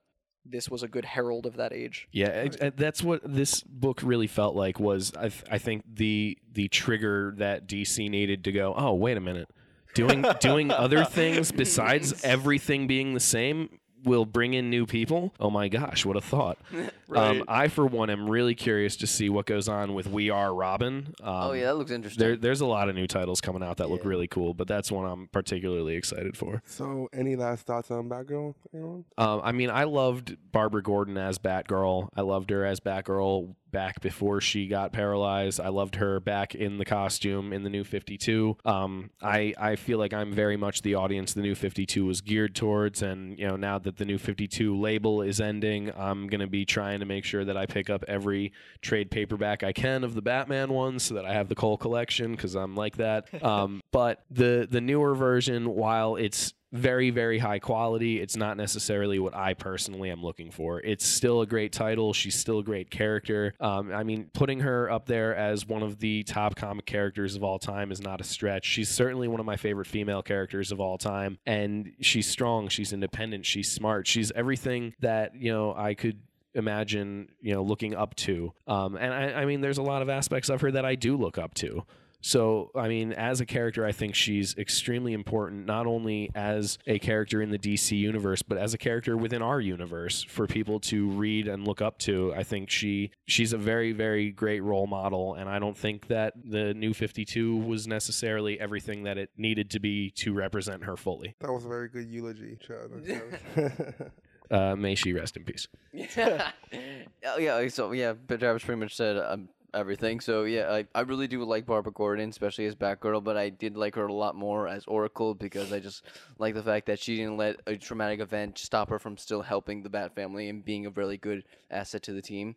this 0.45 0.70
was 0.70 0.84
a 0.84 0.88
good 0.88 1.03
herald 1.03 1.45
of 1.45 1.57
that 1.57 1.74
age. 1.74 2.07
Yeah, 2.13 2.47
uh, 2.61 2.72
that's 2.76 3.03
what 3.03 3.22
this 3.24 3.61
book 3.63 3.99
really 4.01 4.28
felt 4.28 4.55
like. 4.55 4.80
Was 4.80 5.11
I, 5.18 5.30
th- 5.30 5.43
I 5.51 5.57
think 5.57 5.84
the 5.86 6.38
the 6.49 6.70
trigger 6.70 7.34
that 7.38 7.68
DC 7.68 8.09
needed 8.09 8.45
to 8.45 8.53
go. 8.53 8.74
Oh, 8.76 8.93
wait 8.93 9.18
a 9.18 9.22
minute, 9.22 9.49
doing 9.93 10.26
doing 10.39 10.72
other 10.72 11.03
things 11.03 11.51
besides 11.51 12.24
everything 12.24 12.88
being 12.88 13.13
the 13.13 13.20
same 13.20 13.80
will 14.03 14.25
bring 14.25 14.53
in 14.53 14.69
new 14.69 14.85
people. 14.85 15.33
Oh 15.39 15.49
my 15.49 15.67
gosh, 15.67 16.05
what 16.05 16.17
a 16.17 16.21
thought! 16.21 16.57
Um, 17.15 17.45
I 17.47 17.69
for 17.69 17.85
one 17.85 18.09
am 18.09 18.29
really 18.29 18.53
curious 18.53 18.97
to 18.97 19.07
see 19.07 19.29
what 19.29 19.45
goes 19.45 19.69
on 19.69 19.93
with 19.93 20.07
We 20.07 20.29
Are 20.29 20.53
Robin. 20.53 21.15
Um, 21.23 21.33
oh 21.35 21.51
yeah, 21.53 21.67
that 21.67 21.75
looks 21.77 21.89
interesting. 21.89 22.21
There, 22.21 22.35
there's 22.35 22.59
a 22.59 22.65
lot 22.65 22.89
of 22.89 22.95
new 22.95 23.07
titles 23.07 23.39
coming 23.39 23.63
out 23.63 23.77
that 23.77 23.89
look 23.89 24.03
really 24.03 24.27
cool, 24.27 24.53
but 24.53 24.67
that's 24.67 24.91
one 24.91 25.09
I'm 25.09 25.29
particularly 25.29 25.95
excited 25.95 26.35
for. 26.35 26.61
So, 26.65 27.07
any 27.13 27.37
last 27.37 27.65
thoughts 27.65 27.91
on 27.91 28.09
Batgirl? 28.09 28.55
Anyone? 28.73 29.05
Um, 29.17 29.39
I 29.41 29.53
mean, 29.53 29.69
I 29.69 29.85
loved 29.85 30.35
Barbara 30.51 30.83
Gordon 30.83 31.17
as 31.17 31.37
Batgirl. 31.37 32.09
I 32.13 32.21
loved 32.21 32.49
her 32.49 32.65
as 32.65 32.81
Batgirl 32.81 33.55
back 33.72 34.01
before 34.01 34.41
she 34.41 34.68
got 34.68 34.91
paralyzed. 34.91 35.59
I 35.59 35.70
loved 35.70 35.95
her 35.95 36.20
back 36.20 36.55
in 36.55 36.78
the 36.78 36.86
costume 36.86 37.53
in 37.53 37.63
the 37.63 37.70
New 37.70 37.84
52. 37.84 38.57
Um, 38.65 39.09
I 39.22 39.53
I 39.57 39.76
feel 39.76 39.97
like 39.97 40.13
I'm 40.13 40.34
very 40.34 40.57
much 40.57 40.82
the 40.82 40.95
audience 40.95 41.34
the 41.34 41.41
New 41.41 41.55
52 41.55 42.05
was 42.05 42.22
geared 42.22 42.55
towards, 42.55 43.01
and 43.01 43.38
you 43.39 43.47
know 43.47 43.55
now 43.55 43.80
that 43.80 43.97
the 43.97 44.05
New 44.05 44.18
52 44.18 44.78
label 44.78 45.22
is 45.22 45.39
ending, 45.39 45.91
I'm 45.97 46.28
gonna 46.28 46.47
be 46.47 46.65
trying 46.65 46.99
to 46.99 47.05
make 47.05 47.26
sure 47.26 47.45
that 47.45 47.57
I 47.57 47.65
pick 47.65 47.89
up 47.89 48.03
every 48.07 48.53
trade 48.82 49.11
paperback 49.11 49.63
I 49.63 49.74
can 49.74 50.03
of 50.03 50.13
the 50.13 50.22
Batman 50.22 50.74
ones 50.74 51.03
so 51.03 51.15
that 51.15 51.26
I 51.26 51.34
have 51.34 51.49
the 51.49 51.55
Cole 51.55 51.78
collection 51.78 52.32
because 52.32 52.55
I'm 52.55 52.76
like 52.76 52.97
that. 52.97 53.28
Um, 53.47 53.82
but 53.93 54.24
the 54.30 54.68
the 54.70 54.82
newer 54.82 55.15
version, 55.15 55.74
while 55.74 56.18
it's 56.18 56.53
very 56.72 57.09
very 57.09 57.39
high 57.39 57.59
quality. 57.59 58.20
It's 58.20 58.36
not 58.36 58.57
necessarily 58.57 59.20
what 59.20 59.36
i 59.36 59.53
personally 59.53 60.09
am 60.09 60.22
looking 60.22 60.51
for. 60.51 60.82
It's 60.82 61.05
still 61.05 61.41
a 61.41 61.45
great 61.45 61.72
title. 61.72 62.13
She's 62.13 62.36
still 62.36 62.59
a 62.59 62.63
great 62.63 62.89
character. 62.89 63.53
Um, 63.59 63.91
i 63.93 64.03
mean 64.03 64.30
putting 64.34 64.59
her 64.61 64.89
up 64.89 65.05
there 65.05 65.36
as 65.36 65.65
one 65.65 65.84
of 65.84 65.99
the 65.99 66.24
top 66.24 66.55
comic 66.55 66.86
characters 66.86 67.36
of 67.36 67.43
all 67.43 67.59
time 67.59 67.91
is 67.91 68.01
not 68.01 68.22
a 68.22 68.24
stretch. 68.24 68.65
She's 68.65 68.89
certainly 68.89 69.28
one 69.28 69.39
of 69.39 69.45
my 69.45 69.55
favorite 69.55 69.88
female 69.88 70.22
characters 70.22 70.72
of 70.72 70.80
all 70.80 70.97
time 70.97 71.38
and 71.45 71.93
she's 72.01 72.28
strong. 72.28 72.68
She's 72.68 72.93
independent. 72.93 73.45
She's 73.45 73.72
smart. 73.72 74.07
She's 74.07 74.32
everything 74.32 74.93
that 74.99 75.36
you 75.36 75.51
know 75.51 75.74
i 75.76 75.93
could 75.93 76.20
imagine 76.53 77.30
you 77.39 77.53
know 77.53 77.63
looking 77.63 77.95
up 77.95 78.15
to. 78.15 78.53
Um, 78.68 78.95
and 78.95 79.13
I, 79.13 79.41
I 79.41 79.45
mean 79.45 79.61
there's 79.61 79.78
a 79.78 79.84
lot 79.84 80.01
of 80.01 80.09
aspects 80.09 80.49
of 80.49 80.61
her 80.61 80.72
that 80.72 80.86
i 80.86 80.95
do 80.95 81.15
look 81.15 81.38
up 81.38 81.53
to 81.55 81.84
so, 82.22 82.72
I 82.76 82.88
mean, 82.88 83.13
as 83.13 83.41
a 83.41 83.45
character, 83.45 83.86
I 83.86 83.91
think 83.91 84.15
she's 84.15 84.57
extremely 84.57 85.13
important, 85.13 85.65
not 85.65 85.86
only 85.86 86.32
as 86.34 86.78
a 86.88 86.99
character 86.99 87.41
in 87.41 87.51
the 87.51 87.59
DC 87.59 87.97
universe, 87.97 88.41
but 88.41 88.57
as 88.57 88.74
a 88.74 88.78
character 88.78 89.15
within 89.15 89.41
our 89.41 89.61
universe 89.61 90.24
for 90.24 90.47
people 90.47 90.80
to 90.82 91.09
read 91.11 91.47
and 91.47 91.65
look 91.68 91.82
up 91.82 91.99
to. 91.99 92.34
I 92.36 92.43
think 92.43 92.70
she 92.70 93.11
she's 93.26 93.53
a 93.53 93.57
very, 93.57 93.91
very 93.91 94.32
great 94.32 94.61
role 94.61 94.88
model, 94.88 95.36
and 95.36 95.49
I 95.49 95.59
don't 95.59 95.78
think 95.78 96.07
that 96.07 96.34
the 96.43 96.74
new 96.74 96.93
52 96.93 97.55
was 97.57 97.88
necessarily 97.88 98.59
everything 98.59 99.03
that 99.03 99.18
it 99.18 99.30
needed 99.38 99.70
to 99.72 99.80
be 99.80 100.09
to 100.11 100.34
represent 100.34 100.84
her 100.84 100.97
fully. 100.97 101.36
That 101.39 101.51
was 101.53 101.65
a 101.65 101.70
very 101.70 101.88
good 101.88 102.07
eulogy, 102.07 102.57
Chad. 102.59 104.11
Uh, 104.49 104.76
may 104.76 104.95
she 104.95 105.11
rest 105.13 105.36
in 105.36 105.43
peace. 105.43 105.68
yeah. 105.91 106.51
Oh, 107.26 107.38
yeah. 107.39 107.68
So 107.68 107.91
yeah, 107.91 108.13
but 108.13 108.39
Travis 108.39 108.63
pretty 108.63 108.80
much 108.80 108.95
said 108.95 109.18
um, 109.18 109.49
everything. 109.74 110.20
So 110.20 110.43
yeah, 110.43 110.72
I, 110.72 110.86
I 110.95 111.01
really 111.01 111.28
do 111.28 111.43
like 111.43 111.65
Barbara 111.65 111.91
Gordon, 111.91 112.30
especially 112.30 112.65
as 112.65 112.76
Batgirl, 112.76 113.24
but 113.24 113.38
I 113.38 113.49
did 113.49 113.78
like 113.78 113.95
her 113.95 114.07
a 114.07 114.13
lot 114.13 114.36
more 114.36 114.68
as 114.68 114.86
Oracle 114.86 115.34
because 115.34 115.72
I 115.72 115.80
just 115.80 116.03
like 116.38 116.53
the 116.53 116.63
fact 116.63 116.88
that 116.88 116.99
she 116.99 117.18
didn't 117.18 117.38
let 117.38 117.57
a 117.68 117.76
traumatic 117.76 118.20
event 118.20 118.57
stop 118.57 118.89
her 118.89 118.99
from 118.99 119.18
still 119.18 119.41
helping 119.41 119.84
the 119.84 119.89
Bat 119.89 120.15
family 120.15 120.49
and 120.49 120.63
being 120.63 120.86
a 120.86 120.91
really 120.91 121.18
good 121.18 121.43
asset 121.70 122.03
to 122.03 122.13
the 122.13 122.22
team. 122.22 122.55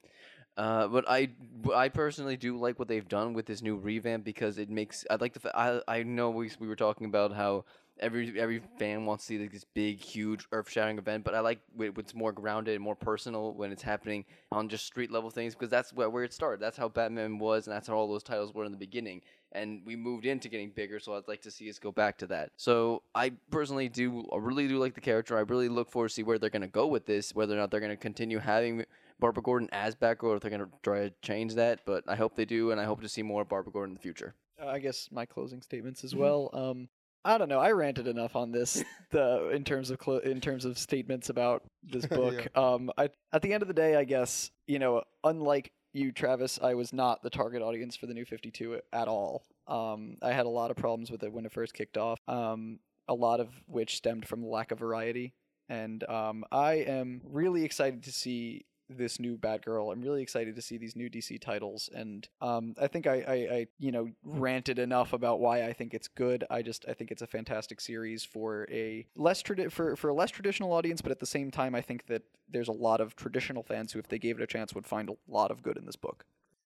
Uh, 0.57 0.89
but 0.89 1.05
I, 1.09 1.31
I 1.75 1.89
personally 1.89 2.37
do 2.37 2.59
like 2.59 2.79
what 2.79 2.89
they've 2.89 3.09
done 3.09 3.33
with 3.33 3.47
this 3.47 3.63
new 3.63 3.77
revamp 3.77 4.25
because 4.25 4.59
it 4.59 4.69
makes 4.69 5.07
I 5.09 5.15
like 5.15 5.33
the 5.33 5.57
I 5.57 5.81
I 5.89 6.03
know 6.03 6.31
we 6.31 6.51
we 6.59 6.69
were 6.69 6.77
talking 6.77 7.07
about 7.07 7.33
how 7.33 7.65
every 8.01 8.39
every 8.41 8.61
fan 8.79 9.07
wants 9.07 9.25
to 9.25 9.29
see 9.29 9.39
like 9.39 9.53
this 9.53 9.65
big, 9.75 10.01
huge, 10.01 10.47
earth-shattering 10.53 10.99
event. 10.99 11.25
But 11.25 11.35
I 11.35 11.41
like 11.41 11.61
wh- 11.75 11.95
what's 11.97 12.15
more 12.15 12.33
grounded 12.33 12.75
and 12.75 12.83
more 12.83 12.97
personal 12.97 13.55
when 13.55 13.71
it's 13.73 13.83
happening 13.83 14.25
on 14.51 14.69
just 14.69 14.87
street 14.87 15.11
level 15.11 15.31
things 15.31 15.55
because 15.55 15.71
that's 15.71 15.93
where, 15.93 16.11
where 16.11 16.25
it 16.25 16.33
started. 16.33 16.61
That's 16.61 16.77
how 16.77 16.89
Batman 16.89 17.39
was, 17.39 17.67
and 17.67 17.75
that's 17.75 17.89
how 17.89 17.95
all 17.95 18.09
those 18.09 18.23
titles 18.23 18.53
were 18.55 18.65
in 18.65 18.73
the 18.73 18.79
beginning. 18.79 19.23
And 19.53 19.83
we 19.85 19.97
moved 19.97 20.27
into 20.27 20.49
getting 20.49 20.71
bigger, 20.71 21.01
so 21.01 21.15
I'd 21.15 21.27
like 21.27 21.43
to 21.43 21.51
see 21.51 21.69
us 21.69 21.79
go 21.79 21.91
back 21.91 22.19
to 22.19 22.27
that. 22.29 22.51
So 22.57 23.03
I 23.15 23.33
personally 23.51 23.89
do, 23.89 24.29
I 24.33 24.37
really 24.37 24.69
do 24.69 24.79
like 24.79 24.95
the 24.95 25.01
character. 25.01 25.37
I 25.37 25.41
really 25.41 25.69
look 25.69 25.91
forward 25.91 26.09
to 26.09 26.15
see 26.15 26.23
where 26.23 26.39
they're 26.39 26.51
gonna 26.51 26.69
go 26.69 26.87
with 26.87 27.07
this, 27.07 27.35
whether 27.35 27.55
or 27.55 27.59
not 27.59 27.71
they're 27.71 27.81
gonna 27.81 27.97
continue 27.97 28.39
having 28.39 28.85
Barbara 29.19 29.43
Gordon 29.43 29.69
as 29.73 29.97
Batgirl, 29.97 30.23
or 30.25 30.37
if 30.37 30.43
they're 30.43 30.51
gonna 30.53 30.69
try 30.83 31.09
to 31.09 31.15
change 31.21 31.55
that. 31.57 31.81
But 31.85 32.05
I 32.07 32.15
hope 32.15 32.37
they 32.37 32.45
do, 32.45 32.71
and 32.71 32.81
I 32.81 32.85
hope 32.85 33.01
to 33.03 33.09
see 33.09 33.23
more 33.23 33.45
Barbara 33.45 33.73
Gordon 33.73 33.91
in 33.91 33.95
the 33.95 34.01
future. 34.03 34.35
Uh, 34.63 34.69
I 34.69 34.79
guess 34.79 35.09
my 35.11 35.27
closing 35.27 35.63
statements 35.63 36.05
as 36.05 36.15
well. 36.15 36.51
Um, 36.53 36.89
I 37.25 37.39
don't 37.39 37.49
know. 37.49 37.59
I 37.61 37.73
ranted 37.73 38.07
enough 38.07 38.37
on 38.37 38.51
this 38.51 38.83
the 39.11 39.51
in 39.51 39.65
terms 39.65 39.91
of 39.91 39.99
clo- 39.99 40.19
in 40.19 40.41
terms 40.41 40.65
of 40.65 40.79
statements 40.79 41.29
about 41.29 41.63
this 41.83 42.07
book. 42.07 42.47
Um, 42.57 42.91
I 42.97 43.11
at 43.33 43.43
the 43.43 43.53
end 43.53 43.63
of 43.63 43.69
the 43.69 43.75
day, 43.75 43.97
I 43.97 44.05
guess 44.05 44.51
you 44.67 44.79
know, 44.79 45.03
unlike 45.25 45.73
you, 45.93 46.13
Travis, 46.13 46.59
I 46.63 46.75
was 46.75 46.93
not 46.93 47.23
the 47.23 47.31
target 47.31 47.63
audience 47.63 47.97
for 47.97 48.07
the 48.07 48.15
new 48.15 48.25
Fifty 48.25 48.51
Two 48.51 48.81
at 48.93 49.09
all. 49.09 49.43
Um, 49.67 50.17
I 50.23 50.33
had 50.33 50.47
a 50.47 50.51
lot 50.51 50.71
of 50.71 50.77
problems 50.77 51.11
with 51.11 51.23
it 51.23 51.33
when 51.33 51.45
it 51.45 51.53
first 51.53 51.75
kicked 51.75 51.97
off. 51.97 52.19
Um, 52.27 52.81
a 53.09 53.15
lot 53.15 53.41
of 53.41 53.49
which 53.67 53.97
stemmed 53.97 54.27
from 54.27 54.41
the 54.41 54.47
lack 54.47 54.71
of 54.71 54.79
variety. 54.79 55.35
And 55.69 56.03
um, 56.09 56.45
I 56.51 56.75
am 56.75 57.21
really 57.25 57.65
excited 57.65 58.05
to 58.05 58.13
see 58.13 58.65
this 58.97 59.21
new 59.21 59.37
Batgirl. 59.37 59.93
I'm 59.93 60.03
really 60.03 60.23
excited 60.23 60.57
to 60.57 60.63
see 60.63 60.77
these 60.77 60.97
new 60.97 61.09
DC 61.09 61.41
titles, 61.41 61.89
and 61.95 62.29
um, 62.41 62.75
I 62.81 62.87
think 62.87 63.07
I, 63.07 63.25
I, 63.27 63.35
I, 63.35 63.67
you 63.79 63.93
know, 63.93 64.09
ranted 64.25 64.79
enough 64.79 65.13
about 65.13 65.41
why 65.41 65.65
I 65.65 65.73
think 65.73 65.95
it's 65.95 66.09
good. 66.09 66.45
I 66.51 66.63
just 66.63 66.85
I 66.89 66.95
think 66.95 67.11
it's 67.11 67.23
a 67.23 67.27
fantastic 67.27 67.81
series 67.81 68.25
for 68.25 68.67
a 68.71 69.07
less 69.17 69.43
tradi- 69.43 69.71
for 69.71 69.97
for 69.97 70.09
a 70.09 70.15
less 70.15 70.31
traditional 70.31 70.73
audience, 70.73 71.01
but 71.01 71.13
at 71.13 71.21
the 71.21 71.27
same 71.27 71.51
time, 71.51 71.75
I 71.75 71.81
think 71.81 72.07
that 72.07 72.23
there's 72.49 72.69
a 72.69 72.73
lot 72.73 73.01
of 73.01 73.17
traditional 73.17 73.63
fans 73.63 73.93
who, 73.93 73.99
if 73.99 74.09
they 74.09 74.19
gave 74.19 74.39
it 74.39 74.43
a 74.43 74.47
chance, 74.47 74.75
would 74.75 74.87
find 74.87 75.09
a 75.09 75.15
lot 75.29 75.51
of 75.51 75.63
good 75.63 75.77
in 75.77 75.87
this 75.87 75.97
book. 75.97 76.25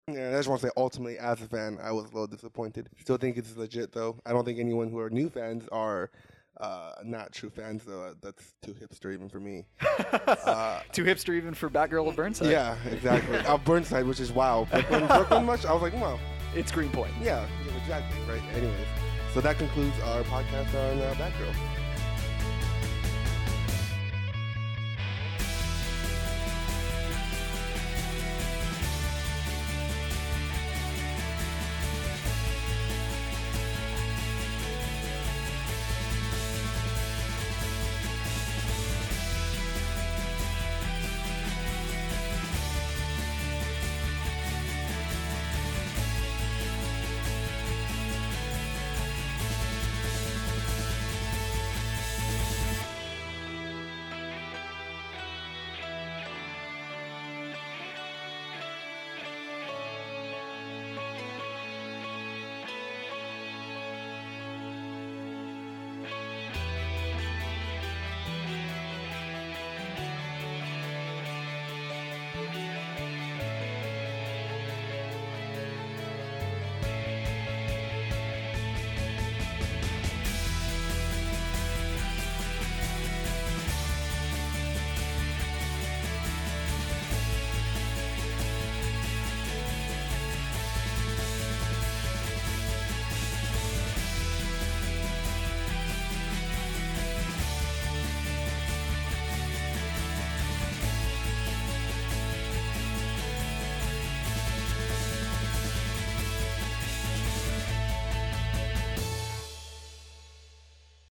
Yeah, 0.09 0.31
I 0.31 0.33
just 0.33 0.49
want 0.49 0.61
to 0.61 0.67
say, 0.67 0.73
ultimately, 0.77 1.19
as 1.19 1.41
a 1.43 1.47
fan, 1.47 1.79
I 1.81 1.93
was 1.93 2.05
a 2.05 2.09
little 2.09 2.27
disappointed. 2.27 2.89
Still 3.01 3.19
think 3.19 3.37
it's 3.37 3.57
legit, 3.57 3.93
though. 3.93 4.19
I 4.27 4.33
don't 4.33 4.45
think 4.45 4.59
anyone 4.59 4.91
who 4.91 4.99
are 4.99 5.09
new 5.09 5.31
fans 5.31 5.65
are 5.71 6.11
uh, 6.61 6.93
not 7.05 7.33
true 7.33 7.51
fans, 7.51 7.85
though. 7.85 8.15
That's 8.21 8.55
too 8.63 8.75
hipster 8.75 9.13
even 9.13 9.29
for 9.29 9.41
me. 9.41 9.65
uh, 10.27 10.81
Too 10.93 11.05
hipster 11.05 11.35
even 11.35 11.55
for 11.55 11.71
Batgirl 11.71 12.09
of 12.09 12.17
Burnside. 12.17 12.51
yeah, 12.51 12.77
exactly. 12.91 13.39
uh, 13.47 13.57
Burnside, 13.59 14.07
which 14.07 14.21
is 14.21 14.33
wow. 14.33 14.67
Brooklyn, 14.71 15.07
Brooklyn 15.07 15.45
much? 15.45 15.65
I 15.65 15.73
was 15.73 15.83
like, 15.83 15.95
wow. 15.95 16.19
it's 16.55 16.71
Greenpoint. 16.71 17.13
Yeah, 17.23 17.47
yeah, 17.67 17.77
exactly. 17.81 18.21
Right. 18.29 18.43
Anyways, 18.55 18.87
so 19.33 19.41
that 19.41 19.59
concludes 19.59 19.99
our 20.01 20.23
podcast 20.25 20.69
on 20.75 21.01
uh, 21.01 21.15
Batgirl. 21.15 21.82